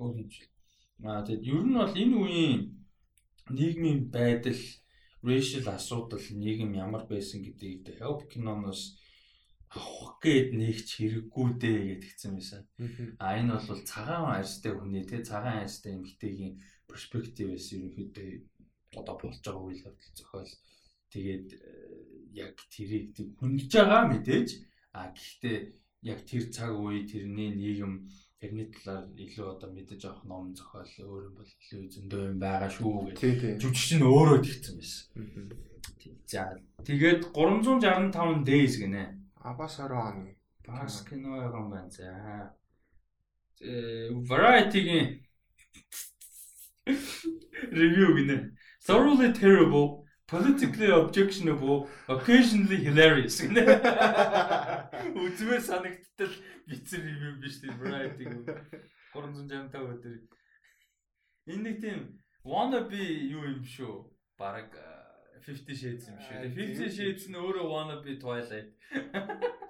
Өөр 0.01 0.15
юм 0.25 0.31
жил. 0.33 0.49
Аа 1.05 1.25
тэгэд 1.25 1.49
ер 1.53 1.65
нь 1.69 1.77
бол 1.77 1.95
энэ 2.03 2.17
үеийн 2.17 2.61
нийгмийн 3.53 4.01
байдал, 4.09 4.63
racial 5.21 5.67
асуудал, 5.69 6.25
нийгэм 6.33 6.73
ямар 6.85 7.05
байсан 7.13 7.45
гэдгийг 7.45 8.01
help 8.01 8.25
киноноос 8.33 8.97
авах 9.77 10.17
гээд 10.25 10.49
нэгч 10.61 10.89
хэрэггүй 10.97 11.49
дээ 11.61 11.79
гэдгийгсэн 11.89 12.33
байсан. 12.37 12.63
А 13.21 13.37
энэ 13.37 13.61
бол 13.69 13.83
цагаан 13.91 14.39
арьстай 14.39 14.73
хүний 14.73 15.05
тэгээ 15.05 15.29
цагаан 15.29 15.61
арьстай 15.61 15.93
эмэгтэйгийн 15.99 16.55
перспективээс 16.89 17.67
ерөнхийдөө 17.75 18.31
одоо 19.01 19.17
болж 19.19 19.39
байгаа 19.45 19.65
үйл 19.65 19.85
явдал 19.89 20.13
зохиол 20.19 20.53
тэгээд 21.15 21.49
э, 21.55 21.61
яг 22.43 22.55
тэрийг 22.75 23.15
хүндж 23.39 23.71
байгаа 23.75 24.03
мэдээж 24.11 24.49
а 24.95 25.11
гэхдээ 25.15 25.57
яг 26.11 26.19
тэр 26.29 26.45
цаг 26.55 26.73
үе 26.75 27.07
тэрний 27.09 27.51
нийгэм 27.55 28.07
тэрний 28.45 28.69
талаар 28.69 29.09
илүү 29.17 29.47
одоо 29.57 29.69
мэдэж 29.73 30.01
авах 30.05 30.25
ном 30.29 30.53
зохиол 30.53 30.93
өөр 31.01 31.23
юм 31.29 31.35
бол 31.39 31.49
илүү 31.49 31.83
зөндөө 31.95 32.23
юм 32.29 32.39
байгаа 32.45 32.71
шүү 32.71 32.93
гэж 33.09 33.63
жүжигч 33.63 33.91
нь 33.97 34.05
өөрөө 34.05 34.39
тэгсэн 34.45 34.75
байсан. 34.77 35.07
За 36.29 36.53
тэгээд 36.85 37.33
365 37.33 38.45
days 38.45 38.77
гинэ. 38.77 39.05
А 39.41 39.57
бас 39.57 39.81
20 39.81 39.97
оны. 39.97 40.37
Бас 40.67 41.01
кино 41.09 41.41
юм 41.41 41.71
байна. 41.73 41.91
За. 41.91 42.53
Э 43.61 44.13
Variety-гийн 44.13 45.25
review 47.81 48.09
гинэ. 48.19 48.37
Thoroughly 48.87 49.33
terrible, 49.33 50.05
politically 50.27 50.91
objectionable, 50.91 51.89
occasionally 52.09 52.77
hilarious 52.85 53.41
гинэ. 53.41 53.65
Үзмээр 55.25 55.63
санагдтал 55.65 56.35
бичсэн 56.69 57.01
review 57.01 57.41
биш 57.41 57.65
тийм 57.65 57.81
гэнэ. 57.81 58.13
365 59.15 59.73
өдөр. 59.73 60.21
Энэ 61.49 61.63
нэг 61.65 61.81
тийм 61.81 62.21
wannabe 62.45 63.01
юу 63.01 63.57
юм 63.57 63.65
шүү. 63.65 64.05
Бараг 64.37 64.77
50 65.49 65.81
Shades 65.81 66.05
юм 66.13 66.21
шүү. 66.21 66.53
50 66.53 66.93
Shades 66.93 67.25
нь 67.33 67.41
өөрөө 67.41 67.65
wannabe 67.73 68.21
Twilight. 68.21 68.77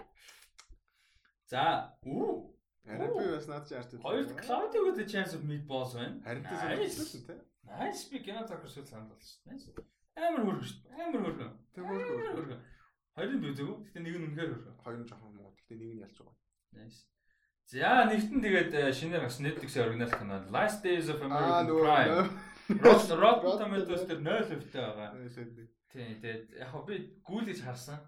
За, 1.54 1.94
үү 2.02 2.50
Арай 2.84 3.08
би 3.08 3.30
бас 3.32 3.46
наад 3.48 3.64
чи 3.68 3.74
арт. 3.78 3.94
Хоёр 4.02 4.26
Cloudy 4.42 4.78
with 4.84 4.98
a 4.98 5.06
chance 5.06 5.32
of 5.32 5.46
meatballs 5.46 5.94
байна. 5.94 6.18
Харин 6.26 6.44
тийм 6.44 6.58
тийм. 7.30 7.40
Nice 7.68 8.10
би 8.10 8.22
кино 8.22 8.46
тохирсон 8.46 8.86
санал 8.86 9.08
болсон. 9.08 9.40
Nice. 9.48 9.68
Амар 10.16 10.44
хөргөн 10.44 10.64
шүү. 10.68 10.78
Амар 10.94 11.22
хөргөн. 11.24 11.52
Тэр 11.74 11.84
хөргөн. 11.84 12.62
Хоёрын 13.14 13.40
дүүзэв. 13.42 13.68
Гэтэ 13.88 14.00
нэг 14.00 14.14
нь 14.14 14.26
үнэхээр 14.28 14.50
хөргөн. 14.54 14.76
Хоёр 14.84 14.98
нь 15.00 15.08
жоохон 15.08 15.32
муу. 15.34 15.54
Гэтэ 15.58 15.74
нэг 15.78 15.90
нь 15.94 16.02
ялж 16.04 16.16
байгаа. 16.18 16.36
Nice. 16.74 17.00
За 17.64 18.04
нэгтэн 18.04 18.40
тэгээд 18.44 18.72
э, 18.76 18.92
шинээр 18.92 19.24
бас 19.24 19.40
Netflix-ийн 19.40 19.84
оригинал 19.88 20.12
кино 20.12 20.36
Last 20.52 20.84
Days 20.84 21.08
of 21.08 21.18
American 21.24 21.66
Crime. 21.80 22.28
Rotten 22.84 23.56
Tomatoes 23.60 24.04
дээр 24.04 24.20
0% 24.20 24.72
таа 24.72 24.92
байгаа. 24.92 25.16
Тийм 25.88 26.20
тэгээд 26.20 26.60
яг 26.60 26.74
би 26.84 26.96
гүйлж 27.24 27.60
харсан. 27.64 27.98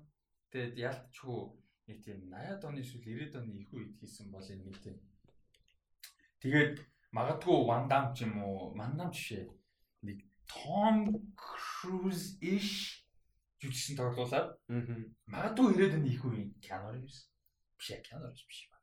Тэгээд 0.52 0.76
ялтчгүй 0.76 1.40
нэг 1.88 1.98
тийм 2.04 2.18
80-ад 2.28 2.64
оны 2.66 2.82
эсвэл 2.82 3.04
90-ад 3.06 3.36
оны 3.40 3.62
их 3.62 3.70
үед 3.72 3.92
хийсэн 4.00 4.28
бол 4.34 4.42
энэ 4.42 4.66
нэг 4.66 4.76
тийм. 4.82 4.96
Тэгээд 6.42 6.82
магадгүй 7.12 7.58
Damme 7.90 8.14
ч 8.14 8.24
юм 8.24 8.42
уу, 8.42 8.74
Damme 8.74 9.12
жишээ 9.12 9.46
нэг 10.06 10.18
Tom 10.46 11.14
Cruise 11.34 12.38
иш 12.40 13.04
жүжигчин 13.62 13.98
тоглуулад 13.98 14.56
магадгүй 15.26 15.74
90-ад 15.74 15.98
оны 15.98 16.10
их 16.10 16.22
Keanu 16.64 16.94
Reeves 16.94 17.28
биш 17.78 17.94
Keanu 18.06 18.26
Reeves 18.26 18.46
биш 18.46 18.60
ба. 18.70 18.76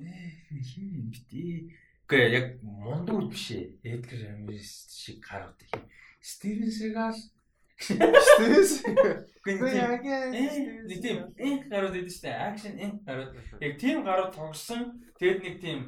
Хин 0.00 1.10
битээ. 1.12 1.76
Гэхдээ 2.08 2.34
яг 2.34 2.46
мундаг 2.62 3.30
биш. 3.30 3.52
Edgar 3.84 4.18
Ramirez 4.18 4.88
шиг 4.90 5.22
гарууд 5.22 5.60
их. 5.62 5.70
Steven 6.20 6.66
Seagal 6.66 7.16
Стресс. 7.80 8.82
Гэнэ 9.44 9.68
яг 9.72 10.02
нэг 10.02 10.98
тийм 11.00 11.18
инх 11.38 11.68
гарууд 11.70 11.96
идэв 11.96 12.12
штэ. 12.12 12.34
Акшн 12.34 12.76
инх 12.76 13.04
гарууд. 13.06 13.36
Яг 13.60 13.78
тийм 13.78 14.04
гарууд 14.04 14.34
тогсон. 14.34 15.00
Тэгэд 15.22 15.40
нэг 15.44 15.56
тийм 15.60 15.80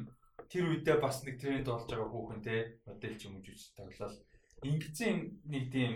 тэр 0.51 0.63
үедээ 0.71 0.97
бас 0.99 1.23
нэг 1.23 1.39
тренд 1.39 1.67
болж 1.67 1.87
байгаа 1.87 2.09
хүүхэн 2.09 2.41
те 2.43 2.55
модель 2.87 3.17
ч 3.19 3.27
юм 3.27 3.37
уу 3.37 3.45
жүжиг 3.45 3.73
тоглол. 3.77 4.17
Ингэсэн 4.63 5.17
нэг 5.47 5.63
тийм 5.71 5.93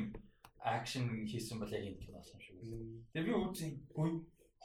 акшн 0.61 1.25
хийсэн 1.27 1.59
бол 1.59 1.71
яг 1.71 1.83
энэ 1.83 2.01
кино 2.03 2.19
болсон 2.19 2.39
шүү. 2.41 2.55
Тэгээ 3.13 3.27
би 3.27 3.33
үзэн 3.33 3.71
ой 3.95 4.11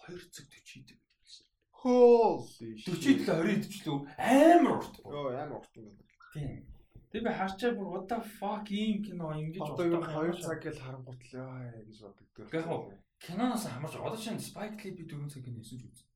2 0.03 0.19
цаг 0.35 0.47
40 0.51 0.83
идэв 0.83 0.99
гэсэн. 1.23 1.47
Holy 1.83 2.71
40 2.83 3.23
20 3.23 3.57
идэвчлээ 3.57 3.97
амар 4.19 4.83
урт. 4.83 4.95
Йоо 5.07 5.31
амар 5.31 5.59
урт 5.63 5.73
юм 5.79 5.87
байна. 5.95 6.11
Тийм. 6.35 6.67
Тэгээ 7.13 7.27
би 7.29 7.33
харчаа 7.39 7.71
бүр 7.77 7.89
what 7.93 8.07
the 8.11 8.19
fuck 8.39 8.67
ийм 8.73 9.05
кино 9.07 9.31
ингэж 9.37 9.63
одоо 9.63 9.87
юу 9.87 10.03
2 10.03 10.43
цаг 10.43 10.59
гэж 10.65 10.77
харангуут 10.81 11.23
л 11.23 11.35
яа 11.39 11.71
гэж 11.87 11.99
боддог. 12.03 12.27
Яг 12.51 12.65
хоо 12.67 12.81
киноноос 13.23 13.65
хамаарч 13.71 13.95
одоо 14.01 14.19
чинь 14.19 14.43
Spike 14.43 14.83
Lee 14.83 14.97
би 14.99 15.05
4 15.07 15.31
цаг 15.31 15.43
кино 15.45 15.61
хийсэн 15.63 15.79
ч 15.79 15.85
үзсэн. 15.87 16.12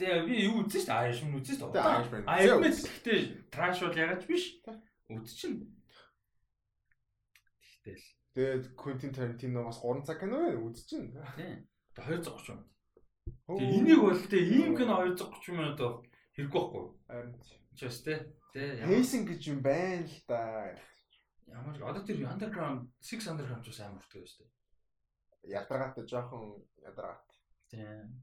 Тэгээ 0.00 0.24
би 0.24 0.34
юу 0.48 0.64
үзсэн 0.64 0.80
шүү 0.80 0.88
дээ. 0.88 1.04
Irishman 1.04 1.36
үзсэн 1.40 1.56
шүү 1.60 1.70
дээ. 1.76 2.24
Irishman 2.24 2.64
гэхдээ 2.64 3.20
trash 3.52 3.80
бол 3.84 4.00
ягаад 4.00 4.24
биш. 4.24 4.44
Үзчихнэ. 5.12 5.68
Тэгтэл. 7.84 8.06
Тэгээд 8.32 8.64
Quentin 8.80 9.12
Tarantino 9.12 9.66
бас 9.66 9.80
3 9.82 10.06
цаг 10.06 10.20
кино 10.22 10.40
байна 10.40 10.64
үзчихнэ. 10.64 11.20
Тийм. 11.36 11.68
230 12.00 12.56
минут. 12.56 12.70
Тэгээ 13.50 13.76
энийг 13.76 14.00
бол 14.00 14.22
тэ 14.30 14.38
ийм 14.40 14.72
кино 14.78 14.94
230 15.04 15.52
минут 15.52 15.76
байх 15.76 16.00
хэрэггүй 16.38 16.60
байхгүй. 16.62 16.84
Харин 17.10 17.34
ч 17.76 17.80
бас 17.84 17.98
тэ. 18.00 18.14
Тэ 18.54 18.86
Pacing 18.86 19.24
гэж 19.28 19.40
юм 19.50 19.58
байна 19.60 20.06
л 20.06 20.16
да. 20.30 20.40
Ямар 21.50 21.74
одоо 21.82 22.02
тэр 22.06 22.22
underground 22.24 22.88
6 23.02 23.26
underground 23.26 23.66
ч 23.66 23.82
амар 23.82 24.00
уртдаг 24.00 24.24
шүү 24.24 24.46
дээ. 24.46 25.58
Ядаргаатай 25.60 26.04
жоохон 26.06 26.62
ядаргаат. 26.78 27.29
Тийм. 27.70 28.20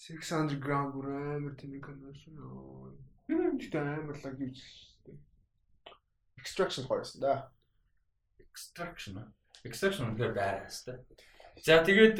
6 0.00 0.32
underground 0.34 0.94
бүр 0.96 1.06
амар 1.14 1.54
тэнэг 1.60 1.84
кино 1.86 2.10
шүү. 2.10 2.96
Тэгтээ 3.28 3.84
амар 4.00 4.18
лаг 4.18 4.36
юу 4.40 4.50
ч 4.50 4.60
Extraction 6.40 6.86
хоёрсон 6.88 7.20
да. 7.20 7.52
Extraction. 8.40 9.20
Extraction 9.64 10.08
үнэхээр 10.10 10.34
байраас 10.34 10.82
та. 10.84 10.96
За 11.60 11.84
тэгээд 11.84 12.16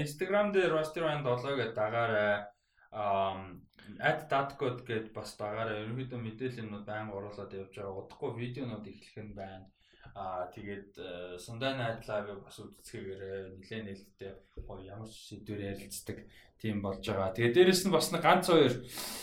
Instagram 0.00 0.56
дээр 0.56 0.72
roster 0.72 1.04
band 1.04 1.28
7 1.28 1.60
гэдэг 1.60 1.76
дагаарай. 1.76 2.48
Um 2.90 3.60
@datcode 4.00 4.80
гэд 4.88 5.12
бас 5.12 5.36
дагаараа 5.36 5.84
ерөнхийдөө 5.84 6.20
мэдээлэл 6.22 6.62
юмнууд 6.64 6.86
байнга 6.88 7.18
оруулаад 7.18 7.52
явж 7.52 7.76
байгаа. 7.76 8.00
Удахгүй 8.00 8.30
видеонууд 8.40 8.88
эхлэх 8.88 9.16
нь 9.20 9.36
байна. 9.36 9.68
Аа 10.12 10.44
тэгээд 10.52 10.92
Sunday 11.40 11.72
Night 11.72 12.04
Live 12.04 12.36
бас 12.44 12.56
үзцгээгээрээ 12.60 13.56
нэлээд 13.56 13.84
нээлттэй 13.88 14.32
гоё 14.68 14.84
ямар 14.84 15.08
ч 15.08 15.16
сэдвээр 15.32 15.72
ярилцдаг 15.72 16.18
тийм 16.60 16.84
болж 16.84 17.00
байгаа. 17.00 17.32
Тэгээд 17.32 17.56
дээрэс 17.56 17.82
нь 17.88 17.94
бас 17.96 18.12
нэг 18.12 18.20
ганц 18.20 18.52
хоёр 18.52 18.74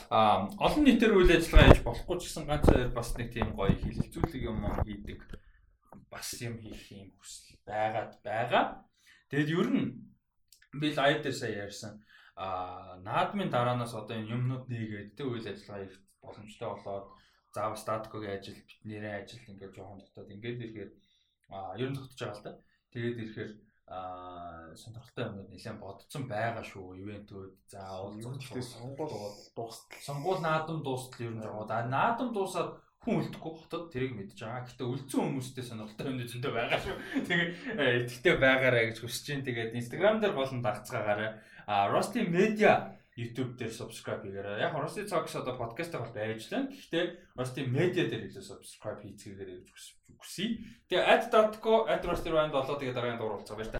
аа 0.09 0.49
олон 0.57 0.83
нийтээр 0.89 1.13
үйл 1.13 1.29
ажиллагаа 1.29 1.69
хийж 1.69 1.81
болохгүй 1.85 2.17
ч 2.17 2.23
гэсэн 2.25 2.45
ганц 2.49 2.65
хоёр 2.65 2.89
бас 2.89 3.09
нэг 3.13 3.29
тийм 3.29 3.53
гоё 3.53 3.73
хилэлцүүлэг 3.77 4.43
юм 4.49 4.59
хийдэг 4.81 5.19
бас 6.09 6.27
юм 6.41 6.57
хийх 6.57 6.83
юм 6.89 7.13
хүсэл 7.21 7.61
байгаад 7.69 8.17
байгаа. 8.25 8.65
Тэгэд 9.29 9.49
ер 9.61 9.69
нь 9.69 9.85
би 10.81 10.87
лайв 10.97 11.21
дээр 11.21 11.37
сая 11.37 11.53
ярьсан 11.69 12.01
а 12.39 12.97
наадмын 13.03 13.53
дараанаас 13.53 13.93
одоо 13.93 14.15
энэ 14.17 14.33
юмнууд 14.35 14.65
нэгээд 14.71 15.09
тэ 15.19 15.23
үйл 15.27 15.43
ажиллагаа 15.43 15.85
их 15.85 15.95
боломжтой 16.23 16.69
болоод 16.71 17.05
заав 17.55 17.79
статкогийн 17.79 18.37
ажил 18.37 18.59
бидний 18.67 19.01
ажил 19.01 19.43
ингээд 19.51 19.75
жоохон 19.75 19.99
дотоод 20.01 20.33
ингээд 20.33 20.61
ирэхээр 20.63 20.91
а 21.49 21.77
ер 21.81 21.89
нь 21.89 21.97
тогтож 21.97 22.19
байгаа 22.19 22.37
л 22.37 22.45
да. 22.45 22.53
Тэгээд 22.93 23.21
ирэхээр 23.23 23.51
а 23.89 24.75
сонирхолтой 24.77 25.25
юмнууд 25.25 25.49
нэлээд 25.49 25.81
бодсон 25.81 26.23
байгаа 26.29 26.61
шүү 26.61 27.01
ивентүүд 27.01 27.53
за 27.73 27.81
уулзах 27.97 28.61
сонгуул 28.61 29.09
дуустал 29.57 29.97
сонгуул 30.07 30.39
наадам 30.45 30.85
дуустал 30.85 31.25
ер 31.25 31.33
нь 31.33 31.41
жоо 31.41 31.65
да 31.65 31.81
наадам 31.89 32.29
дуусаад 32.29 32.77
хүн 32.99 33.23
үлдэхгүй 33.23 33.53
хотод 33.63 33.83
тэрийг 33.95 34.13
мэдж 34.13 34.35
байгаа. 34.43 34.67
Гэхдээ 34.67 34.91
үлдсэн 34.91 35.19
хүмүүстэй 35.23 35.63
сонирхолтой 35.63 36.05
юм 36.11 36.19
зөндөө 36.19 36.51
байгаа 36.51 36.79
шүү. 36.83 36.95
Тэгээ 37.31 37.47
итгэвтэй 38.03 38.35
байгаарай 38.43 38.83
гэж 38.91 38.97
хүсэж 38.99 39.25
байна. 39.31 39.47
Тэгээд 39.47 39.77
Instagram 39.79 40.15
дээр 40.19 40.35
гол 40.35 40.51
нь 40.51 40.65
дагцгаагаарай. 40.67 41.31
А 41.63 41.87
Rusty 41.87 42.27
Media 42.27 42.98
YouTube 43.19 43.51
дээр 43.59 43.73
subscribe 43.75 44.23
хийгээрэй. 44.23 44.63
Яг 44.63 44.73
Rusty 44.73 45.03
Talks 45.05 45.35
одоо 45.35 45.53
подкастаа 45.59 46.01
бол 46.01 46.15
байж 46.15 46.49
лээ. 46.49 46.71
Гэхдээ 46.71 47.05
Rusty 47.37 47.61
Media 47.67 48.03
дээр 48.09 48.25
илүү 48.31 48.43
subscribe 48.47 48.99
хийцгээгээр 49.05 49.49
гэж 49.61 49.67
хүсье. 50.17 50.57
Тэгээ 50.89 51.05
ad.co 51.05 51.85
@rusty.7 51.85 52.81
тэгээ 52.81 52.95
дараагийн 52.97 53.19
дугаар 53.21 53.37
болцоо 53.37 53.55
баяр 53.55 53.69
та. 53.69 53.77